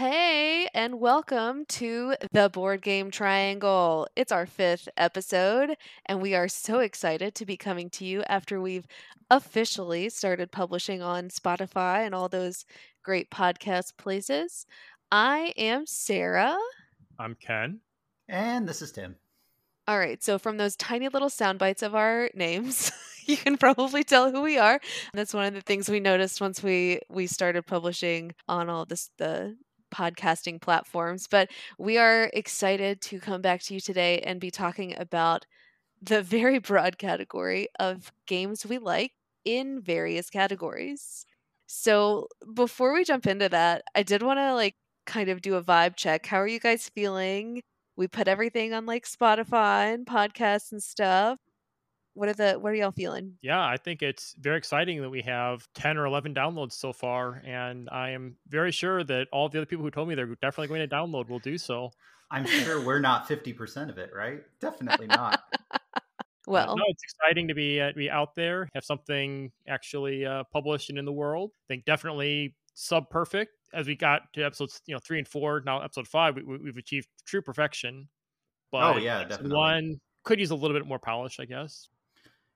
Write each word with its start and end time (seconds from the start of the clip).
Hey, 0.00 0.66
and 0.72 0.98
welcome 0.98 1.66
to 1.66 2.14
the 2.32 2.48
Board 2.48 2.80
Game 2.80 3.10
Triangle. 3.10 4.08
It's 4.16 4.32
our 4.32 4.46
fifth 4.46 4.88
episode, 4.96 5.76
and 6.06 6.22
we 6.22 6.34
are 6.34 6.48
so 6.48 6.78
excited 6.78 7.34
to 7.34 7.44
be 7.44 7.58
coming 7.58 7.90
to 7.90 8.06
you 8.06 8.22
after 8.22 8.62
we've 8.62 8.86
officially 9.30 10.08
started 10.08 10.50
publishing 10.50 11.02
on 11.02 11.28
Spotify 11.28 12.06
and 12.06 12.14
all 12.14 12.30
those 12.30 12.64
great 13.02 13.30
podcast 13.30 13.98
places. 13.98 14.64
I 15.12 15.52
am 15.58 15.84
Sarah. 15.84 16.56
I'm 17.18 17.36
Ken. 17.38 17.80
And 18.26 18.66
this 18.66 18.80
is 18.80 18.92
Tim. 18.92 19.16
All 19.86 19.98
right, 19.98 20.24
so 20.24 20.38
from 20.38 20.56
those 20.56 20.76
tiny 20.76 21.08
little 21.08 21.28
sound 21.28 21.58
bites 21.58 21.82
of 21.82 21.94
our 21.94 22.30
names, 22.32 22.90
you 23.26 23.36
can 23.36 23.58
probably 23.58 24.04
tell 24.04 24.32
who 24.32 24.40
we 24.40 24.56
are. 24.56 24.80
That's 25.12 25.34
one 25.34 25.44
of 25.44 25.52
the 25.52 25.60
things 25.60 25.90
we 25.90 26.00
noticed 26.00 26.40
once 26.40 26.62
we 26.62 27.00
we 27.10 27.26
started 27.26 27.66
publishing 27.66 28.32
on 28.48 28.70
all 28.70 28.86
this 28.86 29.10
the 29.18 29.58
podcasting 29.90 30.60
platforms. 30.60 31.26
But 31.28 31.50
we 31.78 31.98
are 31.98 32.30
excited 32.34 33.00
to 33.02 33.20
come 33.20 33.42
back 33.42 33.62
to 33.64 33.74
you 33.74 33.80
today 33.80 34.20
and 34.20 34.40
be 34.40 34.50
talking 34.50 34.96
about 34.98 35.46
the 36.02 36.22
very 36.36 36.58
broad 36.58 36.98
category 36.98 37.68
of 37.78 38.12
games 38.26 38.66
we 38.66 38.78
like 38.78 39.12
in 39.44 39.80
various 39.80 40.30
categories. 40.30 41.24
So 41.66 42.28
before 42.54 42.92
we 42.92 43.04
jump 43.04 43.26
into 43.26 43.48
that, 43.48 43.82
I 43.94 44.02
did 44.02 44.22
want 44.22 44.38
to 44.38 44.54
like 44.54 44.76
kind 45.06 45.28
of 45.28 45.42
do 45.42 45.54
a 45.56 45.62
vibe 45.62 45.96
check. 45.96 46.26
How 46.26 46.40
are 46.40 46.46
you 46.46 46.60
guys 46.60 46.90
feeling? 46.94 47.62
We 47.96 48.08
put 48.08 48.28
everything 48.28 48.72
on 48.72 48.86
like 48.86 49.04
Spotify 49.06 49.94
and 49.94 50.06
podcasts 50.06 50.72
and 50.72 50.82
stuff 50.82 51.38
what 52.20 52.28
are 52.28 52.34
the 52.34 52.52
what 52.58 52.70
are 52.70 52.74
y'all 52.74 52.90
feeling? 52.90 53.32
Yeah 53.40 53.64
i 53.64 53.78
think 53.78 54.02
it's 54.02 54.34
very 54.38 54.58
exciting 54.58 55.00
that 55.00 55.08
we 55.08 55.22
have 55.22 55.66
10 55.74 55.96
or 55.96 56.04
11 56.04 56.34
downloads 56.34 56.72
so 56.72 56.92
far 56.92 57.42
and 57.46 57.88
i 57.90 58.10
am 58.10 58.36
very 58.46 58.70
sure 58.72 59.02
that 59.04 59.26
all 59.32 59.48
the 59.48 59.58
other 59.58 59.64
people 59.64 59.82
who 59.82 59.90
told 59.90 60.06
me 60.06 60.14
they're 60.14 60.26
definitely 60.26 60.68
going 60.68 60.86
to 60.86 60.94
download 60.94 61.30
will 61.30 61.38
do 61.38 61.56
so. 61.56 61.90
I'm 62.30 62.46
sure 62.46 62.80
we're 62.80 63.00
not 63.00 63.26
50% 63.26 63.88
of 63.88 63.96
it 63.96 64.10
right? 64.14 64.42
Definitely 64.60 65.06
not. 65.06 65.42
Well 66.46 66.74
no 66.76 66.82
it's 66.88 67.02
exciting 67.04 67.48
to 67.48 67.54
be 67.54 67.80
uh, 67.80 67.92
be 67.94 68.10
out 68.10 68.34
there 68.34 68.68
have 68.74 68.84
something 68.84 69.52
actually 69.68 70.26
uh, 70.26 70.42
published 70.52 70.90
and 70.90 70.98
in 70.98 71.04
the 71.04 71.12
world. 71.12 71.52
I 71.54 71.74
think 71.74 71.84
definitely 71.84 72.56
sub 72.74 73.08
perfect 73.08 73.52
as 73.72 73.86
we 73.86 73.94
got 73.94 74.22
to 74.32 74.42
episodes 74.42 74.80
you 74.86 74.94
know 74.94 74.98
three 74.98 75.18
and 75.18 75.28
four 75.28 75.62
now 75.64 75.80
episode 75.80 76.08
five 76.08 76.36
we, 76.36 76.66
have 76.66 76.76
achieved 76.76 77.08
true 77.24 77.42
perfection. 77.42 78.08
But 78.72 78.94
oh 78.94 78.96
yeah 78.96 79.22
definitely. 79.24 79.56
one 79.56 80.00
could 80.24 80.40
use 80.40 80.50
a 80.50 80.56
little 80.56 80.76
bit 80.76 80.86
more 80.86 80.98
polish 80.98 81.38
i 81.38 81.44
guess 81.44 81.88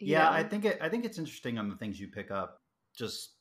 yeah, 0.05 0.31
I 0.31 0.43
think 0.43 0.65
it, 0.65 0.79
I 0.81 0.89
think 0.89 1.05
it's 1.05 1.19
interesting 1.19 1.59
on 1.59 1.69
the 1.69 1.77
things 1.77 2.01
you 2.01 2.09
pick 2.09 2.31
up. 2.31 2.61
Just 2.97 3.33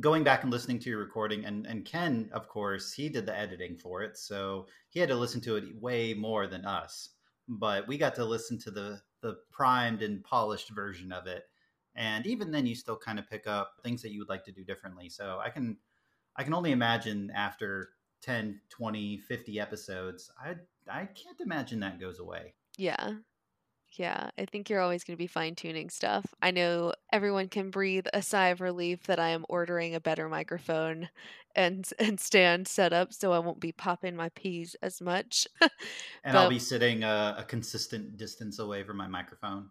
going 0.00 0.24
back 0.24 0.42
and 0.42 0.52
listening 0.52 0.78
to 0.80 0.90
your 0.90 0.98
recording, 0.98 1.44
and 1.44 1.66
and 1.66 1.84
Ken, 1.84 2.30
of 2.32 2.48
course, 2.48 2.92
he 2.92 3.08
did 3.08 3.26
the 3.26 3.36
editing 3.36 3.76
for 3.76 4.02
it, 4.02 4.16
so 4.16 4.66
he 4.90 5.00
had 5.00 5.08
to 5.08 5.14
listen 5.14 5.40
to 5.42 5.56
it 5.56 5.64
way 5.80 6.14
more 6.14 6.46
than 6.46 6.64
us. 6.64 7.10
But 7.48 7.88
we 7.88 7.96
got 7.98 8.14
to 8.16 8.24
listen 8.24 8.58
to 8.60 8.70
the 8.70 9.00
the 9.20 9.36
primed 9.50 10.02
and 10.02 10.22
polished 10.22 10.70
version 10.70 11.12
of 11.12 11.26
it, 11.26 11.44
and 11.94 12.26
even 12.26 12.50
then, 12.50 12.66
you 12.66 12.74
still 12.74 12.98
kind 12.98 13.18
of 13.18 13.28
pick 13.28 13.46
up 13.46 13.72
things 13.82 14.02
that 14.02 14.12
you 14.12 14.20
would 14.20 14.28
like 14.28 14.44
to 14.44 14.52
do 14.52 14.64
differently. 14.64 15.08
So 15.08 15.40
I 15.42 15.50
can 15.50 15.78
I 16.36 16.44
can 16.44 16.54
only 16.54 16.72
imagine 16.72 17.32
after 17.34 17.90
10, 18.22 18.60
20, 18.68 19.18
50 19.18 19.60
episodes, 19.60 20.30
I 20.40 20.54
I 20.90 21.06
can't 21.06 21.40
imagine 21.40 21.80
that 21.80 22.00
goes 22.00 22.18
away. 22.18 22.54
Yeah. 22.76 23.14
Yeah, 23.92 24.30
I 24.38 24.44
think 24.44 24.68
you're 24.68 24.80
always 24.80 25.02
going 25.02 25.16
to 25.16 25.22
be 25.22 25.26
fine 25.26 25.54
tuning 25.54 25.90
stuff. 25.90 26.26
I 26.42 26.50
know 26.50 26.92
everyone 27.12 27.48
can 27.48 27.70
breathe 27.70 28.06
a 28.12 28.22
sigh 28.22 28.48
of 28.48 28.60
relief 28.60 29.04
that 29.04 29.18
I 29.18 29.30
am 29.30 29.46
ordering 29.48 29.94
a 29.94 30.00
better 30.00 30.28
microphone 30.28 31.08
and 31.56 31.88
and 31.98 32.20
stand 32.20 32.68
set 32.68 32.92
up 32.92 33.12
so 33.12 33.32
I 33.32 33.38
won't 33.38 33.60
be 33.60 33.72
popping 33.72 34.14
my 34.14 34.28
p's 34.30 34.76
as 34.82 35.00
much. 35.00 35.48
and 35.60 35.70
but, 36.24 36.36
I'll 36.36 36.50
be 36.50 36.58
sitting 36.58 37.02
a, 37.02 37.36
a, 37.38 37.44
consistent 37.44 38.16
distance 38.16 38.58
away 38.58 38.84
from 38.84 38.96
my 38.96 39.08
microphone. 39.08 39.70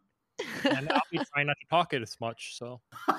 and 0.69 0.91
I'll 0.91 1.01
be 1.11 1.19
trying 1.33 1.47
not 1.47 1.57
to 1.59 1.67
talk 1.69 1.93
it 1.93 2.01
as 2.01 2.17
much. 2.19 2.57
So. 2.57 2.81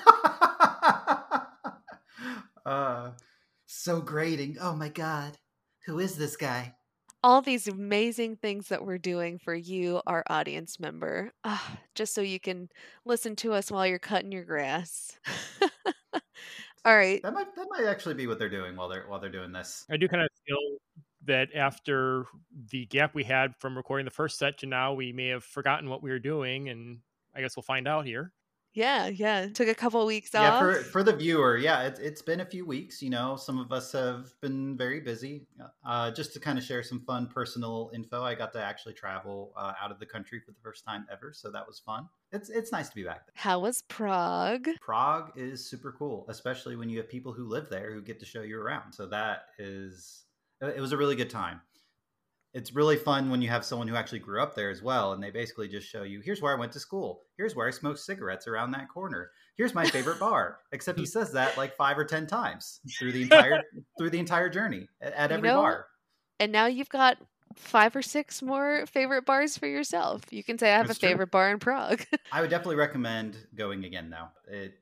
uh, 2.65 3.11
so 3.65 4.01
grating. 4.01 4.57
Oh 4.61 4.75
my 4.75 4.89
god, 4.89 5.37
who 5.85 5.99
is 5.99 6.17
this 6.17 6.35
guy? 6.35 6.75
All 7.23 7.41
these 7.41 7.67
amazing 7.67 8.37
things 8.37 8.69
that 8.69 8.85
we're 8.85 8.97
doing 8.97 9.39
for 9.39 9.53
you, 9.53 10.01
our 10.07 10.23
audience 10.29 10.79
member, 10.79 11.31
ah, 11.43 11.77
just 11.95 12.13
so 12.13 12.21
you 12.21 12.39
can 12.39 12.69
listen 13.05 13.35
to 13.37 13.53
us 13.53 13.71
while 13.71 13.85
you're 13.85 13.99
cutting 13.99 14.31
your 14.31 14.45
grass. 14.45 15.19
all 16.85 16.95
right. 16.95 17.21
That 17.21 17.33
might 17.33 17.53
that 17.55 17.67
might 17.69 17.85
actually 17.85 18.15
be 18.15 18.27
what 18.27 18.39
they're 18.39 18.49
doing 18.49 18.75
while 18.75 18.87
they're 18.89 19.07
while 19.07 19.19
they're 19.19 19.29
doing 19.29 19.51
this. 19.51 19.85
I 19.89 19.97
do 19.97 20.07
kind 20.07 20.23
of 20.23 20.29
feel 20.47 20.77
that 21.25 21.49
after 21.53 22.25
the 22.71 22.85
gap 22.85 23.13
we 23.13 23.23
had 23.23 23.55
from 23.59 23.75
recording 23.75 24.05
the 24.05 24.11
first 24.11 24.37
set 24.39 24.57
to 24.59 24.65
now, 24.65 24.93
we 24.93 25.11
may 25.11 25.27
have 25.27 25.43
forgotten 25.43 25.89
what 25.89 26.01
we 26.01 26.09
were 26.09 26.19
doing, 26.19 26.69
and 26.69 26.99
I 27.35 27.41
guess 27.41 27.55
we'll 27.57 27.63
find 27.63 27.87
out 27.87 28.05
here. 28.05 28.31
Yeah, 28.79 29.07
yeah. 29.07 29.47
Took 29.47 29.67
a 29.67 29.75
couple 29.75 29.99
of 29.99 30.07
weeks 30.07 30.29
yeah, 30.33 30.53
off. 30.53 30.61
for 30.61 30.75
for 30.75 31.03
the 31.03 31.13
viewer, 31.13 31.57
yeah, 31.57 31.83
it's 31.83 31.99
it's 31.99 32.21
been 32.21 32.39
a 32.39 32.45
few 32.45 32.65
weeks. 32.65 33.01
You 33.01 33.09
know, 33.09 33.35
some 33.35 33.59
of 33.59 33.73
us 33.73 33.91
have 33.91 34.33
been 34.39 34.77
very 34.77 35.01
busy. 35.01 35.47
Uh, 35.85 36.11
just 36.11 36.31
to 36.33 36.39
kind 36.39 36.57
of 36.57 36.63
share 36.63 36.81
some 36.81 37.01
fun 37.01 37.27
personal 37.27 37.91
info, 37.93 38.23
I 38.23 38.35
got 38.35 38.53
to 38.53 38.63
actually 38.63 38.93
travel 38.93 39.51
uh, 39.57 39.73
out 39.81 39.91
of 39.91 39.99
the 39.99 40.05
country 40.05 40.39
for 40.39 40.51
the 40.51 40.59
first 40.63 40.85
time 40.85 41.05
ever, 41.11 41.33
so 41.33 41.51
that 41.51 41.67
was 41.67 41.79
fun. 41.79 42.07
It's 42.31 42.49
it's 42.49 42.71
nice 42.71 42.87
to 42.87 42.95
be 42.95 43.03
back. 43.03 43.25
There. 43.25 43.33
How 43.35 43.59
was 43.59 43.81
Prague? 43.89 44.69
Prague 44.79 45.33
is 45.35 45.69
super 45.69 45.91
cool, 45.91 46.25
especially 46.29 46.77
when 46.77 46.89
you 46.89 46.99
have 46.99 47.09
people 47.09 47.33
who 47.33 47.49
live 47.49 47.67
there 47.69 47.93
who 47.93 48.01
get 48.01 48.17
to 48.21 48.25
show 48.25 48.43
you 48.43 48.61
around. 48.61 48.93
So 48.93 49.07
that 49.07 49.47
is 49.57 50.23
it 50.61 50.79
was 50.79 50.93
a 50.93 50.97
really 50.97 51.17
good 51.17 51.29
time 51.29 51.59
it's 52.53 52.73
really 52.73 52.97
fun 52.97 53.29
when 53.29 53.41
you 53.41 53.49
have 53.49 53.63
someone 53.63 53.87
who 53.87 53.95
actually 53.95 54.19
grew 54.19 54.41
up 54.41 54.55
there 54.55 54.69
as 54.69 54.81
well 54.81 55.13
and 55.13 55.21
they 55.21 55.29
basically 55.29 55.67
just 55.67 55.87
show 55.87 56.03
you 56.03 56.19
here's 56.21 56.41
where 56.41 56.53
i 56.55 56.59
went 56.59 56.71
to 56.71 56.79
school. 56.79 57.21
Here's 57.37 57.55
where 57.55 57.67
i 57.67 57.71
smoked 57.71 57.99
cigarettes 57.99 58.47
around 58.47 58.71
that 58.71 58.89
corner. 58.89 59.31
Here's 59.55 59.73
my 59.73 59.85
favorite 59.85 60.19
bar. 60.19 60.59
Except 60.71 60.97
he 60.97 61.05
says 61.05 61.31
that 61.33 61.57
like 61.57 61.75
five 61.75 61.97
or 61.97 62.05
ten 62.05 62.27
times 62.27 62.79
through 62.97 63.11
the 63.11 63.23
entire 63.23 63.61
through 63.97 64.09
the 64.09 64.19
entire 64.19 64.49
journey 64.49 64.87
at, 65.01 65.13
at 65.13 65.31
every 65.31 65.49
know, 65.49 65.61
bar. 65.61 65.85
and 66.39 66.51
now 66.51 66.65
you've 66.65 66.89
got 66.89 67.17
five 67.55 67.95
or 67.95 68.01
six 68.01 68.41
more 68.41 68.85
favorite 68.85 69.25
bars 69.25 69.57
for 69.57 69.67
yourself. 69.67 70.21
You 70.31 70.43
can 70.43 70.57
say 70.57 70.71
i 70.71 70.77
have 70.77 70.87
That's 70.87 70.99
a 70.99 71.07
favorite 71.07 71.31
bar 71.31 71.49
in 71.51 71.59
prague. 71.59 72.05
I 72.31 72.41
would 72.41 72.49
definitely 72.49 72.77
recommend 72.77 73.37
going 73.55 73.85
again 73.85 74.09
though. 74.09 74.27
It 74.51 74.73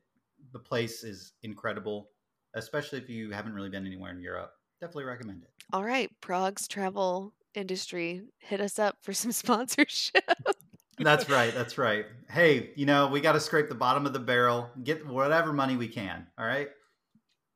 the 0.52 0.58
place 0.58 1.04
is 1.04 1.34
incredible 1.42 2.08
especially 2.54 2.98
if 2.98 3.10
you 3.10 3.30
haven't 3.30 3.52
really 3.52 3.68
been 3.68 3.86
anywhere 3.86 4.10
in 4.10 4.20
europe. 4.20 4.52
Definitely 4.80 5.04
recommend 5.04 5.42
it. 5.42 5.50
All 5.72 5.84
right 5.84 6.10
prague's 6.20 6.66
travel 6.66 7.34
industry, 7.58 8.22
hit 8.38 8.60
us 8.60 8.78
up 8.78 8.96
for 9.02 9.12
some 9.12 9.32
sponsorship. 9.42 10.24
that's 10.98 11.28
right. 11.28 11.52
That's 11.54 11.76
right. 11.76 12.06
Hey, 12.30 12.70
you 12.76 12.86
know, 12.86 13.08
we 13.08 13.20
got 13.20 13.32
to 13.32 13.40
scrape 13.40 13.68
the 13.68 13.74
bottom 13.74 14.06
of 14.06 14.12
the 14.12 14.18
barrel, 14.18 14.70
get 14.82 15.06
whatever 15.06 15.52
money 15.52 15.76
we 15.76 15.88
can. 15.88 16.26
All 16.38 16.46
right. 16.46 16.68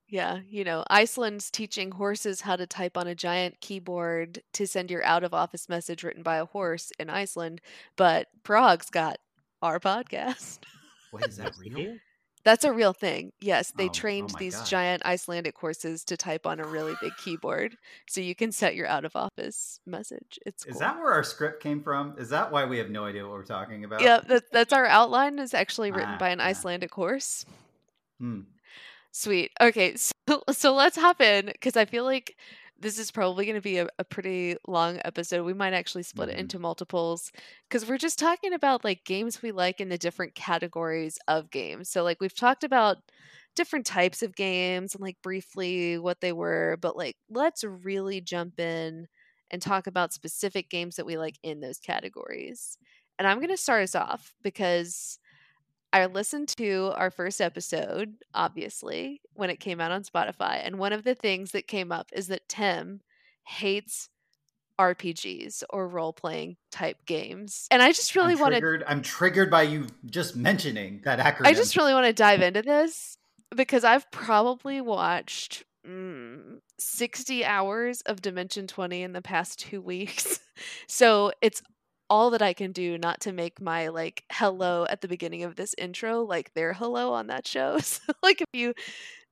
Yeah, 0.09 0.41
you 0.47 0.63
know, 0.63 0.85
Iceland's 0.91 1.51
teaching 1.51 1.91
horses 1.93 2.43
how 2.43 2.57
to 2.57 2.67
type 2.67 2.99
on 2.99 3.07
a 3.07 3.15
giant 3.15 3.63
keyboard 3.63 4.43
to 4.53 4.67
send 4.67 4.91
your 4.91 5.03
out 5.05 5.25
of 5.25 5.33
office 5.33 5.71
message 5.71 6.05
written 6.05 6.23
by 6.23 6.37
a 6.37 6.45
horse 6.45 6.93
in 7.01 7.09
Iceland, 7.09 7.63
but 7.97 8.27
Prague's 8.43 8.91
got 8.91 9.17
our 9.63 9.81
podcast. 9.81 10.59
What 11.13 11.27
is 11.27 11.39
that 11.39 11.55
real? 11.59 11.97
That's 12.45 12.65
a 12.65 12.73
real 12.73 12.93
thing. 12.93 13.33
Yes, 13.41 13.73
they 13.77 13.89
oh, 13.89 13.93
trained 13.93 14.33
oh 14.35 14.39
these 14.39 14.57
God. 14.57 14.67
giant 14.67 15.07
Icelandic 15.07 15.57
horses 15.57 16.05
to 16.05 16.17
type 16.17 16.47
on 16.47 16.59
a 16.59 16.67
really 16.67 16.95
big 17.01 17.13
keyboard, 17.17 17.77
so 18.09 18.21
you 18.21 18.35
can 18.35 18.51
set 18.51 18.75
your 18.75 18.89
out 18.89 19.05
of 19.05 19.15
office 19.15 19.79
message. 19.87 20.39
It's 20.45 20.67
is 20.67 20.79
that 20.79 20.99
where 20.99 21.13
our 21.13 21.23
script 21.23 21.63
came 21.63 21.83
from? 21.83 22.15
Is 22.19 22.31
that 22.31 22.51
why 22.51 22.65
we 22.65 22.79
have 22.79 22.91
no 22.91 23.05
idea 23.05 23.23
what 23.23 23.33
we're 23.33 23.45
talking 23.45 23.85
about? 23.85 24.01
Yeah, 24.01 24.21
that, 24.27 24.51
that's 24.51 24.73
our 24.73 24.87
outline. 24.87 25.39
is 25.39 25.55
actually 25.55 25.93
written 25.93 26.15
ah, 26.15 26.19
by 26.19 26.31
an 26.31 26.41
ah. 26.41 26.45
Icelandic 26.45 26.93
horse. 26.93 27.47
Hmm. 28.19 28.41
Sweet. 29.13 29.53
Okay, 29.61 29.95
so 29.97 30.43
so 30.51 30.75
let's 30.75 30.97
hop 30.97 31.21
in 31.21 31.47
because 31.47 31.77
I 31.77 31.85
feel 31.85 32.05
like 32.05 32.37
this 32.83 32.99
is 32.99 33.11
probably 33.11 33.47
going 33.47 33.57
to 33.57 33.63
be 33.63 33.79
a, 33.79 33.89
a, 33.99 34.05
pretty 34.05 34.57
long 34.67 35.01
episode. 35.05 35.45
We 35.45 35.55
might 35.55 35.73
actually 35.73 36.03
split 36.03 36.29
mm-hmm. 36.29 36.39
it 36.39 36.41
into 36.41 36.59
multiples 36.59 37.31
because 37.69 37.89
we're 37.89 37.97
just 37.97 38.19
talking 38.19 38.53
about 38.53 38.85
like 38.85 39.05
games 39.05 39.41
we 39.41 39.53
like 39.53 39.81
in 39.81 39.89
the 39.89 39.97
different 39.97 40.35
categories 40.35 41.17
of 41.29 41.51
games. 41.51 41.89
So, 41.89 42.03
like, 42.03 42.21
we've 42.21 42.35
talked 42.35 42.65
about 42.65 42.99
different 43.55 43.87
types 43.87 44.23
of 44.23 44.35
games 44.35 44.95
and 44.95 45.03
like 45.03 45.17
briefly 45.23 45.99
what 45.99 46.21
they 46.21 46.33
were, 46.33 46.77
but 46.81 46.97
like, 46.97 47.17
let's 47.31 47.63
really 47.65 48.21
jump 48.21 48.59
in 48.59 49.07
and 49.51 49.63
talk 49.63 49.87
about 49.87 50.13
specific 50.13 50.69
games 50.69 50.97
that 50.97 51.07
we 51.07 51.17
like 51.17 51.37
in 51.43 51.61
those 51.61 51.79
categories. 51.79 52.79
And 53.19 53.29
I'm 53.29 53.39
going 53.39 53.51
to 53.51 53.57
start 53.57 53.83
us 53.83 53.95
off 53.95 54.35
because 54.43 55.19
I 55.93 56.07
listened 56.07 56.49
to 56.57 56.93
our 56.97 57.11
first 57.11 57.41
episode, 57.41 58.15
obviously, 58.35 59.21
when 59.35 59.51
it 59.51 59.61
came 59.61 59.81
out 59.81 59.93
on 59.93 60.05
Spotify. 60.05 60.61
And 60.65 60.79
one 60.79 60.93
of 60.93 61.05
the 61.05 61.15
things 61.15 61.53
that 61.53 61.67
came 61.67 61.93
up 61.93 62.09
is 62.13 62.29
that 62.29 62.49
Tim 62.49 63.01
hates 63.45 64.09
RPGs 64.79 65.63
or 65.71 65.87
role 65.87 66.13
playing 66.13 66.57
type 66.71 67.05
games. 67.07 67.67
And 67.71 67.83
I 67.83 67.93
just 67.93 68.17
really 68.17 68.35
want 68.35 68.55
to. 68.55 68.83
I'm 68.87 69.03
triggered 69.03 69.51
by 69.51 69.63
you 69.63 69.87
just 70.07 70.35
mentioning 70.35 71.03
that 71.05 71.19
acronym. 71.19 71.47
I 71.47 71.53
just 71.53 71.77
really 71.77 71.93
want 71.93 72.07
to 72.07 72.13
dive 72.13 72.41
into 72.41 72.63
this 72.63 73.17
because 73.55 73.85
I've 73.85 74.11
probably 74.11 74.81
watched 74.81 75.65
mm, 75.87 76.59
60 76.79 77.45
hours 77.45 78.01
of 78.03 78.23
Dimension 78.23 78.67
20 78.67 79.03
in 79.03 79.13
the 79.13 79.23
past 79.23 79.59
two 79.59 79.81
weeks. 79.81 80.41
so 80.89 81.33
it's 81.43 81.63
all 82.13 82.29
that 82.29 82.43
I 82.43 82.53
can 82.53 82.73
do 82.73 82.99
not 82.99 83.21
to 83.23 83.33
make 83.33 83.59
my 83.59 83.89
like 83.89 84.25
hello 84.31 84.87
at 84.91 85.01
the 85.01 85.09
beginning 85.09 85.45
of 85.45 85.57
this 85.57 85.75
intro 85.79 86.21
like 86.21 86.53
their 86.53 86.75
hello 86.75 87.15
on 87.15 87.29
that 87.29 87.47
show. 87.47 87.79
So, 87.83 88.13
like 88.23 88.43
if 88.43 88.49
you 88.53 88.75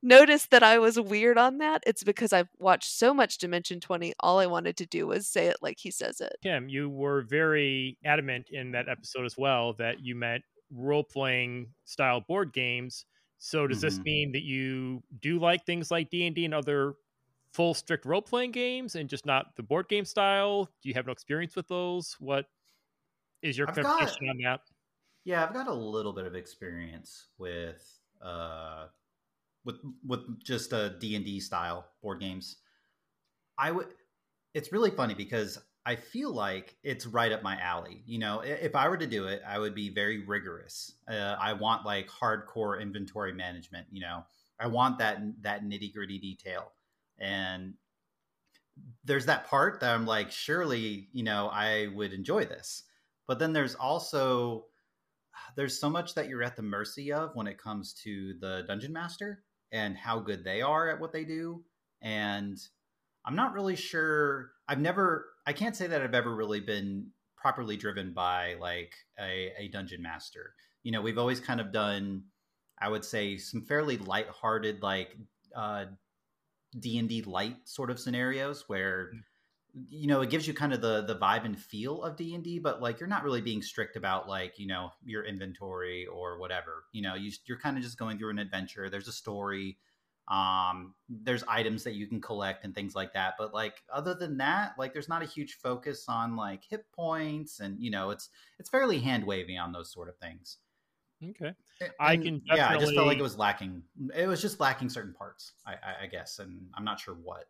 notice 0.01 0.47
that 0.47 0.63
I 0.63 0.79
was 0.79 0.99
weird 0.99 1.37
on 1.37 1.59
that, 1.59 1.83
it's 1.85 2.03
because 2.03 2.33
I've 2.33 2.49
watched 2.57 2.91
so 2.91 3.13
much 3.13 3.37
Dimension 3.37 3.79
20. 3.79 4.13
All 4.19 4.39
I 4.39 4.47
wanted 4.47 4.77
to 4.77 4.87
do 4.87 5.05
was 5.05 5.27
say 5.27 5.45
it 5.45 5.57
like 5.61 5.77
he 5.79 5.91
says 5.91 6.21
it. 6.21 6.37
Kim, 6.41 6.69
you 6.69 6.89
were 6.89 7.21
very 7.21 7.99
adamant 8.03 8.47
in 8.51 8.71
that 8.71 8.89
episode 8.89 9.25
as 9.25 9.37
well 9.37 9.73
that 9.73 9.99
you 9.99 10.15
meant 10.15 10.43
role 10.71 11.03
playing 11.03 11.67
style 11.85 12.21
board 12.27 12.51
games. 12.51 13.05
So 13.37 13.67
does 13.67 13.77
mm-hmm. 13.77 13.85
this 13.85 13.99
mean 13.99 14.31
that 14.31 14.43
you 14.43 15.03
do 15.21 15.39
like 15.39 15.67
things 15.67 15.91
like 15.91 16.09
D 16.09 16.25
and 16.25 16.35
D 16.35 16.45
and 16.45 16.53
other 16.55 16.95
full 17.53 17.75
strict 17.75 18.05
role 18.07 18.23
playing 18.23 18.51
games 18.51 18.95
and 18.95 19.07
just 19.07 19.27
not 19.27 19.55
the 19.55 19.63
board 19.63 19.87
game 19.87 20.05
style? 20.05 20.65
Do 20.81 20.89
you 20.89 20.95
have 20.95 21.05
no 21.05 21.11
experience 21.11 21.55
with 21.55 21.67
those? 21.67 22.15
What 22.19 22.47
is 23.41 23.57
your 23.57 23.67
clarification 23.67 24.29
on 24.29 24.37
that? 24.43 24.61
Yeah, 25.23 25.43
I've 25.43 25.53
got 25.53 25.67
a 25.67 25.73
little 25.73 26.13
bit 26.13 26.25
of 26.25 26.35
experience 26.35 27.27
with 27.37 27.83
uh 28.23 28.87
with 29.63 29.77
with 30.05 30.43
just 30.43 30.73
a 30.73 30.95
D&D 30.99 31.39
style 31.39 31.87
board 32.01 32.19
games. 32.19 32.57
I 33.57 33.71
would 33.71 33.87
it's 34.53 34.71
really 34.71 34.91
funny 34.91 35.13
because 35.13 35.59
I 35.85 35.95
feel 35.95 36.31
like 36.31 36.75
it's 36.83 37.07
right 37.07 37.31
up 37.31 37.41
my 37.41 37.59
alley. 37.59 38.03
You 38.05 38.19
know, 38.19 38.41
if 38.41 38.75
I 38.75 38.87
were 38.87 38.97
to 38.97 39.07
do 39.07 39.25
it, 39.25 39.41
I 39.47 39.57
would 39.57 39.73
be 39.73 39.89
very 39.89 40.23
rigorous. 40.25 40.93
Uh, 41.09 41.35
I 41.39 41.53
want 41.53 41.85
like 41.85 42.07
hardcore 42.07 42.79
inventory 42.79 43.33
management. 43.33 43.87
You 43.91 44.01
know, 44.01 44.23
I 44.59 44.67
want 44.67 44.99
that 44.99 45.21
that 45.41 45.63
nitty 45.63 45.93
gritty 45.93 46.19
detail, 46.19 46.71
and 47.17 47.73
there's 49.03 49.25
that 49.25 49.47
part 49.47 49.79
that 49.79 49.93
I'm 49.93 50.05
like, 50.05 50.31
surely, 50.31 51.09
you 51.13 51.23
know, 51.23 51.49
I 51.51 51.87
would 51.95 52.13
enjoy 52.13 52.45
this. 52.45 52.83
But 53.31 53.39
then 53.39 53.53
there's 53.53 53.75
also 53.75 54.65
there's 55.55 55.79
so 55.79 55.89
much 55.89 56.15
that 56.15 56.27
you're 56.27 56.43
at 56.43 56.57
the 56.57 56.61
mercy 56.63 57.13
of 57.13 57.33
when 57.33 57.47
it 57.47 57.57
comes 57.57 57.93
to 58.03 58.33
the 58.41 58.65
dungeon 58.67 58.91
master 58.91 59.45
and 59.71 59.95
how 59.95 60.19
good 60.19 60.43
they 60.43 60.61
are 60.61 60.89
at 60.89 60.99
what 60.99 61.13
they 61.13 61.23
do. 61.23 61.63
And 62.01 62.57
I'm 63.23 63.37
not 63.37 63.53
really 63.53 63.77
sure. 63.77 64.51
I've 64.67 64.81
never, 64.81 65.27
I 65.47 65.53
can't 65.53 65.77
say 65.77 65.87
that 65.87 66.01
I've 66.01 66.13
ever 66.13 66.35
really 66.35 66.59
been 66.59 67.07
properly 67.37 67.77
driven 67.77 68.11
by 68.11 68.55
like 68.59 68.95
a, 69.17 69.53
a 69.57 69.69
dungeon 69.69 70.01
master. 70.01 70.53
You 70.83 70.91
know, 70.91 71.01
we've 71.01 71.17
always 71.17 71.39
kind 71.39 71.61
of 71.61 71.71
done, 71.71 72.23
I 72.81 72.89
would 72.89 73.05
say, 73.05 73.37
some 73.37 73.61
fairly 73.61 73.97
light-hearted, 73.97 74.83
like 74.83 75.15
uh, 75.55 75.85
D 76.77 76.97
and 76.97 77.07
D 77.07 77.21
light 77.21 77.55
sort 77.63 77.91
of 77.91 77.97
scenarios 77.97 78.65
where 78.67 79.11
mm 79.15 79.19
you 79.89 80.07
know 80.07 80.21
it 80.21 80.29
gives 80.29 80.47
you 80.47 80.53
kind 80.53 80.73
of 80.73 80.81
the 80.81 81.01
the 81.03 81.15
vibe 81.15 81.45
and 81.45 81.57
feel 81.57 82.03
of 82.03 82.17
d&d 82.17 82.59
but 82.59 82.81
like 82.81 82.99
you're 82.99 83.07
not 83.07 83.23
really 83.23 83.41
being 83.41 83.61
strict 83.61 83.95
about 83.95 84.27
like 84.27 84.59
you 84.59 84.67
know 84.67 84.89
your 85.05 85.23
inventory 85.23 86.05
or 86.05 86.37
whatever 86.39 86.85
you 86.91 87.01
know 87.01 87.15
you, 87.15 87.31
you're 87.45 87.59
kind 87.59 87.77
of 87.77 87.83
just 87.83 87.97
going 87.97 88.17
through 88.17 88.29
an 88.29 88.39
adventure 88.39 88.89
there's 88.89 89.07
a 89.07 89.13
story 89.13 89.77
um 90.27 90.93
there's 91.09 91.43
items 91.47 91.83
that 91.83 91.95
you 91.95 92.05
can 92.05 92.21
collect 92.21 92.63
and 92.63 92.75
things 92.75 92.95
like 92.95 93.13
that 93.13 93.33
but 93.37 93.53
like 93.53 93.81
other 93.91 94.13
than 94.13 94.37
that 94.37 94.73
like 94.77 94.93
there's 94.93 95.09
not 95.09 95.23
a 95.23 95.25
huge 95.25 95.57
focus 95.61 96.05
on 96.07 96.35
like 96.35 96.63
hit 96.69 96.85
points 96.91 97.59
and 97.59 97.79
you 97.79 97.89
know 97.89 98.11
it's 98.11 98.29
it's 98.59 98.69
fairly 98.69 98.99
hand 98.99 99.25
wavy 99.25 99.57
on 99.57 99.71
those 99.71 99.91
sort 99.91 100.09
of 100.09 100.17
things. 100.17 100.57
Okay. 101.23 101.53
And, 101.81 101.91
i 101.99 102.15
can 102.15 102.39
definitely... 102.39 102.57
yeah 102.57 102.69
i 102.69 102.77
just 102.77 102.95
felt 102.95 103.07
like 103.07 103.19
it 103.19 103.23
was 103.23 103.37
lacking 103.37 103.83
it 104.15 104.27
was 104.27 104.41
just 104.41 104.59
lacking 104.59 104.89
certain 104.89 105.13
parts 105.13 105.53
I, 105.65 105.73
I, 105.73 106.03
I 106.03 106.07
guess 106.07 106.39
and 106.39 106.67
i'm 106.75 106.83
not 106.83 106.99
sure 106.99 107.15
what 107.15 107.45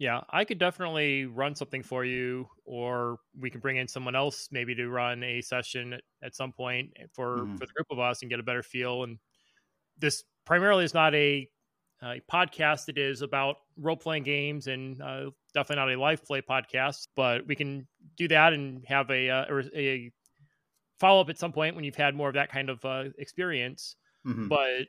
yeah, 0.00 0.22
I 0.30 0.46
could 0.46 0.58
definitely 0.58 1.26
run 1.26 1.54
something 1.54 1.82
for 1.82 2.06
you, 2.06 2.48
or 2.64 3.18
we 3.38 3.50
can 3.50 3.60
bring 3.60 3.76
in 3.76 3.86
someone 3.86 4.16
else 4.16 4.48
maybe 4.50 4.74
to 4.76 4.88
run 4.88 5.22
a 5.22 5.42
session 5.42 5.92
at, 5.92 6.00
at 6.22 6.34
some 6.34 6.52
point 6.52 6.92
for 7.12 7.36
mm-hmm. 7.36 7.56
for 7.56 7.66
the 7.66 7.72
group 7.74 7.86
of 7.90 7.98
us 7.98 8.22
and 8.22 8.30
get 8.30 8.40
a 8.40 8.42
better 8.42 8.62
feel. 8.62 9.04
And 9.04 9.18
this 9.98 10.24
primarily 10.46 10.86
is 10.86 10.94
not 10.94 11.14
a, 11.14 11.46
a 12.02 12.22
podcast; 12.32 12.88
it 12.88 12.96
is 12.96 13.20
about 13.20 13.56
role 13.76 13.94
playing 13.94 14.22
games 14.22 14.68
and 14.68 15.02
uh, 15.02 15.26
definitely 15.52 15.84
not 15.84 15.92
a 15.92 16.00
live 16.00 16.24
play 16.24 16.40
podcast. 16.40 17.08
But 17.14 17.46
we 17.46 17.54
can 17.54 17.86
do 18.16 18.26
that 18.28 18.54
and 18.54 18.82
have 18.86 19.10
a 19.10 19.28
uh, 19.28 19.62
a 19.76 20.10
follow 20.98 21.20
up 21.20 21.28
at 21.28 21.38
some 21.38 21.52
point 21.52 21.76
when 21.76 21.84
you've 21.84 21.94
had 21.94 22.14
more 22.14 22.28
of 22.28 22.36
that 22.36 22.50
kind 22.50 22.70
of 22.70 22.82
uh, 22.86 23.04
experience. 23.18 23.96
Mm-hmm. 24.26 24.48
But 24.48 24.86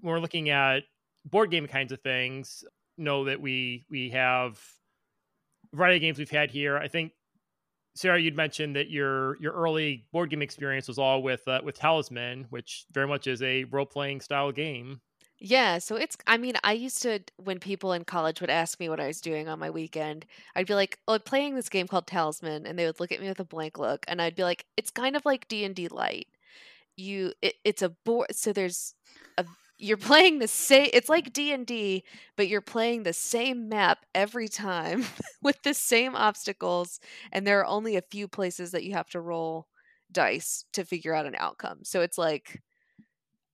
when 0.00 0.14
we're 0.14 0.18
looking 0.18 0.50
at 0.50 0.82
board 1.24 1.52
game 1.52 1.68
kinds 1.68 1.92
of 1.92 2.00
things, 2.00 2.64
know 2.96 3.24
that 3.24 3.40
we 3.40 3.84
we 3.90 4.10
have 4.10 4.60
a 5.72 5.76
variety 5.76 5.96
of 5.96 6.00
games 6.02 6.18
we've 6.18 6.30
had 6.30 6.50
here. 6.50 6.76
I 6.76 6.88
think 6.88 7.12
Sarah, 7.94 8.18
you'd 8.18 8.36
mentioned 8.36 8.76
that 8.76 8.90
your 8.90 9.40
your 9.40 9.52
early 9.52 10.06
board 10.12 10.30
game 10.30 10.42
experience 10.42 10.88
was 10.88 10.98
all 10.98 11.22
with 11.22 11.46
uh, 11.46 11.60
with 11.62 11.78
Talisman, 11.78 12.46
which 12.50 12.86
very 12.92 13.06
much 13.06 13.26
is 13.26 13.42
a 13.42 13.64
role 13.64 13.86
playing 13.86 14.20
style 14.20 14.52
game. 14.52 15.00
Yeah, 15.38 15.78
so 15.78 15.96
it's 15.96 16.16
I 16.26 16.38
mean, 16.38 16.54
I 16.64 16.72
used 16.72 17.02
to 17.02 17.20
when 17.36 17.58
people 17.58 17.92
in 17.92 18.04
college 18.04 18.40
would 18.40 18.48
ask 18.50 18.78
me 18.80 18.88
what 18.88 19.00
I 19.00 19.08
was 19.08 19.20
doing 19.20 19.48
on 19.48 19.58
my 19.58 19.70
weekend, 19.70 20.24
I'd 20.54 20.66
be 20.66 20.74
like, 20.74 20.98
"Oh, 21.08 21.14
I'm 21.14 21.20
playing 21.20 21.54
this 21.54 21.68
game 21.68 21.88
called 21.88 22.06
Talisman," 22.06 22.64
and 22.64 22.78
they 22.78 22.86
would 22.86 23.00
look 23.00 23.12
at 23.12 23.20
me 23.20 23.28
with 23.28 23.40
a 23.40 23.44
blank 23.44 23.78
look, 23.78 24.04
and 24.08 24.22
I'd 24.22 24.36
be 24.36 24.44
like, 24.44 24.64
"It's 24.76 24.90
kind 24.90 25.16
of 25.16 25.26
like 25.26 25.48
D&D 25.48 25.88
light. 25.88 26.28
You 26.96 27.32
it, 27.42 27.56
it's 27.64 27.82
a 27.82 27.90
board 27.90 28.28
so 28.32 28.52
there's 28.52 28.94
a 29.38 29.44
you're 29.82 29.96
playing 29.96 30.38
the 30.38 30.48
same 30.48 30.88
it's 30.92 31.08
like 31.08 31.32
d&d 31.32 32.04
but 32.36 32.48
you're 32.48 32.60
playing 32.60 33.02
the 33.02 33.12
same 33.12 33.68
map 33.68 34.04
every 34.14 34.48
time 34.48 35.04
with 35.42 35.62
the 35.62 35.74
same 35.74 36.14
obstacles 36.16 37.00
and 37.32 37.46
there 37.46 37.60
are 37.60 37.66
only 37.66 37.96
a 37.96 38.02
few 38.02 38.28
places 38.28 38.70
that 38.72 38.84
you 38.84 38.92
have 38.94 39.08
to 39.10 39.20
roll 39.20 39.66
dice 40.10 40.64
to 40.74 40.84
figure 40.84 41.14
out 41.14 41.26
an 41.26 41.34
outcome. 41.38 41.78
So 41.84 42.02
it's 42.02 42.18
like 42.18 42.60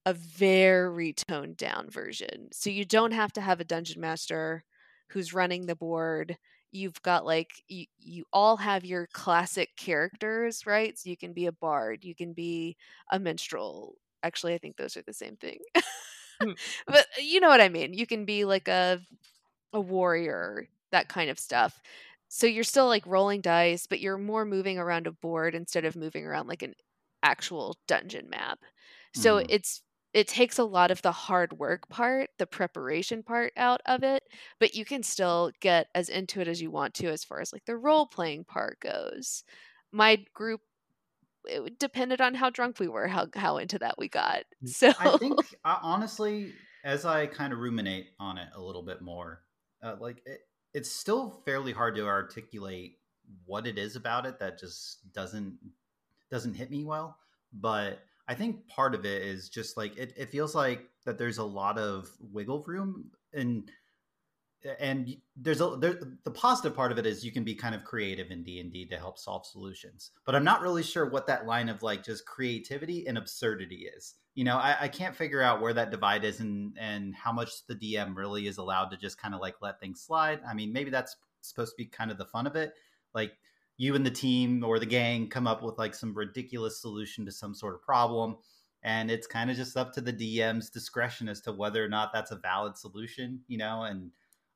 a 0.05 0.13
very 0.13 1.13
toned 1.13 1.57
down 1.57 1.89
version. 1.89 2.49
So 2.51 2.69
you 2.69 2.85
don't 2.85 3.11
have 3.11 3.33
to 3.33 3.41
have 3.41 3.59
a 3.59 3.65
dungeon 3.65 4.01
master 4.01 4.63
who's 5.09 5.33
running 5.33 5.65
the 5.65 5.75
board. 5.75 6.37
You've 6.71 7.01
got 7.01 7.25
like 7.25 7.51
you, 7.67 7.85
you 7.99 8.25
all 8.33 8.57
have 8.57 8.85
your 8.85 9.07
classic 9.13 9.69
characters 9.77 10.65
right? 10.65 10.97
So 10.97 11.09
you 11.09 11.17
can 11.17 11.33
be 11.33 11.47
a 11.47 11.51
bard 11.51 12.03
you 12.05 12.15
can 12.15 12.33
be 12.33 12.77
a 13.11 13.19
minstrel. 13.19 13.95
Actually 14.23 14.53
i 14.53 14.57
think 14.57 14.77
those 14.77 14.97
are 14.97 15.03
the 15.03 15.13
same 15.13 15.35
thing. 15.37 15.59
but 16.87 16.99
uh, 16.99 17.21
you 17.21 17.39
know 17.39 17.49
what 17.49 17.61
I 17.61 17.69
mean. 17.69 17.93
You 17.93 18.07
can 18.07 18.25
be 18.25 18.45
like 18.45 18.67
a 18.67 18.99
a 19.73 19.79
warrior, 19.79 20.67
that 20.91 21.09
kind 21.09 21.29
of 21.29 21.39
stuff. 21.39 21.79
So 22.27 22.47
you're 22.47 22.63
still 22.63 22.87
like 22.87 23.05
rolling 23.05 23.41
dice, 23.41 23.87
but 23.87 23.99
you're 23.99 24.17
more 24.17 24.45
moving 24.45 24.77
around 24.77 25.07
a 25.07 25.11
board 25.11 25.55
instead 25.55 25.85
of 25.85 25.95
moving 25.95 26.25
around 26.25 26.47
like 26.47 26.63
an 26.63 26.73
actual 27.23 27.77
dungeon 27.87 28.29
map. 28.29 28.59
So 29.13 29.37
mm. 29.37 29.45
it's 29.49 29.81
it 30.13 30.27
takes 30.27 30.57
a 30.57 30.63
lot 30.63 30.89
of 30.91 31.01
the 31.01 31.11
hard 31.11 31.53
work 31.53 31.87
part, 31.89 32.29
the 32.39 32.47
preparation 32.47 33.21
part 33.21 33.53
out 33.55 33.81
of 33.85 34.03
it, 34.03 34.23
but 34.59 34.73
you 34.73 34.83
can 34.83 35.03
still 35.03 35.51
get 35.59 35.87
as 35.93 36.09
into 36.09 36.41
it 36.41 36.47
as 36.47 36.61
you 36.61 36.71
want 36.71 36.95
to 36.95 37.07
as 37.07 37.23
far 37.23 37.39
as 37.41 37.53
like 37.53 37.65
the 37.65 37.77
role 37.77 38.07
playing 38.07 38.43
part 38.43 38.79
goes. 38.79 39.43
My 39.91 40.23
group 40.33 40.61
it 41.49 41.79
depended 41.79 42.21
on 42.21 42.35
how 42.35 42.49
drunk 42.49 42.79
we 42.79 42.87
were, 42.87 43.07
how 43.07 43.27
how 43.35 43.57
into 43.57 43.79
that 43.79 43.97
we 43.97 44.07
got. 44.07 44.43
So 44.65 44.91
I 44.99 45.17
think 45.17 45.39
honestly, 45.65 46.53
as 46.83 47.05
I 47.05 47.27
kind 47.27 47.53
of 47.53 47.59
ruminate 47.59 48.07
on 48.19 48.37
it 48.37 48.49
a 48.55 48.61
little 48.61 48.83
bit 48.83 49.01
more, 49.01 49.41
uh, 49.83 49.95
like 49.99 50.21
it, 50.25 50.41
it's 50.73 50.91
still 50.91 51.41
fairly 51.45 51.71
hard 51.71 51.95
to 51.95 52.05
articulate 52.05 52.97
what 53.45 53.67
it 53.67 53.77
is 53.77 53.95
about 53.95 54.25
it 54.25 54.39
that 54.39 54.59
just 54.59 55.11
doesn't 55.13 55.57
doesn't 56.29 56.55
hit 56.55 56.71
me 56.71 56.83
well. 56.83 57.17
But 57.53 57.99
I 58.27 58.35
think 58.35 58.67
part 58.67 58.93
of 58.93 59.05
it 59.05 59.23
is 59.23 59.49
just 59.49 59.75
like 59.77 59.97
it, 59.97 60.13
it 60.15 60.31
feels 60.31 60.53
like 60.53 60.87
that 61.05 61.17
there's 61.17 61.39
a 61.39 61.43
lot 61.43 61.77
of 61.77 62.09
wiggle 62.19 62.63
room 62.63 63.11
and 63.33 63.69
and 64.79 65.15
there's 65.37 65.61
a 65.61 65.77
there, 65.79 65.99
the 66.23 66.31
positive 66.31 66.75
part 66.75 66.91
of 66.91 66.97
it 66.97 67.05
is 67.05 67.23
you 67.23 67.31
can 67.31 67.43
be 67.43 67.55
kind 67.55 67.73
of 67.73 67.83
creative 67.83 68.29
in 68.29 68.43
d&d 68.43 68.85
to 68.87 68.97
help 68.97 69.17
solve 69.17 69.45
solutions 69.45 70.11
but 70.25 70.35
i'm 70.35 70.43
not 70.43 70.61
really 70.61 70.83
sure 70.83 71.09
what 71.09 71.27
that 71.27 71.45
line 71.45 71.69
of 71.69 71.81
like 71.81 72.03
just 72.03 72.25
creativity 72.25 73.07
and 73.07 73.17
absurdity 73.17 73.89
is. 73.95 74.15
You 74.35 74.43
know 74.45 74.57
i, 74.57 74.75
I 74.81 74.87
can't 74.87 75.15
figure 75.15 75.41
out 75.41 75.61
where 75.61 75.73
that 75.73 75.91
divide 75.91 76.23
is 76.23 76.39
and 76.39 76.77
and 76.79 77.15
how 77.15 77.31
much 77.31 77.65
the 77.67 77.75
dm 77.75 78.15
really 78.15 78.47
is 78.47 78.57
allowed 78.57 78.89
to 78.89 78.97
just 78.97 79.19
kind 79.19 79.33
of 79.33 79.41
like 79.41 79.55
let 79.61 79.79
things 79.79 80.01
slide. 80.01 80.39
I 80.47 80.53
mean 80.53 80.71
maybe 80.73 80.89
that's 80.89 81.15
supposed 81.41 81.71
to 81.71 81.77
be 81.77 81.85
kind 81.85 82.11
of 82.11 82.17
the 82.17 82.25
fun 82.25 82.47
of 82.47 82.55
it. 82.55 82.73
Like 83.13 83.33
you 83.77 83.95
and 83.95 84.05
the 84.05 84.11
team 84.11 84.63
or 84.63 84.77
the 84.77 84.85
gang 84.85 85.29
come 85.29 85.47
up 85.47 85.63
with 85.63 85.77
like 85.77 85.95
some 85.95 86.13
ridiculous 86.13 86.81
solution 86.81 87.25
to 87.25 87.31
some 87.31 87.55
sort 87.55 87.75
of 87.75 87.81
problem 87.81 88.35
and 88.83 89.11
it's 89.11 89.27
kind 89.27 89.49
of 89.49 89.57
just 89.57 89.75
up 89.75 89.91
to 89.93 90.01
the 90.01 90.13
dm's 90.13 90.69
discretion 90.69 91.27
as 91.27 91.41
to 91.41 91.51
whether 91.51 91.83
or 91.83 91.89
not 91.89 92.13
that's 92.13 92.31
a 92.31 92.35
valid 92.35 92.77
solution 92.77 93.39
you 93.47 93.57
know 93.57 93.83
and 93.83 94.11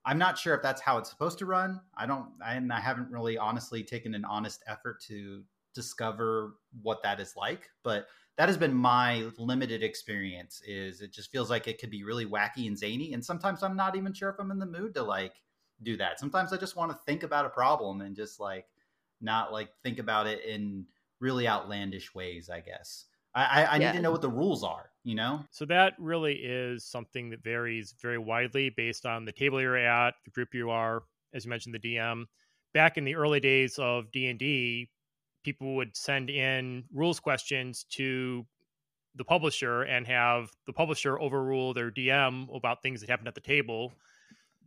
I'm 0.06 0.18
not 0.18 0.38
sure 0.38 0.54
if 0.54 0.62
that's 0.62 0.82
how 0.82 0.98
it's 0.98 1.10
supposed 1.10 1.40
to 1.40 1.46
run. 1.46 1.80
I 1.96 2.06
don't, 2.06 2.28
and 2.46 2.74
I 2.74 2.80
haven't 2.80 3.10
really 3.10 3.38
honestly 3.38 3.84
taken 3.84 4.16
an 4.16 4.26
honest 4.26 4.64
effort 4.68 5.02
to 5.08 5.44
discover 5.74 6.56
what 6.82 7.02
that 7.04 7.20
is 7.20 7.36
like. 7.38 7.70
But 7.84 8.08
that 8.38 8.50
has 8.50 8.58
been 8.58 8.74
my 8.74 9.30
limited 9.38 9.84
experience 9.84 10.62
is 10.66 11.02
it 11.02 11.12
just 11.12 11.32
feels 11.32 11.50
like 11.50 11.68
it 11.68 11.80
could 11.80 11.90
be 11.90 12.04
really 12.04 12.26
wacky 12.26 12.68
and 12.68 12.78
zany 12.78 13.14
and 13.14 13.24
sometimes 13.24 13.64
i'm 13.64 13.76
not 13.76 13.96
even 13.96 14.14
sure 14.14 14.30
if 14.30 14.36
i'm 14.40 14.52
in 14.52 14.60
the 14.60 14.66
mood 14.66 14.94
to 14.94 15.04
like 15.04 15.42
do 15.84 15.98
that 15.98 16.20
sometimes 16.20 16.54
i 16.54 16.58
just 16.58 16.76
want 16.76 16.92
to 16.92 16.98
think 17.06 17.24
about 17.24 17.46
a 17.46 17.50
problem 17.50 18.02
and 18.02 18.16
just 18.16 18.40
like 18.40 18.66
not 19.22 19.52
like 19.52 19.70
think 19.84 20.00
about 20.00 20.28
it 20.28 20.44
in 20.46 20.86
really 21.20 21.48
outlandish 21.48 22.14
ways 22.16 22.50
i 22.50 22.60
guess 22.60 23.06
i 23.36 23.44
i, 23.44 23.64
I 23.64 23.78
yeah. 23.78 23.92
need 23.92 23.98
to 23.98 24.04
know 24.04 24.12
what 24.12 24.22
the 24.22 24.30
rules 24.30 24.64
are 24.64 24.90
you 25.04 25.16
know 25.16 25.44
so 25.52 25.66
that 25.66 25.94
really 26.00 26.36
is 26.36 26.86
something 26.86 27.30
that 27.30 27.44
varies 27.44 27.94
very 28.02 28.18
widely 28.18 28.70
based 28.70 29.06
on 29.06 29.26
the 29.26 29.32
table 29.32 29.60
you're 29.62 29.78
at 29.78 30.16
the 30.26 30.32
group 30.32 30.54
you 30.54 30.70
are 30.70 31.04
as 31.34 31.46
you 31.46 31.50
mentioned 31.50 31.76
the 31.76 31.80
dm 31.80 32.26
back 32.74 32.98
in 32.98 33.04
the 33.04 33.16
early 33.16 33.40
days 33.40 33.78
of 33.80 34.12
d&d 34.12 34.90
people 35.44 35.76
would 35.76 35.96
send 35.96 36.30
in 36.30 36.86
rules 36.94 37.20
questions 37.20 37.84
to 37.90 38.46
the 39.16 39.24
publisher 39.26 39.84
and 39.84 40.08
have 40.08 40.52
the 40.66 40.74
publisher 40.74 41.20
overrule 41.20 41.74
their 41.74 41.92
DM 41.92 42.54
about 42.56 42.82
things 42.82 43.02
that 43.02 43.10
happened 43.10 43.28
at 43.28 43.36
the 43.36 43.42
table. 43.42 43.94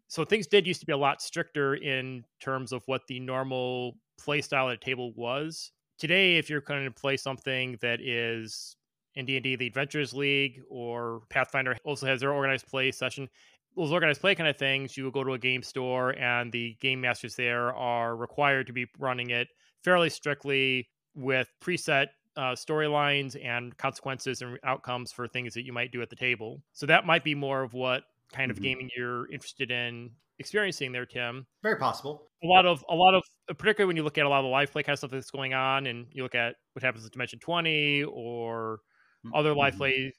So 0.09 0.25
things 0.25 0.47
did 0.47 0.67
used 0.67 0.81
to 0.81 0.87
be 0.87 0.93
a 0.93 0.97
lot 0.97 1.21
stricter 1.23 1.75
in 1.75 2.25
terms 2.41 2.73
of 2.73 2.83
what 2.87 3.07
the 3.09 3.21
normal 3.21 3.99
play 4.19 4.41
style 4.41 4.69
at 4.69 4.77
a 4.77 4.79
table 4.79 5.13
was. 5.15 5.73
Today, 5.99 6.37
if 6.37 6.49
you're 6.49 6.61
going 6.61 6.85
to 6.85 6.91
play 6.91 7.17
something 7.17 7.79
that 7.81 8.01
is 8.01 8.76
in 9.17 9.27
D&D, 9.27 9.57
the 9.57 9.67
Adventurers 9.67 10.15
League 10.15 10.61
or 10.69 11.23
Pathfinder 11.31 11.77
also 11.85 12.07
has 12.07 12.21
their 12.21 12.33
organized 12.33 12.67
play 12.69 12.93
session. 12.93 13.29
Those 13.77 13.93
organized 13.93 14.21
play 14.21 14.35
kind 14.35 14.49
of 14.49 14.57
things, 14.57 14.97
you 14.97 15.05
will 15.05 15.11
go 15.11 15.25
to 15.25 15.33
a 15.33 15.39
game 15.39 15.63
store 15.63 16.11
and 16.19 16.53
the 16.53 16.77
game 16.81 17.01
masters 17.01 17.35
there 17.35 17.75
are 17.75 18.17
required 18.17 18.67
to 18.69 18.73
be 18.73 18.87
running 18.99 19.31
it 19.31 19.49
fairly 19.83 20.11
strictly 20.11 20.89
with 21.15 21.49
preset 21.63 22.07
uh, 22.37 22.53
storylines 22.53 23.37
and 23.43 23.77
consequences 23.79 24.43
and 24.43 24.59
outcomes 24.65 25.13
for 25.13 25.27
things 25.27 25.55
that 25.55 25.65
you 25.65 25.73
might 25.73 25.93
do 25.93 26.03
at 26.03 26.11
the 26.11 26.17
table. 26.17 26.63
So 26.73 26.87
that 26.87 27.07
might 27.07 27.25
be 27.25 27.35
more 27.35 27.63
of 27.63 27.73
what 27.73 28.05
kind 28.33 28.51
of 28.51 28.57
mm-hmm. 28.57 28.65
gaming 28.65 28.91
you're 28.97 29.31
interested 29.31 29.71
in 29.71 30.11
experiencing 30.39 30.93
there, 30.93 31.07
Tim. 31.07 31.47
Very 31.63 31.77
possible. 31.77 32.29
A 32.45 32.47
lot 32.47 32.67
of 32.67 32.85
a 32.89 32.95
lot 32.95 33.15
of 33.15 33.23
particularly 33.57 33.87
when 33.87 33.97
you 33.97 34.03
look 34.03 34.19
at 34.19 34.27
a 34.27 34.29
lot 34.29 34.41
of 34.41 34.45
the 34.45 34.51
live 34.51 34.71
play 34.71 34.83
kind 34.83 34.93
of 34.93 34.99
stuff 34.99 35.11
that's 35.11 35.31
going 35.31 35.55
on, 35.55 35.87
and 35.87 36.07
you 36.13 36.23
look 36.23 36.35
at 36.35 36.57
what 36.75 36.83
happens 36.83 37.05
in 37.05 37.11
Dimension 37.11 37.39
Twenty 37.39 38.05
or 38.05 38.81
mm-hmm. 39.27 39.35
other 39.35 39.55
live 39.55 39.77
play 39.77 40.13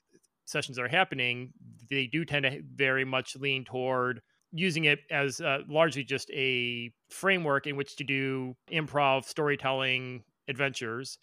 sessions 0.45 0.79
are 0.79 0.87
happening, 0.87 1.51
they 1.89 2.07
do 2.07 2.25
tend 2.25 2.43
to 2.43 2.61
very 2.75 3.05
much 3.05 3.35
lean 3.35 3.65
toward 3.65 4.21
using 4.51 4.85
it 4.85 4.99
as 5.11 5.41
uh, 5.41 5.59
largely 5.67 6.03
just 6.03 6.29
a 6.31 6.91
framework 7.09 7.67
in 7.67 7.75
which 7.75 7.95
to 7.97 8.03
do 8.03 8.55
improv 8.71 9.25
storytelling 9.25 10.23
adventures. 10.47 11.17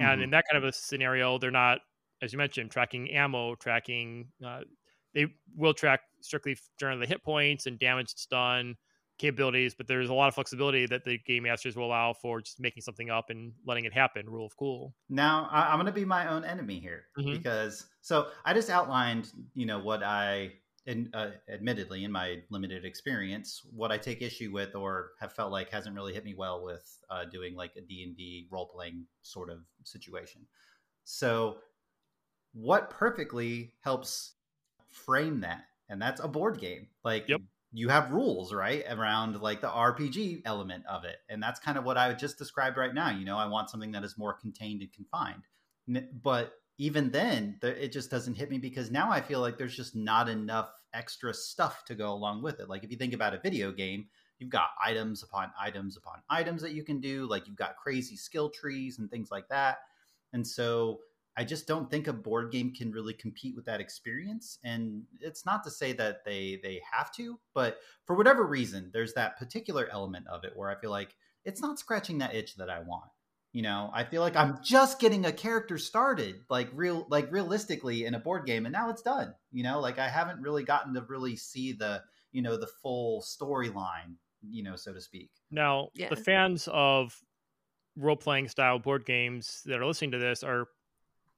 Mm-hmm. 0.00 0.10
And 0.10 0.22
in 0.22 0.30
that 0.30 0.44
kind 0.50 0.62
of 0.62 0.68
a 0.68 0.72
scenario, 0.72 1.38
they're 1.38 1.50
not, 1.50 1.80
as 2.22 2.32
you 2.32 2.38
mentioned, 2.38 2.70
tracking 2.70 3.10
ammo, 3.10 3.54
tracking. 3.54 4.28
Uh, 4.44 4.60
they 5.14 5.26
will 5.56 5.74
track 5.74 6.00
strictly 6.20 6.56
during 6.78 7.00
the 7.00 7.06
hit 7.06 7.22
points 7.22 7.66
and 7.66 7.78
damage 7.78 8.12
that's 8.12 8.26
done, 8.26 8.76
capabilities, 9.20 9.74
but 9.74 9.86
there's 9.86 10.08
a 10.08 10.14
lot 10.14 10.28
of 10.28 10.34
flexibility 10.34 10.86
that 10.86 11.04
the 11.04 11.18
game 11.26 11.42
masters 11.42 11.76
will 11.76 11.86
allow 11.86 12.12
for 12.12 12.40
just 12.40 12.58
making 12.58 12.82
something 12.82 13.10
up 13.10 13.30
and 13.30 13.52
letting 13.66 13.84
it 13.84 13.92
happen. 13.92 14.28
Rule 14.28 14.46
of 14.46 14.56
cool. 14.56 14.94
Now 15.08 15.48
I- 15.50 15.72
am 15.72 15.76
going 15.76 15.86
to 15.86 15.92
be 15.92 16.04
my 16.04 16.28
own 16.28 16.44
enemy 16.44 16.80
here 16.80 17.04
mm-hmm. 17.18 17.32
because 17.32 17.86
so 18.00 18.28
I 18.44 18.54
just 18.54 18.70
outlined, 18.70 19.30
you 19.54 19.66
know, 19.66 19.78
what 19.78 20.02
I 20.02 20.52
in, 20.86 21.10
uh, 21.12 21.30
admittedly, 21.52 22.04
in 22.04 22.10
my 22.10 22.38
limited 22.48 22.84
experience, 22.84 23.62
what 23.70 23.92
I 23.92 23.98
take 23.98 24.22
issue 24.22 24.50
with 24.50 24.74
or 24.74 25.10
have 25.20 25.32
felt 25.32 25.52
like 25.52 25.70
hasn't 25.70 25.94
really 25.94 26.14
hit 26.14 26.24
me 26.24 26.34
well 26.34 26.64
with 26.64 26.98
uh, 27.10 27.26
doing 27.26 27.54
like 27.54 27.72
a 27.76 27.82
D 27.82 28.02
and 28.02 28.16
D 28.16 28.48
role 28.50 28.66
playing 28.66 29.04
sort 29.22 29.50
of 29.50 29.58
situation. 29.84 30.40
So, 31.04 31.58
what 32.54 32.90
perfectly 32.90 33.74
helps 33.82 34.32
frame 34.90 35.40
that, 35.40 35.64
and 35.90 36.00
that's 36.00 36.20
a 36.20 36.28
board 36.28 36.58
game. 36.58 36.86
Like, 37.04 37.28
yep. 37.28 37.40
You 37.72 37.88
have 37.88 38.12
rules, 38.12 38.52
right, 38.52 38.84
around 38.90 39.40
like 39.40 39.60
the 39.60 39.68
RPG 39.68 40.42
element 40.44 40.84
of 40.86 41.04
it, 41.04 41.18
and 41.28 41.42
that's 41.42 41.60
kind 41.60 41.78
of 41.78 41.84
what 41.84 41.96
I 41.96 42.12
just 42.12 42.38
described 42.38 42.76
right 42.76 42.94
now. 42.94 43.10
You 43.10 43.24
know, 43.24 43.38
I 43.38 43.46
want 43.46 43.70
something 43.70 43.92
that 43.92 44.04
is 44.04 44.18
more 44.18 44.34
contained 44.34 44.82
and 44.82 44.92
confined, 44.92 45.42
but 46.22 46.54
even 46.80 47.10
then 47.10 47.58
it 47.62 47.92
just 47.92 48.10
doesn't 48.10 48.36
hit 48.36 48.50
me 48.50 48.56
because 48.56 48.90
now 48.90 49.10
i 49.12 49.20
feel 49.20 49.40
like 49.40 49.58
there's 49.58 49.76
just 49.76 49.94
not 49.94 50.30
enough 50.30 50.72
extra 50.94 51.32
stuff 51.32 51.84
to 51.84 51.94
go 51.94 52.10
along 52.10 52.42
with 52.42 52.58
it 52.58 52.70
like 52.70 52.82
if 52.82 52.90
you 52.90 52.96
think 52.96 53.12
about 53.12 53.34
a 53.34 53.40
video 53.40 53.70
game 53.70 54.06
you've 54.38 54.50
got 54.50 54.70
items 54.82 55.22
upon 55.22 55.52
items 55.60 55.98
upon 55.98 56.22
items 56.30 56.62
that 56.62 56.72
you 56.72 56.82
can 56.82 56.98
do 56.98 57.26
like 57.28 57.46
you've 57.46 57.54
got 57.54 57.76
crazy 57.76 58.16
skill 58.16 58.48
trees 58.48 58.98
and 58.98 59.10
things 59.10 59.30
like 59.30 59.46
that 59.48 59.76
and 60.32 60.44
so 60.46 61.00
i 61.36 61.44
just 61.44 61.66
don't 61.66 61.90
think 61.90 62.08
a 62.08 62.12
board 62.12 62.50
game 62.52 62.72
can 62.72 62.90
really 62.90 63.14
compete 63.14 63.54
with 63.54 63.64
that 63.64 63.80
experience 63.80 64.58
and 64.64 65.02
it's 65.20 65.46
not 65.46 65.64
to 65.64 65.70
say 65.70 65.92
that 65.92 66.24
they 66.24 66.60
they 66.62 66.80
have 66.92 67.12
to 67.12 67.38
but 67.54 67.78
for 68.06 68.16
whatever 68.16 68.46
reason 68.46 68.90
there's 68.92 69.14
that 69.14 69.38
particular 69.38 69.88
element 69.92 70.26
of 70.28 70.44
it 70.44 70.52
where 70.54 70.70
i 70.70 70.80
feel 70.80 70.90
like 70.90 71.14
it's 71.44 71.60
not 71.60 71.78
scratching 71.78 72.18
that 72.18 72.34
itch 72.34 72.56
that 72.56 72.70
i 72.70 72.80
want 72.80 73.10
you 73.52 73.62
know? 73.62 73.90
I 73.92 74.04
feel 74.04 74.22
like 74.22 74.36
i'm 74.36 74.60
just 74.62 75.00
getting 75.00 75.26
a 75.26 75.32
character 75.32 75.76
started 75.76 76.36
like 76.48 76.68
real 76.72 77.06
like 77.10 77.32
realistically 77.32 78.04
in 78.04 78.14
a 78.14 78.20
board 78.20 78.46
game 78.46 78.64
and 78.64 78.72
now 78.72 78.90
it's 78.90 79.02
done 79.02 79.34
you 79.50 79.64
know? 79.64 79.80
Like 79.80 79.98
i 79.98 80.08
haven't 80.08 80.40
really 80.40 80.62
gotten 80.62 80.94
to 80.94 81.04
really 81.08 81.36
see 81.36 81.72
the 81.72 82.02
you 82.32 82.42
know 82.42 82.56
the 82.56 82.68
full 82.80 83.22
storyline 83.22 84.14
you 84.48 84.62
know 84.62 84.76
so 84.76 84.92
to 84.92 85.00
speak. 85.00 85.30
Now 85.50 85.88
yeah. 85.94 86.08
the 86.08 86.16
fans 86.16 86.68
of 86.72 87.18
role-playing 87.96 88.48
style 88.48 88.78
board 88.78 89.04
games 89.04 89.62
that 89.66 89.80
are 89.80 89.86
listening 89.86 90.12
to 90.12 90.18
this 90.18 90.42
are 90.42 90.66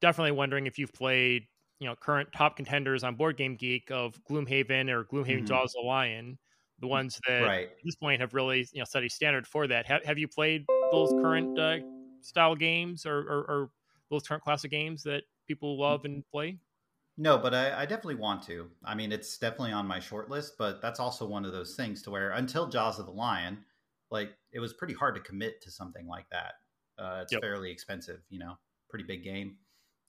definitely 0.03 0.33
wondering 0.33 0.67
if 0.67 0.77
you've 0.77 0.93
played 0.93 1.47
you 1.79 1.87
know 1.87 1.95
current 1.95 2.27
top 2.35 2.57
contenders 2.57 3.05
on 3.05 3.15
board 3.15 3.37
game 3.37 3.55
geek 3.55 3.89
of 3.89 4.19
gloomhaven 4.29 4.89
or 4.89 5.05
gloomhaven 5.05 5.37
mm-hmm. 5.37 5.45
jaws 5.45 5.73
of 5.75 5.81
the 5.81 5.87
lion 5.87 6.37
the 6.79 6.87
ones 6.87 7.17
that 7.25 7.43
right. 7.43 7.67
at 7.67 7.77
this 7.85 7.95
point 7.95 8.19
have 8.19 8.33
really 8.33 8.67
you 8.73 8.79
know 8.79 8.85
set 8.85 9.01
a 9.01 9.09
standard 9.09 9.47
for 9.47 9.65
that 9.65 9.85
have, 9.85 10.03
have 10.03 10.17
you 10.17 10.27
played 10.27 10.65
those 10.91 11.09
current 11.21 11.57
uh, 11.57 11.77
style 12.19 12.53
games 12.55 13.05
or, 13.05 13.19
or, 13.19 13.39
or 13.49 13.69
those 14.11 14.23
current 14.23 14.43
classic 14.43 14.71
games 14.71 15.03
that 15.03 15.23
people 15.47 15.79
love 15.79 16.03
and 16.03 16.23
play? 16.29 16.57
No, 17.15 17.37
but 17.37 17.53
I, 17.53 17.81
I, 17.81 17.85
definitely 17.85 18.15
want 18.15 18.41
to. 18.47 18.69
I 18.83 18.95
mean, 18.95 19.11
it's 19.11 19.37
definitely 19.37 19.71
on 19.71 19.87
my 19.87 19.99
short 19.99 20.29
list, 20.29 20.55
but 20.57 20.81
that's 20.81 20.99
also 20.99 21.25
one 21.27 21.45
of 21.45 21.51
those 21.51 21.75
things 21.75 22.01
to 22.03 22.11
where 22.11 22.31
until 22.31 22.67
Jaws 22.67 22.99
of 22.99 23.05
the 23.05 23.11
Lion, 23.11 23.59
like 24.09 24.33
it 24.51 24.59
was 24.59 24.73
pretty 24.73 24.95
hard 24.95 25.15
to 25.15 25.21
commit 25.21 25.61
to 25.61 25.71
something 25.71 26.07
like 26.07 26.25
that. 26.31 26.53
Uh, 26.97 27.19
it's 27.21 27.31
yep. 27.31 27.41
fairly 27.41 27.71
expensive, 27.71 28.21
you 28.29 28.39
know, 28.39 28.57
pretty 28.89 29.05
big 29.05 29.23
game. 29.23 29.57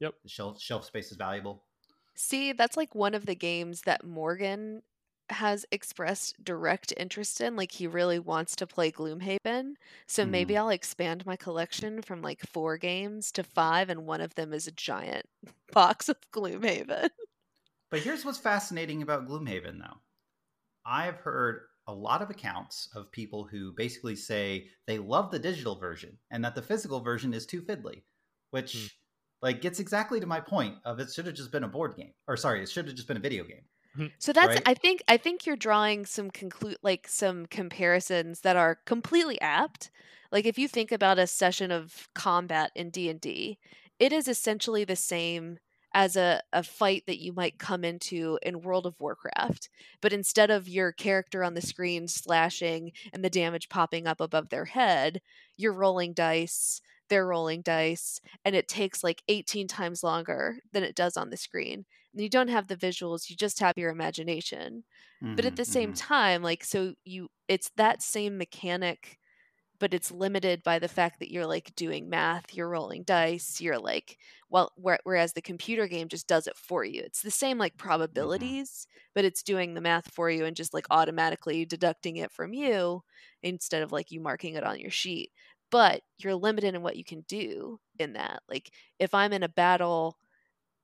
Yep. 0.01 0.15
The 0.23 0.29
shelf 0.29 0.61
shelf 0.61 0.85
space 0.85 1.11
is 1.11 1.17
valuable. 1.17 1.65
See, 2.15 2.53
that's 2.53 2.77
like 2.77 2.95
one 2.95 3.15
of 3.15 3.27
the 3.27 3.35
games 3.35 3.83
that 3.83 4.05
Morgan 4.05 4.83
has 5.31 5.65
expressed 5.71 6.43
direct 6.45 6.93
interest 6.97 7.41
in 7.41 7.57
like 7.57 7.73
he 7.73 7.87
really 7.87 8.19
wants 8.19 8.55
to 8.55 8.67
play 8.67 8.93
gloomhaven 8.93 9.73
so 10.07 10.25
mm. 10.25 10.29
maybe 10.29 10.57
i'll 10.57 10.69
expand 10.69 11.25
my 11.25 11.35
collection 11.37 12.03
from 12.03 12.21
like 12.21 12.41
four 12.47 12.77
games 12.77 13.33
to 13.33 13.43
five 13.43 13.89
and 13.89 14.05
one 14.05 14.21
of 14.21 14.35
them 14.35 14.53
is 14.53 14.67
a 14.67 14.73
giant 14.73 15.25
box 15.73 16.09
of 16.09 16.17
gloomhaven 16.31 17.09
but 17.91 18.01
here's 18.01 18.25
what's 18.25 18.39
fascinating 18.39 19.01
about 19.01 19.27
gloomhaven 19.27 19.79
though 19.79 19.97
i've 20.85 21.17
heard 21.17 21.63
a 21.87 21.95
lot 21.95 22.21
of 22.21 22.29
accounts 22.29 22.89
of 22.95 23.11
people 23.11 23.45
who 23.45 23.73
basically 23.73 24.17
say 24.17 24.67
they 24.87 24.99
love 24.99 25.31
the 25.31 25.39
digital 25.39 25.79
version 25.79 26.19
and 26.31 26.45
that 26.45 26.55
the 26.55 26.63
physical 26.63 27.01
version 27.01 27.33
is 27.33 27.47
too 27.47 27.63
fiddly 27.63 28.03
which 28.51 28.75
mm. 28.77 28.91
Like 29.45 29.61
gets 29.61 29.79
exactly 29.79 30.19
to 30.19 30.27
my 30.27 30.41
point 30.41 30.75
of 30.85 30.99
it 30.99 31.13
should 31.13 31.27
have 31.27 31.37
just 31.37 31.53
been 31.53 31.63
a 31.63 31.69
board 31.69 31.95
game 31.97 32.13
or 32.27 32.37
sorry 32.37 32.63
it 32.63 32.69
should 32.69 32.87
have 32.87 32.97
just 32.97 33.07
been 33.07 33.17
a 33.17 33.21
video 33.21 33.45
game 33.45 33.63
Mm-hmm. 33.97 34.09
So 34.19 34.33
that's 34.33 34.49
right? 34.49 34.63
I 34.67 34.75
think 34.75 35.03
I 35.09 35.17
think 35.17 35.47
you're 35.47 35.57
drawing 35.57 36.05
some 36.07 36.31
conclude 36.31 36.79
like 36.83 37.07
some 37.09 37.47
comparisons 37.47 38.41
that 38.41 38.57
are 38.57 38.79
completely 38.87 39.41
apt. 39.41 39.91
Like 40.33 40.47
if 40.47 40.59
you 40.59 40.67
think 40.67 40.91
about 40.91 41.19
a 41.19 41.27
session 41.27 41.71
of 41.71 42.09
combat 42.15 42.73
in 42.75 42.91
D&D, 42.91 43.59
it 44.01 44.13
is 44.13 44.27
essentially 44.27 44.85
the 44.85 44.97
same 44.97 45.59
as 45.97 46.17
a, 46.17 46.43
a 46.53 46.65
fight 46.65 47.05
that 47.07 47.23
you 47.23 47.33
might 47.33 47.61
come 47.61 47.85
into 47.85 48.37
in 48.43 48.63
World 48.63 48.85
of 48.85 48.99
Warcraft. 48.99 49.69
But 50.01 50.13
instead 50.13 50.51
of 50.51 50.69
your 50.69 50.91
character 50.91 51.45
on 51.45 51.55
the 51.55 51.63
screen 51.63 52.09
slashing 52.09 52.91
and 53.13 53.25
the 53.25 53.31
damage 53.31 53.69
popping 53.69 54.09
up 54.09 54.21
above 54.21 54.49
their 54.49 54.65
head, 54.65 55.21
you're 55.57 55.73
rolling 55.73 56.13
dice, 56.13 56.81
they're 57.14 57.25
rolling 57.25 57.62
dice, 57.62 58.21
and 58.44 58.56
it 58.56 58.66
takes 58.66 59.04
like 59.04 59.23
18 59.28 59.68
times 59.68 60.02
longer 60.02 60.59
than 60.73 60.83
it 60.83 60.97
does 60.97 61.16
on 61.16 61.30
the 61.30 61.37
screen 61.37 61.85
And 62.12 62.21
you 62.21 62.28
don't 62.28 62.49
have 62.49 62.66
the 62.66 62.76
visuals 62.76 63.30
you 63.30 63.37
just 63.37 63.61
have 63.61 63.78
your 63.78 63.90
imagination 63.90 64.83
mm-hmm, 65.23 65.37
but 65.37 65.44
at 65.44 65.50
mm-hmm, 65.50 65.56
the 65.59 65.64
same 65.64 65.90
mm-hmm. 65.90 66.14
time 66.14 66.42
like 66.42 66.64
so 66.64 66.94
you 67.04 67.28
it's 67.47 67.71
that 67.76 68.02
same 68.02 68.37
mechanic 68.37 69.21
but 69.78 69.94
it's 69.94 70.11
limited 70.11 70.64
by 70.64 70.80
the 70.80 70.88
fact 70.88 71.21
that 71.21 71.30
you're 71.30 71.47
like 71.47 71.73
doing 71.76 72.11
math 72.11 72.52
you're 72.52 72.68
rolling 72.68 73.04
dice 73.04 73.61
you're 73.61 73.78
like 73.78 74.18
well 74.50 74.73
whereas 75.04 75.35
the 75.35 75.40
computer 75.40 75.87
game 75.87 76.09
just 76.09 76.26
does 76.26 76.49
it 76.49 76.56
for 76.56 76.85
you 76.85 77.00
it's 77.00 77.23
the 77.23 77.30
same 77.30 77.59
like 77.59 77.76
mm-hmm. 77.76 77.87
probabilities 77.87 78.88
mm-hmm. 78.88 79.11
but 79.14 79.25
it's 79.25 79.44
doing 79.44 79.75
the 79.75 79.80
math 79.80 80.12
for 80.12 80.28
you 80.28 80.47
and 80.47 80.56
just 80.56 80.75
like 80.75 80.87
automatically 80.90 81.64
deducting 81.64 82.16
it 82.16 82.33
from 82.33 82.52
you 82.52 83.04
instead 83.44 83.83
of 83.85 83.92
like 83.92 84.11
you 84.11 84.21
marking 84.21 84.54
it 84.54 84.64
on 84.64 84.80
your 84.80 84.90
sheet 84.90 85.30
but 85.75 86.02
you're 86.19 86.35
limited 86.35 86.75
in 86.75 86.83
what 86.83 86.97
you 86.97 87.04
can 87.04 87.21
do 87.28 87.78
in 87.99 88.14
that 88.14 88.40
like 88.49 88.71
if 88.99 89.12
i'm 89.12 89.33
in 89.33 89.43
a 89.43 89.49
battle 89.49 90.16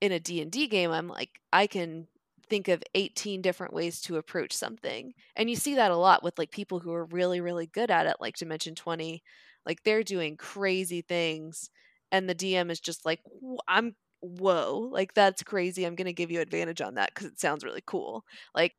in 0.00 0.12
a 0.12 0.20
D&D 0.20 0.66
game, 0.68 0.90
I'm 0.90 1.08
like 1.08 1.40
I 1.52 1.66
can 1.66 2.06
think 2.48 2.68
of 2.68 2.82
18 2.94 3.42
different 3.42 3.72
ways 3.72 4.00
to 4.02 4.16
approach 4.16 4.52
something. 4.52 5.12
And 5.36 5.48
you 5.48 5.56
see 5.56 5.76
that 5.76 5.92
a 5.92 5.96
lot 5.96 6.24
with 6.24 6.38
like 6.38 6.50
people 6.50 6.80
who 6.80 6.92
are 6.92 7.04
really 7.06 7.40
really 7.40 7.66
good 7.66 7.90
at 7.90 8.06
it 8.06 8.16
like 8.20 8.36
Dimension 8.36 8.74
20. 8.74 9.22
Like 9.66 9.82
they're 9.84 10.02
doing 10.02 10.36
crazy 10.36 11.02
things 11.02 11.70
and 12.10 12.28
the 12.28 12.34
DM 12.34 12.70
is 12.70 12.80
just 12.80 13.04
like 13.04 13.20
I'm 13.68 13.94
whoa, 14.20 14.88
like 14.92 15.14
that's 15.14 15.42
crazy. 15.42 15.84
I'm 15.84 15.94
going 15.94 16.06
to 16.06 16.12
give 16.12 16.30
you 16.30 16.40
advantage 16.40 16.80
on 16.80 16.94
that 16.96 17.14
cuz 17.14 17.26
it 17.26 17.40
sounds 17.40 17.64
really 17.64 17.82
cool. 17.86 18.24
Like 18.54 18.74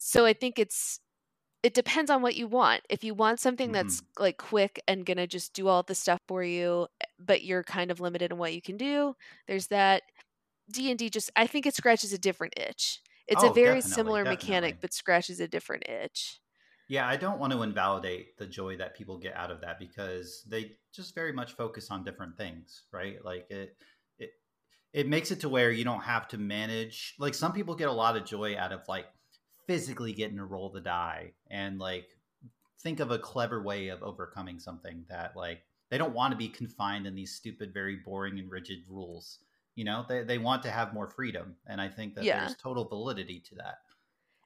so 0.00 0.26
I 0.26 0.32
think 0.32 0.58
it's 0.58 1.00
it 1.64 1.72
depends 1.72 2.10
on 2.10 2.20
what 2.20 2.36
you 2.36 2.46
want. 2.46 2.82
If 2.90 3.02
you 3.02 3.14
want 3.14 3.40
something 3.40 3.68
mm-hmm. 3.68 3.88
that's 3.88 4.02
like 4.18 4.36
quick 4.36 4.82
and 4.86 5.06
going 5.06 5.16
to 5.16 5.26
just 5.26 5.54
do 5.54 5.66
all 5.66 5.82
the 5.82 5.94
stuff 5.94 6.20
for 6.28 6.44
you, 6.44 6.88
eh, 7.00 7.06
but 7.18 7.42
you're 7.42 7.64
kind 7.64 7.90
of 7.90 8.00
limited 8.00 8.30
in 8.30 8.36
what 8.36 8.52
you 8.52 8.60
can 8.60 8.76
do, 8.76 9.16
there's 9.48 9.68
that 9.68 10.02
D&D 10.70 11.08
just 11.08 11.30
I 11.36 11.46
think 11.46 11.64
it 11.64 11.74
scratches 11.74 12.12
a 12.12 12.18
different 12.18 12.52
itch. 12.58 13.00
It's 13.26 13.42
oh, 13.42 13.48
a 13.48 13.54
very 13.54 13.80
similar 13.80 14.24
definitely. 14.24 14.46
mechanic 14.46 14.76
but 14.82 14.92
scratches 14.92 15.40
a 15.40 15.48
different 15.48 15.88
itch. 15.88 16.38
Yeah, 16.86 17.08
I 17.08 17.16
don't 17.16 17.38
want 17.38 17.54
to 17.54 17.62
invalidate 17.62 18.36
the 18.36 18.46
joy 18.46 18.76
that 18.76 18.94
people 18.94 19.16
get 19.16 19.34
out 19.34 19.50
of 19.50 19.62
that 19.62 19.78
because 19.78 20.44
they 20.46 20.72
just 20.94 21.14
very 21.14 21.32
much 21.32 21.54
focus 21.54 21.90
on 21.90 22.04
different 22.04 22.36
things, 22.36 22.82
right? 22.92 23.24
Like 23.24 23.46
it 23.48 23.74
it 24.18 24.32
it 24.92 25.08
makes 25.08 25.30
it 25.30 25.40
to 25.40 25.48
where 25.48 25.70
you 25.70 25.84
don't 25.84 26.02
have 26.02 26.28
to 26.28 26.38
manage 26.38 27.14
like 27.18 27.32
some 27.32 27.54
people 27.54 27.74
get 27.74 27.88
a 27.88 27.92
lot 27.92 28.18
of 28.18 28.26
joy 28.26 28.54
out 28.58 28.72
of 28.72 28.82
like 28.86 29.06
physically 29.66 30.12
getting 30.12 30.36
to 30.36 30.44
roll 30.44 30.70
the 30.70 30.80
die 30.80 31.32
and 31.50 31.78
like 31.78 32.08
think 32.80 33.00
of 33.00 33.10
a 33.10 33.18
clever 33.18 33.62
way 33.62 33.88
of 33.88 34.02
overcoming 34.02 34.58
something 34.58 35.04
that 35.08 35.34
like 35.36 35.62
they 35.90 35.98
don't 35.98 36.14
want 36.14 36.32
to 36.32 36.36
be 36.36 36.48
confined 36.48 37.06
in 37.06 37.14
these 37.14 37.34
stupid 37.34 37.72
very 37.72 37.96
boring 38.04 38.38
and 38.38 38.50
rigid 38.50 38.80
rules 38.88 39.38
you 39.74 39.84
know 39.84 40.04
they, 40.08 40.22
they 40.22 40.38
want 40.38 40.62
to 40.62 40.70
have 40.70 40.94
more 40.94 41.08
freedom 41.08 41.54
and 41.66 41.80
i 41.80 41.88
think 41.88 42.14
that 42.14 42.24
yeah. 42.24 42.40
there's 42.40 42.56
total 42.56 42.84
validity 42.84 43.40
to 43.40 43.54
that 43.54 43.78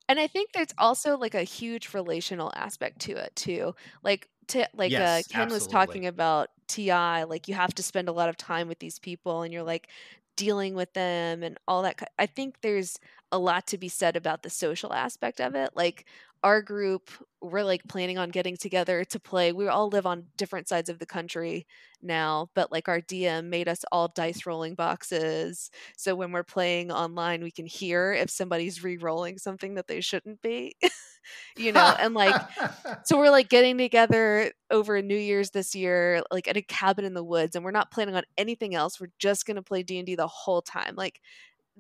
and 0.08 0.18
i 0.18 0.26
think 0.26 0.52
there's 0.52 0.74
also 0.78 1.16
like 1.16 1.34
a 1.34 1.42
huge 1.42 1.92
relational 1.94 2.52
aspect 2.54 3.00
to 3.00 3.12
it 3.12 3.34
too 3.34 3.74
like 4.02 4.28
to 4.46 4.66
like 4.74 4.92
uh, 4.92 4.98
yes, 4.98 5.26
uh, 5.26 5.32
ken 5.32 5.42
absolutely. 5.42 5.54
was 5.54 5.66
talking 5.66 6.06
about 6.06 6.48
ti 6.68 6.92
like 6.92 7.48
you 7.48 7.54
have 7.54 7.74
to 7.74 7.82
spend 7.82 8.08
a 8.08 8.12
lot 8.12 8.28
of 8.28 8.36
time 8.36 8.68
with 8.68 8.78
these 8.78 8.98
people 8.98 9.42
and 9.42 9.52
you're 9.52 9.62
like 9.62 9.88
dealing 10.36 10.74
with 10.74 10.92
them 10.92 11.42
and 11.42 11.58
all 11.66 11.82
that 11.82 12.00
i 12.18 12.26
think 12.26 12.60
there's 12.60 12.98
a 13.32 13.38
lot 13.38 13.66
to 13.68 13.78
be 13.78 13.88
said 13.88 14.16
about 14.16 14.42
the 14.42 14.50
social 14.50 14.92
aspect 14.92 15.40
of 15.40 15.54
it. 15.54 15.70
Like 15.74 16.06
our 16.42 16.62
group, 16.62 17.10
we're 17.40 17.64
like 17.64 17.82
planning 17.88 18.16
on 18.18 18.30
getting 18.30 18.56
together 18.56 19.04
to 19.04 19.20
play. 19.20 19.52
We 19.52 19.68
all 19.68 19.88
live 19.88 20.06
on 20.06 20.26
different 20.36 20.68
sides 20.68 20.88
of 20.88 20.98
the 20.98 21.06
country 21.06 21.66
now, 22.00 22.48
but 22.54 22.70
like 22.70 22.88
our 22.88 23.00
DM 23.00 23.46
made 23.46 23.68
us 23.68 23.84
all 23.90 24.08
dice 24.08 24.46
rolling 24.46 24.74
boxes. 24.74 25.70
So 25.96 26.14
when 26.14 26.30
we're 26.30 26.44
playing 26.44 26.92
online, 26.92 27.42
we 27.42 27.50
can 27.50 27.66
hear 27.66 28.12
if 28.12 28.30
somebody's 28.30 28.84
re 28.84 28.96
rolling 28.96 29.38
something 29.38 29.74
that 29.74 29.88
they 29.88 30.00
shouldn't 30.00 30.40
be. 30.40 30.76
you 31.56 31.72
know, 31.72 31.94
and 31.98 32.14
like, 32.14 32.40
so 33.04 33.18
we're 33.18 33.30
like 33.30 33.48
getting 33.48 33.76
together 33.76 34.52
over 34.70 35.02
New 35.02 35.16
Year's 35.16 35.50
this 35.50 35.74
year, 35.74 36.22
like 36.30 36.46
at 36.48 36.56
a 36.56 36.62
cabin 36.62 37.04
in 37.04 37.14
the 37.14 37.24
woods, 37.24 37.56
and 37.56 37.64
we're 37.64 37.70
not 37.72 37.90
planning 37.90 38.14
on 38.14 38.22
anything 38.36 38.74
else. 38.74 39.00
We're 39.00 39.12
just 39.18 39.44
going 39.44 39.56
to 39.56 39.62
play 39.62 39.82
D&D 39.82 40.14
the 40.14 40.26
whole 40.28 40.62
time. 40.62 40.94
Like, 40.96 41.20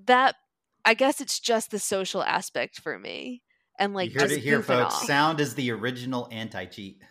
that 0.06 0.36
I 0.84 0.94
guess 0.94 1.20
it's 1.20 1.38
just 1.38 1.70
the 1.70 1.78
social 1.78 2.22
aspect 2.22 2.80
for 2.80 2.98
me. 2.98 3.42
And 3.78 3.94
like 3.94 4.12
you 4.12 4.20
heard 4.20 4.32
it 4.32 4.40
here, 4.40 4.62
folks. 4.62 4.94
Off. 4.94 5.04
Sound 5.04 5.40
is 5.40 5.54
the 5.54 5.70
original 5.70 6.28
anti-cheat. 6.32 7.02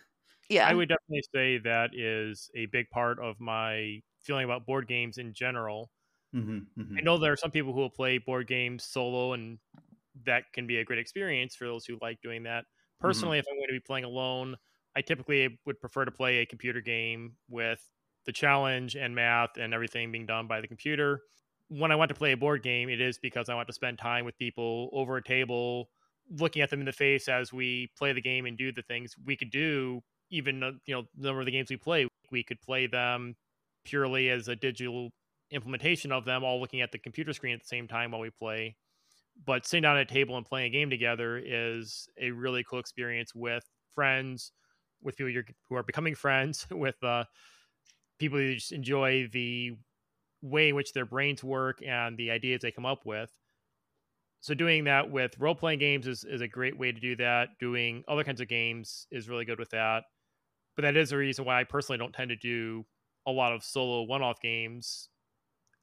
Yeah. 0.48 0.68
I 0.68 0.74
would 0.74 0.88
definitely 0.88 1.24
say 1.34 1.58
that 1.58 1.90
is 1.94 2.50
a 2.54 2.66
big 2.66 2.90
part 2.90 3.18
of 3.18 3.38
my 3.40 4.00
feeling 4.20 4.44
about 4.44 4.66
board 4.66 4.88
games 4.88 5.18
in 5.18 5.32
general. 5.32 5.90
Mm-hmm, 6.34 6.80
mm-hmm. 6.80 6.96
I 6.98 7.00
know 7.00 7.18
there 7.18 7.32
are 7.32 7.36
some 7.36 7.50
people 7.50 7.72
who 7.72 7.80
will 7.80 7.90
play 7.90 8.18
board 8.18 8.46
games 8.46 8.84
solo, 8.84 9.32
and 9.32 9.58
that 10.26 10.44
can 10.52 10.66
be 10.66 10.78
a 10.78 10.84
great 10.84 10.98
experience 10.98 11.54
for 11.54 11.64
those 11.66 11.86
who 11.86 11.98
like 12.02 12.20
doing 12.22 12.42
that. 12.42 12.64
Mm-hmm. 12.64 13.06
Personally, 13.06 13.38
mm-hmm. 13.38 13.46
if 13.46 13.46
I'm 13.50 13.58
going 13.58 13.68
to 13.68 13.72
be 13.74 13.80
playing 13.80 14.04
alone, 14.04 14.56
I 14.96 15.00
typically 15.00 15.58
would 15.64 15.80
prefer 15.80 16.04
to 16.04 16.10
play 16.10 16.38
a 16.38 16.46
computer 16.46 16.80
game 16.80 17.36
with 17.48 17.80
the 18.26 18.32
challenge 18.32 18.96
and 18.96 19.14
math 19.14 19.56
and 19.58 19.72
everything 19.72 20.12
being 20.12 20.26
done 20.26 20.46
by 20.46 20.60
the 20.60 20.68
computer 20.68 21.22
when 21.68 21.92
I 21.92 21.96
want 21.96 22.08
to 22.08 22.14
play 22.14 22.32
a 22.32 22.36
board 22.36 22.62
game, 22.62 22.88
it 22.88 23.00
is 23.00 23.18
because 23.18 23.48
I 23.48 23.54
want 23.54 23.68
to 23.68 23.74
spend 23.74 23.98
time 23.98 24.24
with 24.24 24.38
people 24.38 24.88
over 24.92 25.16
a 25.16 25.22
table, 25.22 25.90
looking 26.30 26.62
at 26.62 26.70
them 26.70 26.80
in 26.80 26.86
the 26.86 26.92
face 26.92 27.28
as 27.28 27.52
we 27.52 27.90
play 27.96 28.12
the 28.12 28.20
game 28.20 28.46
and 28.46 28.56
do 28.56 28.72
the 28.72 28.82
things 28.82 29.14
we 29.24 29.36
could 29.36 29.50
do. 29.50 30.02
Even 30.30 30.62
uh, 30.62 30.72
you 30.86 30.94
know, 30.94 31.04
the 31.16 31.26
number 31.26 31.40
of 31.40 31.46
the 31.46 31.52
games 31.52 31.70
we 31.70 31.76
play, 31.76 32.06
we 32.30 32.42
could 32.42 32.60
play 32.60 32.86
them 32.86 33.36
purely 33.84 34.30
as 34.30 34.48
a 34.48 34.56
digital 34.56 35.10
implementation 35.50 36.12
of 36.12 36.24
them, 36.24 36.44
all 36.44 36.60
looking 36.60 36.80
at 36.80 36.92
the 36.92 36.98
computer 36.98 37.32
screen 37.32 37.54
at 37.54 37.60
the 37.60 37.66
same 37.68 37.88
time 37.88 38.10
while 38.10 38.20
we 38.20 38.30
play. 38.30 38.76
But 39.46 39.66
sitting 39.66 39.82
down 39.82 39.96
at 39.96 40.10
a 40.10 40.12
table 40.12 40.36
and 40.36 40.44
playing 40.44 40.66
a 40.66 40.76
game 40.76 40.90
together 40.90 41.40
is 41.42 42.08
a 42.20 42.30
really 42.30 42.64
cool 42.68 42.80
experience 42.80 43.34
with 43.34 43.64
friends, 43.94 44.52
with 45.02 45.16
people 45.16 45.42
who 45.68 45.76
are 45.76 45.82
becoming 45.82 46.14
friends, 46.14 46.66
with 46.70 47.02
uh, 47.02 47.24
people 48.18 48.38
who 48.38 48.54
just 48.54 48.72
enjoy 48.72 49.28
the 49.32 49.72
way 50.42 50.68
in 50.68 50.74
which 50.74 50.92
their 50.92 51.04
brains 51.04 51.42
work 51.42 51.80
and 51.86 52.16
the 52.16 52.30
ideas 52.30 52.60
they 52.62 52.70
come 52.70 52.86
up 52.86 53.04
with. 53.04 53.30
So 54.40 54.54
doing 54.54 54.84
that 54.84 55.10
with 55.10 55.38
role 55.38 55.54
playing 55.54 55.80
games 55.80 56.06
is, 56.06 56.24
is 56.24 56.40
a 56.40 56.48
great 56.48 56.78
way 56.78 56.92
to 56.92 57.00
do 57.00 57.16
that. 57.16 57.50
Doing 57.58 58.04
other 58.06 58.24
kinds 58.24 58.40
of 58.40 58.48
games 58.48 59.06
is 59.10 59.28
really 59.28 59.44
good 59.44 59.58
with 59.58 59.70
that. 59.70 60.04
But 60.76 60.82
that 60.82 60.96
is 60.96 61.10
the 61.10 61.16
reason 61.16 61.44
why 61.44 61.60
I 61.60 61.64
personally 61.64 61.98
don't 61.98 62.14
tend 62.14 62.28
to 62.28 62.36
do 62.36 62.86
a 63.26 63.32
lot 63.32 63.52
of 63.52 63.64
solo 63.64 64.02
one 64.02 64.22
off 64.22 64.40
games 64.40 65.08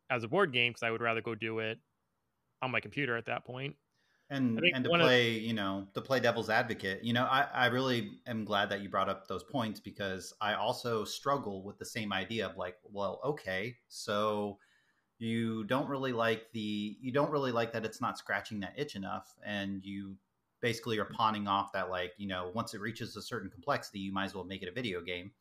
as 0.09 0.23
a 0.23 0.27
board 0.27 0.53
game 0.53 0.71
because 0.71 0.83
I 0.83 0.91
would 0.91 1.01
rather 1.01 1.21
go 1.21 1.35
do 1.35 1.59
it 1.59 1.79
on 2.61 2.71
my 2.71 2.79
computer 2.79 3.17
at 3.17 3.25
that 3.25 3.45
point 3.45 3.75
and 4.29 4.59
and 4.73 4.83
to 4.83 4.89
play 4.89 5.37
of... 5.37 5.43
you 5.43 5.53
know 5.53 5.87
to 5.93 6.01
play 6.01 6.19
devil's 6.19 6.49
advocate 6.49 7.03
you 7.03 7.13
know 7.13 7.25
I, 7.25 7.47
I 7.53 7.65
really 7.67 8.11
am 8.25 8.43
glad 8.43 8.69
that 8.69 8.81
you 8.81 8.89
brought 8.89 9.07
up 9.07 9.27
those 9.27 9.43
points 9.43 9.79
because 9.79 10.33
i 10.41 10.55
also 10.55 11.03
struggle 11.03 11.63
with 11.63 11.77
the 11.77 11.85
same 11.85 12.11
idea 12.11 12.47
of 12.47 12.57
like 12.57 12.77
well 12.91 13.21
okay 13.23 13.75
so 13.87 14.57
you 15.19 15.63
don't 15.65 15.87
really 15.87 16.11
like 16.11 16.51
the 16.53 16.97
you 16.99 17.11
don't 17.11 17.29
really 17.29 17.51
like 17.51 17.71
that 17.73 17.85
it's 17.85 18.01
not 18.01 18.17
scratching 18.17 18.61
that 18.61 18.73
itch 18.77 18.95
enough 18.95 19.35
and 19.45 19.85
you 19.85 20.15
basically 20.65 20.97
are 20.97 21.05
pawning 21.05 21.47
off 21.47 21.71
that 21.73 21.91
like 21.91 22.13
you 22.17 22.27
know 22.27 22.51
once 22.55 22.73
it 22.73 22.81
reaches 22.81 23.15
a 23.15 23.21
certain 23.21 23.51
complexity 23.51 23.99
you 23.99 24.11
might 24.11 24.25
as 24.25 24.33
well 24.33 24.43
make 24.43 24.63
it 24.63 24.67
a 24.67 24.71
video 24.71 24.99
game. 25.01 25.31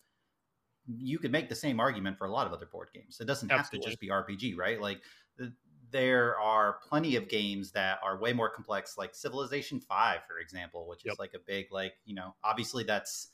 You 0.86 1.18
could 1.18 1.32
make 1.32 1.48
the 1.48 1.54
same 1.54 1.80
argument 1.80 2.18
for 2.18 2.26
a 2.26 2.30
lot 2.30 2.46
of 2.46 2.52
other 2.52 2.66
board 2.66 2.88
games. 2.92 3.16
It 3.18 3.24
doesn't 3.24 3.50
Absolutely. 3.50 3.78
have 3.78 3.84
to 3.84 3.88
just 3.88 4.00
be 4.00 4.08
rpg 4.08 4.58
right? 4.58 4.78
Like 4.78 5.00
there 5.94 6.36
are 6.40 6.80
plenty 6.88 7.14
of 7.14 7.28
games 7.28 7.70
that 7.70 8.00
are 8.02 8.18
way 8.18 8.32
more 8.32 8.50
complex, 8.50 8.98
like 8.98 9.14
Civilization 9.14 9.78
Five, 9.78 10.22
for 10.26 10.40
example, 10.40 10.88
which 10.88 11.02
yep. 11.04 11.12
is 11.12 11.18
like 11.20 11.34
a 11.34 11.38
big, 11.46 11.66
like 11.70 11.94
you 12.04 12.16
know, 12.16 12.34
obviously 12.42 12.82
that's 12.82 13.28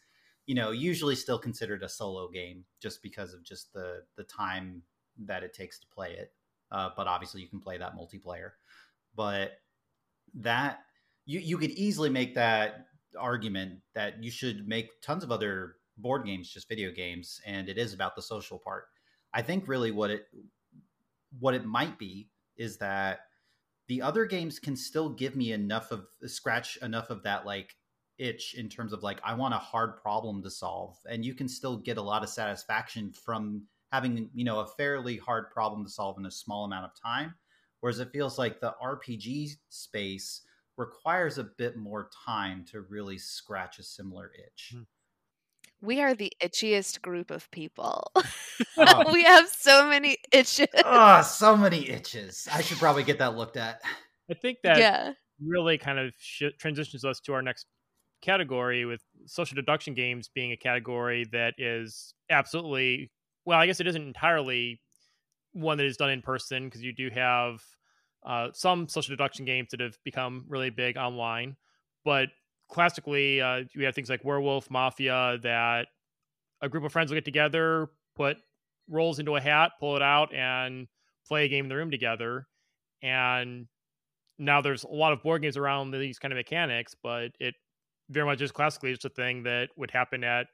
you 0.45 0.55
know 0.55 0.71
usually 0.71 1.17
still 1.17 1.39
considered 1.39 1.83
a 1.83 1.89
solo 1.89 2.29
game 2.29 2.67
just 2.79 3.03
because 3.03 3.33
of 3.33 3.43
just 3.43 3.73
the 3.73 4.03
the 4.17 4.25
time 4.25 4.83
that 5.25 5.43
it 5.43 5.55
takes 5.55 5.79
to 5.81 5.87
play 5.87 6.13
it. 6.13 6.35
Uh, 6.71 6.91
but 6.95 7.07
obviously, 7.07 7.41
you 7.41 7.49
can 7.49 7.61
play 7.61 7.79
that 7.79 7.97
multiplayer. 7.97 8.51
But 9.17 9.53
that 10.35 10.81
you 11.25 11.41
you 11.41 11.57
could 11.57 11.71
easily 11.71 12.11
make 12.11 12.35
that 12.35 12.89
argument 13.19 13.81
that 13.95 14.23
you 14.23 14.31
should 14.31 14.69
make 14.69 15.01
tons 15.01 15.25
of 15.25 15.33
other 15.33 15.77
board 15.97 16.27
games 16.27 16.51
just 16.51 16.69
video 16.69 16.93
games, 16.93 17.41
and 17.47 17.71
it 17.71 17.79
is 17.79 17.95
about 17.95 18.17
the 18.17 18.23
social 18.23 18.59
part. 18.59 18.85
I 19.33 19.41
think 19.41 19.67
really 19.67 19.93
what 19.93 20.11
it 20.11 20.27
what 21.39 21.55
it 21.55 21.65
might 21.65 21.99
be 21.99 22.29
is 22.61 22.77
that 22.77 23.21
the 23.89 24.03
other 24.03 24.27
games 24.27 24.61
can 24.61 24.77
still 24.77 25.09
give 25.09 25.35
me 25.35 25.53
enough 25.53 25.91
of 25.91 26.07
scratch 26.27 26.77
enough 26.83 27.11
of 27.11 27.25
that 27.25 27.45
like 27.45 27.75
itch 28.19 28.55
in 28.55 28.69
terms 28.69 28.93
of 28.93 29.03
like 29.03 29.19
I 29.25 29.35
want 29.35 29.55
a 29.55 29.59
hard 29.59 29.97
problem 29.97 30.43
to 30.43 30.51
solve 30.51 30.99
and 31.09 31.25
you 31.25 31.35
can 31.35 31.49
still 31.49 31.79
get 31.79 31.97
a 31.97 32.03
lot 32.03 32.23
of 32.23 32.29
satisfaction 32.29 33.13
from 33.13 33.63
having 33.91 34.29
you 34.35 34.45
know 34.45 34.61
a 34.61 34.67
fairly 34.67 35.17
hard 35.17 35.51
problem 35.51 35.85
to 35.85 35.91
solve 35.91 36.19
in 36.19 36.27
a 36.27 36.31
small 36.31 36.67
amount 36.67 36.85
of 36.85 37.03
time 37.03 37.35
whereas 37.81 37.99
it 37.99 38.13
feels 38.13 38.39
like 38.39 38.61
the 38.61 38.75
RPG 38.81 39.53
space 39.71 40.43
requires 40.77 41.39
a 41.39 41.45
bit 41.59 41.77
more 41.77 42.11
time 42.27 42.65
to 42.71 42.83
really 42.83 43.19
scratch 43.19 43.79
a 43.79 43.83
similar 43.83 44.31
itch. 44.39 44.73
Hmm. 44.75 44.83
We 45.83 46.01
are 46.03 46.15
the 46.15 46.33
itchiest 46.43 47.01
group 47.03 47.31
of 47.31 47.51
people. 47.51 48.11
Oh. 48.77 49.13
we 49.13 49.25
have 49.25 49.49
so 49.49 49.89
many 49.89 50.17
itches. 50.33 50.69
Oh, 50.85 51.23
so 51.27 51.57
many 51.57 51.89
itches. 51.89 52.49
I 52.53 52.63
should 52.63 52.79
probably 52.79 53.03
get 53.03 53.19
that 53.19 53.37
looked 53.37 53.57
at. 53.57 53.81
I 54.31 54.35
think 54.35 54.59
that 54.65 54.79
yeah. 54.79 55.13
really 55.43 55.77
kind 55.77 55.99
of 55.99 56.13
sh- 56.19 56.55
transitions 56.59 57.05
us 57.05 57.21
to 57.21 57.35
our 57.35 57.43
next 57.43 57.67
category 58.23 58.85
with 58.85 59.01
social 59.27 59.55
deduction 59.55 59.95
games 59.95 60.31
being 60.35 60.53
a 60.53 60.57
category 60.57 61.27
that 61.33 61.55
is 61.59 62.15
absolutely 62.31 63.11
well 63.45 63.59
i 63.59 63.67
guess 63.67 63.81
it 63.81 63.87
isn't 63.87 64.03
entirely 64.03 64.81
one 65.53 65.79
that 65.79 65.87
is 65.87 65.97
done 65.97 66.11
in 66.11 66.23
person 66.23 66.67
because 66.67 66.83
you 66.83 66.93
do 66.93 67.09
have 67.13 67.61
uh, 68.27 68.49
some 68.53 68.87
social 68.87 69.13
deduction 69.17 69.47
games 69.47 69.69
that 69.71 69.81
have 69.81 69.97
become 70.05 70.45
really 70.49 70.71
big 70.71 70.97
online 70.97 71.57
but 72.05 72.29
classically, 72.71 73.41
uh, 73.41 73.65
we 73.77 73.85
have 73.85 73.95
things 73.95 74.11
like 74.11 74.25
Werewolf 74.25 74.71
Mafia 74.71 75.39
that 75.43 75.89
a 76.61 76.69
group 76.69 76.85
of 76.85 76.93
friends 76.93 77.11
will 77.11 77.17
get 77.17 77.25
together, 77.25 77.89
put 78.17 78.37
roles 78.89 79.19
into 79.19 79.37
a 79.37 79.41
hat, 79.41 79.73
pull 79.81 79.97
it 79.97 80.03
out, 80.03 80.35
and 80.35 80.89
play 81.27 81.45
a 81.45 81.49
game 81.49 81.67
in 81.67 81.69
the 81.69 81.77
room 81.77 81.91
together. 81.91 82.47
and 83.03 83.67
now 84.39 84.61
there's 84.63 84.85
a 84.85 84.89
lot 84.89 85.13
of 85.13 85.23
board 85.23 85.43
games 85.43 85.57
around 85.57 85.91
these 85.91 86.19
kind 86.19 86.33
of 86.33 86.37
mechanics, 86.37 86.95
but 87.03 87.31
it 87.39 87.55
very 88.09 88.27
much 88.27 88.41
is 88.41 88.51
classically 88.53 88.91
just 88.93 89.05
a 89.05 89.11
thing 89.11 89.43
that 89.43 89.69
would 89.77 89.91
happen 89.91 90.25
at 90.25 90.47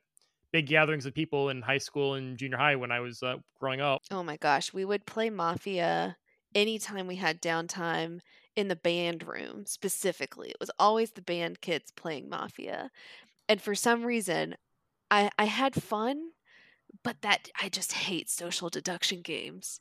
big 0.52 0.66
gatherings 0.66 1.06
of 1.06 1.14
people 1.14 1.50
in 1.50 1.62
high 1.62 1.78
school 1.78 2.14
and 2.14 2.36
junior 2.36 2.56
high 2.58 2.76
when 2.76 2.90
I 2.90 3.00
was 3.00 3.22
uh, 3.22 3.36
growing 3.60 3.80
up. 3.80 4.02
Oh 4.10 4.22
my 4.22 4.36
gosh, 4.36 4.72
we 4.72 4.84
would 4.84 5.06
play 5.06 5.30
Mafia 5.30 6.16
anytime 6.54 7.06
we 7.06 7.16
had 7.16 7.40
downtime 7.40 8.20
in 8.56 8.68
the 8.68 8.76
band 8.76 9.26
room 9.26 9.66
specifically. 9.66 10.48
It 10.50 10.56
was 10.60 10.70
always 10.78 11.12
the 11.12 11.22
band 11.22 11.60
kids 11.60 11.92
playing 11.92 12.28
Mafia. 12.28 12.90
And 13.48 13.60
for 13.60 13.74
some 13.74 14.04
reason, 14.04 14.56
I 15.10 15.30
I 15.38 15.44
had 15.44 15.80
fun, 15.80 16.30
but 17.04 17.22
that 17.22 17.48
I 17.60 17.68
just 17.68 17.92
hate 17.92 18.30
social 18.30 18.70
deduction 18.70 19.22
games. 19.22 19.80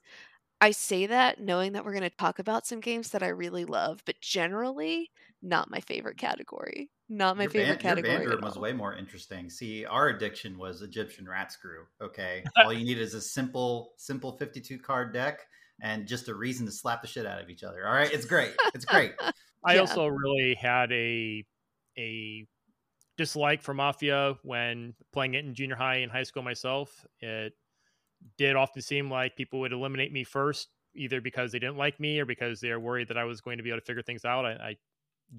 I 0.61 0.71
say 0.71 1.05
that 1.07 1.39
knowing 1.39 1.73
that 1.73 1.83
we're 1.85 1.91
going 1.91 2.09
to 2.09 2.09
talk 2.09 2.39
about 2.39 2.65
some 2.65 2.79
games 2.79 3.11
that 3.11 3.23
I 3.23 3.27
really 3.27 3.65
love, 3.65 4.01
but 4.05 4.21
generally 4.21 5.11
not 5.41 5.69
my 5.69 5.79
favorite 5.81 6.17
category. 6.17 6.89
Not 7.07 7.37
my 7.37 7.43
your 7.43 7.51
favorite 7.51 7.67
band, 7.67 7.81
category. 7.81 8.23
Your 8.23 8.31
band 8.31 8.43
was 8.43 8.57
way 8.57 8.73
more 8.73 8.95
interesting. 8.95 9.49
See, 9.49 9.85
our 9.85 10.09
addiction 10.09 10.57
was 10.57 10.81
Egyptian 10.81 11.27
rat 11.27 11.51
screw. 11.51 11.85
Okay, 12.01 12.43
all 12.65 12.73
you 12.73 12.85
need 12.85 12.97
is 12.97 13.13
a 13.13 13.21
simple, 13.21 13.93
simple 13.97 14.37
fifty-two 14.37 14.79
card 14.79 15.13
deck 15.13 15.41
and 15.81 16.07
just 16.07 16.27
a 16.29 16.33
reason 16.35 16.65
to 16.65 16.71
slap 16.71 17.01
the 17.01 17.07
shit 17.07 17.25
out 17.25 17.41
of 17.41 17.49
each 17.49 17.63
other. 17.63 17.87
All 17.87 17.93
right, 17.93 18.11
it's 18.11 18.25
great. 18.25 18.53
It's 18.73 18.85
great. 18.93 19.13
I 19.63 19.75
Yeah. 19.75 19.79
also 19.81 20.07
really 20.07 20.55
had 20.55 20.91
a 20.91 21.43
a 21.97 22.45
dislike 23.17 23.61
for 23.61 23.73
Mafia 23.73 24.35
when 24.43 24.93
playing 25.13 25.35
it 25.35 25.45
in 25.45 25.53
junior 25.53 25.75
high 25.75 25.97
and 25.97 26.11
high 26.11 26.23
school 26.23 26.43
myself. 26.43 27.05
It 27.21 27.53
did 28.37 28.55
often 28.55 28.81
seem 28.81 29.09
like 29.09 29.35
people 29.35 29.59
would 29.61 29.71
eliminate 29.71 30.11
me 30.11 30.23
first, 30.23 30.69
either 30.95 31.21
because 31.21 31.51
they 31.51 31.59
didn't 31.59 31.77
like 31.77 31.99
me 31.99 32.19
or 32.19 32.25
because 32.25 32.59
they're 32.59 32.79
worried 32.79 33.07
that 33.07 33.17
I 33.17 33.23
was 33.23 33.39
going 33.41 33.57
to 33.57 33.63
be 33.63 33.69
able 33.69 33.79
to 33.79 33.85
figure 33.85 34.01
things 34.01 34.25
out. 34.25 34.45
I, 34.45 34.51
I 34.51 34.75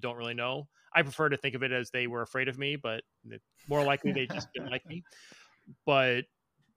don't 0.00 0.16
really 0.16 0.34
know. 0.34 0.68
I 0.94 1.02
prefer 1.02 1.28
to 1.28 1.36
think 1.36 1.54
of 1.54 1.62
it 1.62 1.72
as 1.72 1.90
they 1.90 2.06
were 2.06 2.22
afraid 2.22 2.48
of 2.48 2.58
me, 2.58 2.76
but 2.76 3.02
more 3.68 3.84
likely 3.84 4.12
they 4.12 4.26
just 4.26 4.48
didn't 4.54 4.70
like 4.70 4.86
me. 4.86 5.02
But 5.84 6.24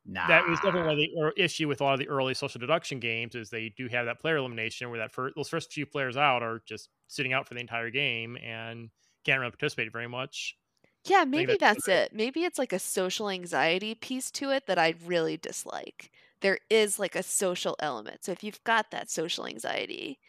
Nah, 0.05 0.25
that 0.27 0.45
was 0.45 0.59
definitely 0.59 1.11
one 1.13 1.27
of 1.27 1.35
the 1.35 1.41
issue 1.43 1.67
with 1.67 1.79
a 1.81 1.83
lot 1.83 1.93
of 1.93 1.99
the 1.99 2.09
early 2.09 2.33
social 2.33 2.59
deduction 2.59 2.99
games 2.99 3.35
is 3.35 3.49
they 3.49 3.69
do 3.69 3.87
have 3.87 4.05
that 4.05 4.19
player 4.19 4.37
elimination 4.37 4.89
where 4.89 4.99
that 4.99 5.11
first, 5.13 5.35
those 5.35 5.49
first 5.49 5.71
few 5.71 5.85
players 5.85 6.17
out 6.17 6.43
are 6.43 6.61
just 6.65 6.89
sitting 7.07 7.31
out 7.33 7.47
for 7.47 7.53
the 7.53 7.59
entire 7.61 7.89
game 7.89 8.37
and 8.37 8.89
can't 9.23 9.39
really 9.39 9.51
participate 9.51 9.91
very 9.91 10.07
much. 10.07 10.57
Yeah, 11.05 11.23
maybe 11.23 11.57
that's 11.57 11.75
that's 11.75 11.87
it. 11.87 12.13
Maybe 12.13 12.43
it's 12.43 12.57
like 12.59 12.73
a 12.73 12.79
social 12.79 13.29
anxiety 13.29 13.95
piece 13.95 14.31
to 14.31 14.51
it 14.51 14.65
that 14.67 14.77
I 14.77 14.95
really 15.05 15.37
dislike. 15.37 16.11
There 16.41 16.59
is 16.69 16.99
like 16.99 17.15
a 17.15 17.23
social 17.23 17.75
element. 17.79 18.23
So 18.25 18.31
if 18.31 18.43
you've 18.43 18.63
got 18.63 18.91
that 18.91 19.09
social 19.09 19.45
anxiety 19.47 20.19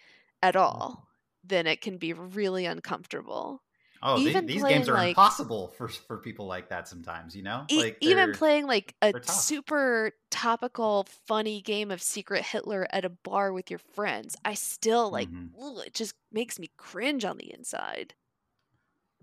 at 0.42 0.56
Mm-hmm. 0.68 0.80
all, 0.80 1.08
then 1.44 1.66
it 1.66 1.80
can 1.80 1.98
be 1.98 2.12
really 2.12 2.66
uncomfortable. 2.66 3.62
Oh, 4.02 4.18
even 4.18 4.46
these 4.46 4.62
playing, 4.62 4.78
games 4.78 4.88
are 4.88 4.94
like- 4.94 5.08
impossible 5.10 5.68
for 5.68 5.88
for 5.88 6.16
people 6.18 6.46
like 6.46 6.68
that. 6.70 6.88
Sometimes, 6.88 7.36
you 7.36 7.42
know, 7.42 7.66
E- 7.70 7.82
like 7.82 7.98
even 8.00 8.32
playing 8.32 8.66
like 8.66 8.94
a 9.02 9.12
super 9.24 10.12
topical, 10.30 11.04
funny 11.26 11.60
game 11.60 11.90
of 11.90 12.00
Secret 12.00 12.42
Hitler 12.44 12.86
at 12.90 13.04
a 13.04 13.10
bar 13.10 13.52
with 13.52 13.68
your 13.70 13.78
friends, 13.78 14.36
I 14.44 14.54
still 14.54 15.10
like, 15.10 15.28
Mhm. 15.30 15.50
ugh, 15.60 15.86
it 15.86 15.94
just 15.94 16.14
makes 16.32 16.58
me 16.58 16.70
cringe 16.78 17.24
on 17.26 17.36
the 17.36 17.52
inside. 17.52 18.14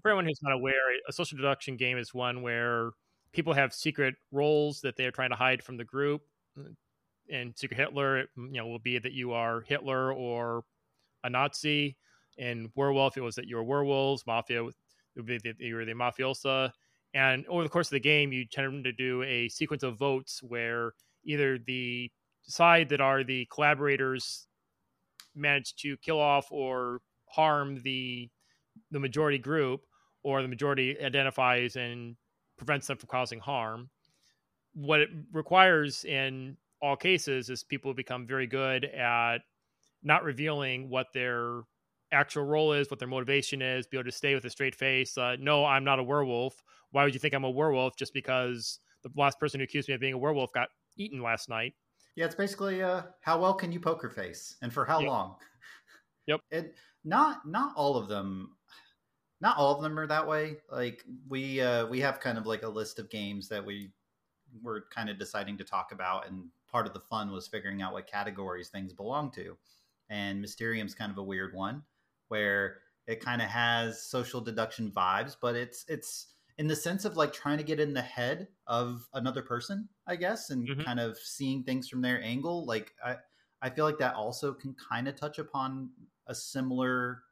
For 0.04 0.10
anyone 0.12 0.26
who's 0.26 0.42
not 0.44 0.54
aware, 0.54 0.76
a 1.08 1.12
social 1.12 1.38
deduction 1.38 1.76
game 1.76 1.98
is 1.98 2.14
one 2.14 2.44
where 2.44 2.92
people 3.32 3.54
have 3.54 3.74
secret 3.74 4.16
roles 4.32 4.82
that 4.82 4.96
they 4.96 5.06
are 5.06 5.12
trying 5.12 5.32
to 5.32 5.36
hide 5.36 5.64
from 5.64 5.78
the 5.78 5.84
group. 5.86 6.22
And 7.30 7.58
Secret 7.58 7.78
Hitler, 7.78 8.30
you 8.38 8.52
know, 8.52 8.68
will 8.68 8.80
be 8.80 9.00
that 9.00 9.12
you 9.12 9.34
are 9.34 9.62
Hitler 9.62 10.14
or 10.14 10.64
a 11.24 11.30
Nazi. 11.30 11.98
In 12.38 12.72
Werewolf, 12.76 13.18
it 13.18 13.22
was 13.22 13.36
that 13.36 13.48
you 13.48 13.56
were 13.56 13.64
werewolves. 13.64 14.24
Mafia, 14.28 14.64
would 14.64 15.26
be 15.26 15.40
that 15.40 15.60
you 15.60 15.76
were 15.76 15.86
the 15.86 15.94
mafiosa. 15.94 16.72
And 17.14 17.46
over 17.48 17.64
the 17.64 17.70
course 17.70 17.88
of 17.88 17.92
the 17.92 18.00
game, 18.00 18.32
you 18.32 18.46
tend 18.46 18.84
to 18.84 18.92
do 18.92 19.24
a 19.24 19.50
sequence 19.50 19.84
of 19.84 19.98
votes 19.98 20.42
where 20.44 20.94
either 21.24 21.58
the 21.58 22.12
side 22.44 22.90
that 22.90 23.02
are 23.02 23.24
the 23.24 23.48
collaborators 23.52 24.48
manage 25.36 25.76
to 25.78 25.98
kill 25.98 26.20
off 26.20 26.48
or 26.52 27.02
harm 27.28 27.82
the 27.82 28.30
the 28.92 29.00
majority 29.00 29.40
group, 29.40 29.82
or 30.24 30.42
the 30.42 30.48
majority 30.48 30.98
identifies 31.04 31.76
and 31.76 32.16
prevents 32.58 32.88
them 32.88 32.98
from 32.98 33.08
causing 33.08 33.40
harm. 33.40 33.90
What 34.74 35.02
it 35.02 35.10
requires 35.34 36.06
in 36.06 36.58
all 36.80 36.96
cases 36.96 37.50
is 37.50 37.64
people 37.64 37.94
become 37.94 38.28
very 38.28 38.46
good 38.46 38.86
at 38.86 39.40
not 40.04 40.24
revealing 40.24 40.90
what 40.90 41.08
their 41.14 41.62
actual 42.12 42.44
role 42.44 42.74
is, 42.74 42.90
what 42.90 43.00
their 43.00 43.08
motivation 43.08 43.62
is, 43.62 43.88
be 43.88 43.98
able 43.98 44.06
to 44.06 44.12
stay 44.12 44.34
with 44.36 44.46
a 44.46 44.50
straight 44.50 44.76
face. 44.76 45.18
Uh, 45.18 45.36
no, 45.40 45.66
I'm 45.66 45.84
not 45.84 46.00
a 46.00 46.04
werewolf. 46.04 46.62
Why 46.92 47.04
would 47.04 47.14
you 47.14 47.20
think 47.20 47.34
I'm 47.34 47.44
a 47.44 47.50
werewolf 47.50 47.98
just 47.98 48.14
because 48.14 48.80
the 49.04 49.12
last 49.16 49.40
person 49.40 49.60
who 49.60 49.66
accused 49.66 49.88
me 49.88 49.96
of 49.96 50.02
being 50.02 50.14
a 50.14 50.18
werewolf 50.18 50.52
got 50.54 50.70
eaten 50.96 51.22
last 51.22 51.50
night? 51.50 51.74
Yeah, 52.16 52.26
it's 52.26 52.36
basically 52.36 52.82
uh, 52.82 53.04
how 53.22 53.40
well 53.40 53.54
can 53.54 53.72
you 53.72 53.80
poker 53.80 54.10
face, 54.10 54.58
and 54.62 54.74
for 54.74 54.86
how 54.86 55.00
Yep. 55.00 55.06
long? 55.06 55.38
Yep. 56.28 56.42
And 56.52 56.74
not 57.04 57.48
not 57.48 57.76
all 57.76 57.96
of 57.98 58.08
them, 58.08 58.58
not 59.42 59.58
all 59.58 59.76
of 59.76 59.84
them 59.84 60.00
are 60.00 60.08
that 60.08 60.28
way. 60.28 60.58
Like 60.72 61.06
we 61.28 61.62
uh, 61.62 61.88
we 61.88 62.00
have 62.02 62.20
kind 62.20 62.38
of 62.38 62.46
like 62.48 62.64
a 62.64 62.70
list 62.70 63.00
of 63.00 63.10
games 63.10 63.50
that 63.50 63.66
we 63.66 63.94
were 64.62 64.88
kind 64.92 65.10
of 65.10 65.20
deciding 65.20 65.58
to 65.60 65.64
talk 65.66 65.92
about, 65.92 66.28
and 66.28 66.50
part 66.68 66.88
of 66.88 66.94
the 66.94 67.02
fun 67.02 67.32
was 67.32 67.48
figuring 67.48 67.82
out 67.82 67.94
what 67.94 68.08
categories 68.08 68.70
things 68.70 68.94
belong 68.94 69.32
to. 69.32 69.58
And 70.10 70.42
Mysterium's 70.42 70.96
kind 70.96 71.12
of 71.12 71.18
a 71.18 71.24
weird 71.24 71.54
one, 71.56 71.84
where 72.30 72.82
it 73.08 73.22
kind 73.22 73.42
of 73.42 73.48
has 73.50 74.04
social 74.04 74.42
deduction 74.42 74.92
vibes, 74.92 75.36
but 75.40 75.56
it's 75.56 75.86
it's 75.88 76.34
in 76.58 76.68
the 76.68 76.76
sense 76.76 77.06
of 77.06 77.16
like 77.18 77.34
trying 77.34 77.58
to 77.58 77.64
get 77.64 77.80
in 77.80 77.94
the 77.94 78.02
head 78.02 78.50
of 78.68 79.08
another 79.14 79.42
person, 79.42 79.90
I 80.08 80.16
guess, 80.16 80.50
and 80.50 80.70
Mhm. 80.70 80.86
kind 80.86 81.00
of 81.00 81.18
seeing 81.18 81.64
things 81.64 81.88
from 81.90 82.02
their 82.02 82.22
angle. 82.22 82.66
Like 82.66 82.96
I, 83.04 83.18
I 83.62 83.70
feel 83.70 83.86
like 83.86 84.00
that 84.00 84.16
also 84.16 84.54
can 84.54 84.74
kind 84.76 85.08
of 85.08 85.16
touch 85.16 85.40
upon 85.40 85.92
a 86.28 86.36
similar, 86.36 87.24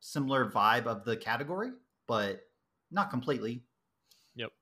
similar 0.00 0.50
vibe 0.50 0.86
of 0.86 1.04
the 1.04 1.16
category, 1.16 1.72
but 2.06 2.50
not 2.90 3.10
completely. 3.10 3.66
Yep. 4.34 4.52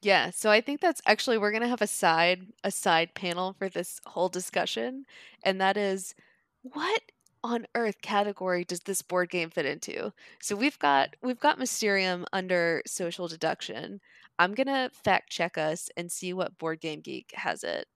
Yeah, 0.00 0.30
so 0.30 0.50
I 0.50 0.60
think 0.60 0.80
that's 0.80 1.02
actually 1.06 1.38
we're 1.38 1.50
gonna 1.52 1.68
have 1.68 1.82
a 1.82 1.86
side 1.86 2.52
a 2.62 2.70
side 2.70 3.14
panel 3.14 3.54
for 3.54 3.68
this 3.68 4.00
whole 4.06 4.28
discussion, 4.28 5.04
and 5.42 5.60
that 5.60 5.76
is 5.76 6.14
what 6.62 7.02
on 7.44 7.66
earth 7.74 8.00
category 8.02 8.64
does 8.64 8.80
this 8.80 9.02
board 9.02 9.30
game 9.30 9.50
fit 9.50 9.66
into? 9.66 10.12
So 10.40 10.56
we've 10.56 10.78
got 10.78 11.16
we've 11.22 11.40
got 11.40 11.58
Mysterium 11.58 12.26
under 12.32 12.82
social 12.86 13.28
deduction. 13.28 14.00
I'm 14.38 14.54
gonna 14.54 14.90
fact 14.92 15.30
check 15.30 15.58
us 15.58 15.90
and 15.96 16.10
see 16.12 16.32
what 16.32 16.58
Board 16.58 16.80
Game 16.80 17.00
Geek 17.00 17.32
has 17.34 17.64
it. 17.64 17.86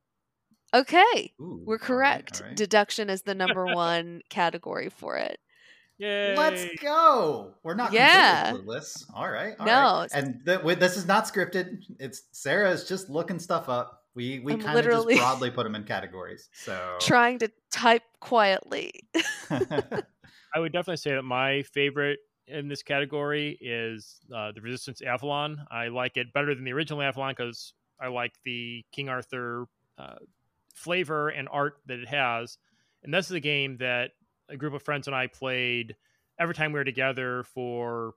Okay, 0.74 1.32
Ooh, 1.40 1.62
we're 1.64 1.78
correct. 1.78 2.40
all 2.40 2.48
right. 2.48 2.56
Deduction 2.56 3.10
is 3.10 3.22
the 3.22 3.34
number 3.34 3.66
one 3.74 4.22
category 4.30 4.88
for 4.88 5.16
it. 5.18 5.38
Yay! 5.98 6.34
Let's 6.36 6.64
go. 6.80 7.54
We're 7.62 7.74
not 7.74 7.92
Yeah. 7.92 8.52
clueless. 8.52 9.04
All 9.14 9.30
right. 9.30 9.54
all 9.60 9.66
No, 9.66 9.72
right. 10.00 10.08
And 10.12 10.40
th- 10.44 10.62
this 10.78 10.96
is 10.96 11.06
not 11.06 11.26
scripted. 11.26 11.82
It's 12.00 12.22
Sarah 12.32 12.70
is 12.70 12.88
just 12.88 13.08
looking 13.10 13.38
stuff 13.38 13.68
up. 13.68 14.02
We 14.14 14.40
we 14.40 14.56
kind 14.56 14.78
of 14.78 14.84
just 14.84 15.06
broadly 15.08 15.50
put 15.50 15.64
them 15.64 15.74
in 15.74 15.84
categories. 15.84 16.48
So 16.52 16.96
Trying 17.00 17.38
to 17.40 17.52
type 17.72 18.02
quietly. 18.20 18.92
I 19.50 20.58
would 20.58 20.72
definitely 20.72 20.98
say 20.98 21.12
that 21.12 21.22
my 21.22 21.62
favorite 21.62 22.18
in 22.46 22.68
this 22.68 22.82
category 22.82 23.58
is 23.60 24.20
uh, 24.34 24.52
the 24.52 24.60
Resistance 24.60 25.02
Avalon. 25.02 25.64
I 25.70 25.88
like 25.88 26.16
it 26.16 26.32
better 26.32 26.54
than 26.54 26.64
the 26.64 26.72
original 26.72 27.02
Avalon 27.02 27.34
because 27.36 27.72
I 28.00 28.08
like 28.08 28.34
the 28.44 28.84
King 28.92 29.08
Arthur 29.08 29.66
uh, 29.98 30.16
flavor 30.74 31.28
and 31.30 31.48
art 31.50 31.76
that 31.86 31.98
it 31.98 32.08
has. 32.08 32.58
And 33.02 33.12
this 33.12 33.26
is 33.26 33.32
a 33.32 33.40
game 33.40 33.76
that 33.78 34.10
a 34.48 34.56
group 34.56 34.74
of 34.74 34.82
friends 34.82 35.06
and 35.06 35.16
I 35.16 35.26
played 35.26 35.96
every 36.38 36.54
time 36.54 36.72
we 36.72 36.78
were 36.78 36.84
together 36.84 37.44
for 37.54 38.14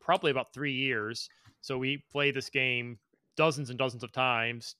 probably 0.00 0.30
about 0.30 0.52
three 0.52 0.72
years. 0.72 1.28
So 1.60 1.76
we 1.76 2.04
played 2.10 2.34
this 2.34 2.48
game 2.48 2.98
dozens 3.36 3.70
and 3.70 3.78
dozens 3.78 4.02
of 4.02 4.12
times. 4.12 4.76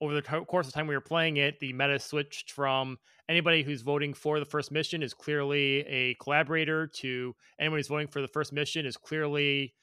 Over 0.00 0.14
the 0.14 0.22
co- 0.22 0.44
course 0.44 0.66
of 0.66 0.72
time 0.72 0.86
we 0.86 0.94
were 0.94 1.00
playing 1.00 1.36
it, 1.36 1.60
the 1.60 1.72
meta 1.72 1.98
switched 1.98 2.52
from 2.52 2.98
anybody 3.28 3.62
who's 3.62 3.82
voting 3.82 4.14
for 4.14 4.38
the 4.38 4.46
first 4.46 4.72
mission 4.72 5.02
is 5.02 5.12
clearly 5.12 5.80
a 5.86 6.14
collaborator 6.14 6.86
to 6.86 7.34
anyone 7.58 7.78
who's 7.78 7.88
voting 7.88 8.08
for 8.08 8.20
the 8.20 8.28
first 8.28 8.52
mission 8.52 8.86
is 8.86 8.96
clearly 8.96 9.74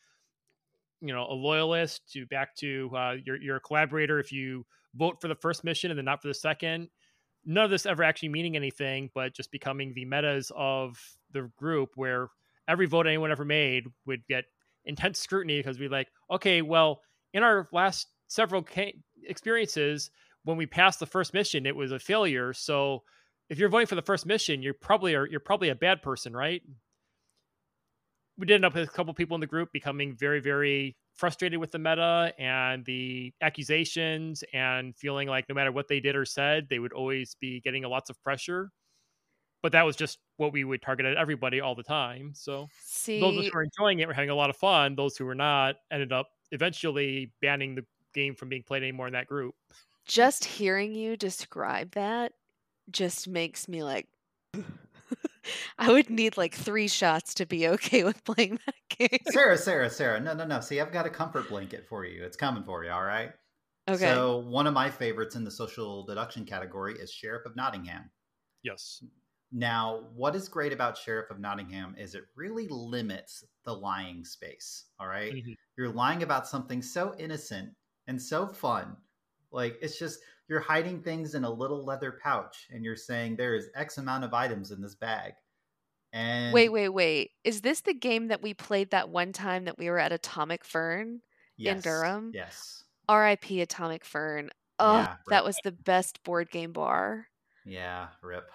you 1.01 1.13
know 1.13 1.27
a 1.29 1.33
loyalist 1.33 2.11
to 2.11 2.25
back 2.25 2.55
to 2.55 2.89
uh, 2.95 3.15
you're, 3.23 3.41
you're 3.41 3.57
a 3.57 3.61
collaborator. 3.61 4.19
If 4.19 4.31
you 4.31 4.65
vote 4.95 5.21
for 5.21 5.27
the 5.27 5.35
first 5.35 5.63
mission 5.63 5.91
and 5.91 5.97
then 5.97 6.05
not 6.05 6.21
for 6.21 6.27
the 6.27 6.33
second 6.33 6.89
none 7.45 7.63
of 7.63 7.71
this 7.71 7.85
ever 7.85 8.03
actually 8.03 8.29
meaning 8.29 8.55
anything 8.55 9.09
but 9.15 9.33
just 9.33 9.51
becoming 9.51 9.93
the 9.93 10.05
metas 10.05 10.51
of 10.55 10.99
the 11.31 11.49
group 11.57 11.91
where 11.95 12.29
every 12.67 12.85
vote 12.85 13.07
anyone 13.07 13.31
ever 13.31 13.45
made 13.45 13.85
would 14.05 14.25
get 14.27 14.45
intense 14.85 15.19
scrutiny 15.19 15.59
because 15.59 15.79
we're 15.79 15.89
like 15.89 16.09
okay 16.31 16.61
well 16.61 17.01
in 17.33 17.43
our 17.43 17.67
last 17.71 18.07
several 18.27 18.61
ca- 18.61 18.95
experiences 19.25 20.11
when 20.43 20.57
we 20.57 20.65
passed 20.65 20.99
the 20.99 21.05
first 21.05 21.33
mission 21.33 21.65
it 21.65 21.75
was 21.75 21.91
a 21.91 21.99
failure 21.99 22.53
so 22.53 23.03
if 23.49 23.57
you're 23.57 23.69
voting 23.69 23.87
for 23.87 23.95
the 23.95 24.01
first 24.01 24.25
mission, 24.25 24.61
you're 24.61 24.73
probably 24.73 25.15
are 25.15 25.27
you're 25.27 25.39
probably 25.39 25.69
a 25.69 25.75
bad 25.75 26.01
person, 26.01 26.35
right? 26.35 26.61
We 28.37 28.45
did 28.45 28.55
end 28.55 28.65
up 28.65 28.75
with 28.75 28.87
a 28.87 28.91
couple 28.91 29.13
people 29.13 29.35
in 29.35 29.41
the 29.41 29.47
group 29.47 29.71
becoming 29.71 30.15
very, 30.15 30.39
very 30.39 30.95
frustrated 31.15 31.59
with 31.59 31.71
the 31.71 31.79
meta 31.79 32.33
and 32.37 32.85
the 32.85 33.33
accusations 33.41 34.43
and 34.53 34.95
feeling 34.95 35.27
like 35.27 35.49
no 35.49 35.55
matter 35.55 35.71
what 35.71 35.87
they 35.87 35.99
did 35.99 36.15
or 36.15 36.23
said, 36.23 36.67
they 36.69 36.77
would 36.77 36.93
always 36.93 37.35
be 37.41 37.61
getting 37.61 37.81
lots 37.83 38.11
of 38.11 38.21
pressure. 38.21 38.69
But 39.63 39.71
that 39.71 39.87
was 39.87 39.95
just 39.95 40.19
what 40.35 40.53
we 40.53 40.63
would 40.63 40.83
target 40.83 41.07
at 41.07 41.17
everybody 41.17 41.61
all 41.61 41.73
the 41.73 41.81
time. 41.81 42.33
So 42.35 42.67
See, 42.79 43.19
those 43.19 43.47
who 43.47 43.51
were 43.51 43.63
enjoying 43.63 43.99
it 43.99 44.07
were 44.07 44.13
having 44.13 44.29
a 44.29 44.35
lot 44.35 44.51
of 44.51 44.55
fun. 44.55 44.95
Those 44.95 45.17
who 45.17 45.25
were 45.25 45.33
not 45.33 45.77
ended 45.91 46.13
up 46.13 46.29
eventually 46.51 47.33
banning 47.41 47.73
the 47.73 47.85
game 48.13 48.35
from 48.35 48.49
being 48.49 48.63
played 48.63 48.83
anymore 48.83 49.07
in 49.07 49.13
that 49.13 49.27
group. 49.27 49.55
just 50.05 50.45
hearing 50.45 50.93
you 50.93 51.15
describe 51.17 51.91
that 51.91 52.33
just 52.91 53.27
makes 53.27 53.67
me 53.67 53.83
like 53.83 54.07
I 55.77 55.91
would 55.91 56.09
need 56.09 56.35
like 56.37 56.53
three 56.53 56.87
shots 56.87 57.33
to 57.35 57.45
be 57.45 57.67
okay 57.69 58.03
with 58.03 58.23
playing 58.25 58.59
that 58.65 58.75
game. 59.09 59.19
Sarah, 59.29 59.57
Sarah, 59.57 59.89
Sarah. 59.89 60.19
No, 60.19 60.33
no, 60.33 60.45
no. 60.45 60.59
See, 60.59 60.81
I've 60.81 60.91
got 60.91 61.05
a 61.05 61.09
comfort 61.09 61.47
blanket 61.47 61.85
for 61.87 62.03
you. 62.05 62.23
It's 62.23 62.35
coming 62.35 62.63
for 62.63 62.83
you. 62.83 62.91
All 62.91 63.03
right. 63.03 63.31
Okay. 63.89 64.13
So 64.13 64.39
one 64.39 64.67
of 64.67 64.73
my 64.73 64.89
favorites 64.89 65.35
in 65.37 65.45
the 65.45 65.51
social 65.51 66.05
deduction 66.05 66.43
category 66.45 66.95
is 66.99 67.09
Sheriff 67.11 67.45
of 67.45 67.55
Nottingham. 67.55 68.09
Yes. 68.63 69.01
Now, 69.53 70.03
what 70.13 70.35
is 70.35 70.49
great 70.49 70.73
about 70.73 70.97
Sheriff 70.97 71.29
of 71.31 71.39
Nottingham 71.39 71.95
is 71.97 72.13
it 72.13 72.23
really 72.35 72.67
limits 72.69 73.45
the 73.63 73.71
lying 73.73 74.25
space. 74.25 74.85
All 74.99 75.07
right? 75.07 75.31
Mhm. 75.33 75.55
You're 75.77 75.93
lying 75.93 76.23
about 76.23 76.47
something 76.47 76.81
so 76.81 77.15
innocent 77.17 77.69
and 78.07 78.21
so 78.21 78.47
fun. 78.47 78.95
Like 79.51 79.77
it's 79.81 79.97
just 79.99 80.19
you're 80.47 80.59
hiding 80.59 81.01
things 81.01 81.35
in 81.35 81.43
a 81.43 81.49
little 81.49 81.83
leather 81.85 82.19
pouch 82.23 82.67
and 82.71 82.83
you're 82.83 82.95
saying 82.95 83.35
there 83.35 83.55
is 83.55 83.69
X 83.75 83.97
amount 83.97 84.23
of 84.23 84.33
items 84.33 84.71
in 84.71 84.81
this 84.81 84.95
bag. 84.95 85.33
And 86.13 86.53
Wait, 86.53 86.69
wait, 86.69 86.89
wait. 86.89 87.31
Is 87.43 87.61
this 87.61 87.81
the 87.81 87.93
game 87.93 88.29
that 88.29 88.41
we 88.41 88.53
played 88.53 88.91
that 88.91 89.09
one 89.09 89.33
time 89.33 89.65
that 89.65 89.77
we 89.77 89.89
were 89.89 89.99
at 89.99 90.11
Atomic 90.13 90.63
Fern? 90.63 91.21
yes, 91.57 91.83
Durham? 91.83 92.31
Yes. 92.33 92.83
RIP 93.09 93.49
Atomic 93.51 94.05
Fern. 94.05 94.49
Oh, 94.79 94.97
Yeah, 94.99 95.15
that 95.29 95.43
was 95.43 95.57
the 95.63 95.71
best 95.71 96.23
board 96.23 96.49
game 96.51 96.71
bar. 96.71 97.27
Yeah, 97.65 98.07
rip. 98.21 98.49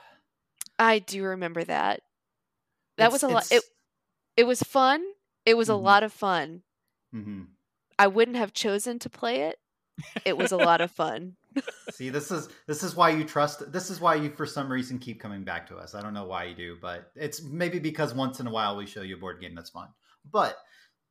I 0.79 0.99
do 1.01 1.25
remember 1.25 1.63
that. 1.65 2.01
That 2.97 3.07
It's- 3.07 3.13
was 3.13 3.23
a 3.23 3.29
lot. 3.29 3.51
It 3.53 3.63
it 4.37 4.45
was 4.45 4.63
fun. 4.63 5.05
It 5.45 5.55
was 5.55 5.69
a 5.69 5.73
Mhm. 5.73 5.83
lot 5.83 6.03
of 6.05 6.13
fun. 6.13 6.63
mhm. 7.15 7.49
I 7.99 8.07
wouldn't 8.07 8.37
have 8.37 8.53
chosen 8.53 8.99
to 9.01 9.11
play 9.11 9.43
it. 9.43 9.59
It 10.25 10.37
was 10.37 10.53
a 10.53 10.57
lot 10.57 10.81
of 10.81 10.91
fun. 10.91 11.37
See, 11.91 12.09
this 12.09 12.31
is 12.31 12.49
this 12.67 12.83
is 12.83 12.97
why 12.97 13.11
you 13.11 13.25
trust. 13.25 13.71
This 13.73 13.91
is 13.91 14.01
why 14.01 14.15
you, 14.15 14.31
for 14.31 14.47
some 14.47 14.73
reason, 14.73 14.99
keep 14.99 15.21
coming 15.21 15.45
back 15.45 15.67
to 15.69 15.77
us. 15.77 15.95
I 15.95 16.03
don't 16.03 16.15
know 16.15 16.25
why 16.25 16.45
you 16.45 16.55
do, 16.55 16.79
but 16.81 17.11
it's 17.15 17.43
maybe 17.43 17.79
because 17.79 18.15
once 18.15 18.41
in 18.41 18.47
a 18.47 18.51
while 18.51 18.77
we 18.77 18.87
show 18.87 19.03
you 19.03 19.17
a 19.17 19.19
board 19.19 19.41
game 19.41 19.55
that's 19.55 19.71
fun. 19.71 19.89
But 20.31 20.57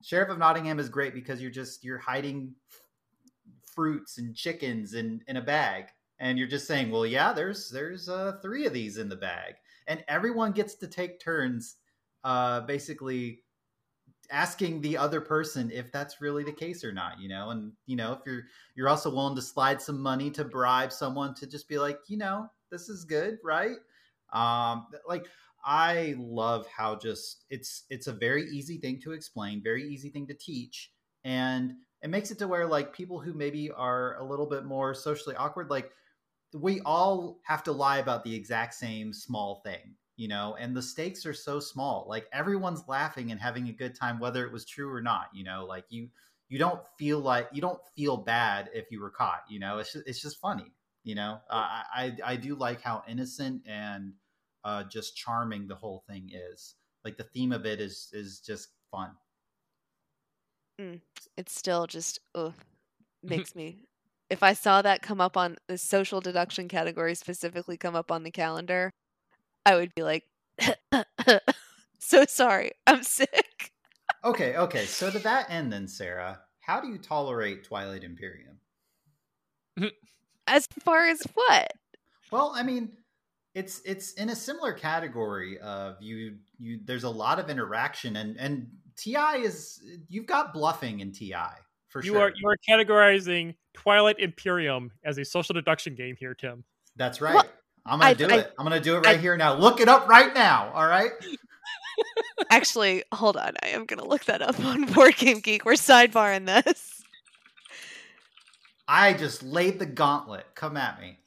Sheriff 0.02 0.30
of 0.30 0.40
Nottingham 0.40 0.80
is 0.80 0.90
great 0.90 1.14
because 1.14 1.42
you're 1.42 1.52
just 1.52 1.84
you're 1.84 2.00
hiding 2.00 2.56
fruits 3.76 4.18
and 4.18 4.36
chickens 4.36 4.94
in 4.94 5.22
in 5.28 5.38
a 5.38 5.42
bag, 5.42 5.86
and 6.20 6.38
you're 6.38 6.48
just 6.48 6.68
saying, 6.68 6.90
well, 6.90 7.06
yeah, 7.06 7.34
there's 7.34 7.70
there's 7.70 8.10
uh, 8.10 8.38
three 8.42 8.66
of 8.66 8.74
these 8.74 8.98
in 8.98 9.10
the 9.10 9.16
bag, 9.16 9.56
and 9.88 10.04
everyone 10.08 10.52
gets 10.52 10.76
to 10.76 10.88
take 10.88 11.20
turns, 11.20 11.76
uh, 12.24 12.62
basically 12.62 13.44
asking 14.32 14.82
the 14.82 14.98
other 14.98 15.22
person 15.22 15.70
if 15.72 15.92
that's 15.92 16.22
really 16.22 16.44
the 16.44 16.52
case 16.52 16.84
or 16.84 16.92
not 16.92 17.20
you 17.20 17.28
know 17.28 17.50
and 17.50 17.74
you 17.86 17.96
know 17.96 18.14
if 18.14 18.20
you're 18.26 18.44
you're 18.76 18.90
also 18.90 19.14
willing 19.14 19.36
to 19.36 19.42
slide 19.42 19.82
some 19.82 20.02
money 20.02 20.32
to 20.32 20.46
bribe 20.46 20.92
someone 20.92 21.34
to 21.36 21.46
just 21.46 21.68
be 21.68 21.78
like 21.78 22.00
you 22.08 22.18
know 22.18 22.48
this 22.70 22.90
is 22.90 23.04
good 23.04 23.38
right? 23.44 23.78
Um 24.34 24.88
like 25.08 25.26
i 25.64 26.16
love 26.18 26.66
how 26.68 26.96
just 26.96 27.46
it's 27.50 27.84
it's 27.90 28.08
a 28.08 28.14
very 28.14 28.46
easy 28.50 28.78
thing 28.78 29.00
to 29.00 29.12
explain 29.12 29.62
very 29.62 29.84
easy 29.84 30.10
thing 30.10 30.26
to 30.26 30.34
teach 30.34 30.92
and 31.24 31.74
it 32.02 32.10
makes 32.10 32.32
it 32.32 32.40
to 32.40 32.48
where 32.48 32.66
like 32.66 32.94
people 32.94 33.20
who 33.20 33.34
maybe 33.34 33.70
are 33.70 34.18
a 34.18 34.24
little 34.24 34.48
bit 34.48 34.66
more 34.66 34.94
socially 34.94 35.36
awkward 35.36 35.70
like 35.70 35.92
we 36.54 36.82
all 36.82 37.40
have 37.44 37.64
to 37.64 37.72
lie 37.72 38.00
about 38.00 38.24
the 38.24 38.34
exact 38.34 38.74
same 38.74 39.14
small 39.14 39.62
thing 39.64 39.96
you 40.22 40.28
know 40.28 40.56
and 40.60 40.78
the 40.78 40.82
stakes 40.84 41.26
are 41.26 41.34
so 41.34 41.60
small 41.60 42.06
like 42.08 42.28
everyone's 42.32 42.88
laughing 42.88 43.32
and 43.32 43.42
having 43.42 43.70
a 43.70 43.72
good 43.72 43.96
time 43.96 44.20
whether 44.20 44.46
it 44.46 44.54
was 44.54 44.66
true 44.66 44.94
or 44.94 45.02
not 45.02 45.30
you 45.34 45.44
know 45.44 45.66
like 45.66 45.86
you 45.90 46.08
you 46.48 46.60
don't 46.60 46.82
feel 46.96 47.18
like 47.18 47.48
you 47.52 47.60
don't 47.60 47.80
feel 47.96 48.18
bad 48.18 48.70
if 48.72 48.92
you 48.92 49.02
were 49.02 49.10
caught 49.10 49.42
you 49.50 49.60
know 49.60 49.80
it's 49.80 49.94
just, 49.94 50.08
it's 50.08 50.22
just 50.22 50.40
funny 50.40 50.72
you 51.04 51.16
know 51.16 51.40
uh, 51.50 51.82
i 51.92 52.16
i 52.24 52.36
do 52.36 52.54
like 52.54 52.80
how 52.82 53.02
innocent 53.08 53.64
and 53.66 54.14
uh 54.64 54.84
just 54.84 55.18
charming 55.18 55.68
the 55.68 55.74
whole 55.74 56.04
thing 56.08 56.30
is 56.32 56.76
like 57.04 57.18
the 57.18 57.24
theme 57.24 57.52
of 57.52 57.66
it 57.66 57.82
is 57.82 58.12
is 58.14 58.42
just 58.42 58.70
fun 58.92 59.10
It's 61.36 61.58
still 61.58 61.88
just 61.88 62.20
ugh, 62.36 62.54
makes 63.24 63.56
me. 63.56 63.86
If 64.30 64.44
I 64.44 64.54
saw 64.54 64.82
that 64.82 65.02
come 65.02 65.20
up 65.20 65.36
on 65.36 65.58
the 65.68 65.78
social 65.78 66.22
deduction 66.22 66.68
category 66.68 67.16
specifically 67.16 67.76
come 67.76 67.96
up 67.96 68.12
on 68.12 68.24
the 68.24 68.32
calendar, 68.32 68.92
I 69.66 69.76
would 69.76 69.94
be 69.96 70.04
like, 70.04 70.24
"So 72.00 72.26
sorry, 72.28 72.72
I'm 72.88 73.04
sick." 73.04 73.72
okay 74.24 74.56
okay 74.56 74.86
so 74.86 75.10
to 75.10 75.18
that 75.18 75.50
end 75.50 75.74
then 75.74 75.88
sarah 75.88 76.40
how 76.60 76.80
do 76.80 76.88
you 76.88 77.00
tolerate 77.00 77.64
twilight 77.64 78.04
imperium 78.04 78.60
As 80.48 80.68
far 80.84 81.08
as 81.08 81.22
what? 81.34 81.72
Well, 82.32 82.54
I 82.56 82.64
mean, 82.64 82.92
it's 83.54 83.82
it's 83.86 84.14
in 84.14 84.30
a 84.30 84.36
similar 84.36 84.74
category 84.74 85.60
of 85.60 86.02
you 86.02 86.38
you 86.58 86.80
there's 86.84 87.04
a 87.04 87.10
lot 87.10 87.40
of 87.40 87.50
interaction 87.50 88.16
and 88.16 88.38
and 88.38 88.68
TI 88.98 89.44
is 89.44 89.82
you've 90.10 90.26
got 90.26 90.54
bluffing 90.54 91.00
in 91.02 91.12
TI 91.12 91.34
for 91.88 92.02
You 92.02 92.14
sure. 92.14 92.16
You 92.16 92.22
are 92.22 92.34
you 92.36 92.48
are 92.50 92.58
categorizing 92.70 93.56
Twilight 93.74 94.20
Imperium 94.20 94.92
as 95.04 95.18
a 95.18 95.26
social 95.26 95.54
deduction 95.54 95.96
game 95.96 96.16
here, 96.18 96.34
Tim. 96.34 96.64
That's 96.96 97.22
right. 97.22 97.36
Well, 97.36 97.46
I'm 97.86 98.00
gonna 98.00 98.12
I- 98.12 98.14
do 98.14 98.28
I- 98.30 98.38
it. 98.38 98.54
I'm 98.58 98.66
gonna 98.66 98.80
do 98.80 98.96
it 98.98 99.06
right 99.06 99.18
I- 99.18 99.22
here 99.22 99.38
now. 99.38 99.56
Look 99.56 99.80
it 99.80 99.88
up 99.90 100.08
right 100.08 100.34
now. 100.34 100.72
All 100.74 100.86
right. 100.88 101.12
Actually, 102.50 103.04
hold 103.14 103.38
on. 103.38 103.54
I 103.64 103.70
am 103.70 103.86
gonna 103.86 104.06
look 104.08 104.26
that 104.26 104.42
up 104.42 104.60
on 104.66 104.86
Board 104.86 105.16
Game 105.18 105.40
Geek. 105.40 105.66
We're 105.66 105.74
sidebarring 105.74 106.46
this. 106.46 107.02
I 108.88 109.14
just 109.14 109.44
laid 109.44 109.80
the 109.80 109.86
gauntlet. 109.86 110.46
Come 110.56 110.76
at 110.78 111.00
me. 111.00 111.18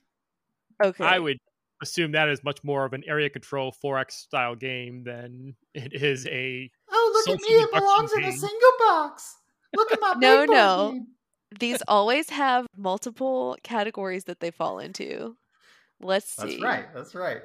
Okay. 0.83 1.05
I 1.05 1.19
would 1.19 1.39
assume 1.83 2.13
that 2.13 2.29
is 2.29 2.43
much 2.45 2.63
more 2.65 2.85
of 2.85 2.93
an 2.93 3.03
area 3.07 3.31
control 3.31 3.75
4X 3.85 4.13
style 4.13 4.55
game 4.55 5.03
than 5.05 5.55
it 5.75 5.93
is 5.95 6.27
a 6.27 6.71
Oh, 6.91 7.25
look 7.27 7.37
at 7.37 7.43
me! 7.43 7.49
It 7.49 7.67
deduction 7.67 7.81
belongs 7.81 8.13
in 8.13 8.25
a 8.25 8.33
single 8.33 8.71
box. 8.81 9.37
Look 9.77 9.93
at 9.93 10.01
my 10.01 10.15
No, 10.19 10.45
no. 10.45 10.91
game. 10.93 11.07
These 11.59 11.83
always 11.89 12.29
have 12.31 12.67
multiple 12.77 13.57
categories 13.63 14.25
that 14.25 14.41
they 14.41 14.51
fall 14.51 14.79
into. 14.81 15.37
Let's 16.05 16.31
see. 16.31 16.43
That's 16.43 16.63
right. 16.63 16.95
That's 16.95 17.15
right. 17.15 17.43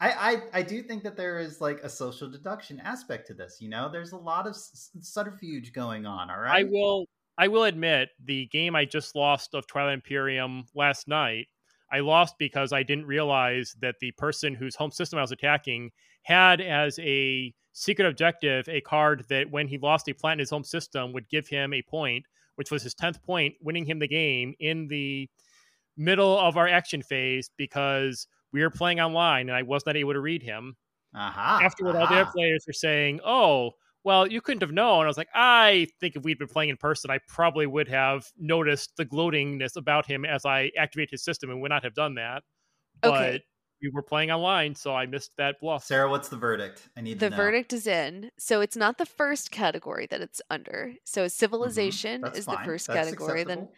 I, 0.00 0.10
I 0.10 0.42
I 0.60 0.62
do 0.62 0.82
think 0.82 1.02
that 1.04 1.16
there 1.16 1.38
is 1.38 1.60
like 1.60 1.80
a 1.82 1.88
social 1.88 2.28
deduction 2.28 2.80
aspect 2.80 3.26
to 3.28 3.34
this. 3.34 3.58
You 3.60 3.68
know, 3.68 3.88
there's 3.88 4.12
a 4.12 4.16
lot 4.16 4.46
of 4.46 4.50
s- 4.52 4.90
s- 4.96 5.08
subterfuge 5.08 5.72
going 5.72 6.04
on. 6.06 6.30
All 6.30 6.40
right. 6.40 6.64
I 6.66 6.68
will 6.68 7.06
I 7.38 7.48
will 7.48 7.64
admit 7.64 8.10
the 8.22 8.46
game 8.46 8.74
I 8.76 8.84
just 8.84 9.14
lost 9.14 9.54
of 9.54 9.66
Twilight 9.66 9.94
Imperium 9.94 10.64
last 10.74 11.08
night, 11.08 11.48
I 11.92 12.00
lost 12.00 12.36
because 12.38 12.72
I 12.72 12.82
didn't 12.82 13.06
realize 13.06 13.76
that 13.80 13.96
the 14.00 14.12
person 14.12 14.54
whose 14.54 14.74
home 14.74 14.90
system 14.90 15.18
I 15.18 15.22
was 15.22 15.32
attacking 15.32 15.92
had 16.22 16.60
as 16.60 16.98
a 16.98 17.54
secret 17.72 18.06
objective 18.06 18.68
a 18.68 18.80
card 18.80 19.24
that 19.28 19.50
when 19.50 19.68
he 19.68 19.78
lost 19.78 20.08
a 20.08 20.14
plant 20.14 20.38
in 20.38 20.40
his 20.40 20.50
home 20.50 20.64
system 20.64 21.12
would 21.12 21.28
give 21.28 21.46
him 21.48 21.72
a 21.72 21.82
point, 21.82 22.24
which 22.56 22.70
was 22.70 22.82
his 22.82 22.94
10th 22.94 23.22
point, 23.22 23.54
winning 23.60 23.84
him 23.84 23.98
the 23.98 24.08
game 24.08 24.54
in 24.60 24.88
the 24.88 25.28
middle 25.96 26.38
of 26.38 26.56
our 26.56 26.68
action 26.68 27.02
phase 27.02 27.50
because 27.56 28.26
we 28.52 28.62
were 28.62 28.70
playing 28.70 29.00
online 29.00 29.48
and 29.48 29.56
I 29.56 29.62
was 29.62 29.84
not 29.86 29.96
able 29.96 30.12
to 30.12 30.20
read 30.20 30.42
him 30.42 30.76
Aha. 31.14 31.60
afterward, 31.60 31.96
all 31.96 32.06
the 32.08 32.20
other 32.20 32.30
players 32.34 32.64
were 32.66 32.72
saying, 32.72 33.20
"Oh, 33.24 33.72
well, 34.04 34.26
you 34.26 34.40
couldn't 34.40 34.62
have 34.62 34.72
known." 34.72 35.04
I 35.04 35.08
was 35.08 35.16
like, 35.16 35.28
"I 35.34 35.86
think 36.00 36.16
if 36.16 36.22
we'd 36.24 36.38
been 36.38 36.48
playing 36.48 36.70
in 36.70 36.76
person, 36.76 37.10
I 37.10 37.18
probably 37.28 37.66
would 37.66 37.88
have 37.88 38.26
noticed 38.38 38.96
the 38.96 39.06
gloatingness 39.06 39.76
about 39.76 40.06
him 40.06 40.24
as 40.24 40.44
I 40.44 40.70
activate 40.76 41.10
his 41.10 41.24
system, 41.24 41.50
and 41.50 41.60
would 41.62 41.70
not 41.70 41.84
have 41.84 41.94
done 41.94 42.14
that." 42.16 42.42
But 43.02 43.10
Okay. 43.10 43.44
we 43.82 43.90
were 43.90 44.02
playing 44.02 44.30
online, 44.30 44.74
so 44.74 44.94
I 44.94 45.06
missed 45.06 45.32
that 45.38 45.56
bluff. 45.60 45.84
Sarah, 45.84 46.10
what's 46.10 46.28
the 46.28 46.36
verdict? 46.36 46.88
I 46.96 47.00
need 47.00 47.20
The 47.20 47.26
to 47.26 47.30
know. 47.30 47.36
verdict 47.36 47.72
is 47.72 47.86
in. 47.86 48.30
So 48.38 48.60
it's 48.60 48.76
not 48.76 48.98
the 48.98 49.06
first 49.06 49.50
category 49.50 50.06
that 50.06 50.20
it's 50.20 50.40
under. 50.50 50.94
So 51.04 51.28
civilization 51.28 52.22
Mm-hmm. 52.22 52.24
That's 52.26 52.38
is 52.38 52.48
the 52.48 52.58
first 52.58 52.88
That's 52.88 52.96
category, 53.06 53.44
then 53.44 53.58
acceptable. 53.58 53.76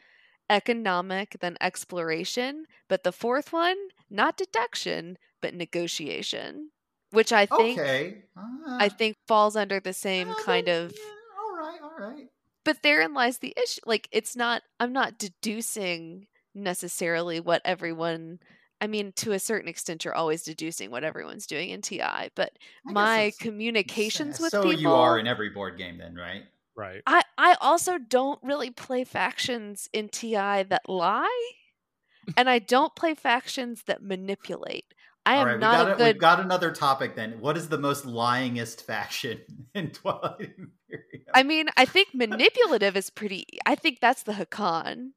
Economic, 0.49 1.37
then 1.41 1.57
exploration. 1.61 2.67
But 2.89 3.05
the 3.05 3.13
fourth 3.13 3.53
one, 3.53 3.77
not 4.11 4.37
deduction, 4.37 5.19
but 5.41 5.55
negotiation, 5.55 6.71
which 7.11 7.33
I 7.33 7.47
think 7.47 7.79
okay. 7.79 8.23
Uh-huh. 8.37 8.77
I 8.81 8.89
think 8.89 9.17
falls 9.27 9.57
under 9.57 9.81
the 9.81 9.93
same 9.93 10.31
uh, 10.31 10.35
kind 10.45 10.69
of. 10.69 10.95
All 11.39 11.57
right. 11.57 11.81
All 11.83 12.09
right. 12.09 12.29
But 12.65 12.83
therein 12.83 13.15
lies 13.15 13.39
the 13.39 13.55
issue. 13.63 13.81
Like 13.87 14.09
it's 14.13 14.37
not. 14.37 14.63
I'm 14.81 14.93
not 14.93 15.19
deducing 15.19 16.27
necessarily 16.55 17.39
what 17.39 17.63
everyone 17.65 18.39
I 18.81 18.87
mean, 18.89 19.13
to 19.17 19.33
a 19.33 19.39
certain 19.39 19.69
extent, 19.69 20.05
you're 20.05 20.15
always 20.15 20.43
deducing 20.43 20.91
what 20.91 21.03
everyone's 21.03 21.47
doing 21.47 21.71
in 21.71 21.81
TI, 21.81 22.31
but 22.35 22.53
my 22.85 23.33
communications 23.41 24.39
with 24.39 24.51
so 24.51 24.63
people. 24.63 24.81
you 24.81 24.91
are 24.91 25.19
in 25.19 25.27
every 25.27 25.49
board 25.49 25.79
game, 25.79 25.97
then, 25.97 26.15
right? 26.15 26.43
Right. 26.77 27.03
I 27.07 27.23
I 27.39 27.57
also 27.61 27.99
don't 27.99 28.41
really 28.43 28.71
play 28.71 29.05
factions 29.05 29.89
in 29.93 30.09
TI 30.09 30.63
that 30.65 30.89
lie, 30.89 31.53
and 32.37 32.49
I 32.51 32.59
don't 32.59 32.95
play 32.97 33.15
factions 33.15 33.83
that 33.85 34.03
manipulate. 34.03 34.95
I 35.27 35.37
am 35.37 35.47
right, 35.47 35.59
not 35.59 35.73
got 35.73 35.91
a 35.91 35.97
good. 35.97 36.15
We've 36.15 36.19
got 36.21 36.41
another 36.41 36.73
topic 36.73 37.15
then. 37.17 37.41
What 37.41 37.57
is 37.57 37.69
the 37.69 37.79
most 37.79 38.05
lyingest 38.05 38.83
faction 38.83 39.41
in 39.75 39.91
Twilight 39.91 40.41
Imperium? 40.59 40.71
I 41.35 41.43
mean, 41.43 41.67
I 41.77 41.85
think 41.85 42.09
manipulative 42.15 42.97
is 42.97 43.11
pretty. 43.11 43.47
I 43.67 43.75
think 43.75 44.01
that's 44.01 44.23
the 44.23 44.33
Hacan. 44.33 45.13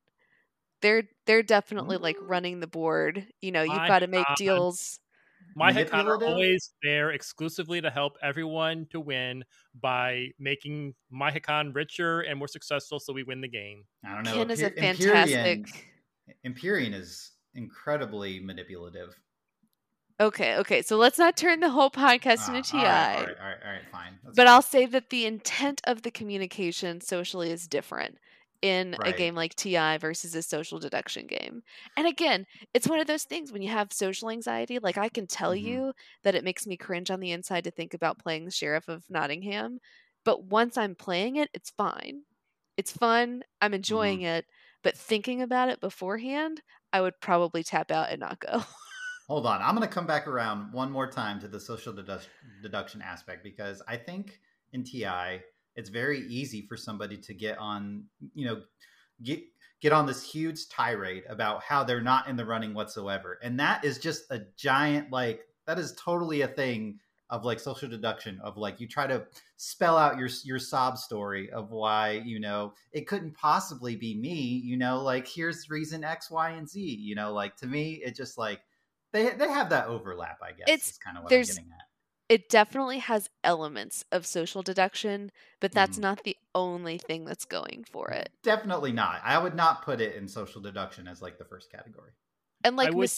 They're 0.82 1.04
they're 1.26 1.43
definitely 1.43 1.98
like 1.98 2.19
Mm. 2.19 2.30
running 2.30 2.60
the 2.60 2.67
board. 2.67 3.28
You 3.41 3.52
know, 3.52 3.63
you've 3.63 3.86
got 3.86 4.00
to 4.00 4.08
make 4.08 4.34
deals. 4.36 5.00
My 5.56 5.74
Hacan 5.74 6.06
are 6.06 6.24
always 6.24 6.74
there 6.84 7.12
exclusively 7.12 7.82
to 7.82 7.90
help 7.90 8.14
everyone 8.22 8.86
to 8.92 9.00
win 9.00 9.44
by 9.80 10.28
making 10.40 10.94
my 11.10 11.32
Hacan 11.32 11.74
richer 11.76 12.22
and 12.22 12.38
more 12.40 12.48
successful 12.48 13.00
so 13.00 13.12
we 13.14 13.24
win 13.24 13.42
the 13.42 13.48
game. 13.48 13.84
I 14.06 14.14
don't 14.16 14.24
know. 14.24 14.34
Ken 14.34 14.52
is 14.52 14.62
a 14.62 14.70
fantastic. 14.70 15.68
Empyrean 16.46 16.94
is 16.94 17.32
incredibly 17.56 18.40
manipulative. 18.40 19.16
Okay, 20.22 20.58
okay. 20.58 20.82
So 20.82 20.98
let's 20.98 21.18
not 21.18 21.38
turn 21.38 21.62
the 21.62 21.70
whole 21.70 21.90
podcast 21.90 22.50
Ah, 22.50 22.56
into 22.56 22.72
TI. 22.72 22.78
all 22.78 22.84
right, 22.84 23.16
all 23.16 23.22
right, 23.22 23.30
all 23.40 23.46
right, 23.48 23.58
all 23.66 23.72
right, 23.72 23.82
fine. 23.92 24.20
That's 24.24 24.36
But 24.36 24.48
fine. 24.48 24.54
I'll 24.54 24.62
say 24.62 24.86
that 24.86 25.10
the 25.10 25.26
intent 25.26 25.82
of 25.86 26.02
the 26.02 26.12
communication 26.12 27.00
socially 27.02 27.52
is 27.52 27.68
different 27.68 28.18
in 28.62 28.98
a 29.06 29.13
game 29.13 29.36
like 29.36 29.56
TI 29.56 29.98
versus 29.98 30.36
a 30.36 30.41
social 30.43 30.80
deduction 30.80 31.28
game. 31.28 31.63
And 31.98 32.08
again, 32.08 32.45
it's 32.74 32.88
one 32.88 33.00
of 33.00 33.08
those 33.08 33.24
things 33.24 33.52
when 33.52 33.62
you 33.62 33.69
have 33.69 33.93
social 33.93 34.30
anxiety, 34.30 34.80
like 34.80 34.98
I 34.98 35.10
can 35.10 35.28
tell 35.28 35.52
Mhm. 35.52 35.56
you 35.56 35.93
that 36.24 36.36
it 36.36 36.43
makes 36.43 36.67
me 36.67 36.78
cringe 36.78 37.10
on 37.12 37.19
the 37.22 37.32
inside 37.32 37.63
to 37.65 37.72
think 37.72 37.93
about 37.93 38.19
playing 38.19 38.45
the 38.45 38.52
Sheriff 38.52 38.88
of 38.89 39.10
Nottingham. 39.10 39.80
But 40.26 40.43
once 40.45 40.78
I'm 40.78 40.95
playing 40.95 41.38
it, 41.38 41.50
it's 41.54 41.69
fine. 41.72 42.24
It's 42.78 42.91
fun. 42.91 43.43
I'm 43.62 43.74
enjoying 43.74 44.22
it. 44.22 44.45
But 44.84 44.98
thinking 44.98 45.41
about 45.41 45.69
it 45.69 45.80
beforehand, 45.82 46.62
I 46.93 47.02
would 47.02 47.19
probably 47.22 47.63
tap 47.63 47.91
out 47.91 48.10
and 48.10 48.19
not 48.19 48.39
go. 48.39 48.63
Hold 49.28 49.45
on. 49.45 49.62
I'm 49.62 49.76
going 49.76 49.88
to 49.88 49.93
come 49.93 50.08
back 50.08 50.28
around 50.28 50.74
one 50.74 50.91
more 50.91 51.10
time 51.10 51.39
to 51.41 51.48
the 51.48 51.60
social 51.60 51.93
dedu- 51.93 52.26
deduction 52.62 53.02
aspect 53.02 53.43
because 53.43 53.82
I 53.88 53.95
think 53.98 54.39
in 54.74 54.84
TI, 54.84 55.41
it's 55.80 55.89
very 55.89 56.28
easy 56.28 56.62
for 56.68 56.76
somebody 56.76 57.18
to 57.18 57.34
get 57.34 57.58
on, 57.58 58.04
you 58.36 58.46
know, 58.46 58.62
get 59.24 59.39
get 59.82 59.94
on 59.94 60.06
this 60.06 60.22
huge 60.30 60.68
tirade 60.68 61.24
about 61.30 61.63
how 61.63 61.86
they're 61.86 62.02
not 62.02 62.28
in 62.28 62.36
the 62.36 62.46
running 62.46 62.74
whatsoever. 62.74 63.39
And 63.42 63.60
that 63.62 63.86
is 63.86 63.98
just 63.98 64.30
a 64.30 64.42
giant 64.58 65.10
like 65.12 65.48
that 65.65 65.80
is 65.80 65.94
totally 65.94 66.42
a 66.42 66.48
thing 66.48 67.00
of 67.30 67.46
like 67.46 67.60
social 67.60 67.88
deduction 67.88 68.39
of 68.44 68.58
like 68.58 68.82
you 68.82 68.88
try 68.88 69.08
to 69.08 69.24
spell 69.56 69.98
out 69.98 70.18
your 70.18 70.30
your 70.44 70.60
sob 70.60 70.98
story 70.98 71.50
of 71.52 71.72
why, 71.72 72.22
you 72.26 72.39
know, 72.39 72.74
it 72.92 73.08
couldn't 73.08 73.36
possibly 73.38 73.96
be 73.96 74.18
me, 74.18 74.62
you 74.65 74.76
know, 74.76 75.02
like 75.02 75.28
here's 75.28 75.70
reason 75.70 76.04
X, 76.04 76.30
Y, 76.30 76.50
and 76.52 76.68
Z, 76.68 76.80
you 76.82 77.15
know, 77.15 77.32
like 77.32 77.56
to 77.58 77.68
me 77.68 78.02
it 78.04 78.15
just 78.15 78.38
like 78.38 78.60
they 79.13 79.30
they 79.30 79.48
have 79.48 79.70
that 79.70 79.88
overlap, 79.88 80.39
I 80.44 80.52
guess. 80.52 80.68
It's- 80.68 80.98
kind 80.98 81.18
of 81.18 81.24
what 81.24 81.30
there's- 81.30 81.50
I'm 81.52 81.56
getting 81.56 81.72
at. 81.72 81.88
It 82.30 82.48
definitely 82.50 83.00
has 83.00 83.30
elements 83.44 84.06
of 84.12 84.26
social 84.26 84.62
deduction, 84.62 85.32
but 85.60 85.72
that's 85.72 85.98
Mhm. 85.98 86.02
not 86.02 86.24
the 86.24 86.38
only 86.56 86.98
thing 86.98 87.26
that's 87.26 87.46
going 87.46 87.84
for 87.84 88.10
it. 88.12 88.32
Definitely 88.44 88.92
not. 88.92 89.22
I 89.24 89.39
would 89.39 89.56
not 89.56 89.82
put 89.84 90.00
it 90.00 90.15
in 90.15 90.28
social 90.28 90.62
deduction 90.62 91.08
as 91.08 91.22
like 91.22 91.38
the 91.39 91.46
first 91.46 91.72
category. 91.72 92.12
And 92.63 92.76
like 92.76 92.89
would 92.94 93.10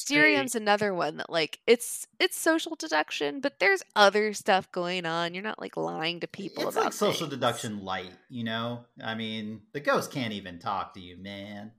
say- 0.54 0.62
another 0.62 0.94
one 0.94 1.18
that 1.18 1.30
like 1.30 1.60
it's 1.66 2.08
it's 2.20 2.38
social 2.38 2.76
deduction, 2.76 3.42
but 3.42 3.60
there's 3.60 3.84
other 3.96 4.34
stuff 4.34 4.72
going 4.72 5.06
on. 5.06 5.34
You're 5.34 5.44
not 5.44 5.60
like 5.60 5.76
lying 5.76 6.20
to 6.22 6.28
people 6.28 6.68
it's 6.68 6.76
about 6.76 6.86
like 6.86 6.94
social 6.94 7.28
things. 7.28 7.40
deduction 7.40 7.84
light, 7.84 8.14
you 8.30 8.44
know. 8.44 8.86
I 9.04 9.16
mean, 9.16 9.64
the 9.74 9.80
ghost 9.80 10.12
can't 10.12 10.34
even 10.34 10.60
talk 10.60 10.94
to 10.94 11.00
you, 11.02 11.18
man. 11.18 11.72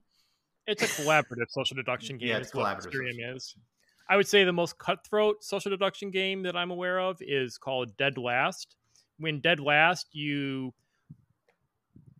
It's 0.67 0.83
a 0.83 0.87
collaborative 0.87 1.49
social 1.49 1.75
deduction 1.75 2.17
game. 2.17 2.29
Yeah, 2.29 2.37
it's 2.37 2.49
is 2.49 2.53
what 2.53 2.65
collaborative 2.65 2.85
Mysterium 2.85 3.15
social 3.17 3.35
is. 3.37 3.55
I 4.09 4.17
would 4.17 4.27
say 4.27 4.43
the 4.43 4.51
most 4.51 4.77
cutthroat 4.77 5.43
social 5.43 5.71
deduction 5.71 6.11
game 6.11 6.43
that 6.43 6.55
I'm 6.55 6.71
aware 6.71 6.99
of 6.99 7.17
is 7.21 7.57
called 7.57 7.95
Dead 7.97 8.17
Last. 8.17 8.75
When 9.17 9.39
Dead 9.39 9.59
Last, 9.59 10.07
you 10.13 10.73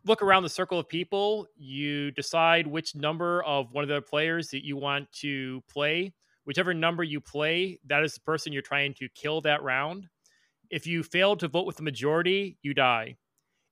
look 0.05 0.21
around 0.21 0.43
the 0.43 0.49
circle 0.49 0.79
of 0.79 0.87
people, 0.87 1.47
you 1.57 2.11
decide 2.11 2.67
which 2.67 2.95
number 2.95 3.43
of 3.43 3.71
one 3.71 3.83
of 3.83 3.89
the 3.89 4.01
players 4.01 4.49
that 4.49 4.65
you 4.65 4.77
want 4.77 5.11
to 5.13 5.61
play. 5.69 6.13
Whichever 6.45 6.73
number 6.73 7.03
you 7.03 7.21
play, 7.21 7.79
that 7.87 8.03
is 8.03 8.13
the 8.13 8.19
person 8.21 8.51
you're 8.51 8.61
trying 8.61 8.93
to 8.95 9.07
kill 9.09 9.41
that 9.41 9.63
round. 9.63 10.07
If 10.69 10.87
you 10.87 11.03
fail 11.03 11.35
to 11.37 11.47
vote 11.47 11.65
with 11.65 11.77
the 11.77 11.83
majority, 11.83 12.57
you 12.61 12.73
die. 12.73 13.15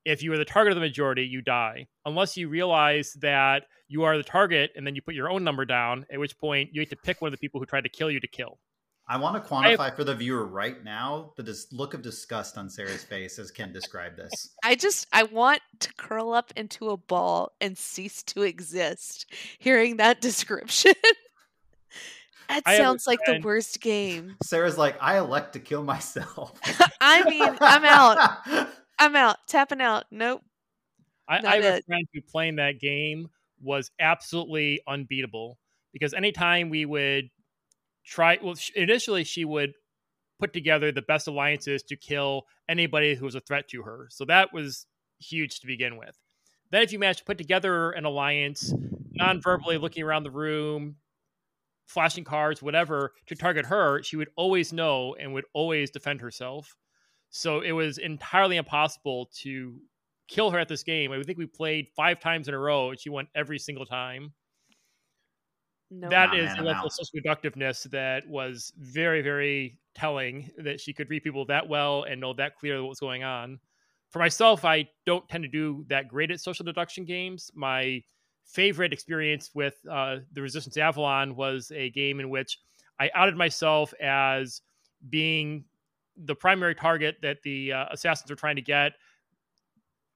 If 0.05 0.23
you 0.23 0.33
are 0.33 0.37
the 0.37 0.45
target 0.45 0.71
of 0.71 0.75
the 0.75 0.81
majority, 0.81 1.23
you 1.23 1.41
die. 1.41 1.87
Unless 2.05 2.37
you 2.37 2.49
realize 2.49 3.13
that 3.21 3.63
you 3.87 4.03
are 4.03 4.17
the 4.17 4.23
target 4.23 4.71
and 4.75 4.85
then 4.85 4.95
you 4.95 5.01
put 5.01 5.15
your 5.15 5.29
own 5.29 5.43
number 5.43 5.65
down, 5.65 6.05
at 6.11 6.19
which 6.19 6.37
point 6.37 6.69
you 6.73 6.81
have 6.81 6.89
to 6.89 6.95
pick 6.95 7.21
one 7.21 7.27
of 7.27 7.31
the 7.31 7.37
people 7.37 7.59
who 7.59 7.65
tried 7.65 7.83
to 7.83 7.89
kill 7.89 8.09
you 8.09 8.19
to 8.19 8.27
kill. 8.27 8.57
I 9.07 9.17
want 9.17 9.43
to 9.43 9.53
I 9.53 9.71
have- 9.71 9.79
quantify 9.79 9.95
for 9.95 10.03
the 10.05 10.15
viewer 10.15 10.45
right 10.45 10.81
now 10.83 11.33
the 11.35 11.43
dis- 11.43 11.67
look 11.73 11.93
of 11.93 12.01
disgust 12.01 12.57
on 12.57 12.69
Sarah's 12.69 13.03
face 13.03 13.37
as 13.39 13.51
Ken 13.51 13.73
described 13.73 14.17
this. 14.17 14.49
I 14.63 14.75
just 14.75 15.07
I 15.11 15.23
want 15.23 15.61
to 15.79 15.93
curl 15.95 16.33
up 16.33 16.53
into 16.55 16.89
a 16.89 16.97
ball 16.97 17.51
and 17.59 17.77
cease 17.77 18.23
to 18.23 18.43
exist 18.43 19.25
hearing 19.59 19.97
that 19.97 20.21
description. 20.21 20.93
that 22.49 22.63
I 22.65 22.77
sounds 22.77 23.07
like 23.07 23.19
the 23.25 23.41
worst 23.43 23.81
game. 23.81 24.35
Sarah's 24.43 24.77
like, 24.77 24.95
I 25.01 25.17
elect 25.17 25.53
to 25.53 25.59
kill 25.59 25.83
myself. 25.83 26.59
I 27.01 27.29
mean, 27.29 27.57
I'm 27.59 27.85
out. 27.85 28.69
I'm 29.01 29.15
out. 29.15 29.37
Tapping 29.47 29.81
out. 29.81 30.05
Nope. 30.11 30.43
I, 31.27 31.37
I 31.37 31.55
have 31.55 31.79
a 31.79 31.81
friend 31.81 32.05
who 32.13 32.21
playing 32.21 32.57
that 32.57 32.79
game 32.79 33.29
was 33.59 33.89
absolutely 33.99 34.79
unbeatable 34.87 35.57
because 35.91 36.13
anytime 36.13 36.69
we 36.69 36.85
would 36.85 37.29
try, 38.05 38.37
well, 38.43 38.53
initially 38.75 39.23
she 39.23 39.43
would 39.43 39.73
put 40.39 40.53
together 40.53 40.91
the 40.91 41.01
best 41.01 41.27
alliances 41.27 41.81
to 41.83 41.95
kill 41.95 42.43
anybody 42.69 43.15
who 43.15 43.25
was 43.25 43.33
a 43.33 43.39
threat 43.39 43.67
to 43.69 43.81
her. 43.81 44.05
So 44.11 44.23
that 44.25 44.53
was 44.53 44.85
huge 45.19 45.61
to 45.61 45.67
begin 45.67 45.97
with. 45.97 46.15
Then, 46.69 46.83
if 46.83 46.93
you 46.93 46.99
managed 46.99 47.19
to 47.19 47.25
put 47.25 47.39
together 47.39 47.89
an 47.91 48.05
alliance, 48.05 48.71
non 49.13 49.41
verbally 49.41 49.79
looking 49.79 50.03
around 50.03 50.23
the 50.23 50.31
room, 50.31 50.97
flashing 51.87 52.23
cards, 52.23 52.61
whatever, 52.61 53.13
to 53.25 53.35
target 53.35 53.65
her, 53.65 54.03
she 54.03 54.15
would 54.15 54.29
always 54.35 54.71
know 54.71 55.15
and 55.19 55.33
would 55.33 55.45
always 55.53 55.89
defend 55.89 56.21
herself. 56.21 56.75
So 57.31 57.61
it 57.61 57.71
was 57.71 57.97
entirely 57.97 58.57
impossible 58.57 59.27
to 59.37 59.81
kill 60.27 60.51
her 60.51 60.59
at 60.59 60.67
this 60.67 60.83
game. 60.83 61.11
I 61.11 61.23
think 61.23 61.37
we 61.37 61.45
played 61.47 61.89
five 61.95 62.19
times 62.19 62.47
in 62.47 62.53
a 62.53 62.59
row 62.59 62.91
and 62.91 62.99
she 62.99 63.09
won 63.09 63.27
every 63.35 63.57
single 63.59 63.85
time. 63.85 64.33
No. 65.89 66.09
That 66.09 66.33
Nah, 66.33 66.33
is 66.33 66.49
man, 66.49 66.55
the 66.55 66.61
I'm 66.61 66.65
level 66.65 66.85
of 66.87 66.93
social 66.93 67.19
deductiveness 67.19 67.89
that 67.91 68.27
was 68.27 68.73
very, 68.77 69.21
very 69.21 69.79
telling 69.93 70.49
that 70.57 70.79
she 70.79 70.93
could 70.93 71.09
read 71.09 71.23
people 71.23 71.45
that 71.45 71.67
well 71.67 72.03
and 72.03 72.19
know 72.19 72.33
that 72.33 72.55
clearly 72.57 72.81
what 72.81 72.89
was 72.89 72.99
going 72.99 73.23
on. 73.23 73.59
For 74.09 74.19
myself, 74.19 74.65
I 74.65 74.89
don't 75.05 75.27
tend 75.29 75.43
to 75.43 75.49
do 75.49 75.85
that 75.89 76.07
great 76.07 76.31
at 76.31 76.39
social 76.39 76.65
deduction 76.65 77.05
games. 77.05 77.51
My 77.55 78.03
favorite 78.45 78.93
experience 78.93 79.51
with 79.53 79.75
uh, 79.89 80.19
the 80.31 80.41
Resistance 80.41 80.77
Avalon 80.77 81.35
was 81.35 81.71
a 81.71 81.89
game 81.91 82.19
in 82.19 82.29
which 82.29 82.59
I 82.99 83.11
outed 83.13 83.35
myself 83.35 83.93
as 84.01 84.61
being 85.09 85.65
the 86.17 86.35
primary 86.35 86.75
target 86.75 87.17
that 87.21 87.37
the 87.43 87.73
uh, 87.73 87.85
assassins 87.91 88.29
were 88.29 88.35
trying 88.35 88.55
to 88.57 88.61
get 88.61 88.93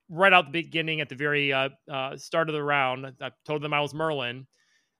right 0.09 0.33
out 0.33 0.45
the 0.45 0.51
beginning 0.51 1.01
at 1.01 1.09
the 1.09 1.15
very 1.15 1.51
uh, 1.51 1.69
uh, 1.91 2.15
start 2.17 2.49
of 2.49 2.53
the 2.53 2.63
round. 2.63 3.11
I 3.21 3.31
told 3.45 3.61
them 3.61 3.73
I 3.73 3.81
was 3.81 3.93
Merlin. 3.93 4.45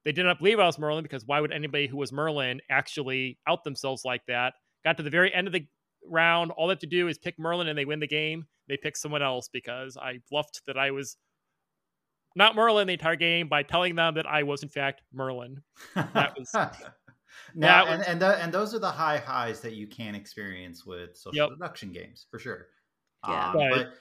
They 0.03 0.11
did 0.11 0.23
not 0.23 0.39
believe 0.39 0.59
I 0.59 0.65
was 0.65 0.79
Merlin 0.79 1.03
because 1.03 1.25
why 1.25 1.39
would 1.41 1.51
anybody 1.51 1.87
who 1.87 1.97
was 1.97 2.11
Merlin 2.11 2.61
actually 2.69 3.39
out 3.47 3.63
themselves 3.63 4.03
like 4.05 4.25
that? 4.27 4.53
Got 4.83 4.97
to 4.97 5.03
the 5.03 5.09
very 5.09 5.33
end 5.33 5.47
of 5.47 5.53
the 5.53 5.65
round. 6.07 6.51
All 6.51 6.67
they 6.67 6.71
have 6.73 6.79
to 6.79 6.87
do 6.87 7.07
is 7.07 7.17
pick 7.17 7.37
Merlin 7.39 7.67
and 7.67 7.77
they 7.77 7.85
win 7.85 7.99
the 7.99 8.07
game. 8.07 8.45
They 8.67 8.77
pick 8.77 8.97
someone 8.97 9.21
else 9.23 9.49
because 9.51 9.97
I 9.97 10.19
bluffed 10.29 10.61
that 10.67 10.77
I 10.77 10.91
was 10.91 11.17
not 12.35 12.55
Merlin 12.55 12.87
the 12.87 12.93
entire 12.93 13.15
game 13.15 13.47
by 13.47 13.63
telling 13.63 13.95
them 13.95 14.15
that 14.15 14.27
I 14.27 14.43
was 14.43 14.61
in 14.63 14.69
fact 14.69 15.01
Merlin. 15.13 15.61
That 15.95 16.35
was- 16.37 16.51
now, 17.53 17.85
that 17.85 17.87
and 17.87 18.03
and, 18.03 18.21
tho- 18.21 18.37
and 18.39 18.53
those 18.53 18.73
are 18.73 18.79
the 18.79 18.91
high 18.91 19.17
highs 19.17 19.61
that 19.61 19.73
you 19.73 19.87
can 19.87 20.15
experience 20.15 20.85
with 20.85 21.17
social 21.17 21.33
Yep. 21.35 21.49
deduction 21.49 21.91
games 21.91 22.27
for 22.29 22.39
sure. 22.39 22.69
Yeah. 23.23 23.49
Um, 23.51 23.55
Right. 23.55 23.69
But 23.69 23.93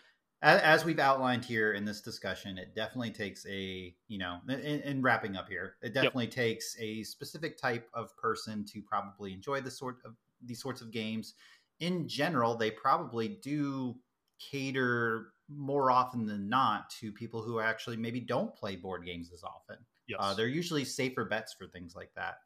as, 0.42 0.60
as 0.60 0.84
we've 0.84 0.98
outlined 0.98 1.44
here 1.44 1.72
in 1.72 1.84
this 1.84 2.02
discussion, 2.02 2.58
it 2.58 2.74
definitely 2.74 3.10
takes 3.12 3.46
a 3.46 3.96
you 4.08 4.18
know, 4.18 4.40
in, 4.48 4.58
in 4.82 5.02
wrapping 5.02 5.36
up 5.36 5.48
here, 5.48 5.76
it 5.82 5.94
definitely 5.94 6.28
takes 6.28 6.76
a 6.80 7.02
specific 7.04 7.56
type 7.58 7.88
of 7.94 8.14
person 8.16 8.64
to 8.66 8.82
probably 8.82 9.32
enjoy 9.32 9.60
this 9.60 9.78
sort 9.78 9.98
of 10.04 10.16
these 10.42 10.60
sorts 10.60 10.80
of 10.80 10.90
games. 10.90 11.34
In 11.80 12.06
general, 12.08 12.56
they 12.56 12.70
probably 12.70 13.28
do 13.28 13.98
cater 14.38 15.32
more 15.48 15.90
often 15.90 16.26
than 16.26 16.48
not 16.48 16.88
to 16.90 17.12
people 17.12 17.42
who 17.42 17.60
actually 17.60 17.96
maybe 17.96 18.20
don't 18.20 18.54
play 18.54 18.76
board 18.76 19.04
games 19.04 19.32
as 19.32 19.42
often. 19.42 19.78
Yes. 20.06 20.18
Uh, 20.20 20.34
they're 20.34 20.46
usually 20.48 20.84
safer 20.84 21.24
bets 21.24 21.54
for 21.54 21.66
things 21.66 21.94
like 21.94 22.12
that. 22.14 22.38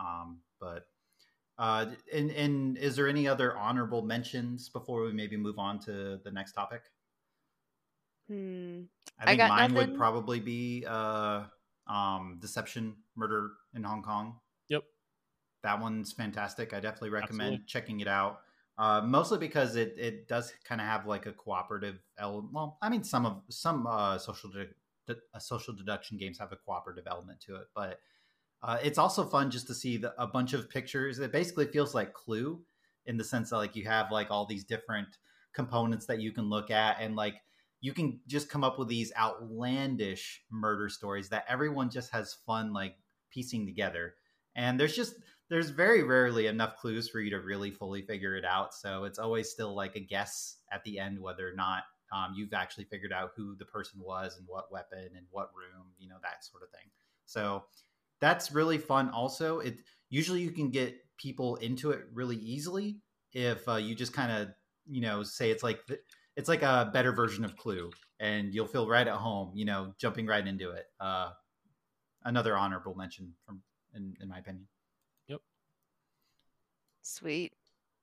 Um, 0.00 0.38
but 0.60 0.86
uh, 1.58 1.86
and 2.12 2.30
and 2.30 2.78
is 2.78 2.96
there 2.96 3.08
any 3.08 3.28
other 3.28 3.56
honorable 3.56 4.02
mentions 4.02 4.68
before 4.70 5.02
we 5.04 5.12
maybe 5.12 5.36
move 5.36 5.58
on 5.58 5.78
to 5.80 6.18
the 6.24 6.30
next 6.30 6.52
topic? 6.52 6.82
Hmm. 8.28 8.82
I 9.18 9.26
think 9.26 9.38
got 9.38 9.48
mine 9.48 9.74
would 9.74 9.94
probably 9.96 10.40
be 10.40 10.84
uh, 10.88 11.44
um, 11.86 12.38
Deception 12.40 12.96
Murder 13.16 13.50
in 13.74 13.82
Hong 13.82 14.02
Kong. 14.02 14.38
Yep. 14.68 14.84
That 15.62 15.80
one's 15.80 16.12
fantastic. 16.12 16.72
I 16.72 16.80
definitely 16.80 17.10
recommend 17.10 17.40
Absolutely. 17.40 17.66
checking 17.66 18.00
it 18.00 18.08
out. 18.08 18.40
Uh, 18.78 19.02
mostly 19.02 19.36
because 19.36 19.76
it, 19.76 19.94
it 19.98 20.26
does 20.26 20.54
kind 20.64 20.80
of 20.80 20.86
have 20.86 21.06
like 21.06 21.26
a 21.26 21.32
cooperative 21.32 21.98
element. 22.18 22.54
Well, 22.54 22.78
I 22.80 22.88
mean, 22.88 23.04
some 23.04 23.26
of 23.26 23.42
some 23.50 23.86
uh, 23.86 24.16
social 24.16 24.48
de- 24.48 24.68
de- 25.06 25.20
uh, 25.34 25.38
social 25.38 25.74
deduction 25.74 26.16
games 26.16 26.38
have 26.38 26.52
a 26.52 26.56
cooperative 26.56 27.04
element 27.06 27.40
to 27.42 27.56
it, 27.56 27.66
but 27.74 27.98
uh, 28.62 28.78
it's 28.82 28.98
also 28.98 29.24
fun 29.24 29.50
just 29.50 29.66
to 29.68 29.74
see 29.74 29.96
the, 29.96 30.14
a 30.22 30.26
bunch 30.26 30.52
of 30.52 30.68
pictures. 30.68 31.18
It 31.18 31.32
basically 31.32 31.66
feels 31.66 31.94
like 31.94 32.12
Clue 32.12 32.60
in 33.06 33.16
the 33.16 33.24
sense 33.24 33.50
that 33.50 33.56
like 33.56 33.76
you 33.76 33.84
have 33.86 34.10
like 34.10 34.30
all 34.30 34.46
these 34.46 34.64
different 34.64 35.08
components 35.54 36.06
that 36.06 36.20
you 36.20 36.32
can 36.32 36.48
look 36.48 36.70
at 36.70 36.98
and 37.00 37.16
like 37.16 37.36
you 37.80 37.92
can 37.92 38.20
just 38.26 38.48
come 38.50 38.62
up 38.62 38.78
with 38.78 38.88
these 38.88 39.12
outlandish 39.16 40.42
murder 40.50 40.88
stories 40.88 41.30
that 41.30 41.46
everyone 41.48 41.90
just 41.90 42.12
has 42.12 42.36
fun 42.46 42.72
like 42.72 42.96
piecing 43.30 43.66
together. 43.66 44.14
And 44.54 44.78
there's 44.78 44.94
just 44.94 45.14
there's 45.48 45.70
very 45.70 46.02
rarely 46.02 46.46
enough 46.46 46.76
clues 46.76 47.08
for 47.08 47.20
you 47.20 47.30
to 47.30 47.40
really 47.40 47.70
fully 47.70 48.02
figure 48.02 48.36
it 48.36 48.44
out. 48.44 48.74
So 48.74 49.04
it's 49.04 49.18
always 49.18 49.50
still 49.50 49.74
like 49.74 49.96
a 49.96 50.00
guess 50.00 50.58
at 50.70 50.84
the 50.84 50.98
end 50.98 51.18
whether 51.18 51.48
or 51.48 51.54
not 51.54 51.84
um, 52.12 52.34
you've 52.36 52.52
actually 52.52 52.84
figured 52.84 53.12
out 53.12 53.30
who 53.36 53.56
the 53.56 53.64
person 53.64 54.00
was 54.02 54.36
and 54.36 54.46
what 54.46 54.70
weapon 54.70 55.08
and 55.16 55.26
what 55.30 55.50
room 55.54 55.86
you 55.98 56.08
know 56.08 56.18
that 56.22 56.44
sort 56.44 56.62
of 56.62 56.70
thing. 56.70 56.90
So 57.24 57.64
that's 58.20 58.52
really 58.52 58.78
fun 58.78 59.08
also 59.10 59.60
it 59.60 59.78
usually 60.08 60.40
you 60.40 60.50
can 60.50 60.70
get 60.70 60.94
people 61.16 61.56
into 61.56 61.90
it 61.90 62.02
really 62.12 62.36
easily 62.36 62.98
if 63.32 63.68
uh, 63.68 63.76
you 63.76 63.94
just 63.94 64.12
kind 64.12 64.32
of 64.32 64.48
you 64.86 65.00
know 65.00 65.22
say 65.22 65.50
it's 65.50 65.62
like 65.62 65.84
th- 65.86 66.00
it's 66.36 66.48
like 66.48 66.62
a 66.62 66.90
better 66.92 67.12
version 67.12 67.44
of 67.44 67.56
clue 67.56 67.90
and 68.18 68.54
you'll 68.54 68.66
feel 68.66 68.88
right 68.88 69.06
at 69.06 69.14
home 69.14 69.52
you 69.54 69.64
know 69.64 69.94
jumping 69.98 70.26
right 70.26 70.46
into 70.46 70.70
it 70.70 70.86
uh 71.00 71.30
another 72.24 72.56
honorable 72.56 72.94
mention 72.94 73.32
from 73.46 73.60
in, 73.94 74.14
in 74.20 74.28
my 74.28 74.38
opinion 74.38 74.66
Yep. 75.28 75.40
Sweet. 77.02 77.52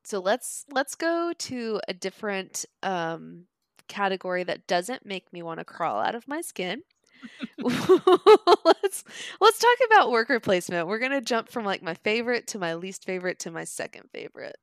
So 0.03 0.19
let's 0.19 0.65
let's 0.71 0.95
go 0.95 1.33
to 1.37 1.81
a 1.87 1.93
different 1.93 2.65
um 2.83 3.45
category 3.87 4.43
that 4.43 4.67
doesn't 4.67 5.05
make 5.05 5.31
me 5.31 5.41
want 5.41 5.59
to 5.59 5.65
crawl 5.65 5.99
out 5.99 6.15
of 6.15 6.27
my 6.27 6.41
skin. 6.41 6.83
let's 7.59 9.03
let's 9.41 9.59
talk 9.59 9.77
about 9.87 10.11
worker 10.11 10.39
placement. 10.39 10.87
We're 10.87 10.99
gonna 10.99 11.21
jump 11.21 11.49
from 11.49 11.65
like 11.65 11.81
my 11.81 11.95
favorite 11.95 12.47
to 12.47 12.59
my 12.59 12.75
least 12.75 13.05
favorite 13.05 13.39
to 13.39 13.51
my 13.51 13.63
second 13.63 14.09
favorite. 14.13 14.57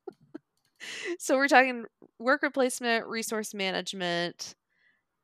so 1.18 1.36
we're 1.36 1.48
talking 1.48 1.84
worker 2.18 2.50
placement, 2.50 3.06
resource 3.06 3.54
management, 3.54 4.54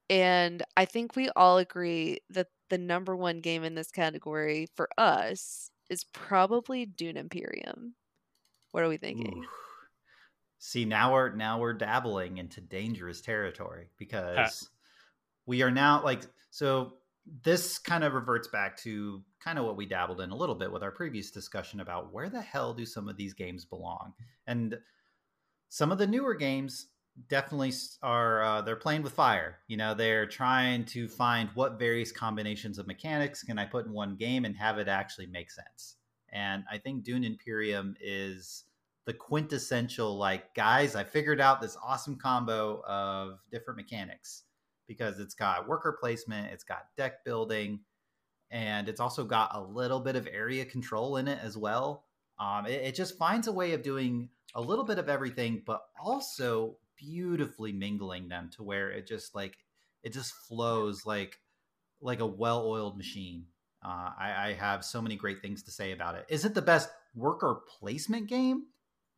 and 0.08 0.62
I 0.76 0.84
think 0.84 1.16
we 1.16 1.30
all 1.30 1.58
agree 1.58 2.20
that 2.30 2.48
the 2.70 2.78
number 2.78 3.16
one 3.16 3.40
game 3.40 3.64
in 3.64 3.74
this 3.74 3.90
category 3.90 4.68
for 4.74 4.88
us 4.98 5.70
is 5.90 6.04
probably 6.12 6.86
Dune 6.86 7.16
Imperium. 7.16 7.94
What 8.72 8.82
are 8.82 8.88
we 8.88 8.96
thinking? 8.96 9.44
Ooh. 9.44 9.48
see 10.58 10.84
now 10.84 11.12
we're 11.12 11.34
now 11.34 11.58
we're 11.58 11.74
dabbling 11.74 12.38
into 12.38 12.60
dangerous 12.60 13.20
territory 13.20 13.84
uh, 13.84 13.94
because 13.98 14.70
we 15.46 15.62
are 15.62 15.70
now 15.70 16.02
like 16.02 16.22
so 16.50 16.94
this 17.42 17.78
kind 17.78 18.04
of 18.04 18.12
reverts 18.12 18.48
back 18.48 18.76
to 18.76 19.22
kind 19.42 19.58
of 19.58 19.64
what 19.64 19.76
we 19.76 19.86
dabbled 19.86 20.20
in 20.20 20.30
a 20.30 20.36
little 20.36 20.54
bit 20.54 20.70
with 20.70 20.82
our 20.82 20.90
previous 20.90 21.30
discussion 21.30 21.80
about 21.80 22.12
where 22.12 22.28
the 22.28 22.40
hell 22.40 22.74
do 22.74 22.84
some 22.84 23.08
of 23.08 23.16
these 23.16 23.32
games 23.32 23.64
belong? 23.64 24.12
And 24.46 24.78
some 25.70 25.90
of 25.90 25.98
the 25.98 26.06
newer 26.06 26.34
games 26.34 26.88
definitely 27.28 27.72
are 28.02 28.42
uh, 28.42 28.62
they're 28.62 28.76
playing 28.76 29.02
with 29.02 29.12
fire. 29.12 29.58
You 29.68 29.76
know 29.76 29.94
they're 29.94 30.26
trying 30.26 30.84
to 30.86 31.08
find 31.08 31.48
what 31.54 31.78
various 31.78 32.12
combinations 32.12 32.78
of 32.78 32.86
mechanics 32.86 33.42
can 33.42 33.58
i 33.58 33.64
put 33.64 33.86
in 33.86 33.92
one 33.92 34.16
game 34.16 34.44
and 34.44 34.56
have 34.56 34.78
it 34.78 34.88
actually 34.88 35.26
make 35.26 35.50
sense. 35.50 35.96
And 36.30 36.64
i 36.70 36.78
think 36.78 37.04
dune 37.04 37.24
imperium 37.24 37.94
is 38.00 38.64
the 39.06 39.12
quintessential 39.12 40.16
like 40.16 40.54
guys 40.54 40.96
i 40.96 41.04
figured 41.04 41.40
out 41.40 41.60
this 41.60 41.76
awesome 41.84 42.16
combo 42.16 42.82
of 42.86 43.38
different 43.50 43.76
mechanics 43.76 44.44
because 44.86 45.18
it's 45.18 45.34
got 45.34 45.68
worker 45.68 45.96
placement 46.00 46.52
it's 46.52 46.64
got 46.64 46.86
deck 46.96 47.24
building 47.24 47.80
and 48.50 48.88
it's 48.88 49.00
also 49.00 49.24
got 49.24 49.50
a 49.54 49.60
little 49.60 50.00
bit 50.00 50.16
of 50.16 50.28
area 50.30 50.64
control 50.64 51.16
in 51.16 51.26
it 51.26 51.38
as 51.42 51.56
well. 51.56 52.04
Um, 52.38 52.66
it, 52.66 52.82
it 52.82 52.94
just 52.94 53.18
finds 53.18 53.48
a 53.48 53.52
way 53.52 53.72
of 53.72 53.82
doing 53.82 54.28
a 54.54 54.60
little 54.60 54.84
bit 54.84 54.98
of 54.98 55.08
everything 55.08 55.62
but 55.66 55.82
also 56.00 56.76
beautifully 56.96 57.72
mingling 57.72 58.28
them 58.28 58.50
to 58.56 58.62
where 58.62 58.90
it 58.90 59.06
just 59.06 59.34
like 59.34 59.56
it 60.02 60.12
just 60.12 60.32
flows 60.32 61.04
like 61.04 61.40
like 62.00 62.20
a 62.20 62.26
well-oiled 62.26 62.96
machine. 62.96 63.46
Uh, 63.84 64.10
I, 64.18 64.34
I 64.36 64.52
have 64.52 64.84
so 64.84 65.02
many 65.02 65.16
great 65.16 65.42
things 65.42 65.62
to 65.64 65.70
say 65.70 65.92
about 65.92 66.14
it. 66.14 66.26
Is 66.28 66.44
it 66.44 66.54
the 66.54 66.62
best 66.62 66.88
worker 67.14 67.60
placement 67.78 68.28
game? 68.28 68.64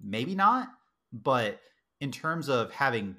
Maybe 0.00 0.34
not 0.34 0.68
but 1.12 1.60
in 2.00 2.12
terms 2.12 2.48
of 2.48 2.70
having 2.72 3.16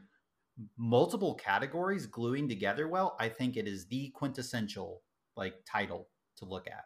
multiple 0.77 1.35
categories 1.35 2.05
gluing 2.07 2.47
together 2.47 2.87
well 2.87 3.15
i 3.19 3.29
think 3.29 3.57
it 3.57 3.67
is 3.67 3.85
the 3.87 4.09
quintessential 4.09 5.01
like 5.35 5.55
title 5.65 6.09
to 6.35 6.45
look 6.45 6.67
at 6.67 6.85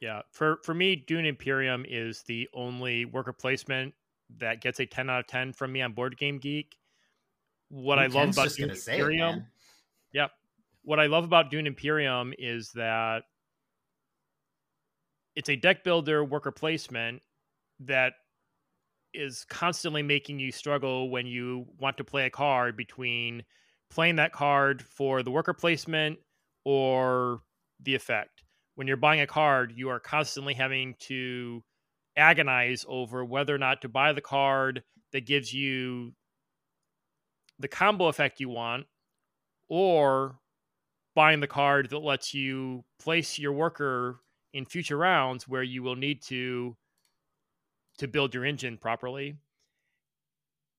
Yeah, 0.00 0.22
for 0.32 0.58
for 0.64 0.74
me, 0.74 0.96
Dune 0.96 1.26
Imperium 1.26 1.84
is 1.88 2.24
the 2.24 2.48
only 2.54 3.04
worker 3.04 3.32
placement 3.32 3.94
that 4.38 4.60
gets 4.60 4.80
a 4.80 4.86
ten 4.86 5.08
out 5.08 5.20
of 5.20 5.26
ten 5.28 5.52
from 5.52 5.70
me 5.72 5.80
on 5.80 5.92
Board 5.92 6.16
Game 6.16 6.38
Geek. 6.38 6.76
What 7.68 8.00
I 8.00 8.08
love 8.08 8.30
about 8.30 8.52
Dune 8.54 8.70
it, 8.70 8.88
Imperium, 8.88 9.36
man. 9.36 9.46
yep, 10.12 10.32
what 10.82 10.98
I 10.98 11.06
love 11.06 11.24
about 11.24 11.50
Dune 11.50 11.68
Imperium 11.68 12.34
is 12.36 12.72
that 12.72 13.22
it's 15.36 15.48
a 15.48 15.56
deck 15.56 15.84
builder 15.84 16.24
worker 16.24 16.50
placement 16.50 17.22
that 17.80 18.14
is 19.14 19.44
constantly 19.48 20.02
making 20.02 20.38
you 20.38 20.52
struggle 20.52 21.10
when 21.10 21.26
you 21.26 21.66
want 21.78 21.96
to 21.98 22.04
play 22.04 22.26
a 22.26 22.30
card 22.30 22.76
between 22.76 23.44
playing 23.90 24.16
that 24.16 24.32
card 24.32 24.82
for 24.82 25.22
the 25.22 25.30
worker 25.30 25.52
placement 25.52 26.18
or 26.64 27.40
the 27.80 27.94
effect. 27.94 28.42
When 28.74 28.86
you're 28.86 28.96
buying 28.96 29.20
a 29.20 29.26
card, 29.26 29.72
you 29.76 29.90
are 29.90 30.00
constantly 30.00 30.54
having 30.54 30.94
to 31.00 31.62
agonize 32.16 32.84
over 32.88 33.24
whether 33.24 33.54
or 33.54 33.58
not 33.58 33.82
to 33.82 33.88
buy 33.88 34.12
the 34.12 34.20
card 34.20 34.82
that 35.12 35.26
gives 35.26 35.52
you 35.52 36.12
the 37.58 37.68
combo 37.68 38.08
effect 38.08 38.40
you 38.40 38.48
want 38.48 38.86
or 39.68 40.36
buying 41.14 41.40
the 41.40 41.46
card 41.46 41.90
that 41.90 41.98
lets 41.98 42.34
you 42.34 42.84
place 42.98 43.38
your 43.38 43.52
worker 43.52 44.20
in 44.52 44.64
future 44.64 44.96
rounds 44.96 45.46
where 45.46 45.62
you 45.62 45.82
will 45.82 45.96
need 45.96 46.22
to 46.22 46.76
to 48.02 48.08
build 48.08 48.34
your 48.34 48.44
engine 48.44 48.76
properly. 48.76 49.36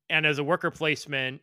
And 0.10 0.26
as 0.26 0.40
a 0.40 0.44
worker 0.44 0.70
placement, 0.70 1.40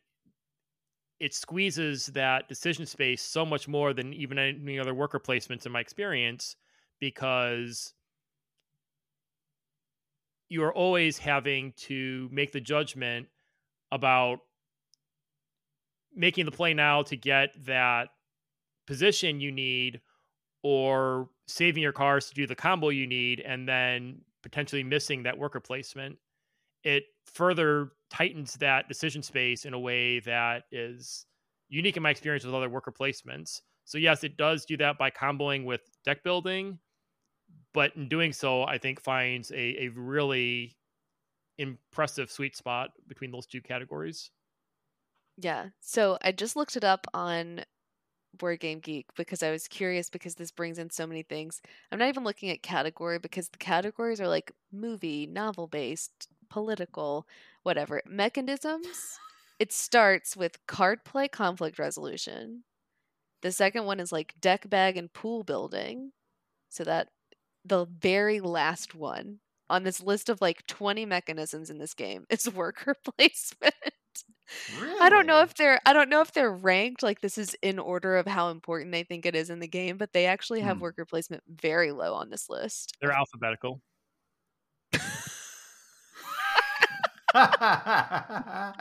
it 1.19 1.33
squeezes 1.33 2.07
that 2.09 2.49
decision 2.49 2.85
space 2.85 3.23
so 3.23 3.47
much 3.47 3.67
more 3.67 3.95
than 3.95 4.13
even 4.13 4.39
any 4.39 4.79
other 4.79 4.93
worker 4.95 5.19
placements 5.19 5.65
in 5.65 5.73
my 5.73 5.81
experience 5.81 6.57
because 7.01 7.95
you 10.51 10.63
are 10.63 10.73
always 10.75 11.17
having 11.17 11.73
to 11.79 12.29
make 12.31 12.53
the 12.53 12.61
judgment 12.61 13.27
about 13.91 14.41
making 16.15 16.45
the 16.45 16.51
play 16.51 16.75
now 16.75 17.03
to 17.05 17.17
get 17.17 17.55
that 17.65 18.09
position 18.87 19.41
you 19.41 19.51
need 19.51 20.03
or 20.63 21.31
saving 21.47 21.83
your 21.83 21.93
cars 21.93 22.29
to 22.29 22.35
do 22.35 22.47
the 22.47 22.55
combo 22.55 22.91
you 22.91 23.07
need 23.07 23.41
and 23.41 23.67
then 23.67 24.21
potentially 24.43 24.83
missing 24.83 25.23
that 25.23 25.39
worker 25.39 25.61
placement 25.61 26.19
it 26.83 27.05
further 27.27 27.93
tightens 28.11 28.55
that 28.55 28.89
decision 28.89 29.23
space 29.23 29.65
in 29.65 29.75
a 29.75 29.79
way 29.79 30.21
that 30.21 30.65
is 30.73 31.27
unique 31.69 31.97
in 31.97 32.03
my 32.03 32.11
experience 32.11 32.45
with 32.45 32.55
other 32.55 32.69
worker 32.69 32.93
placements 32.93 33.61
so 33.85 33.99
yes 33.99 34.25
it 34.25 34.37
does 34.37 34.65
do 34.65 34.77
that 34.77 34.99
by 34.99 35.11
comboing 35.11 35.65
with 35.65 35.83
deck 36.05 36.23
building 36.25 36.79
but 37.73 37.95
in 37.97 38.09
doing 38.09 38.33
so 38.33 38.65
i 38.65 38.79
think 38.79 39.01
finds 39.01 39.51
a, 39.53 39.85
a 39.85 39.89
really 39.89 40.77
impressive 41.59 42.31
sweet 42.31 42.57
spot 42.57 42.91
between 43.09 43.31
those 43.31 43.47
two 43.47 43.61
categories 43.61 44.31
Yeah. 45.37 45.71
So 45.81 46.19
I 46.23 46.33
just 46.33 46.57
looked 46.57 46.77
it 46.77 46.85
up 46.85 47.07
on 47.15 47.65
Board 48.37 48.61
Game 48.61 48.79
Geek 48.79 49.07
because 49.17 49.43
I 49.43 49.51
was 49.51 49.69
curious 49.69 50.11
because 50.11 50.35
this 50.35 50.51
brings 50.51 50.79
in 50.79 50.91
so 50.91 51.07
many 51.07 51.23
things. 51.23 51.61
I'm 51.91 51.99
not 51.99 52.09
even 52.09 52.25
looking 52.25 52.51
at 52.51 52.63
category 52.63 53.19
because 53.19 53.49
the 53.49 53.59
categories 53.59 54.21
are 54.21 54.29
like 54.29 54.53
movie, 54.73 55.27
novel 55.27 55.67
based, 55.67 56.29
political, 56.49 57.27
whatever. 57.63 58.03
Mechanisms, 58.07 59.19
it 59.59 59.73
starts 59.73 60.37
with 60.37 60.65
card 60.67 61.05
play 61.05 61.29
conflict 61.29 61.79
resolution. 61.79 62.65
The 63.43 63.53
second 63.53 63.87
one 63.87 64.01
is 64.01 64.13
like 64.13 64.35
deck 64.41 64.69
bag 64.69 64.97
and 64.97 65.13
pool 65.13 65.45
building. 65.45 66.13
So 66.69 66.85
that 66.85 67.09
the 67.65 67.87
very 67.87 68.41
last 68.41 68.95
one 68.95 69.41
on 69.69 69.85
this 69.85 70.03
list 70.03 70.29
of 70.29 70.41
like 70.41 70.67
20 70.67 71.07
mechanisms 71.07 71.71
in 71.71 71.79
this 71.79 71.95
game 71.95 72.27
is 72.31 72.53
worker 72.53 72.95
placement. 73.17 73.75
Really? 74.81 74.97
I 75.01 75.09
don't 75.09 75.27
know 75.27 75.41
if 75.43 75.55
they're 75.55 75.81
I 75.87 75.93
don't 75.93 76.09
know 76.09 76.21
if 76.21 76.33
they're 76.33 76.53
ranked 76.53 77.03
like 77.03 77.21
this 77.21 77.39
is 77.39 77.57
in 77.63 77.79
order 77.79 78.17
of 78.17 78.27
how 78.27 78.51
important 78.51 78.93
they 78.93 79.03
think 79.03 79.27
it 79.27 79.35
is 79.35 79.51
in 79.51 79.61
the 79.61 79.69
game, 79.69 79.97
but 79.97 80.13
they 80.13 80.27
actually 80.27 80.61
have 80.61 80.77
Hmm. 80.77 80.83
worker 80.83 81.05
placement 81.05 81.43
very 81.49 81.93
low 81.93 82.15
on 82.15 82.31
this 82.31 82.49
list. 82.49 82.97
They're 83.01 83.13
alphabetical. 83.13 83.81
Aha! 87.35 88.75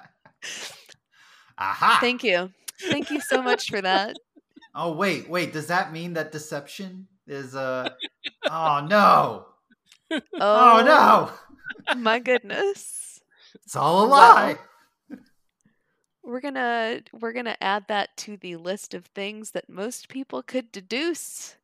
Thank 2.02 2.24
you. 2.24 2.52
Thank 2.80 3.12
you 3.12 3.20
so 3.22 3.42
much 3.42 3.70
for 3.70 3.82
that. 3.82 4.16
oh 4.76 4.94
wait, 4.94 5.30
wait. 5.30 5.54
Does 5.54 5.68
that 5.68 5.92
mean 5.92 6.14
that 6.14 6.32
deception 6.32 7.08
is 7.28 7.56
uh? 7.56 7.90
oh 8.50 8.86
no! 8.90 9.46
Oh, 10.12 10.20
Oh, 10.40 10.82
no! 10.84 11.32
My 12.00 12.20
goodness. 12.20 13.20
It's 13.56 13.76
all 13.76 14.06
a 14.06 14.10
Wow. 14.10 14.56
Lie. 16.30 16.34
We're 16.34 16.42
going 16.42 16.54
to 16.56 17.04
we're 17.20 17.34
going 17.34 17.46
to 17.46 17.64
add 17.64 17.86
that 17.88 18.16
to 18.18 18.38
the 18.38 18.56
list 18.56 18.94
of 18.94 19.06
things 19.06 19.52
that 19.52 19.70
most 19.70 20.10
people 20.10 20.44
could 20.44 20.72
deduce 20.72 21.56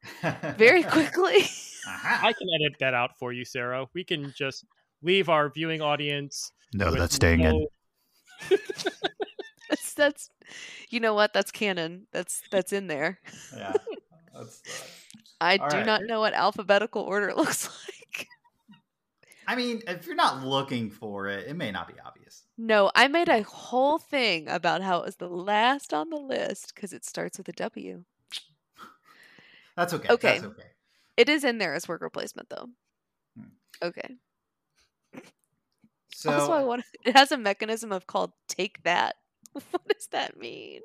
very 0.57 0.83
quickly. 0.83 1.45
Aha. 1.87 2.19
I 2.23 2.33
can 2.33 2.47
edit 2.59 2.77
that 2.79 2.93
out 2.93 3.17
for 3.17 3.31
you, 3.31 3.45
Sarah. 3.45 3.85
We 3.93 4.03
can 4.03 4.33
just 4.35 4.65
leave 5.01 5.29
our 5.29 5.49
viewing 5.49 5.81
audience. 5.81 6.51
No, 6.73 6.91
that's 6.91 7.15
staying 7.15 7.41
in. 7.41 7.67
that's, 9.69 9.93
that's 9.93 10.29
you 10.89 10.99
know 10.99 11.13
what? 11.13 11.33
That's 11.33 11.51
canon. 11.51 12.07
That's 12.11 12.41
that's 12.51 12.73
in 12.73 12.87
there. 12.87 13.19
Yeah. 13.55 13.73
That's, 14.35 14.61
uh, 14.67 14.85
I 15.39 15.57
All 15.57 15.69
do 15.69 15.77
right. 15.77 15.85
not 15.85 16.01
know 16.03 16.19
what 16.19 16.33
alphabetical 16.33 17.03
order 17.03 17.33
looks 17.37 17.69
like. 17.69 18.04
I 19.47 19.55
mean, 19.55 19.81
if 19.87 20.05
you're 20.05 20.15
not 20.15 20.43
looking 20.43 20.89
for 20.89 21.27
it, 21.27 21.47
it 21.47 21.55
may 21.55 21.71
not 21.71 21.87
be 21.87 21.93
obvious. 22.03 22.43
No, 22.57 22.91
I 22.95 23.07
made 23.07 23.29
a 23.29 23.43
whole 23.43 23.97
thing 23.97 24.47
about 24.47 24.81
how 24.81 24.99
it 24.99 25.05
was 25.05 25.15
the 25.17 25.29
last 25.29 25.93
on 25.93 26.09
the 26.09 26.17
list 26.17 26.73
because 26.73 26.93
it 26.93 27.05
starts 27.05 27.37
with 27.37 27.49
a 27.49 27.53
W. 27.53 28.03
That's 29.75 29.93
okay. 29.93 30.07
Okay. 30.09 30.33
That's 30.33 30.43
okay. 30.45 30.67
It 31.17 31.29
is 31.29 31.43
in 31.43 31.57
there 31.57 31.73
as 31.73 31.87
work 31.87 32.01
replacement, 32.01 32.49
though. 32.49 32.69
Hmm. 33.37 33.47
Okay. 33.81 34.15
So 36.13 36.31
also, 36.31 36.53
I 36.53 36.63
want 36.63 36.83
it 37.05 37.15
has 37.15 37.31
a 37.31 37.37
mechanism 37.37 37.91
of 37.91 38.07
called 38.07 38.31
take 38.47 38.83
that. 38.83 39.15
What 39.71 39.87
does 39.87 40.07
that 40.11 40.37
mean? 40.37 40.81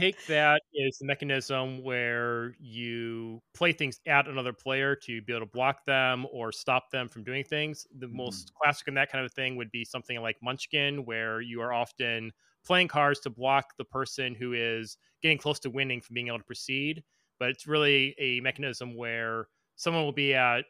Take 0.00 0.24
that 0.26 0.62
is 0.72 0.98
the 0.98 1.04
mechanism 1.04 1.82
where 1.82 2.54
you 2.60 3.42
play 3.54 3.72
things 3.72 3.98
at 4.06 4.28
another 4.28 4.52
player 4.52 4.94
to 4.94 5.20
be 5.20 5.32
able 5.32 5.44
to 5.44 5.50
block 5.50 5.84
them 5.84 6.26
or 6.32 6.52
stop 6.52 6.90
them 6.90 7.08
from 7.08 7.24
doing 7.24 7.42
things. 7.42 7.86
The 7.98 8.06
Mhm. 8.12 8.46
most 8.46 8.52
classic 8.54 8.86
in 8.86 8.94
that 8.94 9.10
kind 9.10 9.24
of 9.26 9.32
thing 9.34 9.56
would 9.56 9.70
be 9.72 9.84
something 9.84 10.20
like 10.22 10.36
Munchkin, 10.42 11.04
where 11.04 11.40
you 11.40 11.60
are 11.60 11.72
often 11.72 12.30
playing 12.64 12.86
cards 12.86 13.18
to 13.20 13.30
block 13.30 13.76
the 13.78 13.84
person 13.84 14.34
who 14.34 14.52
is 14.52 14.96
getting 15.22 15.38
close 15.38 15.58
to 15.60 15.70
winning 15.70 16.00
from 16.00 16.14
being 16.14 16.28
able 16.28 16.38
to 16.38 16.44
proceed. 16.44 17.02
But 17.40 17.50
it's 17.50 17.66
really 17.66 18.14
a 18.18 18.40
mechanism 18.40 18.94
where 18.96 19.48
someone 19.74 20.04
will 20.04 20.12
be 20.12 20.34
at 20.34 20.66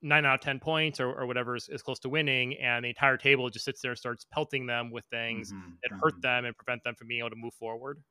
nine 0.00 0.24
out 0.24 0.36
of 0.36 0.40
10 0.40 0.58
points 0.60 0.98
or, 0.98 1.08
or 1.14 1.26
whatever 1.26 1.56
is, 1.56 1.68
is 1.68 1.82
close 1.82 1.98
to 2.00 2.08
winning, 2.08 2.56
and 2.58 2.84
the 2.84 2.88
entire 2.88 3.16
table 3.18 3.50
just 3.50 3.64
sits 3.66 3.82
there 3.82 3.92
and 3.92 3.98
starts 3.98 4.24
pelting 4.24 4.66
them 4.66 4.90
with 4.90 5.04
things 5.10 5.52
Mhm, 5.52 5.80
that 5.82 5.92
hurt 6.00 6.14
them 6.22 6.44
and 6.46 6.56
prevent 6.56 6.82
them 6.84 6.94
from 6.96 7.08
being 7.08 7.20
able 7.20 7.30
to 7.30 7.36
move 7.36 7.54
forward. 7.54 8.02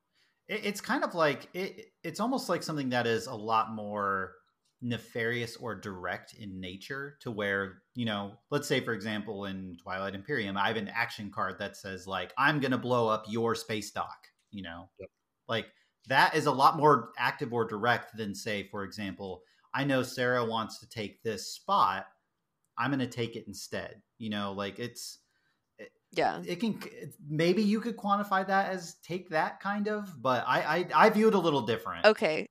It, 0.48 0.66
it's 0.66 0.82
kind 0.82 1.04
of 1.04 1.16
like 1.16 1.50
it. 1.54 1.88
It's 2.04 2.20
almost 2.20 2.50
like 2.50 2.64
something 2.64 2.90
that 2.90 3.08
is 3.08 3.28
a 3.28 3.36
lot 3.36 3.72
more 3.74 4.34
nefarious 4.82 5.56
or 5.58 5.76
direct 5.76 6.34
in 6.40 6.60
nature 6.60 7.16
to 7.22 7.30
where 7.30 7.84
you 7.94 8.04
know 8.04 8.34
let's 8.50 8.68
say 8.68 8.80
for 8.82 8.94
example 8.94 9.46
in 9.46 9.78
twilight 9.80 10.16
imperium 10.16 10.58
i 10.58 10.68
have 10.68 10.76
an 10.76 10.88
action 10.88 11.30
card 11.30 11.56
that 11.60 11.78
says 11.78 12.08
like 12.08 12.34
i'm 12.36 12.60
gonna 12.60 12.78
blow 12.80 13.08
up 13.08 13.24
your 13.30 13.54
space 13.54 13.92
dock 13.92 14.28
you 14.50 14.64
know 14.64 14.90
Yep. 15.00 15.10
like 15.48 15.68
that 16.08 16.36
is 16.36 16.48
a 16.48 16.52
lot 16.52 16.78
more 16.78 17.12
active 17.20 17.54
or 17.54 17.64
direct 17.64 18.18
than 18.18 18.34
say 18.34 18.68
for 18.72 18.84
example 18.84 19.44
i 19.76 19.84
know 19.84 20.02
sarah 20.02 20.44
wants 20.44 20.80
to 20.80 20.90
take 20.90 21.22
this 21.22 21.54
spot 21.54 22.08
i'm 22.78 22.90
gonna 22.90 23.06
take 23.06 23.36
it 23.36 23.46
instead 23.48 24.02
you 24.18 24.32
know 24.32 24.52
like 24.52 24.80
it's 24.80 25.20
Yeah. 26.12 26.44
it 26.44 26.58
can 26.60 26.80
maybe 27.28 27.62
you 27.62 27.80
could 27.82 27.98
quantify 27.98 28.46
that 28.46 28.70
as 28.72 28.96
take 29.02 29.30
that 29.30 29.60
kind 29.60 29.88
of 29.88 30.22
but 30.22 30.44
i 30.48 30.62
i, 30.80 31.06
I 31.06 31.10
view 31.10 31.28
it 31.28 31.34
a 31.36 31.40
little 31.40 31.62
different 31.62 32.06
Okay. 32.06 32.48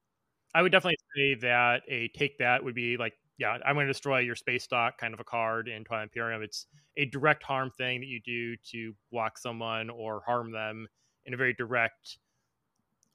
I 0.55 0.63
would 0.63 0.73
definitely 0.73 0.99
say 1.17 1.35
that 1.37 1.83
a 1.89 2.09
take 2.09 2.39
that 2.39 2.65
would 2.65 2.75
be 2.75 2.97
like, 2.97 3.15
yeah, 3.39 3.59
I'm 3.65 3.75
going 3.77 3.87
to 3.87 3.93
destroy 3.93 4.19
your 4.21 4.37
space 4.37 4.67
dock 4.67 4.99
kind 4.99 5.15
of 5.15 5.21
a 5.21 5.25
card 5.25 5.69
in 5.69 5.85
Twilight 5.85 6.05
Imperium. 6.05 6.43
It's 6.43 6.67
a 6.97 7.07
direct 7.07 7.43
harm 7.43 7.71
thing 7.71 8.01
that 8.01 8.07
you 8.07 8.21
do 8.21 8.57
to 8.73 8.95
block 9.11 9.39
someone 9.39 9.91
or 9.91 10.23
harm 10.27 10.51
them 10.53 10.89
in 11.25 11.35
a 11.35 11.37
very 11.37 11.55
direct, 11.55 12.19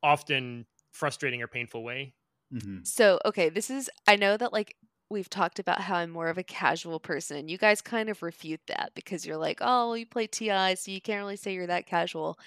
often 0.04 0.66
frustrating 0.94 1.42
or 1.42 1.48
painful 1.48 1.84
way. 1.84 2.16
Mhm. 2.52 2.86
So, 2.86 3.20
okay, 3.26 3.50
this 3.50 3.70
is 3.70 3.90
I 4.08 4.16
know 4.16 4.38
that 4.38 4.54
like 4.54 4.76
we've 5.16 5.30
talked 5.30 5.60
about 5.60 5.82
how 5.82 5.98
I'm 5.98 6.12
more 6.12 6.30
of 6.30 6.38
a 6.38 6.44
casual 6.44 7.00
person 7.00 7.38
and 7.38 7.50
you 7.52 7.58
guys 7.58 7.82
kind 7.82 8.10
of 8.10 8.24
refute 8.24 8.62
that 8.68 8.92
because 8.96 9.26
you're 9.26 9.38
like, 9.38 9.60
"Oh, 9.62 9.90
well, 9.90 9.98
you 9.98 10.06
play 10.08 10.28
TI, 10.28 10.76
so 10.76 10.92
you 10.92 11.02
can't 11.02 11.20
really 11.22 11.38
say 11.38 11.54
you're 11.56 11.68
that 11.68 11.88
casual." 11.88 12.40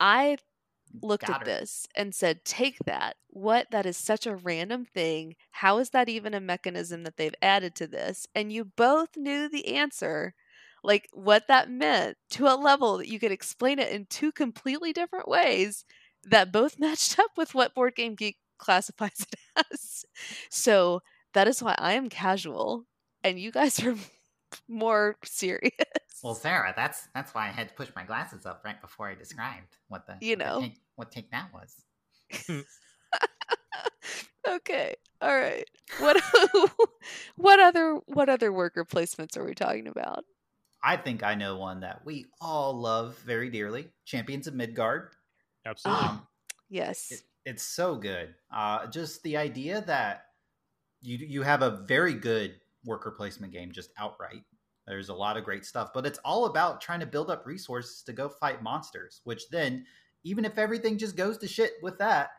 I 0.00 0.38
looked 1.02 1.28
Got 1.28 1.30
at 1.30 1.42
her. 1.42 1.46
this 1.46 1.86
and 1.96 2.14
said, 2.14 2.44
"Take 2.44 2.78
that. 2.86 3.16
What? 3.28 3.70
That 3.70 3.86
is 3.86 3.96
such 3.98 4.26
a 4.26 4.36
random 4.36 4.84
thing. 4.86 5.36
How 5.52 5.78
is 5.78 5.90
that 5.90 6.08
even 6.08 6.34
a 6.34 6.40
mechanism 6.40 7.04
that 7.04 7.16
they've 7.16 7.34
added 7.42 7.74
to 7.76 7.86
this?" 7.88 8.26
And 8.34 8.52
you 8.52 8.64
both 8.66 9.16
knew 9.16 9.48
the 9.48 9.76
answer. 9.76 10.34
Like 10.82 11.08
what 11.12 11.48
that 11.48 11.70
meant 11.70 12.18
to 12.32 12.46
a 12.46 12.56
level 12.56 12.98
that 12.98 13.08
you 13.08 13.18
could 13.18 13.32
explain 13.32 13.78
it 13.78 13.90
in 13.92 14.06
two 14.06 14.32
completely 14.32 14.92
different 14.92 15.28
ways 15.28 15.84
that 16.24 16.52
both 16.52 16.78
matched 16.80 17.18
up 17.18 17.32
with 17.36 17.54
what 17.54 17.74
Board 17.74 17.94
Game 17.96 18.14
Geek 18.14 18.38
classifies 18.58 19.26
it 19.32 19.66
as. 19.72 20.04
So 20.50 21.00
that 21.34 21.46
is 21.48 21.62
why 21.62 21.74
I 21.78 21.92
am 21.94 22.08
casual 22.08 22.84
and 23.22 23.38
you 23.38 23.50
guys 23.50 23.82
are 23.84 23.96
more 24.68 25.16
serious. 25.24 25.72
Well, 26.22 26.34
Sarah, 26.34 26.72
that's 26.74 27.08
that's 27.14 27.34
why 27.34 27.48
I 27.48 27.50
had 27.52 27.68
to 27.68 27.74
push 27.74 27.88
my 27.94 28.04
glasses 28.04 28.46
up 28.46 28.62
right 28.64 28.80
before 28.80 29.08
I 29.08 29.14
described 29.14 29.76
what 29.88 30.06
the 30.06 30.16
You 30.20 30.36
what 30.36 30.46
know. 30.46 30.60
take, 30.62 30.80
what 30.96 31.10
take 31.12 31.30
that 31.32 31.50
was. 31.52 31.74
okay. 34.48 34.94
All 35.20 35.36
right. 35.38 35.68
What 35.98 36.20
what 37.36 37.60
other 37.60 38.00
what 38.06 38.28
other 38.28 38.52
worker 38.52 38.84
placements 38.84 39.36
are 39.36 39.44
we 39.44 39.54
talking 39.54 39.86
about? 39.86 40.24
i 40.86 40.98
think 40.98 41.22
i 41.22 41.34
know 41.34 41.56
one 41.56 41.80
that 41.80 42.04
we 42.04 42.26
all 42.42 42.78
love 42.78 43.16
very 43.24 43.48
dearly 43.48 43.88
champions 44.04 44.46
of 44.46 44.52
midgard 44.54 45.12
Absolutely. 45.64 46.04
um, 46.04 46.26
Yes. 46.68 47.10
it, 47.10 47.22
it's 47.46 47.62
so 47.62 47.96
good 47.96 48.34
uh, 48.54 48.86
just 48.88 49.22
the 49.22 49.36
idea 49.38 49.82
that 49.86 50.23
you 51.04 51.18
you 51.18 51.42
have 51.42 51.62
a 51.62 51.82
very 51.86 52.14
good 52.14 52.56
worker 52.84 53.10
placement 53.10 53.52
game 53.52 53.72
just 53.72 53.90
outright. 53.98 54.42
There's 54.86 55.08
a 55.08 55.14
lot 55.14 55.36
of 55.36 55.44
great 55.44 55.64
stuff 55.64 55.90
but 55.94 56.04
it's 56.04 56.18
all 56.24 56.46
about 56.46 56.80
trying 56.80 57.00
to 57.00 57.06
build 57.06 57.30
up 57.30 57.46
resources 57.46 58.02
to 58.02 58.12
go 58.12 58.28
fight 58.28 58.62
monsters 58.62 59.20
which 59.24 59.48
then 59.48 59.86
even 60.24 60.44
if 60.44 60.58
everything 60.58 60.98
just 60.98 61.16
goes 61.16 61.38
to 61.38 61.48
shit 61.48 61.72
with 61.82 61.98
that 61.98 62.32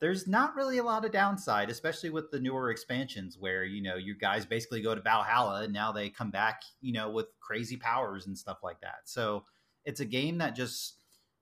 there's 0.00 0.26
not 0.26 0.56
really 0.56 0.78
a 0.78 0.82
lot 0.82 1.04
of 1.04 1.12
downside 1.12 1.68
especially 1.68 2.08
with 2.08 2.30
the 2.30 2.40
newer 2.40 2.70
expansions 2.70 3.36
where 3.38 3.64
you 3.64 3.82
know 3.82 3.96
you 3.96 4.14
guys 4.14 4.46
basically 4.46 4.80
go 4.80 4.94
to 4.94 5.02
valhalla 5.02 5.64
and 5.64 5.72
now 5.72 5.92
they 5.92 6.08
come 6.08 6.30
back 6.30 6.62
you 6.80 6.94
know 6.94 7.10
with 7.10 7.26
crazy 7.52 7.76
powers 7.76 8.26
and 8.26 8.38
stuff 8.38 8.60
like 8.62 8.80
that. 8.80 9.00
So 9.04 9.44
it's 9.84 10.00
a 10.00 10.06
game 10.06 10.38
that 10.38 10.56
just 10.56 10.94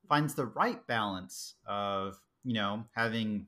finds 0.09 0.35
the 0.35 0.47
right 0.47 0.85
balance 0.89 1.55
of 1.67 2.21
you 2.43 2.55
know 2.55 2.85
having 2.97 3.47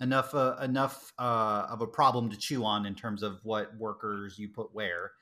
enough 0.00 0.34
uh, 0.34 0.56
enough 0.62 1.12
uh, 1.18 1.66
of 1.70 1.80
a 1.80 1.86
problem 1.86 2.30
to 2.30 2.36
chew 2.36 2.64
on 2.64 2.86
in 2.86 2.94
terms 2.94 3.22
of 3.22 3.40
what 3.42 3.76
workers 3.76 4.38
you 4.38 4.48
put 4.48 4.74
where. 4.74 5.12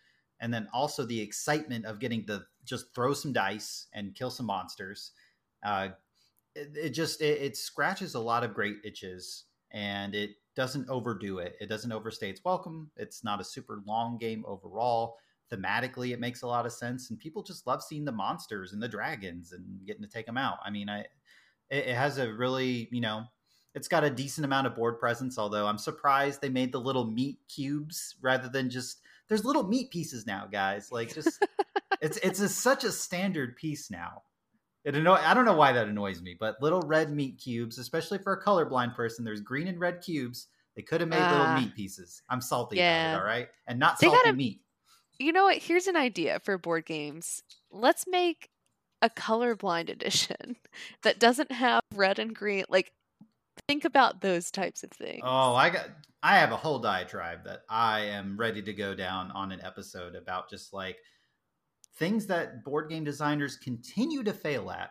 And 0.40 0.52
then 0.52 0.68
also 0.72 1.04
the 1.04 1.20
excitement 1.20 1.86
of 1.86 2.00
getting 2.00 2.26
to 2.26 2.42
just 2.64 2.94
throw 2.94 3.14
some 3.14 3.32
dice 3.32 3.86
and 3.94 4.14
kill 4.14 4.30
some 4.30 4.46
monsters. 4.46 5.12
Uh, 5.64 5.88
it, 6.54 6.70
it 6.76 6.90
just 6.90 7.20
it, 7.20 7.40
it 7.40 7.56
scratches 7.56 8.14
a 8.14 8.20
lot 8.20 8.44
of 8.44 8.54
great 8.54 8.76
itches 8.84 9.44
and 9.72 10.14
it 10.14 10.30
doesn't 10.56 10.88
overdo 10.88 11.38
it. 11.38 11.56
It 11.60 11.68
doesn't 11.68 11.92
overstay 11.92 12.30
its 12.30 12.42
welcome. 12.44 12.90
It's 12.96 13.24
not 13.24 13.40
a 13.40 13.44
super 13.44 13.80
long 13.86 14.18
game 14.18 14.44
overall. 14.46 15.16
Thematically 15.52 16.12
it 16.12 16.20
makes 16.20 16.42
a 16.42 16.46
lot 16.46 16.66
of 16.66 16.72
sense 16.72 17.10
and 17.10 17.18
people 17.18 17.42
just 17.42 17.66
love 17.66 17.82
seeing 17.82 18.04
the 18.04 18.12
monsters 18.12 18.72
and 18.72 18.82
the 18.82 18.88
dragons 18.88 19.52
and 19.52 19.64
getting 19.86 20.02
to 20.02 20.08
take 20.08 20.26
them 20.26 20.38
out. 20.38 20.58
I 20.64 20.70
mean 20.70 20.88
i 20.88 21.00
it, 21.70 21.86
it 21.86 21.94
has 21.94 22.18
a 22.18 22.32
really 22.32 22.88
you 22.90 23.00
know 23.00 23.24
it's 23.74 23.88
got 23.88 24.04
a 24.04 24.10
decent 24.10 24.44
amount 24.44 24.66
of 24.66 24.74
board 24.74 24.98
presence 24.98 25.38
although 25.38 25.66
i'm 25.66 25.78
surprised 25.78 26.40
they 26.40 26.48
made 26.48 26.72
the 26.72 26.80
little 26.80 27.04
meat 27.06 27.38
cubes 27.48 28.14
rather 28.22 28.48
than 28.48 28.70
just 28.70 29.00
there's 29.28 29.44
little 29.44 29.62
meat 29.64 29.90
pieces 29.90 30.26
now 30.26 30.46
guys 30.50 30.90
like 30.92 31.12
just 31.14 31.44
it's 32.00 32.16
it's 32.18 32.40
a, 32.40 32.48
such 32.48 32.84
a 32.84 32.92
standard 32.92 33.56
piece 33.56 33.90
now 33.90 34.22
it 34.84 34.94
annoy 34.94 35.14
i 35.14 35.32
don't 35.34 35.44
know 35.44 35.56
why 35.56 35.72
that 35.72 35.88
annoys 35.88 36.20
me 36.22 36.36
but 36.38 36.60
little 36.60 36.82
red 36.82 37.10
meat 37.10 37.38
cubes 37.42 37.78
especially 37.78 38.18
for 38.18 38.32
a 38.34 38.42
colorblind 38.42 38.94
person 38.94 39.24
there's 39.24 39.40
green 39.40 39.68
and 39.68 39.80
red 39.80 40.00
cubes 40.00 40.48
They 40.76 40.82
could 40.82 41.00
have 41.00 41.08
made 41.10 41.22
little 41.30 41.46
Ah. 41.46 41.60
meat 41.60 41.72
pieces. 41.76 42.22
I'm 42.28 42.40
salty 42.40 42.76
Yeah. 42.78 43.12
about 43.12 43.14
it, 43.14 43.20
all 43.20 43.26
right? 43.28 43.48
And 43.68 43.78
not 43.78 43.98
salty 44.00 44.16
gotta- 44.16 44.32
meat. 44.36 44.60
You 45.20 45.30
know 45.32 45.44
what? 45.44 45.58
Here's 45.62 45.86
an 45.86 45.94
idea 45.94 46.40
for 46.40 46.58
board 46.58 46.84
games. 46.84 47.44
Let's 47.70 48.08
make 48.08 48.50
a 49.00 49.08
colorblind 49.08 49.88
edition 49.96 50.56
that 51.02 51.20
doesn't 51.20 51.52
have 51.52 51.80
red 51.94 52.18
and 52.18 52.34
green. 52.34 52.64
Like, 52.68 52.90
think 53.68 53.84
about 53.84 54.20
those 54.20 54.50
types 54.50 54.82
of 54.82 54.90
things. 54.90 55.22
Oh, 55.22 55.54
I 55.54 55.70
got 55.70 55.88
I 56.22 56.38
have 56.38 56.52
a 56.52 56.56
whole 56.56 56.78
diatribe 56.78 57.44
that 57.44 57.60
I 57.68 58.00
am 58.00 58.36
ready 58.36 58.62
to 58.62 58.72
go 58.72 58.94
down 58.94 59.30
on 59.32 59.52
an 59.52 59.60
episode 59.62 60.14
about 60.14 60.48
just 60.48 60.72
like 60.72 60.96
things 61.96 62.26
that 62.26 62.64
board 62.64 62.88
game 62.88 63.04
designers 63.04 63.56
continue 63.56 64.22
to 64.22 64.32
fail 64.32 64.70
at 64.70 64.90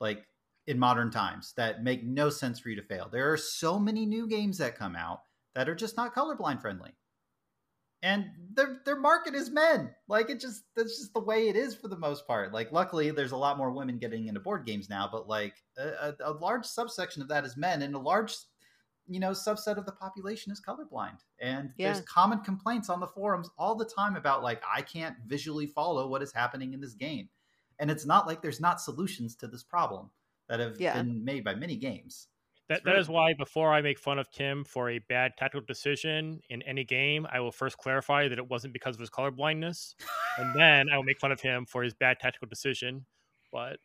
like 0.00 0.26
in 0.66 0.78
modern 0.78 1.10
times 1.10 1.54
that 1.56 1.82
make 1.82 2.04
no 2.04 2.28
sense 2.28 2.58
for 2.58 2.68
you 2.68 2.76
to 2.76 2.82
fail. 2.82 3.08
There 3.10 3.32
are 3.32 3.36
so 3.36 3.78
many 3.78 4.04
new 4.04 4.28
games 4.28 4.58
that 4.58 4.76
come 4.76 4.96
out 4.96 5.20
that 5.54 5.68
are 5.68 5.74
just 5.74 5.96
not 5.96 6.14
colorblind 6.14 6.60
friendly. 6.60 6.90
And 8.02 8.26
their 8.54 8.80
their 8.84 8.98
market 8.98 9.34
is 9.34 9.50
men. 9.50 9.92
Like 10.06 10.30
it 10.30 10.40
just 10.40 10.62
that's 10.76 10.98
just 10.98 11.14
the 11.14 11.20
way 11.20 11.48
it 11.48 11.56
is 11.56 11.74
for 11.74 11.88
the 11.88 11.98
most 11.98 12.26
part. 12.26 12.52
Like 12.52 12.70
luckily 12.70 13.10
there's 13.10 13.32
a 13.32 13.36
lot 13.36 13.58
more 13.58 13.72
women 13.72 13.98
getting 13.98 14.28
into 14.28 14.40
board 14.40 14.64
games 14.66 14.88
now, 14.88 15.08
but 15.10 15.28
like 15.28 15.54
a, 15.76 15.88
a, 15.88 16.14
a 16.26 16.32
large 16.32 16.64
subsection 16.64 17.22
of 17.22 17.28
that 17.28 17.44
is 17.44 17.56
men 17.56 17.82
and 17.82 17.94
a 17.94 17.98
large 17.98 18.34
you 19.08 19.18
know 19.18 19.30
subset 19.30 19.78
of 19.78 19.86
the 19.86 19.92
population 19.92 20.52
is 20.52 20.60
colorblind 20.60 21.16
and 21.40 21.72
Yeah. 21.78 21.92
there's 21.92 22.04
common 22.06 22.40
complaints 22.40 22.90
on 22.90 23.00
the 23.00 23.06
forums 23.06 23.48
all 23.56 23.74
the 23.74 23.86
time 23.86 24.16
about 24.16 24.42
like 24.42 24.62
i 24.70 24.82
can't 24.82 25.16
visually 25.26 25.66
follow 25.66 26.06
what 26.08 26.22
is 26.22 26.30
happening 26.30 26.74
in 26.74 26.80
this 26.80 26.92
game 26.92 27.28
and 27.78 27.90
it's 27.90 28.04
not 28.04 28.26
like 28.26 28.42
there's 28.42 28.60
not 28.60 28.82
solutions 28.82 29.34
to 29.36 29.46
this 29.48 29.62
problem 29.62 30.10
that 30.48 30.60
have 30.60 30.78
Yeah. 30.78 30.92
been 30.92 31.24
made 31.24 31.42
by 31.42 31.54
many 31.54 31.76
games 31.76 32.28
That, 32.68 32.76
It's 32.78 32.84
that 32.84 32.90
very- 32.90 33.00
is 33.00 33.08
why 33.08 33.32
before 33.34 33.72
I 33.72 33.80
make 33.80 33.98
fun 33.98 34.18
of 34.18 34.30
Tim 34.30 34.62
for 34.64 34.90
a 34.90 34.98
bad 34.98 35.32
tactical 35.38 35.64
decision 35.66 36.40
in 36.50 36.60
any 36.62 36.84
game, 36.84 37.26
I 37.32 37.40
will 37.40 37.50
first 37.52 37.78
clarify 37.78 38.28
that 38.28 38.36
it 38.38 38.46
wasn't 38.46 38.72
because 38.74 38.94
of 38.94 39.00
his 39.00 39.08
color 39.10 39.30
blindness, 39.30 39.94
and 40.36 40.54
then 40.54 40.90
I 40.90 40.96
will 40.96 41.04
make 41.04 41.18
fun 41.18 41.32
of 41.32 41.40
him 41.40 41.64
for 41.66 41.82
his 41.82 41.94
bad 41.94 42.20
tactical 42.20 42.46
decision. 42.48 43.06
But 43.50 43.78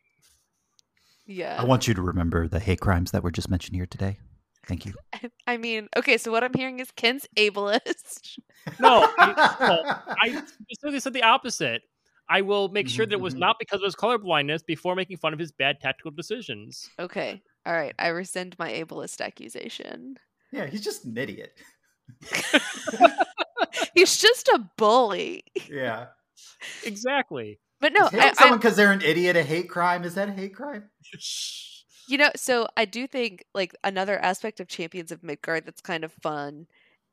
yeah. 1.25 1.55
i 1.57 1.63
want 1.63 1.87
you 1.87 1.93
to 1.93 2.01
remember 2.01 2.49
the 2.49 2.59
hate 2.59 2.81
crimes 2.81 3.11
that 3.11 3.23
were 3.23 3.31
just 3.31 3.49
mentioned 3.49 3.73
here 3.77 3.85
today 3.85 4.19
thank 4.67 4.85
you 4.85 4.93
I 5.47 5.55
mean, 5.55 5.87
okay, 5.95 6.17
so 6.17 6.31
what 6.33 6.43
I'm 6.43 6.53
hearing 6.53 6.79
is 6.79 6.91
Ken's 6.91 7.25
ableist. 7.37 8.37
no, 8.79 9.07
I, 9.17 9.55
no, 9.61 10.13
I 10.21 10.43
specifically 10.69 10.99
said 10.99 11.13
the 11.13 11.23
opposite. 11.23 11.81
I 12.29 12.41
will 12.41 12.67
make 12.69 12.89
sure 12.89 13.05
that 13.05 13.13
it 13.13 13.19
was 13.21 13.33
Mhm, 13.33 13.37
mhm. 13.37 13.41
not 13.41 13.55
because 13.59 13.79
of 13.81 13.85
his 13.85 13.95
color 13.95 14.17
blindness 14.17 14.63
before 14.63 14.95
making 14.95 15.17
fun 15.17 15.31
of 15.33 15.39
his 15.39 15.51
bad 15.53 15.79
tactical 15.79 16.11
decisions. 16.11 16.89
Okay. 16.99 17.41
All 17.65 17.73
right. 17.73 17.93
I 17.99 18.07
rescind 18.07 18.57
my 18.59 18.71
ableist 18.71 19.21
accusation. 19.21 20.17
yeah 20.51 20.65
he's 20.67 20.81
just 20.83 21.05
an 21.05 21.17
idiot 21.17 21.53
He's 23.95 24.17
just 24.17 24.47
a 24.49 24.69
bully. 24.77 25.43
yeah 25.69 26.07
Exactly. 26.83 27.59
But 27.79 27.93
no, 27.93 28.07
Is 28.07 28.13
I, 28.13 28.29
I, 28.29 28.33
someone 28.35 28.59
because 28.59 28.75
they're 28.75 28.91
an 28.91 29.01
idiot 29.01 29.35
a 29.35 29.43
hate 29.43 29.69
crime 29.69 30.03
is 30.03 30.15
that 30.15 30.29
a 30.29 30.31
hate 30.33 30.55
crime 30.55 30.89
you 32.07 32.17
know, 32.17 32.29
so 32.35 32.67
I 32.75 32.85
do 32.85 33.07
think 33.07 33.45
like 33.53 33.75
another 33.83 34.19
aspect 34.19 34.59
of 34.59 34.67
Champions 34.67 35.11
of 35.11 35.23
Midgard 35.23 35.65
that's 35.65 35.81
kind 35.81 36.03
of 36.03 36.11
fun 36.11 36.67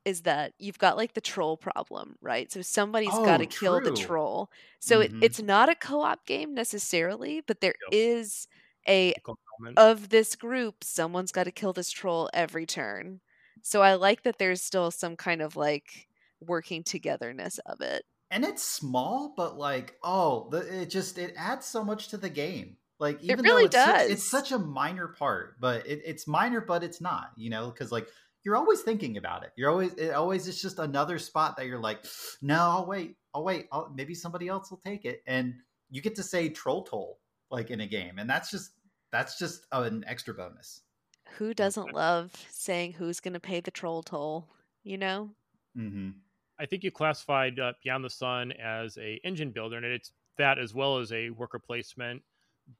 is 0.05 0.23
that 0.23 0.53
you've 0.59 0.79
got 0.79 0.97
like 0.97 1.15
the 1.15 1.21
troll 1.21 1.57
problem, 1.57 2.17
right? 2.21 2.51
So 2.51 2.63
somebody's 2.63 3.19
got 3.19 3.39
to 3.39 3.45
Oh, 3.45 3.49
kill 3.49 3.81
the 3.81 3.91
troll. 3.93 4.51
So 4.81 5.01
it, 5.01 5.13
Mhm. 5.13 5.23
it's 5.23 5.41
not 5.41 5.69
a 5.69 5.75
co-op 5.75 6.27
game 6.27 6.55
necessarily, 6.55 7.43
but 7.47 7.61
there 7.61 7.75
is 7.93 8.49
a 8.89 9.15
of 9.77 10.09
this 10.09 10.37
group, 10.37 10.83
someone's 10.83 11.33
got 11.33 11.45
to 11.45 11.51
kill 11.53 11.73
this 11.73 11.91
troll 11.91 12.31
every 12.33 12.67
turn. 12.67 13.21
So 13.63 13.83
I 13.83 13.95
like 13.95 14.23
that 14.23 14.39
there's 14.39 14.63
still 14.63 14.91
some 14.91 15.17
kind 15.17 15.43
of 15.43 15.57
like 15.57 16.09
working 16.41 16.83
togetherness 16.83 17.59
of 17.67 17.81
it. 17.81 18.05
and 18.31 18.45
it's 18.45 18.63
small 18.63 19.35
but 19.37 19.59
like 19.59 19.97
oh 20.03 20.49
the, 20.51 20.83
it 20.83 20.87
just 20.91 21.19
it 21.19 21.35
adds 21.37 21.67
so 21.67 21.85
much 21.85 22.09
to 22.09 22.17
the 22.17 22.31
game 22.31 22.77
like 22.99 23.21
even 23.23 23.43
really 23.45 23.63
though 23.63 23.67
it's, 23.67 23.77
such- 23.77 23.97
does. 23.99 24.11
it's 24.11 24.31
such 24.31 24.53
a 24.53 24.59
minor 24.59 25.09
part 25.09 25.61
but 25.61 25.87
it, 25.87 26.01
it's 26.05 26.27
minor 26.27 26.61
but 26.61 26.83
it's 26.83 27.01
not 27.01 27.33
you 27.37 27.51
know 27.51 27.67
because 27.71 27.91
like 27.93 28.09
you're 28.45 28.57
always 28.57 28.81
thinking 28.81 29.17
about 29.17 29.43
it 29.43 29.51
you're 29.57 29.69
always 29.71 29.93
it 29.95 30.13
always 30.13 30.47
is 30.47 30.63
just 30.63 30.79
another 30.79 31.19
spot 31.19 31.57
that 31.57 31.67
you're 31.67 31.79
like 31.79 32.05
no 32.41 32.57
i'll 32.57 32.87
wait 32.87 33.17
i'll 33.35 33.45
wait 33.45 33.67
I'll, 33.73 33.93
maybe 33.95 34.15
somebody 34.15 34.49
else 34.49 34.71
will 34.71 34.81
take 34.85 35.05
it 35.05 35.23
and 35.27 35.55
you 35.91 36.01
get 36.01 36.15
to 36.17 36.23
say 36.23 36.49
troll 36.49 36.85
toll 36.85 37.19
like 37.51 37.71
in 37.71 37.81
a 37.81 37.87
game 37.87 38.19
and 38.19 38.29
that's 38.29 38.51
just 38.51 38.73
that's 39.11 39.39
just 39.39 39.67
an 39.73 40.05
extra 40.07 40.35
bonus 40.35 40.83
Who 41.39 41.55
doesn't 41.55 41.95
love 41.95 42.47
saying 42.51 42.93
who's 42.93 43.21
going 43.21 43.33
to 43.33 43.41
pay 43.41 43.61
the 43.61 43.71
troll 43.71 44.03
toll, 44.03 44.51
you 44.83 44.99
know? 44.99 45.35
mm-hmm. 45.77 46.11
I 46.59 46.67
think 46.67 46.85
you 46.85 46.91
classified 46.91 47.59
uh, 47.59 47.73
Beyond 47.83 48.05
the 48.05 48.11
Sun 48.11 48.53
as 48.53 48.99
a 48.99 49.21
engine 49.25 49.51
builder, 49.51 49.77
and 49.77 49.87
it's 49.87 50.13
that 50.37 50.59
as 50.59 50.75
well 50.75 50.99
as 50.99 51.13
a 51.13 51.31
worker 51.31 51.59
placement. 51.59 52.23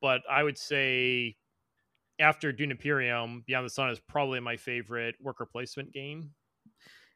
But 0.01 0.23
I 0.31 0.43
would 0.43 0.59
say 0.59 1.37
after 2.21 2.53
Dune 2.53 2.73
Imperium, 2.73 3.45
Beyond 3.47 3.67
the 3.67 3.71
Sun 3.71 3.91
is 3.91 4.01
probably 4.01 4.41
my 4.41 4.57
favorite 4.57 5.17
worker 5.21 5.47
placement 5.47 5.93
game. 5.93 6.33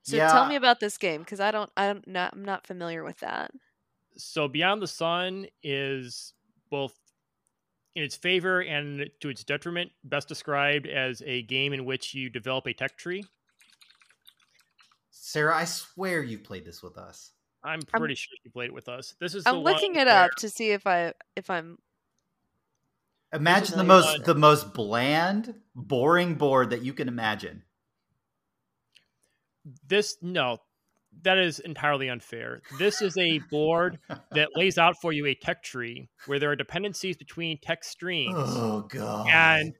So 0.02 0.18
Yeah. 0.18 0.28
tell 0.28 0.44
me 0.46 0.57
about 0.57 0.80
this 0.80 0.98
game 0.98 1.20
because 1.22 1.40
I 1.40 1.50
don't, 1.50 1.70
I 1.76 1.86
don't, 1.92 2.07
not, 2.07 2.34
I'm 2.34 2.44
not 2.44 2.66
familiar 2.66 3.05
with 3.05 3.18
that. 3.20 3.50
So 4.16 4.48
Beyond 4.48 4.82
the 4.82 4.86
Sun 4.86 5.46
is 5.62 6.34
both 6.70 6.98
in 7.95 8.03
its 8.03 8.16
favor 8.16 8.61
and 8.61 9.09
to 9.20 9.28
its 9.28 9.45
detriment 9.45 9.90
best 10.05 10.26
described 10.28 10.86
as 10.86 11.22
a 11.26 11.42
game 11.42 11.72
in 11.72 11.84
which 11.84 12.14
you 12.14 12.28
develop 12.28 12.66
a 12.66 12.72
tech 12.72 12.97
tree. 12.97 13.24
sarah 15.11 15.57
i 15.57 15.64
swear 15.64 16.22
you 16.22 16.38
played 16.38 16.64
this 16.64 16.82
with 16.82 16.99
us 16.99 17.30
I'm 17.62 17.70
I'm- 17.70 17.80
pretty 18.01 18.14
sure 18.14 18.36
you 18.45 18.51
played 18.51 18.66
it 18.66 18.74
with 18.74 18.90
us. 18.90 19.14
This 19.20 19.34
is 19.34 19.47
I'm 19.47 19.55
the 19.55 19.61
looking 19.61 19.92
one 19.95 20.03
it 20.03 20.11
where- 20.11 20.24
up 20.24 20.32
to 20.36 20.51
see 20.51 20.72
if 20.72 20.86
I, 20.86 21.14
if 21.34 21.49
I'm. 21.49 21.78
Imagine 23.32 23.70
the 23.70 23.76
the 23.78 23.84
most 23.84 24.05
one- 24.07 24.20
uh, 24.20 24.24
the 24.24 24.34
most 24.34 24.74
bland, 24.74 25.55
boring 25.74 26.34
board 26.34 26.68
that 26.70 26.82
you 26.82 26.92
can 26.92 27.09
imagine. 27.09 27.62
this 29.88 30.18
no 30.20 30.59
that 31.22 31.38
is 31.38 31.58
entirely 31.60 32.08
unfair. 32.08 32.62
This 32.78 33.00
is 33.00 33.16
a 33.16 33.38
board 33.50 33.98
that 34.32 34.50
lays 34.56 34.78
out 34.78 34.96
for 35.00 35.12
you 35.12 35.26
a 35.26 35.34
tech 35.34 35.62
tree 35.62 36.08
where 36.26 36.38
there 36.38 36.50
are 36.50 36.56
dependencies 36.56 37.16
between 37.16 37.58
tech 37.60 37.84
streams 37.84 38.34
oh 38.36 38.86
god. 38.88 39.26
and 39.28 39.74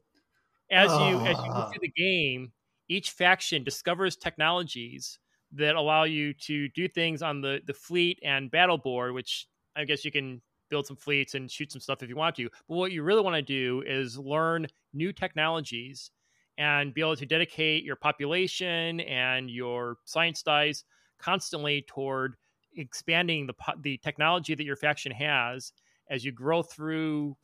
as 0.71 0.89
you 0.91 1.19
as 1.19 1.37
you 1.37 1.51
go 1.51 1.69
through 1.71 1.81
the 1.81 1.91
game 1.95 2.51
each 2.89 3.11
faction 3.11 3.63
discovers 3.63 4.15
technologies 4.15 5.19
that 5.51 5.75
allow 5.75 6.03
you 6.03 6.33
to 6.33 6.67
do 6.69 6.87
things 6.87 7.21
on 7.21 7.41
the 7.41 7.59
the 7.67 7.73
fleet 7.73 8.19
and 8.23 8.49
battle 8.49 8.77
board 8.77 9.13
which 9.13 9.47
i 9.75 9.85
guess 9.85 10.03
you 10.03 10.11
can 10.11 10.41
build 10.69 10.87
some 10.87 10.97
fleets 10.97 11.35
and 11.35 11.49
shoot 11.49 11.71
some 11.71 11.81
stuff 11.81 12.01
if 12.03 12.09
you 12.09 12.15
want 12.15 12.35
to. 12.35 12.49
But 12.67 12.75
what 12.75 12.91
you 12.91 13.03
really 13.03 13.21
want 13.21 13.35
to 13.35 13.41
do 13.41 13.83
is 13.85 14.17
learn 14.17 14.67
new 14.93 15.13
technologies 15.13 16.11
and 16.57 16.93
be 16.93 17.01
able 17.01 17.15
to 17.17 17.25
dedicate 17.25 17.83
your 17.83 17.95
population 17.95 19.01
and 19.01 19.49
your 19.49 19.97
science 20.05 20.41
dice 20.41 20.83
constantly 21.19 21.83
toward 21.87 22.35
expanding 22.75 23.47
the 23.47 23.53
the 23.81 23.97
technology 23.97 24.55
that 24.55 24.63
your 24.65 24.75
faction 24.75 25.11
has 25.11 25.71
as 26.09 26.23
you 26.25 26.31
grow 26.31 26.61
through 26.61 27.35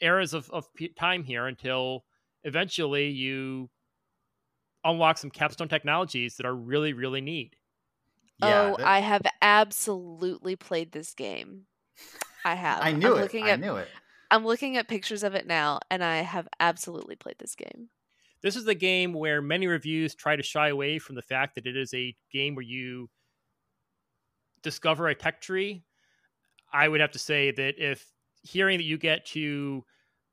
eras 0.00 0.32
of, 0.34 0.48
of 0.50 0.66
time 0.96 1.24
here 1.24 1.46
until 1.46 2.04
eventually 2.44 3.08
you 3.08 3.68
unlock 4.84 5.18
some 5.18 5.30
capstone 5.30 5.68
technologies 5.68 6.36
that 6.36 6.46
are 6.46 6.54
really 6.54 6.92
really 6.92 7.20
neat 7.20 7.56
Yeah, 8.40 8.70
oh, 8.72 8.76
that- 8.76 8.86
I 8.86 9.00
have 9.00 9.22
absolutely 9.42 10.54
played 10.54 10.92
this 10.92 11.12
game. 11.14 11.66
I 12.44 12.54
have. 12.54 12.80
I 12.82 12.92
knew 12.92 13.08
I'm 13.14 13.18
it. 13.18 13.22
Looking 13.22 13.44
I 13.46 13.50
at, 13.50 13.60
knew 13.60 13.74
it. 13.76 13.88
I'm 14.30 14.44
looking 14.46 14.76
at 14.76 14.86
pictures 14.86 15.24
of 15.24 15.34
it 15.34 15.46
now, 15.46 15.80
and 15.90 16.04
I 16.04 16.18
have 16.18 16.46
absolutely 16.60 17.16
played 17.16 17.36
this 17.40 17.56
game. 17.56 17.88
This 18.42 18.56
is 18.56 18.64
the 18.64 18.74
game 18.74 19.12
where 19.12 19.42
many 19.42 19.66
reviews 19.66 20.14
try 20.14 20.36
to 20.36 20.42
shy 20.42 20.68
away 20.68 20.98
from 20.98 21.14
the 21.16 21.22
fact 21.22 21.54
that 21.56 21.66
it 21.66 21.76
is 21.76 21.92
a 21.94 22.14
game 22.32 22.54
where 22.54 22.64
you 22.64 23.08
discover 24.62 25.08
a 25.08 25.14
tech 25.14 25.40
tree. 25.40 25.84
I 26.72 26.88
would 26.88 27.00
have 27.00 27.12
to 27.12 27.18
say 27.18 27.50
that 27.50 27.74
if 27.78 28.06
hearing 28.42 28.78
that 28.78 28.84
you 28.84 28.98
get 28.98 29.24
to 29.26 29.84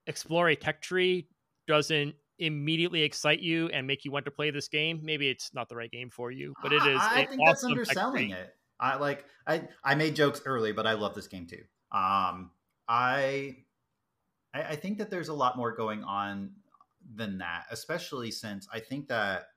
explore 0.07 0.49
a 0.49 0.55
tech 0.55 0.81
tree 0.81 1.27
doesn't 1.67 2.15
immediately 2.39 3.01
excite 3.01 3.39
you 3.39 3.67
and 3.69 3.87
make 3.87 4.03
you 4.05 4.11
want 4.11 4.25
to 4.25 4.31
play 4.31 4.51
this 4.51 4.67
game, 4.67 4.99
maybe 5.01 5.29
it's 5.29 5.53
not 5.53 5.69
the 5.69 5.75
right 5.75 5.91
game 5.91 6.09
for 6.09 6.31
you. 6.31 6.53
But 6.61 6.73
it 6.73 6.85
is. 6.85 6.99
I, 7.01 7.21
I 7.21 7.25
think 7.25 7.41
that's 7.45 7.63
awesome 7.63 7.71
tech 7.71 7.79
underselling 7.79 8.31
it. 8.31 8.55
I 8.79 8.97
like. 8.97 9.25
I 9.47 9.63
I 9.83 9.95
made 9.95 10.15
jokes 10.15 10.41
early, 10.45 10.73
but 10.73 10.85
I 10.85 10.93
love 10.93 11.15
this 11.15 11.27
game 11.27 11.47
too. 11.47 11.63
Um, 11.97 12.51
I 12.87 13.57
I 14.53 14.75
think 14.75 14.97
that 14.97 15.09
there's 15.09 15.29
a 15.29 15.33
lot 15.33 15.57
more 15.57 15.75
going 15.75 16.03
on 16.03 16.51
than 17.13 17.37
that, 17.39 17.65
especially 17.71 18.31
since 18.31 18.67
I 18.71 18.79
think 18.79 19.07
that 19.09 19.47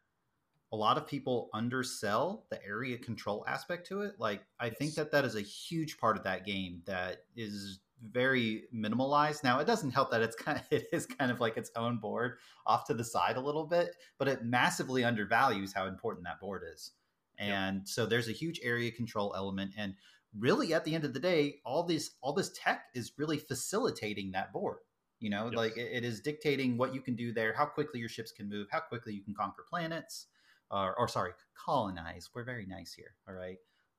a 0.73 0.77
lot 0.77 0.99
of 0.99 1.07
people 1.07 1.49
undersell 1.55 2.45
the 2.51 2.63
area 2.65 2.99
control 2.99 3.45
aspect 3.49 3.87
to 3.89 4.03
it. 4.03 4.15
Like, 4.19 4.43
I 4.61 4.69
think 4.69 4.95
that 4.95 5.11
that 5.13 5.25
is 5.25 5.35
a 5.35 5.41
huge 5.41 5.99
part 5.99 6.17
of 6.17 6.25
that 6.25 6.45
game 6.45 6.83
that 6.85 7.25
is 7.37 7.81
very 8.03 8.65
minimalized. 8.75 9.43
Now 9.43 9.59
it 9.61 9.67
doesn't 9.67 9.91
help 9.91 10.11
that 10.11 10.23
it's 10.23 10.37
kind 10.37 10.59
of 10.59 10.65
it 10.71 10.87
is 10.93 11.07
kind 11.07 11.31
of 11.31 11.41
like 11.41 11.57
its 11.57 11.71
own 11.75 11.99
board 11.99 12.39
off 12.67 12.87
to 12.87 12.95
the 12.95 13.05
side 13.05 13.37
a 13.37 13.41
little 13.41 13.67
bit, 13.67 13.97
but 14.19 14.29
it 14.29 14.45
massively 14.45 15.05
undervalues 15.05 15.73
how 15.73 15.87
important 15.87 16.25
that 16.25 16.41
board 16.41 16.63
is. 16.73 16.93
And 17.39 17.89
so 17.89 18.05
there's 18.05 18.29
a 18.29 18.33
huge 18.33 18.61
area 18.65 18.91
control 18.91 19.33
element 19.37 19.73
and 19.77 19.95
really 20.39 20.75
at 20.75 20.85
the 20.85 20.95
end 20.95 21.05
of 21.05 21.15
the 21.15 21.21
day 21.21 21.61
all 21.65 21.85
this 21.85 22.11
all 22.21 22.33
this 22.33 22.51
tech 22.55 22.87
is 22.95 23.13
really 23.17 23.39
facilitating 23.39 24.33
that 24.33 24.53
board 24.53 24.79
you 25.21 25.31
know 25.31 25.47
Yes. 25.47 25.57
like 25.57 25.77
it, 25.77 25.91
it 25.93 26.05
is 26.05 26.21
dictating 26.21 26.77
what 26.77 26.95
you 26.95 27.01
can 27.01 27.15
do 27.17 27.33
there 27.33 27.53
how 27.53 27.65
quickly 27.67 28.01
your 28.01 28.09
ships 28.09 28.33
can 28.33 28.49
move 28.49 28.67
how 28.71 28.81
quickly 28.81 29.13
you 29.13 29.23
can 29.23 29.35
conquer 29.35 29.65
planets 29.69 30.27
or, 30.71 30.95
or 30.97 31.09
sorry 31.09 31.33
colonize 31.57 32.31
we're 32.35 32.45
very 32.45 32.67
nice 32.67 32.93
here 32.93 33.15
all 33.29 33.35
right 33.35 33.59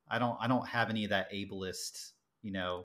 i 0.09 0.17
don't 0.19 0.37
i 0.39 0.47
don't 0.47 0.67
have 0.67 0.89
any 0.89 1.03
of 1.03 1.09
that 1.09 1.31
ableist 1.33 2.11
you 2.41 2.51
know 2.51 2.83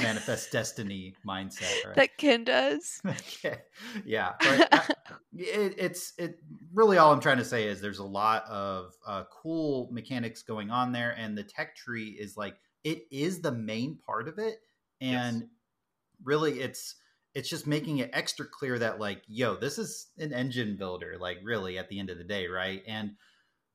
manifest 0.00 0.50
destiny 0.52 1.14
mindset 1.26 1.84
right? 1.84 1.96
that 1.96 2.16
Ken 2.16 2.44
does. 2.44 3.00
okay. 3.06 3.58
yeah 4.04 4.32
I- 4.40 4.66
it, 5.32 5.74
it's 5.78 6.12
it 6.18 6.38
really 6.72 6.98
all 6.98 7.12
i'm 7.12 7.20
trying 7.20 7.38
to 7.38 7.44
say 7.44 7.66
is 7.66 7.80
there's 7.80 7.98
a 7.98 8.04
lot 8.04 8.44
of 8.46 8.92
uh, 9.06 9.24
cool 9.32 9.88
mechanics 9.92 10.42
going 10.42 10.70
on 10.70 10.92
there 10.92 11.14
and 11.16 11.36
the 11.36 11.42
tech 11.44 11.76
tree 11.76 12.16
is 12.20 12.36
like 12.36 12.56
it 12.84 13.04
is 13.10 13.40
the 13.40 13.52
main 13.52 13.98
part 14.06 14.28
of 14.28 14.38
it 14.38 14.60
and 15.00 15.44
really 16.24 16.60
it's 16.60 16.96
it's 17.34 17.48
just 17.48 17.66
making 17.66 17.98
it 17.98 18.10
extra 18.12 18.46
clear 18.46 18.78
that 18.78 18.98
like 18.98 19.22
yo 19.26 19.56
this 19.56 19.78
is 19.78 20.08
an 20.18 20.32
engine 20.32 20.76
builder 20.76 21.16
like 21.18 21.38
really 21.42 21.78
at 21.78 21.88
the 21.88 21.98
end 21.98 22.10
of 22.10 22.18
the 22.18 22.24
day 22.24 22.46
right? 22.46 22.82
And 22.86 23.12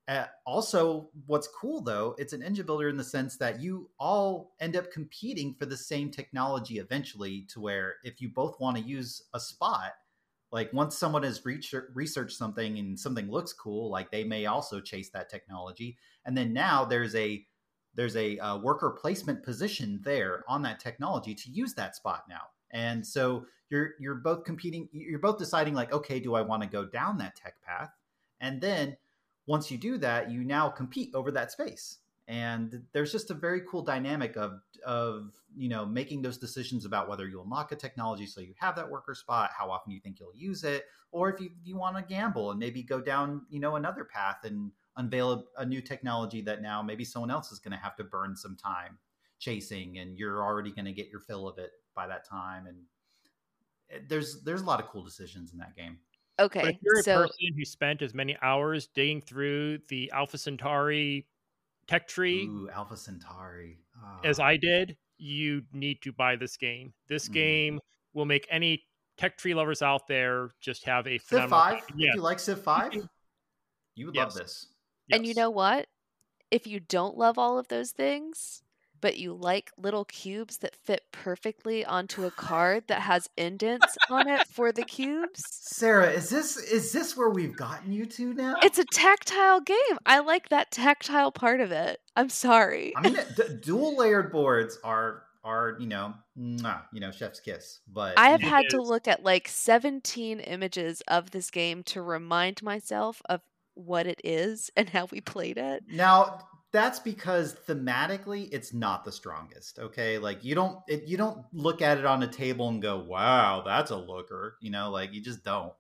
uh, 0.08 0.26
also 0.45 1.10
what's 1.26 1.47
cool 1.47 1.82
though 1.82 2.16
it's 2.20 2.34
an 2.34 2.43
engine 2.43 2.66
builder 2.66 2.89
in 2.89 2.97
the 2.97 3.03
sense 3.03 3.38
that 3.38 3.60
you 3.60 3.89
all 3.99 4.53
end 4.60 4.76
up 4.76 4.91
competing 4.91 5.56
for 5.56 5.66
the 5.66 5.78
same 5.78 6.12
technology 6.12 6.78
eventually 6.78 7.47
to 7.49 7.60
where 7.60 7.95
if 8.03 8.22
you 8.22 8.30
both 8.30 8.60
want 8.60 8.78
to 8.78 8.84
use 8.84 9.24
a 9.34 9.39
spot 9.39 9.93
like 10.56 10.72
once 10.72 10.97
someone 10.97 11.24
has 11.24 11.43
research, 11.43 11.89
researched 11.93 12.38
something 12.38 12.80
and 12.80 12.97
something 12.97 13.30
looks 13.30 13.51
cool 13.51 13.89
like 13.89 14.10
they 14.10 14.24
may 14.24 14.45
also 14.45 14.80
chase 14.80 15.10
that 15.10 15.30
technology. 15.30 15.97
And 16.26 16.38
then 16.38 16.53
now 16.53 16.86
there's 16.86 17.14
a 17.14 17.45
there's 17.93 18.16
a 18.16 18.38
uh, 18.39 18.58
worker 18.60 18.91
placement 18.91 19.43
position 19.43 19.99
there 20.03 20.45
on 20.47 20.62
that 20.64 20.80
technology 20.80 21.36
to 21.36 21.49
use 21.49 21.74
that 21.74 21.95
spot 21.95 22.24
now 22.30 22.41
and 22.76 23.07
so 23.07 23.45
you're 23.69 23.91
you're 23.99 24.15
both 24.15 24.43
competing 24.43 24.88
you're 24.91 25.17
both 25.17 25.39
deciding 25.39 25.73
like 25.73 25.91
okay 25.91 26.19
do 26.19 26.36
i 26.36 26.41
want 26.41 26.61
to 26.61 26.67
go 26.67 26.86
down 26.86 27.17
that 27.17 27.36
tech 27.36 27.55
path? 27.65 27.89
And 28.41 28.61
then 28.61 28.97
once 29.47 29.71
you 29.71 29.78
do 29.78 29.97
that 29.99 30.30
you 30.30 30.43
now 30.43 30.69
compete 30.69 31.15
over 31.15 31.32
that 31.32 31.51
space. 31.51 31.99
And 32.28 32.84
there's 32.91 33.11
just 33.11 33.30
a 33.30 33.36
very 33.36 33.61
cool 33.69 33.82
dynamic 33.84 34.36
of 34.36 34.59
of 34.86 35.32
you 35.55 35.69
know 35.69 35.86
making 35.86 36.21
those 36.21 36.38
decisions 36.38 36.84
about 36.86 37.07
whether 37.07 37.28
you 37.28 37.41
unlock 37.41 37.71
a 37.71 37.76
technology 37.76 38.26
so 38.26 38.41
you 38.41 38.53
have 38.57 38.76
that 38.76 38.89
worker 38.89 39.15
spot 39.15 39.51
how 39.57 39.71
often 39.71 39.91
you 39.91 39.99
think 39.99 40.19
you'll 40.19 40.36
use 40.36 40.63
it 40.63 40.86
or 41.11 41.32
if 41.32 41.39
you, 41.39 41.49
you 41.63 41.78
want 41.78 41.95
to 41.95 42.03
gamble 42.03 42.51
and 42.51 42.59
maybe 42.59 42.84
go 42.84 42.99
down 42.99 43.43
you 43.49 43.59
know 43.59 43.76
another 43.78 44.03
path 44.03 44.38
and 44.43 44.71
unveil 44.97 45.32
a, 45.32 45.61
a 45.61 45.65
new 45.65 45.82
technology 45.82 46.41
that 46.41 46.61
now 46.61 46.82
maybe 46.82 47.05
someone 47.05 47.32
else 47.32 47.51
is 47.51 47.59
going 47.59 47.71
to 47.71 47.78
have 47.78 47.95
to 47.95 48.03
burn 48.03 48.36
some 48.36 48.55
time 48.55 48.97
chasing 49.39 49.99
and 49.99 50.17
you're 50.17 50.43
already 50.43 50.71
going 50.71 50.86
to 50.86 50.91
get 50.91 51.09
your 51.09 51.21
fill 51.21 51.47
of 51.47 51.57
it 51.57 51.71
by 51.95 52.05
that 52.07 52.27
time 52.27 52.67
and 52.67 52.77
it- 53.89 54.07
there's 54.09 54.41
there's 54.43 54.61
a 54.61 54.65
lot 54.65 54.79
of 54.79 54.87
cool 54.87 55.03
decisions 55.03 55.51
in 55.53 55.57
that 55.59 55.75
game 55.75 55.97
But 56.37 56.43
Okay, 56.45 56.69
if 56.71 56.77
you're 56.81 56.99
a 56.99 57.03
person 57.03 57.53
who 57.57 57.63
spent 57.63 58.01
as 58.01 58.13
many 58.13 58.35
hours 58.41 58.87
digging 58.87 59.21
through 59.21 59.79
the 59.87 60.11
Alpha 60.11 60.37
Centauri 60.37 61.25
tech 61.87 62.07
tree 62.07 62.45
Ooh, 62.47 62.69
Alpha 62.69 62.97
Centauri. 62.97 63.79
as 64.23 64.39
Ah. 64.39 64.45
I 64.47 64.57
did, 64.57 64.97
you 65.17 65.63
need 65.71 66.01
to 66.01 66.11
buy 66.11 66.35
this 66.35 66.57
game. 66.57 66.93
This 67.07 67.29
Mhm. 67.29 67.33
game 67.33 67.79
will 68.13 68.25
make 68.25 68.45
any 68.49 68.85
tech 69.17 69.37
tree 69.37 69.53
lovers 69.53 69.81
out 69.81 70.07
there 70.07 70.49
just 70.59 70.83
have 70.83 71.07
a 71.07 71.17
Civ 71.19 71.27
phenomenal 71.29 71.57
Five. 71.79 71.83
Yeah, 71.95 72.09
If 72.09 72.15
you 72.15 72.21
like 72.21 72.39
Civ 72.39 72.61
Five, 72.61 72.93
you 73.95 74.05
would 74.07 74.15
love 74.17 74.33
Yes. 74.33 74.35
this. 74.35 74.67
and 75.11 75.25
you 75.25 75.33
know 75.35 75.49
what? 75.51 75.87
If 76.51 76.67
you 76.67 76.81
don't 76.81 77.15
love 77.17 77.37
all 77.37 77.57
of 77.57 77.69
those 77.69 77.91
things, 77.93 78.61
but 79.06 79.20
you 79.20 79.36
like 79.36 79.72
little 79.78 80.03
cubes 80.06 80.58
that 80.58 80.76
fit 80.76 81.03
perfectly 81.12 81.86
onto 81.86 82.26
a 82.26 82.32
card 82.32 82.86
that 82.88 83.01
has 83.01 83.30
indents 83.38 83.95
on 84.10 84.28
it 84.28 84.47
for 84.47 84.72
the 84.72 84.82
cubes, 84.82 85.43
Sarah, 85.45 86.10
is 86.10 86.32
this 86.32 86.58
is 86.58 86.91
this 86.91 87.16
where 87.16 87.30
we've 87.30 87.56
gotten 87.56 87.91
you 87.91 88.08
to 88.08 88.34
now? 88.34 88.56
it's 88.64 88.80
a 88.80 88.86
tactile 88.86 89.62
game. 89.62 89.99
I 90.08 90.22
like 90.22 90.49
that 90.49 90.72
tactile 90.72 91.32
part 91.32 91.62
of 91.62 91.72
it. 91.72 91.99
I'm 92.16 92.30
sorry. 92.30 92.93
I 92.97 93.01
mean, 93.01 93.16
d- 93.36 93.43
dual 93.62 93.95
layered 93.95 94.32
boards 94.32 94.80
are 94.84 95.22
are 95.43 95.78
you 95.80 95.86
know, 95.86 96.16
mwah, 96.36 96.82
you 96.91 96.99
know, 96.99 97.12
chef's 97.12 97.39
kiss. 97.39 97.82
But 97.88 98.18
I 98.18 98.30
have 98.30 98.41
had 98.41 98.70
to 98.72 98.82
look 98.82 99.08
at 99.08 99.24
like 99.24 99.47
17 99.47 100.39
images 100.39 101.03
of 101.08 101.30
this 101.30 101.51
game 101.51 101.84
to 101.84 102.01
remind 102.01 102.64
myself 102.64 103.22
of 103.30 103.41
what 103.76 104.08
it 104.08 104.20
is 104.24 104.72
and 104.76 104.89
how 104.89 105.08
we 105.12 105.22
played 105.22 105.60
it. 105.60 105.84
now 105.88 106.39
that's 106.76 106.99
because 106.99 107.55
thematically 107.55 108.49
it's 108.51 108.73
not 108.73 109.05
the 109.05 109.11
strongest. 109.11 109.80
Okay, 109.80 110.17
like 110.17 110.43
you 110.43 110.55
don't 110.55 110.84
it, 110.88 111.03
you 111.07 111.17
don't 111.17 111.45
look 111.53 111.82
at 111.82 111.97
it 111.97 112.05
on 112.05 112.23
a 112.23 112.28
table 112.28 112.69
and 112.69 112.82
go, 112.82 112.99
"Wow, 112.99 113.61
that's 113.65 113.91
a 113.91 113.97
looker." 113.97 114.57
You 114.61 114.71
know, 114.71 114.89
like 114.91 115.13
you 115.13 115.21
just 115.21 115.43
don't. 115.43 115.73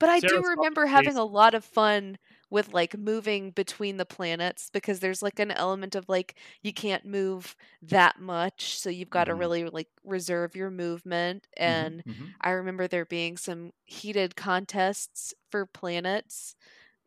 But 0.00 0.08
I 0.10 0.20
do 0.20 0.42
remember 0.42 0.86
having 0.86 1.16
is- 1.16 1.16
a 1.16 1.24
lot 1.24 1.54
of 1.54 1.64
fun 1.64 2.18
with 2.50 2.74
like 2.74 2.96
moving 2.96 3.52
between 3.52 3.96
the 3.96 4.04
planets 4.04 4.68
because 4.70 5.00
there's 5.00 5.22
like 5.22 5.38
an 5.38 5.50
element 5.52 5.94
of 5.94 6.08
like 6.08 6.38
you 6.62 6.72
can't 6.72 7.04
move 7.06 7.56
that 7.80 8.20
much, 8.20 8.76
so 8.78 8.90
you've 8.90 9.10
got 9.10 9.24
to 9.24 9.34
Mhm. 9.34 9.34
really 9.34 9.64
like 9.64 9.88
reserve 10.02 10.56
your 10.56 10.70
movement. 10.70 11.46
Mhm, 11.64 11.94
And 11.96 12.04
mhm. 12.04 12.34
I 12.40 12.50
remember 12.50 12.86
there 12.88 13.06
being 13.06 13.36
some 13.36 13.70
heated 13.84 14.36
contests 14.36 15.32
for 15.50 15.64
planets 15.64 16.54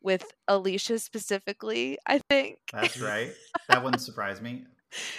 with 0.01 0.25
Alicia 0.47 0.99
specifically, 0.99 1.97
I 2.05 2.19
think. 2.29 2.59
That's 2.71 2.99
right. 2.99 3.31
That 3.69 3.83
wouldn't 3.83 4.01
surprise 4.01 4.41
me. 4.41 4.63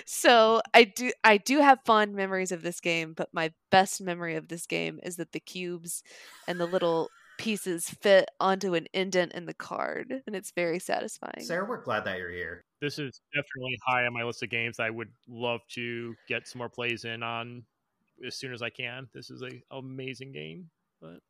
So 0.07 0.62
I 0.72 0.85
do 0.85 1.12
I 1.22 1.37
do 1.37 1.61
have 1.61 1.81
fond 1.85 2.14
memories 2.14 2.51
of 2.51 2.62
this 2.62 2.81
game, 2.81 3.12
but 3.14 3.29
my 3.33 3.53
best 3.70 4.01
memory 4.01 4.37
of 4.37 4.49
this 4.49 4.66
game 4.66 4.99
is 5.03 5.16
that 5.16 5.33
the 5.33 5.41
cubes 5.41 6.03
and 6.47 6.59
the 6.59 6.66
little 6.66 7.11
pieces 7.39 7.89
fit 7.89 8.29
onto 8.41 8.74
an 8.74 8.87
indent 8.93 9.33
in 9.33 9.47
the 9.47 9.55
card, 9.55 10.22
and 10.26 10.35
it's 10.35 10.51
very 10.53 10.79
satisfying. 10.79 11.45
Sarah, 11.45 11.66
we're 11.68 11.83
glad 11.83 12.05
that 12.05 12.18
you're 12.18 12.31
here. 12.31 12.64
This 12.81 12.99
is 12.99 13.20
definitely 13.35 13.79
high 13.87 14.07
on 14.07 14.12
my 14.12 14.24
list 14.24 14.43
of 14.43 14.51
games 14.51 14.81
I 14.81 14.91
would 14.91 15.11
love 15.29 15.61
to 15.74 16.14
get 16.29 16.47
some 16.47 16.59
more 16.59 16.68
plays 16.68 17.05
in 17.05 17.22
on 17.22 17.62
as 18.26 18.35
soon 18.35 18.53
as 18.53 18.62
I 18.62 18.70
can. 18.70 19.09
This 19.14 19.31
is 19.31 19.43
a 19.43 19.51
amazing 19.70 20.33
game. 20.33 20.70
But 21.01 21.20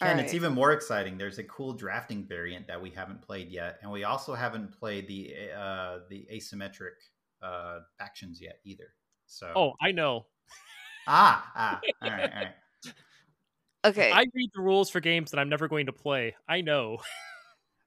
Ken, 0.00 0.16
All 0.16 0.24
it's 0.24 0.34
even 0.34 0.52
more 0.52 0.72
exciting. 0.72 1.18
There's 1.18 1.38
a 1.38 1.44
cool 1.44 1.72
drafting 1.72 2.24
variant 2.24 2.66
that 2.68 2.80
we 2.80 2.90
haven't 2.90 3.20
played 3.20 3.48
yet, 3.48 3.78
and 3.82 3.90
we 3.90 4.04
also 4.04 4.34
haven't 4.34 4.78
played 4.78 5.08
the 5.08 5.34
uh, 5.56 5.98
the 6.08 6.26
asymmetric 6.32 6.94
uh, 7.42 7.80
factions 7.98 8.40
yet 8.40 8.60
either. 8.64 8.94
So 9.26 9.52
oh, 9.56 9.72
I 9.82 9.92
know. 9.92 10.26
ah 11.08 11.50
ah 11.56 11.80
all 12.02 12.10
right 12.10 12.30
all 12.32 12.42
right. 12.42 12.54
Okay. 13.84 14.10
I 14.12 14.24
read 14.34 14.50
the 14.54 14.60
rules 14.60 14.90
for 14.90 15.00
games 15.00 15.30
that 15.30 15.38
I'm 15.38 15.48
never 15.48 15.68
going 15.68 15.86
to 15.86 15.92
play. 15.92 16.34
I 16.48 16.60
know. 16.60 16.98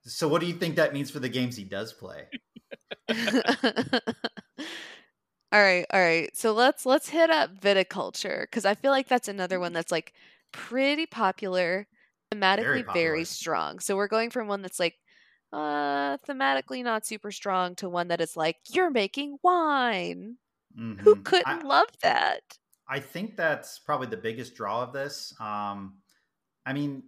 So 0.03 0.27
what 0.27 0.41
do 0.41 0.47
you 0.47 0.53
think 0.53 0.77
that 0.77 0.93
means 0.93 1.11
for 1.11 1.19
the 1.19 1.29
games 1.29 1.55
he 1.55 1.63
does 1.63 1.93
play? 1.93 2.23
all 3.09 3.15
right, 5.51 5.85
all 5.91 5.99
right. 5.99 6.35
So 6.35 6.53
let's 6.53 6.85
let's 6.85 7.09
hit 7.09 7.29
up 7.29 7.59
viticulture 7.59 8.41
because 8.41 8.65
I 8.65 8.73
feel 8.73 8.91
like 8.91 9.07
that's 9.07 9.27
another 9.27 9.59
one 9.59 9.73
that's 9.73 9.91
like 9.91 10.13
pretty 10.51 11.05
popular, 11.05 11.87
thematically 12.33 12.85
popular. 12.85 12.85
very 12.91 13.25
strong. 13.25 13.79
So 13.79 13.95
we're 13.95 14.07
going 14.07 14.29
from 14.29 14.47
one 14.47 14.61
that's 14.61 14.79
like 14.79 14.99
uh 15.53 16.17
thematically 16.19 16.83
not 16.83 17.05
super 17.05 17.31
strong 17.31 17.75
to 17.75 17.89
one 17.89 18.07
that 18.09 18.21
is 18.21 18.37
like 18.37 18.59
you're 18.69 18.89
making 18.91 19.37
wine. 19.43 20.37
Who 21.01 21.15
Mhm. 21.15 21.25
couldn't 21.25 21.45
I, 21.45 21.63
love 21.63 21.89
that? 22.03 22.59
I 22.87 22.99
think 22.99 23.37
that's 23.37 23.79
probably 23.79 24.07
the 24.07 24.17
biggest 24.17 24.55
draw 24.55 24.83
of 24.83 24.93
this. 24.93 25.33
Um, 25.39 26.01
I 26.65 26.73
mean, 26.73 27.03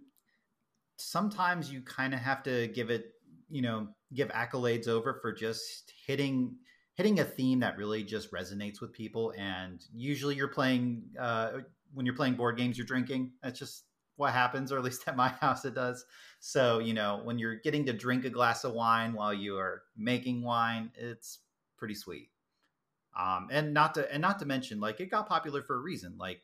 sometimes 0.98 1.72
you 1.72 1.82
kind 1.82 2.14
of 2.14 2.20
have 2.20 2.42
to 2.44 2.68
give 2.68 2.90
it, 2.90 3.14
you 3.48 3.62
know, 3.62 3.94
give 4.14 4.28
accolades 4.28 4.88
over 4.88 5.14
for 5.20 5.32
just 5.32 5.92
hitting 6.06 6.58
hitting 6.94 7.18
a 7.20 7.24
theme 7.24 7.60
that 7.60 7.76
really 7.76 8.04
just 8.04 8.30
resonates 8.32 8.80
with 8.80 8.92
people. 8.92 9.34
And 9.36 9.84
usually, 9.92 10.36
you're 10.36 10.48
playing 10.48 11.14
uh, 11.18 11.60
when 11.92 12.06
you're 12.06 12.16
playing 12.16 12.36
board 12.36 12.56
games, 12.56 12.78
you're 12.78 12.86
drinking. 12.86 13.34
That's 13.42 13.58
just 13.58 13.86
what 14.16 14.32
happens, 14.32 14.72
or 14.72 14.78
at 14.78 14.84
least 14.84 15.04
at 15.06 15.16
my 15.16 15.28
house, 15.28 15.64
it 15.64 15.74
does. 15.74 16.04
So, 16.40 16.78
you 16.78 16.94
know, 16.94 17.20
when 17.24 17.38
you're 17.38 17.56
getting 17.56 17.86
to 17.86 17.92
drink 17.92 18.24
a 18.24 18.30
glass 18.30 18.64
of 18.64 18.72
wine 18.72 19.14
while 19.14 19.34
you 19.34 19.56
are 19.56 19.82
making 19.96 20.42
wine, 20.42 20.90
it's 20.96 21.40
pretty 21.76 21.94
sweet 21.94 22.30
um, 23.18 23.48
and 23.50 23.74
not 23.74 23.94
to 23.94 24.10
and 24.12 24.20
not 24.20 24.38
to 24.38 24.46
mention 24.46 24.80
like 24.80 25.00
it 25.00 25.10
got 25.10 25.28
popular 25.28 25.62
for 25.62 25.76
a 25.76 25.80
reason 25.80 26.14
like 26.18 26.40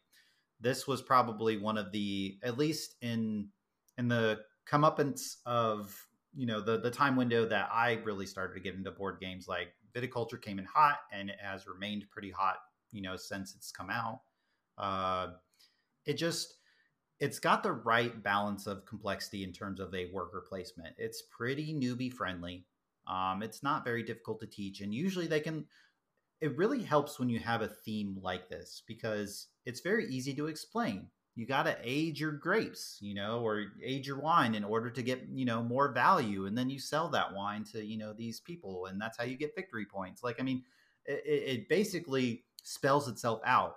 this 0.61 0.87
was 0.87 1.01
probably 1.01 1.57
one 1.57 1.79
of 1.79 1.91
the 1.93 2.39
at 2.43 2.59
least 2.59 2.97
in 3.01 3.49
in 3.97 4.09
the 4.09 4.41
comeuppance 4.69 5.37
of 5.47 6.07
you 6.35 6.47
know 6.47 6.61
the 6.61 6.79
the 6.79 6.91
time 6.91 7.17
window 7.17 7.47
that 7.47 7.69
i 7.73 7.95
really 8.05 8.27
started 8.27 8.55
to 8.55 8.61
get 8.61 8.75
into 8.75 8.91
board 8.91 9.19
games 9.21 9.49
like 9.49 9.69
viticulture 9.95 10.41
came 10.41 10.59
in 10.59 10.65
hot 10.65 10.99
and 11.13 11.31
it 11.31 11.39
has 11.41 11.67
remained 11.67 12.05
pretty 12.11 12.31
hot 12.31 12.57
you 12.93 13.03
know 13.03 13.17
since 13.17 13.55
it's 13.55 13.71
come 13.71 13.91
out. 13.91 14.21
Uh, 14.79 15.33
it 16.07 16.15
just 16.15 16.55
it's 17.21 17.39
got 17.39 17.63
the 17.63 17.73
right 17.73 18.23
balance 18.23 18.67
of 18.67 18.87
complexity 18.87 19.45
in 19.45 19.53
terms 19.53 19.79
of 19.79 19.95
a 19.95 20.11
worker 20.11 20.45
placement. 20.49 20.95
It's 20.99 21.23
pretty 21.23 21.75
newbie 21.75 22.13
friendly. 22.13 22.65
Um, 23.07 23.43
it's 23.43 23.63
not 23.63 23.85
very 23.85 24.03
difficult 24.03 24.41
to 24.41 24.47
teach, 24.47 24.81
and 24.81 24.95
usually 24.95 25.27
they 25.27 25.41
can. 25.41 25.67
It 26.41 26.57
really 26.57 26.83
helps 26.83 27.19
when 27.19 27.29
you 27.29 27.39
have 27.39 27.61
a 27.61 27.69
theme 27.69 28.19
like 28.23 28.49
this 28.49 28.83
because 28.87 29.49
it's 29.67 29.81
very 29.81 30.07
easy 30.07 30.33
to 30.35 30.47
explain. 30.47 31.09
You 31.37 31.47
got 31.47 31.65
to 31.65 31.77
age 31.83 32.19
your 32.19 32.33
grapes, 32.33 32.97
you 33.01 33.15
know, 33.15 33.41
or 33.41 33.67
age 33.85 34.07
your 34.07 34.19
wine 34.19 34.55
in 34.55 34.65
order 34.65 34.91
to 34.91 35.03
get, 35.03 35.29
you 35.33 35.45
know, 35.45 35.63
more 35.63 35.93
value. 35.93 36.47
And 36.47 36.57
then 36.57 36.71
you 36.71 36.79
sell 36.79 37.09
that 37.11 37.35
wine 37.35 37.65
to, 37.73 37.85
you 37.85 37.99
know, 37.99 38.15
these 38.15 38.41
people. 38.41 38.87
And 38.87 39.01
that's 39.01 39.19
how 39.19 39.25
you 39.25 39.37
get 39.37 39.55
victory 39.55 39.85
points. 39.85 40.23
Like, 40.23 40.41
I 40.41 40.43
mean, 40.43 40.65
it, 41.05 41.23
it 41.25 41.69
basically 41.69 42.45
spells 42.63 43.07
itself 43.07 43.41
out 43.45 43.77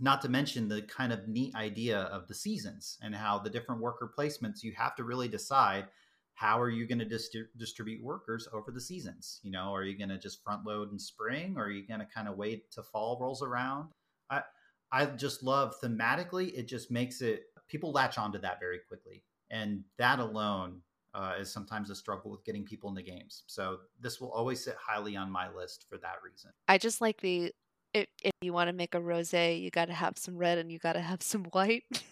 not 0.00 0.22
to 0.22 0.28
mention 0.28 0.68
the 0.68 0.82
kind 0.82 1.12
of 1.12 1.28
neat 1.28 1.54
idea 1.54 2.00
of 2.00 2.26
the 2.28 2.34
seasons 2.34 2.98
and 3.02 3.14
how 3.14 3.38
the 3.38 3.50
different 3.50 3.80
worker 3.80 4.12
placements 4.16 4.62
you 4.62 4.72
have 4.72 4.96
to 4.96 5.04
really 5.04 5.28
decide 5.28 5.86
how 6.34 6.58
are 6.58 6.70
you 6.70 6.86
going 6.86 6.98
to 6.98 7.04
dist- 7.04 7.36
distribute 7.58 8.02
workers 8.02 8.48
over 8.52 8.70
the 8.70 8.80
seasons? 8.80 9.40
You 9.42 9.52
know 9.52 9.74
are 9.74 9.84
you 9.84 9.96
going 9.96 10.08
to 10.08 10.18
just 10.18 10.42
front 10.42 10.64
load 10.66 10.92
in 10.92 10.98
spring? 10.98 11.54
Or 11.56 11.64
are 11.64 11.70
you 11.70 11.86
going 11.86 12.00
to 12.00 12.06
kind 12.06 12.28
of 12.28 12.36
wait 12.36 12.70
till 12.70 12.82
fall 12.84 13.18
rolls 13.20 13.42
around? 13.42 13.90
I 14.30 14.42
i 14.90 15.06
just 15.06 15.42
love 15.42 15.74
thematically 15.82 16.52
it 16.54 16.68
just 16.68 16.90
makes 16.90 17.22
it 17.22 17.44
people 17.68 17.92
latch 17.92 18.18
onto 18.18 18.38
that 18.38 18.60
very 18.60 18.80
quickly. 18.88 19.22
And 19.50 19.84
that 19.98 20.18
alone 20.18 20.80
uh, 21.14 21.34
is 21.38 21.52
sometimes 21.52 21.90
a 21.90 21.94
struggle 21.94 22.30
with 22.30 22.44
getting 22.44 22.64
people 22.64 22.88
in 22.88 22.94
the 22.94 23.02
games. 23.02 23.42
So 23.46 23.78
this 24.00 24.20
will 24.20 24.30
always 24.30 24.64
sit 24.64 24.76
highly 24.80 25.16
on 25.16 25.30
my 25.30 25.52
list 25.52 25.86
for 25.88 25.98
that 25.98 26.16
reason. 26.24 26.50
I 26.68 26.78
just 26.78 27.00
like 27.00 27.20
the 27.20 27.52
if, 27.94 28.06
if 28.22 28.32
you 28.40 28.52
want 28.52 28.68
to 28.68 28.72
make 28.72 28.94
a 28.94 29.00
rosé, 29.00 29.60
you 29.60 29.70
got 29.70 29.86
to 29.86 29.94
have 29.94 30.18
some 30.18 30.36
red 30.36 30.58
and 30.58 30.70
you 30.70 30.78
got 30.78 30.94
to 30.94 31.00
have 31.00 31.22
some 31.22 31.44
white. 31.44 31.84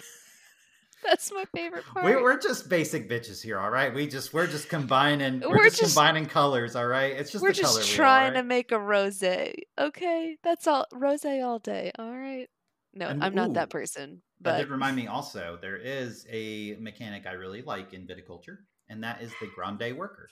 That's 1.02 1.32
my 1.32 1.44
favorite 1.54 1.86
part. 1.86 2.04
We're, 2.04 2.22
we're 2.22 2.38
just 2.38 2.68
basic 2.68 3.08
bitches 3.08 3.42
here, 3.42 3.58
all 3.58 3.70
right. 3.70 3.92
We 3.94 4.06
just 4.06 4.34
we're 4.34 4.46
just 4.46 4.68
combining 4.68 5.40
we're, 5.40 5.48
We're 5.56 5.64
just, 5.64 5.80
just- 5.80 5.94
combining 5.94 6.26
colors, 6.26 6.76
all 6.76 6.86
right. 6.86 7.12
It's 7.12 7.32
just 7.32 7.42
We're 7.42 7.54
the 7.54 7.62
color 7.62 7.80
just 7.80 7.92
trying 7.94 8.34
to 8.34 8.42
make 8.42 8.70
a 8.70 8.76
rosé. 8.76 9.54
Okay, 9.78 10.36
that's 10.44 10.66
all. 10.66 10.84
Rosé 10.92 11.42
all 11.42 11.58
day. 11.58 11.90
All 11.98 12.14
right. 12.14 12.48
No, 12.92 13.08
And- 13.08 13.24
I'm 13.24 13.34
not 13.34 13.50
ooh, 13.50 13.54
that 13.54 13.70
person. 13.70 14.20
That 14.42 14.52
But 14.52 14.58
did 14.58 14.68
remind 14.68 14.96
me 14.96 15.06
also. 15.06 15.58
There 15.60 15.78
is 15.78 16.26
a 16.30 16.76
mechanic 16.78 17.26
I 17.26 17.32
really 17.32 17.62
like 17.62 17.94
in 17.94 18.06
viticulture, 18.06 18.58
and 18.90 19.02
that 19.02 19.22
is 19.22 19.32
the 19.40 19.48
grande 19.54 19.96
worker. 19.96 20.28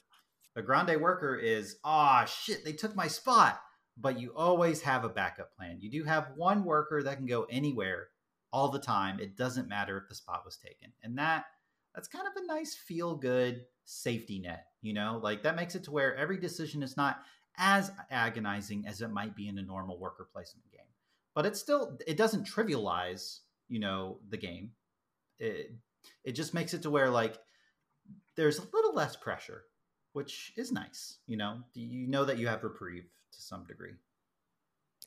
The 0.55 0.63
grande 0.63 1.01
worker 1.01 1.35
is 1.35 1.77
ah 1.83 2.27
shit, 2.27 2.63
they 2.65 2.73
took 2.73 2.95
my 2.95 3.07
spot, 3.07 3.59
but 4.01 4.21
you 4.21 4.33
always 4.37 4.83
have 4.83 5.05
a 5.05 5.09
backup 5.09 5.55
plan. 5.57 5.79
You 5.81 5.91
do 5.91 6.05
have 6.05 6.33
one 6.37 6.65
worker 6.65 7.03
that 7.03 7.17
can 7.17 7.27
go 7.27 7.47
anywhere 7.51 8.09
all 8.53 8.69
the 8.69 8.79
time. 8.79 9.21
It 9.21 9.37
doesn't 9.37 9.69
matter 9.69 9.99
if 9.99 10.09
the 10.09 10.15
spot 10.15 10.45
was 10.45 10.57
taken, 10.57 10.93
and 11.03 11.19
that 11.19 11.47
that's 11.95 12.09
kind 12.09 12.27
of 12.27 12.43
a 12.43 12.47
nice 12.47 12.75
feel 12.75 13.15
good 13.15 13.65
safety 13.85 14.39
net. 14.39 14.67
You 14.83 14.95
know, 14.95 15.21
like 15.23 15.43
that 15.43 15.57
makes 15.57 15.75
it 15.75 15.85
to 15.85 15.91
where 15.91 16.17
every 16.17 16.39
decision 16.39 16.83
is 16.83 16.97
not 16.97 17.23
as 17.57 17.91
agonizing 18.11 18.87
as 18.87 19.03
it 19.03 19.11
might 19.11 19.35
be 19.35 19.49
in 19.49 19.59
a 19.59 19.63
normal 19.63 19.99
worker 19.99 20.29
placement 20.33 20.71
game 20.71 20.81
but 21.39 21.47
it 21.47 21.57
still 21.57 21.97
it 22.05 22.17
doesn't 22.17 22.45
trivialize 22.45 23.41
you 23.69 23.79
know 23.79 24.19
the 24.29 24.37
game 24.37 24.73
it 25.39 25.73
it 26.25 26.33
just 26.33 26.53
makes 26.53 26.75
it 26.75 26.83
to 26.83 26.91
where 26.91 27.11
like 27.11 27.39
there's 28.35 28.59
a 28.59 28.67
little 28.73 28.93
less 28.93 29.15
pressure 29.15 29.63
which 30.15 30.53
is 30.57 30.73
nice 30.73 31.19
you 31.29 31.37
know 31.37 31.59
you 31.75 32.09
know 32.09 32.25
that 32.25 32.39
you 32.39 32.49
have 32.49 32.65
reprieve 32.65 33.09
to 33.33 33.41
some 33.41 33.65
degree 33.65 33.93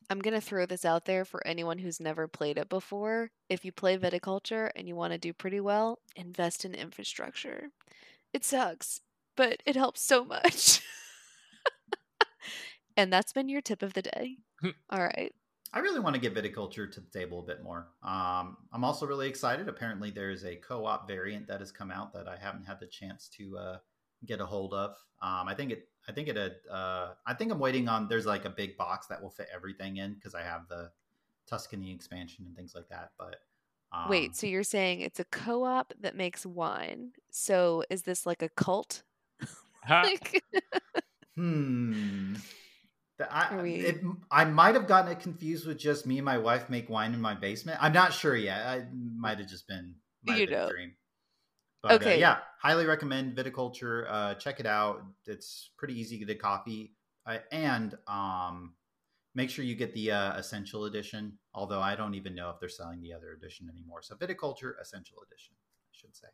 I'm 0.09 0.19
going 0.19 0.33
to 0.33 0.41
throw 0.41 0.65
this 0.65 0.83
out 0.83 1.05
there 1.05 1.25
for 1.25 1.45
anyone 1.45 1.77
who's 1.77 1.99
never 1.99 2.27
played 2.27 2.57
it 2.57 2.69
before. 2.69 3.31
If 3.49 3.63
you 3.63 3.71
play 3.71 3.97
viticulture 3.97 4.69
and 4.75 4.87
you 4.87 4.95
want 4.95 5.13
to 5.13 5.19
do 5.19 5.31
pretty 5.31 5.59
well, 5.59 5.99
invest 6.15 6.65
in 6.65 6.73
infrastructure. 6.73 7.69
It 8.33 8.43
sucks, 8.43 9.01
but 9.37 9.61
it 9.65 9.75
helps 9.75 10.01
so 10.01 10.25
much. 10.25 10.81
and 12.97 13.11
that's 13.11 13.31
been 13.31 13.49
your 13.49 13.61
tip 13.61 13.81
of 13.83 13.93
the 13.93 14.01
day. 14.01 14.37
All 14.89 15.03
right. 15.03 15.33
I 15.73 15.79
really 15.79 16.01
want 16.01 16.15
to 16.15 16.21
get 16.21 16.35
viticulture 16.35 16.91
to 16.91 16.99
the 16.99 17.19
table 17.19 17.39
a 17.39 17.45
bit 17.45 17.63
more. 17.63 17.87
Um, 18.03 18.57
I'm 18.73 18.83
also 18.83 19.05
really 19.05 19.29
excited. 19.29 19.69
Apparently, 19.69 20.11
there's 20.11 20.43
a 20.43 20.57
co-op 20.57 21.07
variant 21.07 21.47
that 21.47 21.61
has 21.61 21.71
come 21.71 21.91
out 21.91 22.11
that 22.13 22.27
I 22.27 22.35
haven't 22.35 22.65
had 22.65 22.81
the 22.81 22.87
chance 22.87 23.29
to 23.37 23.57
uh, 23.57 23.77
get 24.25 24.41
a 24.41 24.45
hold 24.45 24.73
of. 24.73 24.91
Um, 25.21 25.47
I 25.47 25.53
think 25.55 25.71
it. 25.71 25.87
I 26.07 26.11
think 26.11 26.27
it. 26.27 26.35
Had, 26.35 26.55
uh, 26.69 27.13
I 27.25 27.33
think 27.33 27.51
I'm 27.51 27.59
waiting 27.59 27.87
on. 27.87 28.07
There's 28.07 28.25
like 28.25 28.45
a 28.45 28.49
big 28.49 28.77
box 28.77 29.07
that 29.07 29.21
will 29.21 29.29
fit 29.29 29.47
everything 29.53 29.97
in 29.97 30.13
because 30.15 30.35
I 30.35 30.41
have 30.41 30.67
the 30.67 30.91
Tuscany 31.47 31.93
expansion 31.93 32.45
and 32.45 32.55
things 32.55 32.73
like 32.75 32.89
that. 32.89 33.11
But 33.17 33.37
um, 33.91 34.09
Wait, 34.09 34.35
so 34.35 34.47
you're 34.47 34.63
saying 34.63 35.01
it's 35.01 35.19
a 35.19 35.25
co 35.25 35.63
op 35.63 35.93
that 35.99 36.15
makes 36.15 36.45
wine. 36.45 37.11
So 37.29 37.83
is 37.89 38.03
this 38.03 38.25
like 38.25 38.41
a 38.41 38.49
cult? 38.49 39.03
Like, 39.89 40.43
Hmm. 41.35 42.35
I, 43.19 43.61
we- 43.61 43.75
it, 43.75 44.01
I 44.29 44.45
might 44.45 44.75
have 44.75 44.87
gotten 44.87 45.11
it 45.11 45.19
confused 45.19 45.65
with 45.67 45.77
just 45.77 46.05
me 46.05 46.17
and 46.17 46.25
my 46.25 46.37
wife 46.37 46.69
make 46.69 46.89
wine 46.89 47.13
in 47.13 47.21
my 47.21 47.33
basement. 47.33 47.77
I'm 47.81 47.93
not 47.93 48.13
sure 48.13 48.35
yet. 48.35 48.65
I 48.65 48.85
might 48.93 49.39
have 49.39 49.47
just 49.47 49.67
been, 49.67 49.95
might 50.23 50.35
You 50.35 50.39
have 50.41 50.49
been 50.49 50.57
a 50.57 50.61
know. 50.61 50.69
dream. 50.69 50.93
But, 51.81 51.93
okay. 51.93 52.11
Okay. 52.11 52.19
yeah, 52.19 52.37
highly 52.61 52.85
recommend 52.85 53.35
viticulture. 53.35 54.05
Uh, 54.09 54.35
check 54.35 54.59
it 54.59 54.65
out. 54.65 55.03
It's 55.25 55.71
pretty 55.77 55.99
easy 55.99 56.19
to 56.19 56.25
get 56.25 56.35
a 56.35 56.39
copy, 56.39 56.93
uh, 57.25 57.39
and 57.51 57.97
um, 58.07 58.75
make 59.33 59.49
sure 59.49 59.65
you 59.65 59.75
get 59.75 59.93
the 59.93 60.11
uh, 60.11 60.33
essential 60.37 60.85
edition. 60.85 61.37
Although 61.53 61.81
I 61.81 61.95
don't 61.95 62.13
even 62.15 62.35
know 62.35 62.49
if 62.51 62.59
they're 62.59 62.69
selling 62.69 63.01
the 63.01 63.13
other 63.13 63.31
edition 63.31 63.67
anymore. 63.69 64.01
So 64.03 64.15
viticulture 64.15 64.73
essential 64.79 65.17
edition, 65.25 65.55
I 65.57 65.93
should 65.93 66.15
say. 66.15 66.27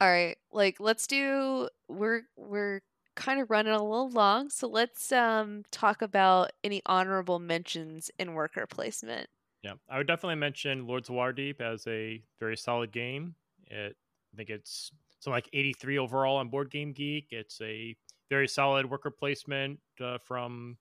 all 0.00 0.08
right, 0.10 0.36
like 0.50 0.80
let's 0.80 1.06
do 1.06 1.68
we're 1.88 2.22
we're 2.36 2.80
kind 3.14 3.40
of 3.40 3.50
running 3.50 3.72
a 3.72 3.82
little 3.82 4.10
long, 4.10 4.50
so 4.50 4.66
let's 4.68 5.12
um 5.12 5.62
talk 5.70 6.02
about 6.02 6.52
any 6.64 6.82
honorable 6.86 7.38
mentions 7.38 8.10
in 8.18 8.34
worker 8.34 8.66
placement. 8.66 9.28
yeah, 9.62 9.74
I 9.88 9.98
would 9.98 10.06
definitely 10.06 10.36
mention 10.36 10.86
Lords 10.86 11.08
of 11.08 11.14
Waterdeep 11.14 11.60
as 11.60 11.86
a 11.86 12.22
very 12.40 12.56
solid 12.56 12.92
game. 12.92 13.34
It, 13.66 13.96
I 14.32 14.36
think 14.36 14.50
it's 14.50 14.92
something 15.20 15.36
like 15.36 15.48
83 15.52 15.98
overall 15.98 16.36
on 16.36 16.48
Board 16.48 16.70
Game 16.70 16.92
Geek. 16.92 17.28
It's 17.30 17.60
a 17.60 17.94
very 18.30 18.48
solid 18.48 18.90
worker 18.90 19.10
placement 19.10 19.78
uh, 20.02 20.18
from 20.18 20.76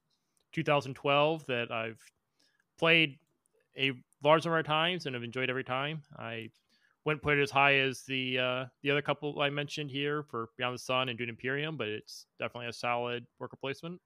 2012 0.53 1.45
that 1.47 1.71
I've 1.71 1.99
played 2.79 3.17
a 3.77 3.91
large 4.23 4.45
number 4.45 4.59
of 4.59 4.65
times 4.65 5.05
and 5.05 5.15
have 5.15 5.23
enjoyed 5.23 5.49
every 5.49 5.63
time. 5.63 6.01
I 6.17 6.49
wouldn't 7.05 7.23
put 7.23 7.37
it 7.37 7.41
as 7.41 7.51
high 7.51 7.75
as 7.79 8.03
the 8.03 8.39
uh, 8.39 8.65
the 8.83 8.91
other 8.91 9.01
couple 9.01 9.41
I 9.41 9.49
mentioned 9.49 9.91
here 9.91 10.23
for 10.23 10.49
Beyond 10.57 10.75
the 10.75 10.79
Sun 10.79 11.09
and 11.09 11.17
Dune 11.17 11.29
Imperium, 11.29 11.77
but 11.77 11.87
it's 11.87 12.25
definitely 12.39 12.67
a 12.67 12.73
solid 12.73 13.25
worker 13.39 13.57
placement. 13.57 13.99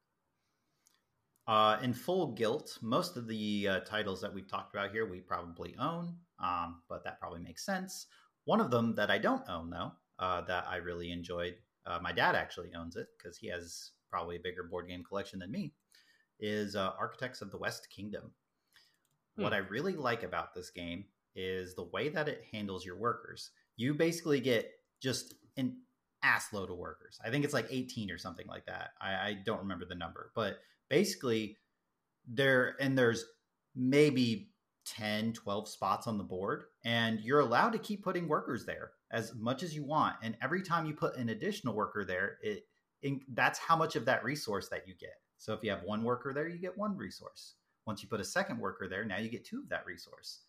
Uh, 1.47 1.77
in 1.83 1.93
full 1.93 2.31
guilt, 2.33 2.79
most 2.81 3.17
of 3.17 3.27
the 3.27 3.67
uh, 3.67 3.79
titles 3.81 4.19
that 4.21 4.33
we've 4.33 4.47
talked 4.47 4.73
about 4.73 4.91
here 4.91 5.05
we 5.05 5.19
probably 5.19 5.75
own, 5.79 6.15
um, 6.39 6.81
but 6.89 7.03
that 7.03 7.19
probably 7.19 7.39
makes 7.39 7.63
sense. 7.63 8.07
One 8.45 8.61
of 8.61 8.71
them 8.71 8.95
that 8.95 9.11
I 9.11 9.17
don't 9.17 9.47
own, 9.49 9.69
though, 9.69 9.91
uh, 10.19 10.41
that 10.41 10.65
I 10.67 10.77
really 10.77 11.11
enjoyed, 11.11 11.55
uh, 11.85 11.99
my 12.01 12.11
dad 12.11 12.35
actually 12.35 12.71
owns 12.75 12.95
it 12.95 13.07
because 13.17 13.37
he 13.37 13.47
has 13.47 13.91
probably 14.09 14.37
a 14.37 14.41
bigger 14.43 14.63
board 14.63 14.87
game 14.87 15.03
collection 15.03 15.39
than 15.39 15.51
me, 15.51 15.73
is 16.39 16.75
uh, 16.75 16.91
Architects 16.99 17.41
of 17.41 17.51
the 17.51 17.57
West 17.57 17.87
Kingdom. 17.89 18.31
What 19.37 19.53
I 19.53 19.57
really 19.57 19.97
like 19.97 20.23
about 20.23 20.53
this 20.53 20.69
game 20.69 21.03
is 21.35 21.75
the 21.75 21.83
way 21.83 22.07
that 22.07 22.29
it 22.29 22.45
handles 22.53 22.85
your 22.85 22.95
workers. 22.95 23.51
You 23.75 23.93
basically 23.93 24.39
get 24.39 24.71
just 25.01 25.33
an 25.57 25.75
ass 26.23 26.53
load 26.53 26.71
of 26.71 26.77
workers. 26.77 27.19
I 27.23 27.29
think 27.29 27.43
it's 27.43 27.53
like 27.53 27.67
18 27.69 28.09
or 28.11 28.17
something 28.17 28.47
like 28.47 28.65
that. 28.67 28.91
I, 29.01 29.13
I 29.13 29.37
don't 29.45 29.59
remember 29.59 29.85
the 29.85 29.95
number, 29.95 30.31
but 30.35 30.59
basically 30.89 31.57
there 32.27 32.75
and 32.79 32.97
there's 32.97 33.25
maybe 33.75 34.51
10 34.85 35.33
12 35.33 35.67
spots 35.67 36.07
on 36.07 36.17
the 36.17 36.23
board 36.23 36.65
and 36.83 37.19
you're 37.21 37.39
allowed 37.39 37.71
to 37.71 37.79
keep 37.79 38.03
putting 38.03 38.27
workers 38.27 38.65
there 38.65 38.91
as 39.11 39.33
much 39.35 39.63
as 39.63 39.75
you 39.75 39.83
want. 39.83 40.15
And 40.21 40.37
every 40.41 40.61
time 40.61 40.85
you 40.85 40.93
put 40.93 41.15
an 41.17 41.29
additional 41.29 41.75
worker 41.75 42.05
there 42.05 42.37
it 42.41 42.67
in, 43.01 43.21
that's 43.33 43.59
how 43.59 43.75
much 43.75 43.95
of 43.95 44.05
that 44.05 44.23
resource 44.23 44.69
that 44.69 44.87
you 44.87 44.93
get. 44.99 45.15
So 45.37 45.53
if 45.53 45.63
you 45.63 45.71
have 45.71 45.83
one 45.83 46.03
worker 46.03 46.33
there 46.33 46.47
you 46.47 46.59
get 46.59 46.77
one 46.77 46.95
resource. 46.95 47.55
Once 47.85 48.01
you 48.01 48.09
put 48.09 48.19
a 48.19 48.25
second 48.25 48.59
worker 48.59 48.87
there 48.87 49.05
now 49.05 49.17
you 49.17 49.29
get 49.29 49.45
two 49.45 49.59
of 49.59 49.69
that 49.69 49.85
resource. 49.85 50.41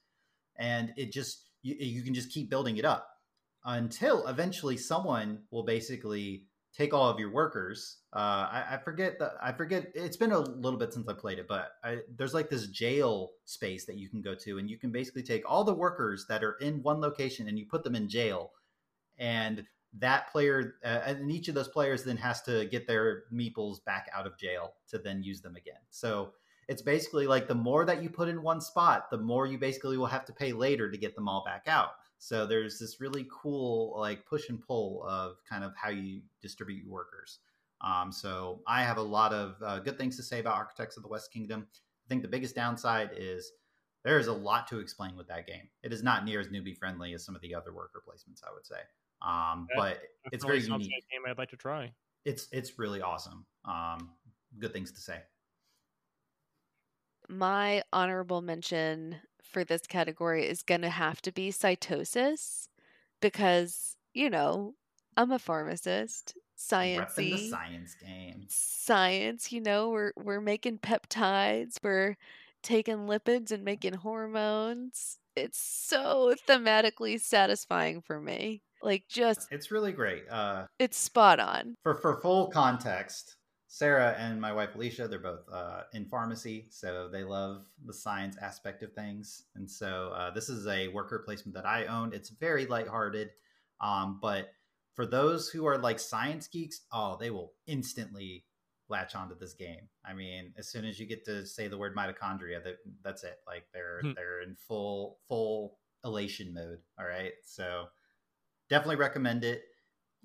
And 0.57 0.93
it 0.97 1.13
just 1.13 1.51
you, 1.63 1.77
you 1.79 2.03
can 2.03 2.15
just 2.15 2.31
keep 2.31 2.51
building 2.51 2.77
it 2.77 2.85
up 2.85 3.09
until 3.65 4.27
eventually 4.29 4.77
someone 4.77 5.41
will 5.51 5.65
basically 5.65 6.45
take 6.77 6.93
all 6.93 7.09
of 7.09 7.19
your 7.19 7.31
workers. 7.31 7.99
Uh, 8.13 8.49
I, 8.51 8.65
I 8.73 8.79
forget 8.85 9.21
I 9.43 9.53
forget. 9.53 9.91
It's 9.95 10.17
been 10.17 10.33
a 10.33 10.39
little 10.39 10.79
bit 10.79 10.93
since 10.93 11.09
I 11.09 11.15
played 11.15 11.39
it, 11.39 11.49
but 11.49 11.73
I, 11.83 11.99
there's 12.17 12.35
like 12.35 12.51
this 12.51 12.67
jail 12.67 13.33
space 13.45 13.87
that 13.87 13.97
you 13.97 14.09
can 14.09 14.21
go 14.21 14.35
to, 14.35 14.59
and 14.59 14.69
you 14.69 14.77
can 14.77 14.91
basically 14.91 15.23
take 15.23 15.43
all 15.49 15.65
the 15.65 15.75
workers 15.75 16.27
that 16.29 16.45
are 16.45 16.55
in 16.61 16.83
one 16.83 17.01
location 17.01 17.49
and 17.49 17.59
you 17.59 17.67
put 17.67 17.85
them 17.85 17.95
in 17.95 18.09
jail, 18.09 18.53
and 19.19 19.65
that 19.99 20.31
player 20.31 20.75
uh, 20.85 21.01
and 21.07 21.31
each 21.31 21.49
of 21.49 21.55
those 21.55 21.69
players 21.69 22.05
then 22.05 22.17
has 22.17 22.43
to 22.43 22.67
get 22.67 22.87
their 22.87 23.25
meeples 23.33 23.83
back 23.85 24.11
out 24.15 24.27
of 24.27 24.37
jail 24.37 24.75
to 24.89 24.99
then 24.99 25.23
use 25.23 25.41
them 25.41 25.57
again. 25.57 25.81
So 25.91 26.33
it's 26.69 26.83
basically 26.83 27.27
like 27.27 27.49
the 27.49 27.55
more 27.55 27.85
that 27.85 28.03
you 28.03 28.11
put 28.11 28.29
in 28.29 28.43
one 28.43 28.61
spot, 28.61 29.09
the 29.11 29.19
more 29.19 29.47
you 29.47 29.57
basically 29.57 29.97
will 29.97 30.07
have 30.07 30.25
to 30.27 30.33
pay 30.33 30.53
later 30.53 30.91
to 30.91 30.99
get 30.99 31.15
them 31.15 31.29
all 31.29 31.45
back 31.45 31.65
out. 31.67 31.91
So 32.19 32.47
there's 32.47 32.79
this 32.79 33.01
really 33.01 33.27
cool 33.31 33.95
like 33.99 34.25
push 34.27 34.49
and 34.49 34.61
pull 34.61 35.05
of 35.07 35.37
kind 35.49 35.63
of 35.65 35.75
how 35.77 35.91
you 35.91 36.23
distribute 36.41 36.83
your 36.85 36.93
workers. 36.93 37.41
Um, 37.83 38.11
so 38.11 38.63
I 38.67 38.83
have 38.83 38.97
a 38.97 39.03
lot 39.03 39.33
of 39.35 39.57
uh, 39.63 39.79
good 39.81 39.99
things 39.99 40.17
to 40.17 40.23
say 40.23 40.41
about 40.41 40.57
Architects 40.57 40.97
of 40.97 41.03
the 41.03 41.09
West 41.09 41.31
Kingdom. 41.33 41.67
I 41.75 42.09
think 42.09 42.23
the 42.23 42.29
biggest 42.29 42.55
downside 42.55 43.11
is 43.17 43.53
there 44.03 44.19
is 44.19 44.29
a 44.29 44.33
lot 44.33 44.67
to 44.69 44.79
explain 44.79 45.17
with 45.17 45.29
that 45.29 45.47
game. 45.47 45.69
It 45.83 45.93
is 45.93 46.03
not 46.03 46.25
near 46.25 46.41
as 46.41 46.49
newbie 46.49 46.77
friendly 46.77 47.13
as 47.13 47.25
some 47.25 47.35
of 47.37 47.43
the 47.43 47.55
other 47.55 47.75
worker 47.75 48.03
placements, 48.07 48.43
I 48.49 48.53
would 48.53 48.65
say. 48.65 48.81
Um, 49.21 49.67
That 49.71 49.77
but 49.77 50.03
it's 50.33 50.45
very 50.45 50.61
Definitely 50.61 50.61
sounds 50.61 50.85
unique. 50.87 51.05
like 51.05 51.11
game 51.11 51.31
I'd 51.31 51.39
like 51.39 51.51
to 51.51 51.57
try. 51.57 51.93
It's 52.25 52.49
it's 52.53 52.79
really 52.79 53.03
awesome. 53.03 53.47
Um, 53.65 54.15
good 54.59 54.73
things 54.73 54.93
to 54.93 55.01
say. 55.01 55.23
My 57.29 57.83
honorable 57.93 58.41
mention 58.41 59.21
for 59.47 59.65
this 59.65 59.87
category 59.87 60.47
is 60.47 60.63
going 60.63 60.83
to 60.83 60.91
have 60.91 61.23
to 61.23 61.33
be 61.33 61.51
cytosis 61.51 62.69
because, 63.21 63.97
you 64.13 64.31
know, 64.31 64.75
I'm 65.17 65.33
a 65.33 65.39
pharmacist, 65.39 66.35
the 66.35 66.63
sciencey, 66.63 67.51
science 67.51 67.95
game. 67.95 68.45
science, 68.49 69.53
you 69.53 69.61
know, 69.61 69.91
we're 69.91 70.13
we're 70.17 70.41
making 70.41 70.79
peptides, 70.79 71.77
we're 71.83 72.17
taking 72.63 73.07
lipids 73.07 73.51
and 73.51 73.65
making 73.65 73.95
hormones. 73.95 75.19
It's 75.37 75.59
so 75.59 76.35
thematically 76.49 77.21
satisfying 77.21 78.01
for 78.03 78.21
me. 78.21 78.63
Like 78.83 79.05
just 79.09 79.49
It's 79.51 79.71
really 79.71 79.93
great. 79.93 80.25
Uh, 80.31 80.67
it's 80.79 80.97
spot 80.97 81.41
on. 81.41 81.77
for 81.83 81.95
for 81.95 82.21
full 82.21 82.49
context, 82.49 83.36
Sarah 83.77 84.17
and 84.19 84.41
my 84.41 84.55
wife 84.55 84.75
Alicia, 84.75 85.07
they're 85.07 85.19
both 85.19 85.47
uh, 85.53 85.83
in 85.93 86.07
pharmacy, 86.07 86.67
so 86.71 87.11
they 87.13 87.25
love 87.25 87.67
the 87.85 87.93
science 87.93 88.35
aspect 88.41 88.83
of 88.83 88.95
things. 88.95 89.43
And 89.55 89.71
so 89.71 90.15
uh, 90.17 90.31
this 90.31 90.49
is 90.49 90.67
a 90.67 90.89
worker 90.89 91.19
placement 91.27 91.55
that 91.57 91.67
I 91.67 91.85
owned. 91.85 92.15
It's 92.15 92.31
very 92.31 92.65
lighthearted, 92.65 93.33
um, 93.83 94.19
but 94.23 94.49
for 94.95 95.05
those 95.05 95.51
who 95.51 95.67
are 95.67 95.77
like 95.77 96.01
science 96.01 96.49
geeks, 96.49 96.87
oh, 96.91 97.19
they 97.21 97.29
will 97.29 97.53
instantly 97.67 98.47
latch 98.89 99.15
onto 99.15 99.39
this 99.39 99.53
game. 99.53 99.91
I 100.03 100.15
mean, 100.15 100.55
as 100.57 100.69
soon 100.69 100.87
as 100.87 100.99
you 100.99 101.05
get 101.05 101.27
to 101.27 101.45
say 101.45 101.69
the 101.69 101.77
word 101.77 101.95
mitochondria, 101.95 102.65
that 102.65 102.77
that's 103.05 103.25
it. 103.25 103.41
Like 103.47 103.65
they're 103.75 104.01
Hmm. 104.01 104.13
they're 104.17 104.41
in 104.41 104.55
full 104.55 105.19
full 105.29 105.77
elation 106.03 106.55
mode. 106.55 106.79
All 106.99 107.05
right, 107.05 107.33
so 107.45 107.89
definitely 108.71 108.97
recommend 108.97 109.45
it. 109.45 109.65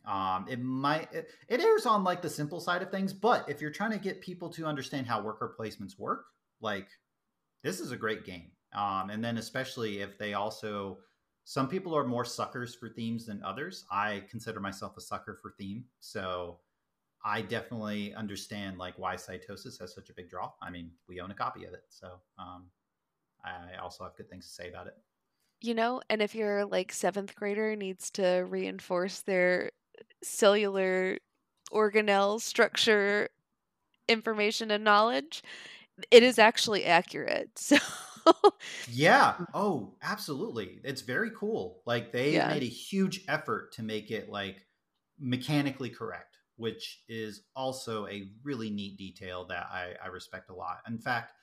Um, 0.06 0.48
it 0.50 0.60
might 0.60 1.14
it, 1.14 1.30
it 1.48 1.60
airs 1.62 1.86
on 1.86 2.04
like 2.04 2.22
the 2.22 2.30
simple 2.30 2.60
side 2.60 2.82
of 2.82 2.90
things, 2.90 3.14
but 3.14 3.48
if 3.48 3.62
you're 3.62 3.72
trying 3.72 3.92
to 3.92 4.00
get 4.00 4.22
people 4.22 4.50
to 4.50 4.66
understand 4.66 5.06
how 5.08 5.22
worker 5.22 5.56
placements 5.60 6.00
work, 6.00 6.26
like 6.60 6.88
this 7.64 7.80
is 7.80 7.92
a 7.92 7.98
great 7.98 8.26
game. 8.26 8.52
Um, 8.74 9.10
and 9.10 9.24
then 9.24 9.38
especially 9.38 10.00
if 10.00 10.18
they 10.18 10.34
also 10.34 11.00
some 11.44 11.68
people 11.68 11.96
are 11.96 12.06
more 12.06 12.26
suckers 12.26 12.76
for 12.76 12.90
themes 12.90 13.26
than 13.26 13.44
others. 13.44 13.86
I 13.92 14.24
consider 14.30 14.60
myself 14.60 14.98
a 14.98 15.02
sucker 15.02 15.38
for 15.42 15.54
theme, 15.58 15.86
so 16.00 16.60
I 17.24 17.42
definitely 17.42 18.14
understand 18.16 18.78
like 18.78 18.98
why 18.98 19.16
cytosis 19.16 19.80
has 19.80 19.94
such 19.94 20.10
a 20.10 20.14
big 20.14 20.30
draw. 20.30 20.52
I 20.62 20.72
mean, 20.72 20.92
we 21.08 21.20
own 21.20 21.32
a 21.32 21.36
copy 21.36 21.66
of 21.66 21.74
it, 21.74 21.84
so 21.90 22.20
um, 22.40 22.66
I 23.44 23.78
also 23.82 24.04
have 24.04 24.16
good 24.16 24.30
things 24.30 24.48
to 24.48 24.54
say 24.54 24.70
about 24.70 24.88
it. 24.88 24.96
You 25.62 25.76
know, 25.76 26.02
and 26.10 26.22
if 26.22 26.34
your 26.34 26.66
like 26.66 26.92
seventh 26.92 27.36
grader 27.36 27.76
needs 27.76 28.10
to 28.12 28.46
reinforce 28.48 29.22
their 29.22 29.72
cellular 30.24 31.20
organelle 31.72 32.42
structure 32.42 33.30
information 34.10 34.72
and 34.72 34.84
knowledge, 34.84 35.44
it 36.12 36.24
is 36.24 36.40
actually 36.40 36.86
accurate. 36.86 37.52
So 37.60 37.78
Yeah. 38.86 39.42
Oh, 39.54 39.98
absolutely. 40.02 40.82
It's 40.84 41.02
very 41.02 41.32
cool. 41.32 41.84
Like 41.86 42.12
they 42.12 42.40
Yeah. 42.40 42.46
made 42.46 42.64
a 42.64 42.68
huge 42.68 43.24
effort 43.28 43.74
to 43.74 43.84
make 43.84 44.12
it 44.12 44.30
like 44.30 44.66
mechanically 45.20 45.90
correct, 45.90 46.38
which 46.56 47.04
is 47.08 47.48
also 47.56 48.08
a 48.08 48.32
really 48.44 48.70
neat 48.70 48.98
detail 48.98 49.46
that 49.46 49.68
I, 49.68 49.96
I 50.04 50.08
respect 50.08 50.50
a 50.50 50.56
lot. 50.56 50.80
In 50.88 50.98
fact, 50.98 51.34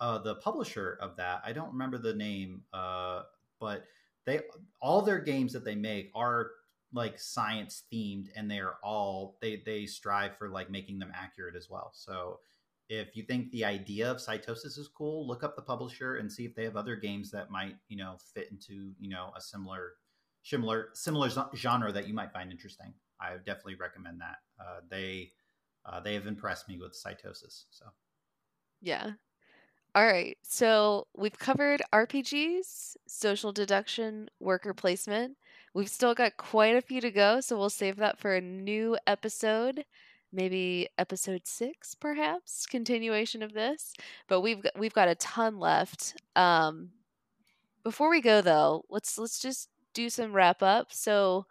uh, 0.00 0.18
the 0.18 0.36
publisher 0.36 0.98
of 1.00 1.16
that, 1.16 1.42
I 1.44 1.52
don't 1.52 1.72
remember 1.72 1.98
the 1.98 2.14
name, 2.14 2.64
uh, 2.72 3.24
but 3.60 3.86
they 4.26 4.42
all 4.80 5.02
their 5.02 5.20
games 5.20 5.52
that 5.52 5.64
they 5.64 5.74
make 5.74 6.10
are 6.14 6.50
like 6.92 7.18
science 7.18 7.84
themed 7.92 8.28
and 8.34 8.50
they 8.50 8.58
are 8.58 8.76
all 8.82 9.36
they 9.42 9.62
they 9.64 9.86
strive 9.86 10.36
for 10.36 10.48
like 10.48 10.70
making 10.70 10.98
them 10.98 11.12
accurate 11.14 11.56
as 11.56 11.68
well. 11.70 11.92
So 11.94 12.40
if 12.88 13.16
you 13.16 13.22
think 13.22 13.50
the 13.50 13.64
idea 13.64 14.10
of 14.10 14.16
cytosis 14.16 14.78
is 14.78 14.88
cool, 14.96 15.26
look 15.26 15.44
up 15.44 15.56
the 15.56 15.62
publisher 15.62 16.16
and 16.16 16.32
see 16.32 16.46
if 16.46 16.54
they 16.54 16.64
have 16.64 16.76
other 16.76 16.96
games 16.96 17.30
that 17.30 17.50
might, 17.50 17.76
you 17.88 17.98
know, 17.98 18.16
fit 18.34 18.48
into, 18.50 18.92
you 18.98 19.10
know, 19.10 19.30
a 19.36 19.40
similar, 19.40 19.92
similar, 20.42 20.88
similar 20.94 21.28
genre 21.54 21.92
that 21.92 22.08
you 22.08 22.14
might 22.14 22.32
find 22.32 22.50
interesting. 22.50 22.94
I 23.20 23.34
definitely 23.36 23.74
recommend 23.74 24.20
that. 24.20 24.36
Uh, 24.58 24.80
they, 24.88 25.32
uh, 25.84 26.00
they 26.00 26.14
have 26.14 26.26
impressed 26.26 26.66
me 26.68 26.78
with 26.78 26.92
cytosis. 26.92 27.64
So 27.70 27.84
yeah. 28.80 29.12
All 29.94 30.06
right. 30.06 30.38
So 30.42 31.08
we've 31.16 31.38
covered 31.38 31.82
RPGs, 31.92 32.96
social 33.06 33.52
deduction, 33.52 34.30
worker 34.40 34.72
placement. 34.72 35.36
We've 35.74 35.88
still 35.88 36.14
got 36.14 36.36
quite 36.36 36.76
a 36.76 36.80
few 36.80 37.00
to 37.00 37.10
go, 37.10 37.40
so 37.40 37.58
we'll 37.58 37.70
save 37.70 37.96
that 37.96 38.18
for 38.18 38.34
a 38.34 38.40
new 38.40 38.96
episode. 39.06 39.84
Maybe 40.32 40.88
episode 40.98 41.42
six, 41.46 41.94
perhaps 41.94 42.66
continuation 42.66 43.42
of 43.42 43.54
this. 43.54 43.94
But 44.28 44.40
we've 44.40 44.62
got, 44.62 44.78
we've 44.78 44.92
got 44.92 45.08
a 45.08 45.14
ton 45.14 45.58
left. 45.58 46.20
Um, 46.36 46.90
before 47.82 48.10
we 48.10 48.20
go 48.20 48.42
though, 48.42 48.84
let's 48.90 49.16
let's 49.16 49.38
just 49.38 49.70
do 49.94 50.10
some 50.10 50.32
wrap 50.32 50.62
up. 50.62 50.92
So 50.92 51.46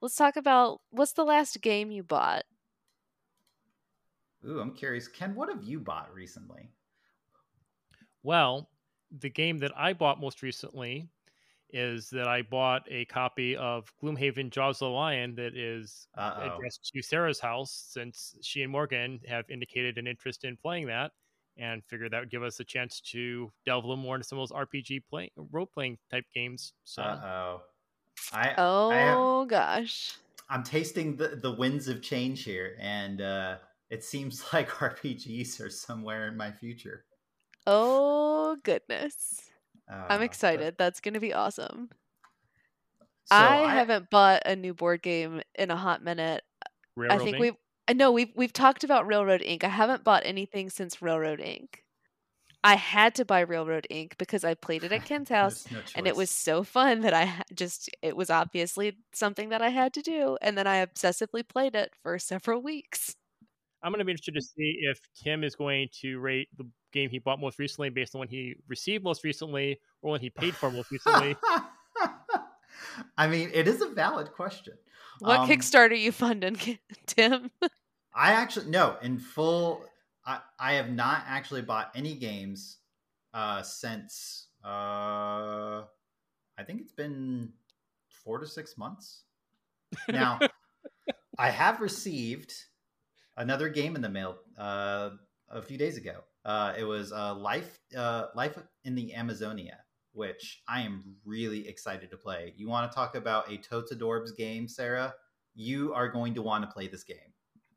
let's 0.00 0.14
talk 0.14 0.36
about 0.36 0.80
what's 0.90 1.12
the 1.12 1.24
last 1.24 1.60
game 1.60 1.90
you 1.90 2.02
bought. 2.02 2.44
Ooh, 4.46 4.60
I'm 4.60 4.72
curious, 4.72 5.08
Ken, 5.08 5.34
what 5.34 5.48
have 5.48 5.64
you 5.64 5.80
bought 5.80 6.14
recently? 6.14 6.70
Well, 8.22 8.70
the 9.18 9.28
game 9.28 9.58
that 9.58 9.72
I 9.76 9.92
bought 9.92 10.20
most 10.20 10.42
recently 10.42 11.08
is 11.72 12.10
that 12.10 12.28
I 12.28 12.42
bought 12.42 12.82
a 12.90 13.04
copy 13.06 13.56
of 13.56 13.92
Gloomhaven 14.02 14.50
Jaws 14.50 14.76
of 14.76 14.86
the 14.86 14.90
Lion 14.90 15.34
that 15.36 15.56
is 15.56 16.06
Uh-oh. 16.16 16.56
addressed 16.56 16.90
to 16.92 17.02
Sarah's 17.02 17.40
house 17.40 17.86
since 17.90 18.34
she 18.42 18.62
and 18.62 18.72
Morgan 18.72 19.20
have 19.26 19.48
indicated 19.50 19.98
an 19.98 20.06
interest 20.06 20.44
in 20.44 20.56
playing 20.56 20.86
that 20.86 21.12
and 21.56 21.84
figured 21.84 22.12
that 22.12 22.20
would 22.20 22.30
give 22.30 22.42
us 22.42 22.60
a 22.60 22.64
chance 22.64 23.00
to 23.00 23.50
delve 23.66 23.84
a 23.84 23.86
little 23.86 24.02
more 24.02 24.16
into 24.16 24.26
some 24.26 24.38
of 24.38 24.48
those 24.48 24.56
RPG 24.56 25.02
play, 25.08 25.30
role 25.50 25.66
playing 25.66 25.98
type 26.10 26.24
games. 26.34 26.72
So 26.84 27.02
Uh-oh. 27.02 27.62
I, 28.32 28.54
Oh 28.58 28.90
I 28.90 28.96
have, 28.96 29.48
gosh. 29.48 30.14
I'm 30.48 30.62
tasting 30.62 31.16
the, 31.16 31.38
the 31.40 31.52
winds 31.52 31.86
of 31.88 32.02
change 32.02 32.44
here, 32.44 32.76
and 32.80 33.20
uh, 33.20 33.56
it 33.90 34.04
seems 34.04 34.44
like 34.52 34.68
RPGs 34.68 35.60
are 35.60 35.70
somewhere 35.70 36.28
in 36.28 36.36
my 36.36 36.50
future. 36.50 37.04
Oh 37.66 38.56
goodness. 38.62 39.49
Uh, 39.90 40.04
I'm 40.08 40.20
but- 40.20 40.24
excited. 40.24 40.76
That's 40.78 41.00
going 41.00 41.14
to 41.14 41.20
be 41.20 41.32
awesome. 41.32 41.90
so 43.26 43.36
I, 43.36 43.72
haven't 43.72 44.10
bought 44.10 44.42
a 44.46 44.56
new 44.56 44.74
board 44.74 45.02
game 45.02 45.42
in 45.54 45.70
a 45.70 45.76
hot 45.76 46.02
minute. 46.02 46.42
I 46.98 47.18
think 47.18 47.20
Railroad 47.20 47.28
Ink. 47.28 47.40
we've 47.40 47.54
I 47.88 47.92
know 47.92 48.12
we've 48.12 48.32
we've 48.36 48.52
talked 48.52 48.84
about 48.84 49.06
Railroad 49.06 49.42
Ink. 49.42 49.64
I 49.64 49.68
haven't 49.68 50.04
bought 50.04 50.22
anything 50.24 50.70
since 50.70 51.02
Railroad 51.02 51.40
Ink. 51.40 51.84
I 52.62 52.74
had 52.74 53.14
to 53.14 53.24
buy 53.24 53.40
Railroad 53.40 53.86
Ink. 53.88 54.16
because 54.18 54.44
I 54.44 54.54
played 54.54 54.84
it 54.84 54.92
at 54.92 55.04
Ken's 55.06 55.28
house 55.40 55.66
no 55.70 55.78
and 55.96 56.06
it 56.06 56.14
was 56.14 56.30
so 56.30 56.62
fun 56.62 57.00
that 57.00 57.14
I 57.14 57.42
just 57.54 57.90
it 58.02 58.16
was 58.16 58.30
obviously 58.30 58.98
something 59.12 59.48
that 59.48 59.62
I 59.62 59.70
had 59.70 59.94
to 59.94 60.02
do 60.02 60.36
and 60.42 60.56
then 60.56 60.66
I 60.66 60.84
obsessively 60.84 61.46
played 61.46 61.74
it 61.74 61.92
for 62.02 62.18
several 62.18 62.62
weeks. 62.62 63.16
I'm 63.82 63.92
going 63.92 64.00
to 64.00 64.04
be 64.04 64.12
interested 64.12 64.34
to 64.34 64.42
see 64.42 64.80
if 64.82 64.98
Tim 65.24 65.42
is 65.42 65.56
going 65.56 65.88
to 66.02 66.18
rate 66.18 66.48
the 66.58 66.68
game 66.92 67.10
he 67.10 67.18
bought 67.18 67.40
most 67.40 67.58
recently 67.58 67.90
based 67.90 68.14
on 68.14 68.20
when 68.20 68.28
he 68.28 68.56
received 68.68 69.04
most 69.04 69.24
recently 69.24 69.80
or 70.02 70.12
when 70.12 70.20
he 70.20 70.30
paid 70.30 70.54
for 70.54 70.70
most 70.70 70.90
recently. 70.92 71.36
I 73.16 73.26
mean, 73.26 73.50
it 73.52 73.68
is 73.68 73.80
a 73.80 73.88
valid 73.88 74.32
question. 74.32 74.74
What 75.20 75.40
Um, 75.40 75.48
Kickstarter 75.48 75.98
you 75.98 76.12
funding, 76.12 76.56
Tim? 77.06 77.50
I 78.14 78.32
actually 78.32 78.70
no, 78.70 78.96
in 79.02 79.18
full. 79.18 79.84
I 80.24 80.40
I 80.58 80.74
have 80.74 80.90
not 80.90 81.24
actually 81.26 81.62
bought 81.62 81.90
any 81.94 82.14
games 82.14 82.78
uh 83.32 83.62
since 83.62 84.48
uh 84.64 85.84
I 86.58 86.64
think 86.66 86.80
it's 86.80 86.92
been 86.92 87.52
four 88.08 88.38
to 88.38 88.46
six 88.46 88.76
months. 88.76 89.22
Now, 90.08 90.38
I 91.38 91.50
have 91.50 91.80
received 91.80 92.52
another 93.36 93.68
game 93.68 93.96
in 93.96 94.02
the 94.02 94.08
mail 94.08 94.36
uh, 94.58 95.10
a 95.48 95.62
few 95.62 95.78
days 95.78 95.96
ago. 95.96 96.22
Uh, 96.44 96.72
it 96.78 96.84
was 96.84 97.12
uh, 97.12 97.34
Life 97.34 97.78
uh, 97.96 98.26
Life 98.34 98.58
in 98.84 98.94
the 98.94 99.14
Amazonia, 99.14 99.78
which 100.12 100.62
I 100.68 100.82
am 100.82 101.16
really 101.24 101.68
excited 101.68 102.10
to 102.10 102.16
play. 102.16 102.54
You 102.56 102.68
want 102.68 102.90
to 102.90 102.94
talk 102.94 103.14
about 103.14 103.50
a 103.52 103.58
Totadorbs 103.58 104.36
game, 104.36 104.66
Sarah? 104.68 105.14
You 105.54 105.92
are 105.94 106.08
going 106.08 106.34
to 106.34 106.42
want 106.42 106.64
to 106.64 106.70
play 106.70 106.88
this 106.88 107.04
game. 107.04 107.16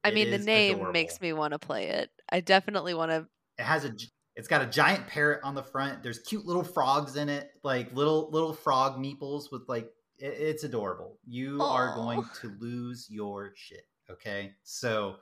I 0.04 0.10
It 0.10 0.16
mean, 0.16 0.32
the 0.32 0.38
name 0.38 0.76
adorable. 0.76 0.94
makes 0.94 1.20
me 1.22 1.34
want 1.34 1.52
to 1.54 1.60
play 1.60 1.88
it. 1.88 2.10
I 2.30 2.40
definitely 2.42 2.94
want 2.94 3.12
to. 3.12 3.28
It 3.58 3.64
has 3.64 3.86
a. 3.86 3.94
It's 4.36 4.48
got 4.48 4.62
a 4.64 4.66
giant 4.66 5.08
parrot 5.08 5.42
on 5.44 5.54
the 5.54 5.62
front. 5.64 6.02
There's 6.02 6.20
cute 6.20 6.46
little 6.46 6.64
frogs 6.64 7.18
in 7.18 7.30
it, 7.30 7.52
like 7.64 7.94
little 7.94 8.30
little 8.32 8.54
frog 8.54 8.98
meeples 8.98 9.52
with 9.52 9.64
like 9.68 9.92
it, 10.18 10.26
it's 10.40 10.64
adorable. 10.64 11.20
You 11.28 11.62
are 11.62 11.94
going 11.96 12.24
to 12.42 12.56
lose 12.60 13.08
your 13.10 13.52
shit. 13.56 13.86
Okay, 14.10 14.52
so 14.64 15.18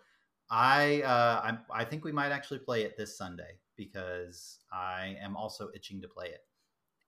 I 0.51 1.01
uh, 1.01 1.41
I'm, 1.43 1.59
I 1.73 1.85
think 1.85 2.03
we 2.03 2.11
might 2.11 2.31
actually 2.31 2.59
play 2.59 2.83
it 2.83 2.97
this 2.97 3.17
Sunday 3.17 3.57
because 3.77 4.59
I 4.71 5.15
am 5.21 5.35
also 5.37 5.69
itching 5.73 6.01
to 6.01 6.07
play 6.09 6.27
it. 6.27 6.41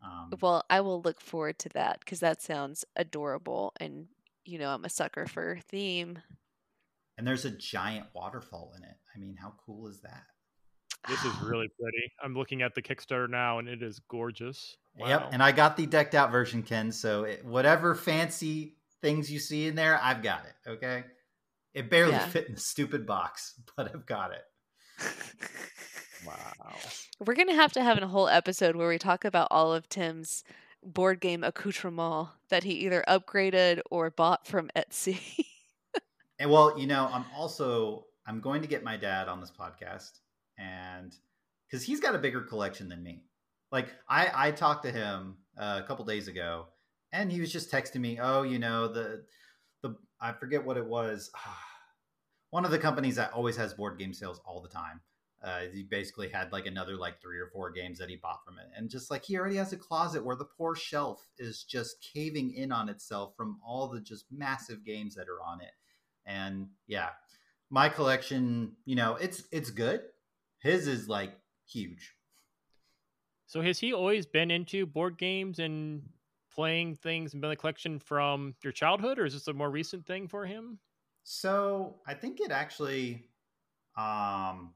Um, 0.03 0.31
Well, 0.41 0.63
I 0.69 0.79
will 0.81 1.01
look 1.01 1.21
forward 1.21 1.59
to 1.59 1.69
that 1.69 1.99
because 1.99 2.21
that 2.21 2.41
sounds 2.41 2.85
adorable, 2.95 3.73
and 3.79 4.07
you 4.45 4.57
know 4.57 4.69
I'm 4.69 4.85
a 4.85 4.89
sucker 4.89 5.27
for 5.27 5.59
theme. 5.69 6.19
and 7.17 7.27
there's 7.27 7.45
a 7.45 7.51
giant 7.51 8.07
waterfall 8.13 8.73
in 8.77 8.83
it. 8.83 8.95
I 9.15 9.19
mean, 9.19 9.35
how 9.35 9.53
cool 9.65 9.87
is 9.87 9.99
that? 10.01 10.23
This 11.07 11.23
is 11.25 11.33
really 11.43 11.69
pretty. 11.79 12.11
I'm 12.23 12.33
looking 12.35 12.61
at 12.61 12.73
the 12.75 12.81
Kickstarter 12.81 13.29
now, 13.29 13.59
and 13.59 13.67
it 13.67 13.83
is 13.83 13.99
gorgeous. 14.07 14.77
Yep, 14.97 15.29
and 15.33 15.43
I 15.43 15.51
got 15.51 15.75
the 15.75 15.85
decked 15.85 16.15
out 16.15 16.31
version, 16.31 16.63
Ken. 16.63 16.91
So 16.91 17.23
it, 17.25 17.43
whatever 17.43 17.93
fancy 17.93 18.77
things 19.01 19.29
you 19.31 19.39
see 19.39 19.67
in 19.67 19.75
there, 19.75 19.99
I've 20.01 20.21
got 20.23 20.45
it. 20.45 20.69
Okay, 20.69 21.03
it 21.73 21.89
barely 21.89 22.13
Yeah. 22.13 22.27
fit 22.27 22.47
in 22.47 22.55
the 22.55 22.59
stupid 22.59 23.05
box, 23.05 23.59
but 23.77 23.93
I've 23.93 24.05
got 24.05 24.31
it. 24.31 24.43
wow. 26.25 26.73
We're 27.19 27.35
gonna 27.35 27.55
have 27.55 27.73
to 27.73 27.83
have 27.83 27.97
a 28.01 28.07
whole 28.07 28.27
episode 28.27 28.75
where 28.75 28.87
we 28.89 28.97
talk 28.97 29.25
about 29.25 29.47
all 29.51 29.73
of 29.73 29.87
Tim's 29.89 30.43
board 30.83 31.19
game 31.21 31.43
accoutrement 31.43 32.29
that 32.49 32.63
he 32.63 32.73
either 32.85 33.03
upgraded 33.07 33.79
or 33.89 34.09
bought 34.09 34.47
from 34.47 34.69
Etsy. 34.75 35.19
And 36.39 36.49
well, 36.51 36.77
you 36.77 36.87
know, 36.87 37.07
I'm 37.13 37.25
also 37.37 38.05
I'm 38.27 38.41
going 38.41 38.63
to 38.63 38.67
get 38.67 38.83
my 38.83 38.97
dad 38.97 39.29
on 39.29 39.39
this 39.39 39.51
podcast, 39.51 40.09
and 40.57 41.15
because 41.69 41.85
he's 41.85 41.99
got 41.99 42.15
a 42.15 42.17
bigger 42.17 42.41
collection 42.41 42.89
than 42.89 43.03
me. 43.03 43.23
Like 43.71 43.93
I 44.09 44.47
I 44.47 44.51
talked 44.51 44.83
to 44.83 44.91
him 44.91 45.37
uh, 45.57 45.79
a 45.81 45.87
couple 45.87 46.03
days 46.05 46.27
ago, 46.27 46.65
and 47.13 47.31
he 47.31 47.39
was 47.39 47.51
just 47.53 47.71
texting 47.71 48.01
me, 48.01 48.17
oh, 48.19 48.41
you 48.41 48.57
know 48.57 48.87
the 48.87 48.93
the 48.93 49.23
I 50.23 50.31
forget 50.31 50.65
what 50.65 50.77
it 50.77 50.85
was. 50.85 51.29
One 52.49 52.65
of 52.65 52.71
the 52.71 52.79
companies 52.79 53.15
that 53.15 53.33
always 53.33 53.57
has 53.57 53.73
board 53.73 53.99
game 53.99 54.13
sales 54.13 54.39
all 54.45 54.61
the 54.61 54.69
time. 54.69 55.01
Uh, 55.43 55.61
he 55.73 55.83
basically 55.83 56.29
had 56.29 56.51
like 56.53 56.65
another 56.65 56.95
like 56.95 57.21
three 57.21 57.37
or 57.37 57.49
four 57.51 57.69
games 57.69 57.99
that 57.99 58.09
he 58.09 58.15
bought 58.15 58.45
from 58.45 58.57
it, 58.57 58.67
and 58.77 58.89
just 58.89 59.11
like 59.11 59.25
he 59.25 59.37
already 59.37 59.57
has 59.57 59.73
a 59.73 59.77
closet 59.77 60.23
where 60.23 60.37
the 60.37 60.45
poor 60.45 60.73
shelf 60.73 61.25
is 61.37 61.63
just 61.63 62.07
caving 62.13 62.53
in 62.53 62.71
on 62.71 62.87
itself 62.87 63.33
from 63.35 63.59
all 63.67 63.89
the 63.89 63.99
just 63.99 64.25
massive 64.31 64.85
games 64.85 65.15
that 65.15 65.27
are 65.27 65.43
on 65.45 65.59
it 65.59 65.73
and 66.25 66.67
yeah 66.87 67.09
my 67.69 67.89
collection 67.89 68.73
you 68.85 68.95
know 68.95 69.15
it's 69.15 69.43
it's 69.51 69.69
good 69.69 70.01
his 70.59 70.87
is 70.87 71.07
like 71.07 71.33
huge 71.67 72.13
So 73.47 73.61
has 73.61 73.79
he 73.79 73.93
always 73.93 74.25
been 74.25 74.51
into 74.51 74.85
board 74.85 75.17
games 75.17 75.59
and 75.59 76.03
playing 76.53 76.95
things 76.95 77.33
and 77.33 77.43
a 77.43 77.55
collection 77.55 77.99
from 77.99 78.55
your 78.63 78.73
childhood, 78.73 79.19
or 79.19 79.25
is 79.25 79.33
this 79.33 79.47
a 79.47 79.53
more 79.53 79.69
recent 79.69 80.05
thing 80.05 80.27
for 80.27 80.45
him? 80.45 80.79
so 81.23 81.95
i 82.05 82.13
think 82.13 82.39
it 82.39 82.51
actually 82.51 83.23
um 83.97 84.73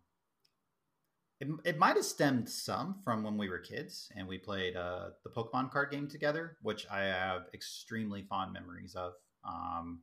it, 1.39 1.47
it 1.65 1.77
might 1.77 1.95
have 1.95 2.05
stemmed 2.05 2.49
some 2.49 2.95
from 3.03 3.21
when 3.21 3.37
we 3.37 3.49
were 3.49 3.59
kids 3.59 4.09
and 4.15 4.27
we 4.27 4.37
played 4.37 4.75
uh 4.75 5.09
the 5.23 5.29
pokemon 5.29 5.69
card 5.69 5.91
game 5.91 6.07
together 6.07 6.57
which 6.61 6.87
i 6.89 7.01
have 7.01 7.43
extremely 7.53 8.23
fond 8.23 8.53
memories 8.53 8.95
of 8.95 9.13
um 9.45 9.99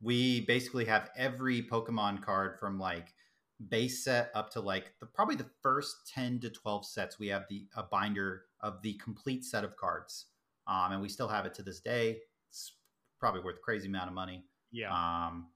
we 0.00 0.40
basically 0.42 0.84
have 0.84 1.10
every 1.16 1.62
pokemon 1.62 2.22
card 2.22 2.58
from 2.58 2.78
like 2.78 3.12
base 3.68 4.04
set 4.04 4.30
up 4.34 4.50
to 4.50 4.60
like 4.60 4.92
the 5.00 5.06
probably 5.06 5.34
the 5.34 5.50
first 5.62 5.96
10 6.14 6.40
to 6.40 6.48
12 6.48 6.86
sets 6.86 7.18
we 7.18 7.28
have 7.28 7.44
the 7.50 7.66
a 7.76 7.82
binder 7.82 8.44
of 8.60 8.80
the 8.82 8.94
complete 8.94 9.44
set 9.44 9.64
of 9.64 9.76
cards 9.76 10.26
um, 10.68 10.92
and 10.92 11.02
we 11.02 11.08
still 11.08 11.28
have 11.28 11.46
it 11.46 11.54
to 11.54 11.62
this 11.62 11.80
day. 11.80 12.18
It's 12.50 12.72
probably 13.18 13.40
worth 13.40 13.56
a 13.56 13.60
crazy 13.60 13.88
amount 13.88 14.08
of 14.08 14.14
money. 14.14 14.44
Yeah. 14.70 14.92
um, 14.92 15.46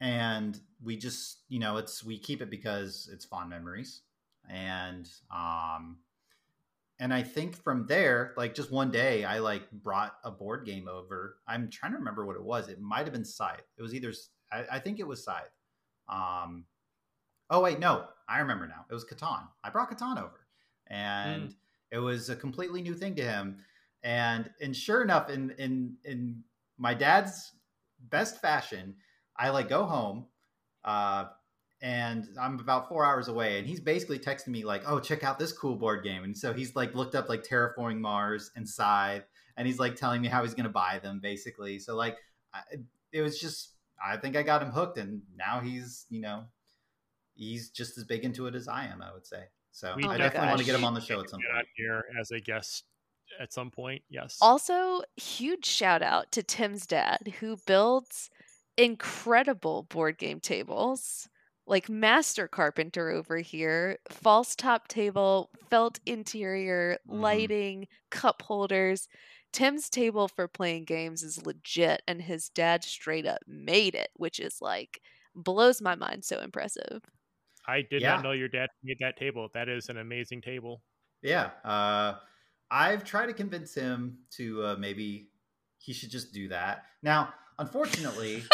and 0.00 0.58
we 0.82 0.96
just 0.96 1.40
you 1.48 1.58
know 1.58 1.76
it's 1.76 2.02
we 2.02 2.18
keep 2.18 2.40
it 2.42 2.50
because 2.50 3.08
it's 3.12 3.24
fond 3.24 3.50
memories. 3.50 4.02
And 4.48 5.08
um 5.34 5.98
and 6.98 7.14
i 7.14 7.22
think 7.22 7.56
from 7.56 7.86
there 7.86 8.34
like 8.36 8.54
just 8.54 8.70
one 8.70 8.90
day 8.90 9.24
i 9.24 9.38
like 9.38 9.70
brought 9.70 10.16
a 10.24 10.30
board 10.30 10.64
game 10.66 10.88
over. 10.88 11.36
I'm 11.46 11.68
trying 11.70 11.92
to 11.92 11.98
remember 11.98 12.26
what 12.26 12.36
it 12.36 12.42
was. 12.42 12.68
It 12.68 12.80
might 12.80 13.04
have 13.04 13.12
been 13.12 13.24
scythe. 13.24 13.66
It 13.78 13.82
was 13.82 13.94
either 13.94 14.12
i, 14.50 14.64
I 14.72 14.78
think 14.78 14.98
it 14.98 15.06
was 15.06 15.22
scythe. 15.22 15.54
Um 16.08 16.64
oh 17.50 17.60
wait 17.60 17.78
no. 17.78 18.06
I 18.28 18.38
remember 18.38 18.66
now. 18.66 18.84
It 18.90 18.94
was 18.94 19.04
catan. 19.04 19.46
I 19.62 19.70
brought 19.70 19.90
catan 19.90 20.18
over. 20.18 20.46
And 20.86 21.54
it 21.92 21.98
was 21.98 22.30
a 22.30 22.36
completely 22.36 22.82
new 22.82 22.94
thing 22.94 23.14
to 23.16 23.22
him 23.22 23.58
and 24.02 24.50
and 24.60 24.76
sure 24.76 25.02
enough 25.02 25.30
in 25.30 25.50
in 25.58 25.96
in 26.04 26.42
my 26.78 26.94
dad's 26.94 27.52
best 28.08 28.40
fashion 28.40 28.94
i 29.36 29.50
like 29.50 29.68
go 29.68 29.84
home 29.84 30.26
uh 30.84 31.26
and 31.82 32.28
i'm 32.38 32.58
about 32.60 32.88
four 32.88 33.04
hours 33.04 33.28
away 33.28 33.58
and 33.58 33.66
he's 33.66 33.80
basically 33.80 34.18
texting 34.18 34.48
me 34.48 34.64
like 34.64 34.82
oh 34.86 35.00
check 35.00 35.24
out 35.24 35.38
this 35.38 35.52
cool 35.52 35.76
board 35.76 36.04
game. 36.04 36.24
And 36.24 36.36
so 36.36 36.52
he's 36.52 36.76
like 36.76 36.94
looked 36.94 37.14
up 37.14 37.28
like 37.28 37.42
terraforming 37.42 38.00
mars 38.00 38.50
and 38.54 38.68
scythe 38.68 39.24
and 39.56 39.66
he's 39.66 39.78
like 39.78 39.96
telling 39.96 40.20
me 40.20 40.28
how 40.28 40.42
he's 40.42 40.54
going 40.54 40.64
to 40.64 40.70
buy 40.70 41.00
them 41.02 41.20
basically. 41.22 41.78
So 41.78 41.96
like 41.96 42.18
I, 42.52 42.60
it 43.12 43.22
was 43.22 43.38
just 43.40 43.72
i 44.02 44.16
think 44.16 44.36
i 44.36 44.42
got 44.42 44.62
him 44.62 44.70
hooked 44.70 44.98
and 44.98 45.22
now 45.36 45.60
he's 45.60 46.06
you 46.08 46.20
know 46.20 46.44
he's 47.34 47.70
just 47.70 47.98
as 47.98 48.04
big 48.04 48.24
into 48.24 48.46
it 48.46 48.54
as 48.54 48.68
i 48.68 48.86
am 48.86 49.02
i 49.02 49.12
would 49.12 49.26
say. 49.26 49.44
So 49.72 49.94
We 49.96 50.04
i 50.04 50.16
definitely 50.16 50.24
definitely 50.24 50.48
want 50.48 50.58
to 50.60 50.66
get 50.66 50.74
him 50.74 50.84
on 50.84 50.94
the 50.94 51.00
show 51.00 51.20
at 51.20 51.30
some 51.30 51.40
point. 51.40 51.66
here 51.76 52.04
as 52.18 52.30
a 52.30 52.40
guest 52.40 52.84
at 53.38 53.52
some 53.52 53.70
point. 53.70 54.02
Yes. 54.08 54.40
Also, 54.40 55.02
huge 55.16 55.66
shout 55.66 56.02
out 56.02 56.32
to 56.32 56.42
Tim's 56.42 56.86
dad 56.86 57.34
who 57.40 57.56
builds 57.66 58.30
incredible 58.76 59.82
board 59.84 60.18
game 60.18 60.40
tables. 60.40 61.28
Like 61.66 61.88
master 61.88 62.48
carpenter 62.48 63.10
over 63.10 63.36
here, 63.38 63.98
false 64.08 64.56
top 64.56 64.88
table, 64.88 65.50
felt 65.68 66.00
interior, 66.06 66.98
Mhm. 67.18 67.50
lighting, 67.50 67.86
cup 68.10 68.42
holders. 68.42 69.06
Tim's 69.52 69.88
table 69.90 70.26
for 70.26 70.48
playing 70.48 70.84
games 70.84 71.22
is 71.22 71.44
legit, 71.46 72.02
and 72.08 72.22
his 72.22 72.48
dad 72.48 72.82
straight 72.82 73.26
up 73.26 73.40
made 73.46 73.94
it, 73.94 74.10
which 74.14 74.40
is 74.40 74.60
like 74.60 75.00
blows 75.34 75.80
my 75.82 75.94
mind. 75.94 76.24
So 76.24 76.40
impressive. 76.40 77.02
I 77.66 77.80
did 77.82 78.02
Yeah. 78.02 78.18
not 78.18 78.20
know 78.20 78.32
your 78.32 78.48
dad 78.48 78.68
made 78.82 78.98
that 79.00 79.16
table. 79.16 79.48
That 79.54 79.68
is 79.70 79.88
an 79.88 79.96
amazing 79.96 80.42
table. 80.42 80.82
Yeah. 81.22 81.52
Uh, 81.64 82.18
I've 82.70 83.04
tried 83.04 83.26
to 83.26 83.32
convince 83.32 83.74
him 83.74 84.18
to 84.32 84.64
uh, 84.64 84.76
maybe 84.78 85.30
he 85.78 85.92
should 85.92 86.10
just 86.10 86.32
do 86.32 86.48
that. 86.48 86.84
Now, 87.02 87.32
unfortunately, 87.58 88.44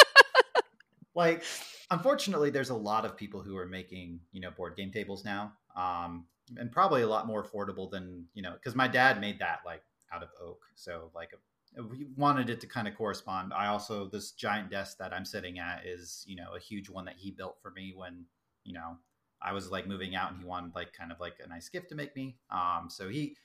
like, 1.15 1.43
unfortunately, 1.91 2.51
there's 2.51 2.71
a 2.71 2.75
lot 2.75 3.05
of 3.05 3.17
people 3.17 3.43
who 3.43 3.57
are 3.57 3.67
making, 3.67 4.21
you 4.33 4.41
know, 4.41 4.51
board 4.51 4.77
game 4.77 4.91
tables 4.91 5.25
now. 5.25 5.53
Um, 5.77 6.27
and 6.57 6.71
probably 6.71 7.03
a 7.03 7.09
lot 7.09 7.27
more 7.27 7.45
affordable 7.45 7.91
than, 7.91 8.27
you 8.35 8.43
know, 8.43 8.53
because 8.53 8.77
my 8.77 8.87
dad 8.87 9.21
made 9.21 9.41
that 9.41 9.61
like 9.67 9.83
out 10.13 10.23
of 10.23 10.29
oak. 10.41 10.63
So, 10.77 11.11
like, 11.15 11.31
we 11.91 12.07
wanted 12.17 12.49
it 12.49 12.61
to 12.61 12.67
kind 12.67 12.89
of 12.89 12.97
correspond. 12.97 13.53
I 13.53 13.67
also, 13.67 14.09
this 14.09 14.31
giant 14.31 14.71
desk 14.71 14.97
that 14.99 15.13
I'm 15.13 15.25
sitting 15.25 15.59
at 15.59 15.85
is, 15.85 16.25
you 16.27 16.37
know, 16.37 16.55
a 16.57 16.61
huge 16.61 16.89
one 16.89 17.05
that 17.07 17.17
he 17.19 17.31
built 17.33 17.57
for 17.61 17.71
me 17.73 17.93
when, 17.95 18.25
you 18.65 18.73
know, 18.73 18.97
I 19.43 19.53
was 19.53 19.71
like 19.71 19.87
moving 19.87 20.15
out 20.15 20.31
and 20.31 20.41
he 20.41 20.47
wanted 20.47 20.75
like 20.75 20.93
kind 20.93 21.13
of 21.13 21.21
like 21.21 21.35
a 21.45 21.49
nice 21.49 21.69
gift 21.69 21.91
to 21.91 21.95
make 21.95 22.17
me. 22.17 22.37
Um, 22.51 22.87
so 22.89 23.09
he, 23.09 23.37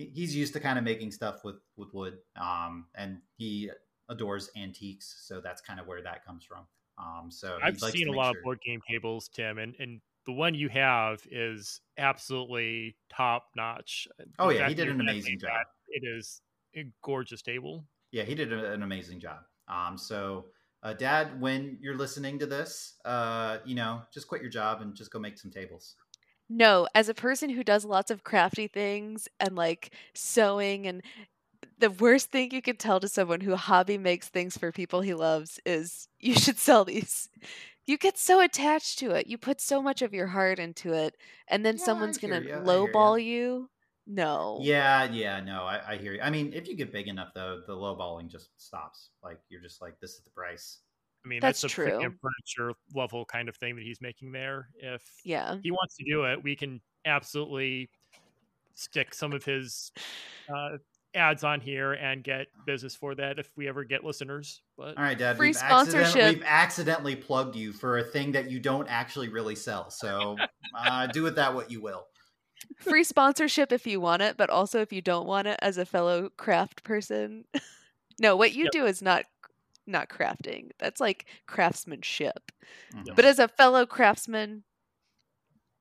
he 0.00 0.10
he's 0.14 0.34
used 0.34 0.52
to 0.54 0.60
kind 0.60 0.78
of 0.78 0.84
making 0.84 1.10
stuff 1.12 1.44
with 1.44 1.56
with 1.76 1.92
wood. 1.92 2.18
Um, 2.40 2.86
and 2.94 3.18
he 3.36 3.70
adores 4.08 4.50
antiques, 4.56 5.22
so 5.26 5.40
that's 5.40 5.60
kind 5.60 5.78
of 5.78 5.86
where 5.86 6.02
that 6.02 6.24
comes 6.24 6.44
from. 6.44 6.66
Um, 6.98 7.30
so 7.30 7.58
I've 7.62 7.78
seen 7.80 8.08
a 8.08 8.12
lot 8.12 8.32
sure- 8.32 8.38
of 8.38 8.44
board 8.44 8.58
game 8.64 8.80
tables, 8.88 9.28
Tim, 9.32 9.58
and, 9.58 9.74
and 9.78 10.00
the 10.26 10.32
one 10.32 10.54
you 10.54 10.68
have 10.68 11.20
is 11.30 11.80
absolutely 11.98 12.96
top 13.10 13.44
notch. 13.56 14.08
Oh 14.38 14.50
yeah, 14.50 14.68
he 14.68 14.74
did 14.74 14.88
an 14.88 15.00
amazing 15.00 15.38
job. 15.38 15.50
that, 15.52 15.66
It 15.88 16.02
is 16.06 16.42
a 16.76 16.86
gorgeous 17.02 17.42
table. 17.42 17.86
Yeah, 18.12 18.24
he 18.24 18.34
did 18.34 18.52
a- 18.52 18.72
an 18.72 18.82
amazing 18.82 19.20
job. 19.20 19.38
Um, 19.68 19.96
so. 19.98 20.46
Uh, 20.82 20.94
Dad, 20.94 21.38
when 21.38 21.76
you're 21.82 21.94
listening 21.94 22.38
to 22.38 22.46
this, 22.46 22.94
uh, 23.04 23.58
you 23.66 23.74
know, 23.74 24.00
just 24.14 24.26
quit 24.26 24.40
your 24.40 24.50
job 24.50 24.80
and 24.80 24.94
just 24.94 25.10
go 25.10 25.18
make 25.18 25.36
some 25.36 25.50
tables. 25.50 25.94
No, 26.50 26.88
as 26.94 27.08
a 27.08 27.14
person 27.14 27.48
who 27.50 27.64
does 27.64 27.84
lots 27.84 28.10
of 28.10 28.24
crafty 28.24 28.66
things 28.66 29.28
and 29.38 29.54
like 29.56 29.94
sewing 30.14 30.86
and 30.86 31.02
the 31.78 31.90
worst 31.90 32.30
thing 32.32 32.50
you 32.52 32.62
can 32.62 32.76
tell 32.76 33.00
to 33.00 33.08
someone 33.08 33.40
who 33.40 33.56
hobby 33.56 33.98
makes 33.98 34.28
things 34.28 34.58
for 34.58 34.72
people 34.72 35.00
he 35.00 35.14
loves 35.14 35.60
is 35.66 36.08
you 36.20 36.34
should 36.34 36.58
sell 36.58 36.84
these. 36.84 37.30
You 37.86 37.98
get 37.98 38.18
so 38.18 38.40
attached 38.40 38.98
to 39.00 39.12
it. 39.12 39.26
You 39.28 39.38
put 39.38 39.60
so 39.60 39.82
much 39.82 40.02
of 40.02 40.14
your 40.14 40.28
heart 40.28 40.58
into 40.58 40.92
it 40.92 41.16
and 41.48 41.64
then 41.66 41.78
Yeah, 41.78 41.84
someone's 41.84 42.18
gonna 42.18 42.40
hear 42.40 42.60
lowball 42.60 43.22
you. 43.22 43.70
No. 44.06 44.60
Yeah, 44.62 45.04
yeah, 45.04 45.40
no, 45.40 45.62
I, 45.62 45.92
I 45.92 45.96
hear 45.96 46.14
you. 46.14 46.20
I 46.20 46.30
mean, 46.30 46.52
if 46.52 46.68
you 46.68 46.76
get 46.76 46.92
big 46.92 47.08
enough, 47.08 47.32
though, 47.34 47.62
the 47.66 47.74
lowballing 47.74 48.28
just 48.28 48.50
stops. 48.58 49.10
Like 49.22 49.40
you're 49.48 49.62
just 49.62 49.80
like, 49.80 50.00
this 50.00 50.12
is 50.14 50.22
the 50.22 50.30
price. 50.30 50.80
I 51.24 51.28
mean, 51.28 51.40
That's 51.40 51.60
that's, 51.60 51.72
a 51.72 51.74
true. 51.74 51.84
premium 51.90 52.18
furniture 52.20 52.74
level 52.94 53.24
kind 53.26 53.48
of 53.48 53.56
thing 53.56 53.76
that 53.76 53.84
he's 53.84 54.00
making 54.00 54.32
there. 54.32 54.68
If 54.76 55.02
Yeah. 55.24 55.56
he 55.62 55.70
wants 55.70 55.96
to 55.96 56.04
do 56.04 56.24
it, 56.24 56.42
we 56.42 56.56
can 56.56 56.80
absolutely 57.04 57.90
stick 58.74 59.12
some 59.12 59.32
of 59.32 59.44
his 59.44 59.92
uh, 60.54 60.78
ads 61.14 61.44
on 61.44 61.60
here 61.60 61.92
and 61.92 62.24
get 62.24 62.46
business 62.66 62.94
for 62.94 63.14
that 63.16 63.38
if 63.38 63.50
we 63.56 63.68
ever 63.68 63.84
get 63.84 64.02
listeners. 64.04 64.62
But 64.78 64.96
All 64.96 65.04
right, 65.04 65.18
Dad. 65.18 65.36
Free 65.36 65.48
we've 65.48 65.56
accident- 65.56 65.90
sponsorship. 66.06 66.34
We've 66.36 66.44
accidentally 66.46 67.16
plugged 67.16 67.56
you 67.56 67.72
for 67.72 67.98
a 67.98 68.04
thing 68.04 68.32
that 68.32 68.50
you 68.50 68.58
don't 68.60 68.86
actually 68.88 69.28
really 69.28 69.56
sell. 69.56 69.90
So 69.90 70.36
uh, 70.74 71.06
do 71.08 71.22
with 71.22 71.36
that 71.36 71.54
what 71.54 71.70
you 71.70 71.82
will. 71.82 72.06
Free 72.78 73.04
sponsorship 73.04 73.72
if 73.72 73.86
you 73.86 74.00
want 74.00 74.22
it, 74.22 74.36
but 74.36 74.48
also 74.50 74.80
if 74.80 74.92
you 74.92 75.02
don't 75.02 75.26
want 75.26 75.48
it 75.48 75.58
as 75.60 75.76
a 75.78 75.84
fellow 75.84 76.30
craft 76.36 76.84
person. 76.84 77.44
no, 78.20 78.36
what 78.36 78.54
you 78.54 78.64
Yep. 78.64 78.72
do 78.72 78.86
is 78.86 79.02
not 79.02 79.24
not 79.86 80.08
crafting. 80.08 80.70
That's 80.78 81.00
like 81.00 81.26
craftsmanship. 81.46 82.52
Mhm. 82.94 83.14
But 83.16 83.24
as 83.24 83.38
a 83.38 83.48
fellow 83.48 83.86
craftsman, 83.86 84.64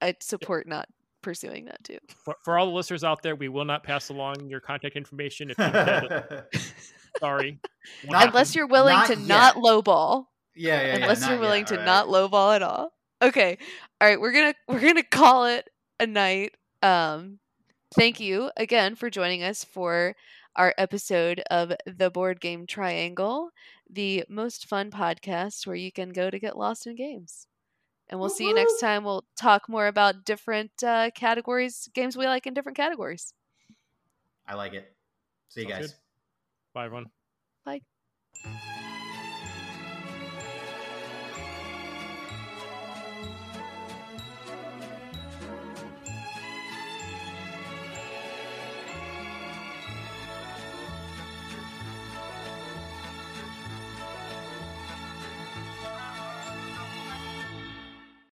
I'd 0.02 0.24
support 0.24 0.68
not 0.68 0.88
pursuing 1.22 1.66
that 1.66 1.84
too. 1.84 1.98
for, 2.24 2.36
for 2.44 2.58
all 2.58 2.66
the 2.68 2.72
listeners 2.72 3.04
out 3.04 3.22
there, 3.22 3.36
we 3.36 3.50
will 3.50 3.66
not 3.66 3.84
pass 3.84 4.10
along 4.10 4.48
your 4.50 4.62
contact 4.62 4.96
information 4.96 5.52
if 5.52 5.58
you 5.58 5.66
intend 5.66 6.44
Sorry. 7.20 7.60
Not- 8.06 8.28
Unless 8.30 8.56
you're 8.56 8.68
willing 8.68 8.94
not 8.96 9.08
to 9.08 9.16
yet. 9.18 9.28
not 9.28 9.56
lowball. 9.56 10.26
yeah, 10.56 10.82
yeah, 10.82 10.88
yeah. 10.88 10.96
unless 11.04 11.22
not 11.22 11.32
you're 11.32 11.40
willing 11.40 11.62
yet, 11.62 11.68
to 11.68 11.80
all 11.80 11.86
not 11.86 12.06
lowball 12.08 12.56
at 12.56 12.64
all. 12.64 12.94
Okay. 13.22 13.58
All 14.00 14.08
right, 14.08 14.20
we're 14.20 14.32
going 14.32 14.54
to 14.54 14.58
we're 14.70 14.80
going 14.80 14.96
to 14.96 15.04
call 15.04 15.46
it 15.46 15.68
a 16.00 16.08
night. 16.08 16.54
Um 16.82 17.40
thank 17.96 18.20
you 18.22 18.50
again 18.56 18.96
for 18.96 19.10
joining 19.10 19.44
us 19.44 19.64
for 19.66 20.16
our 20.56 20.74
episode 20.78 21.42
of 21.52 21.74
The 21.86 22.10
Board 22.10 22.40
Game 22.40 22.66
Triangle, 22.68 23.50
the 23.90 24.24
most 24.30 24.68
fun 24.68 24.92
podcast 24.92 25.66
where 25.66 25.76
you 25.76 25.92
can 25.92 26.10
go 26.10 26.30
to 26.30 26.40
get 26.40 26.58
lost 26.58 26.88
in 26.88 26.96
games. 26.96 27.48
And 28.10 28.20
we'll 28.20 28.30
see 28.30 28.48
you 28.48 28.56
next 28.56 28.80
time. 28.80 29.04
We'll 29.04 29.26
talk 29.40 29.70
more 29.70 29.88
about 29.88 30.26
different 30.26 30.72
uh, 30.84 31.12
categories, 31.14 31.90
games 31.94 32.18
we 32.18 32.26
like 32.26 32.48
in 32.48 32.54
different 32.54 32.76
categories. 32.76 33.34
I 34.48 34.56
like 34.56 34.74
it. 34.74 34.92
See 35.50 35.62
you 35.62 35.68
Sounds 35.68 35.80
guys. 35.80 35.92
good. 35.92 35.98
Bye, 36.74 36.86
everyone. 36.86 37.06
Bye. 37.66 37.82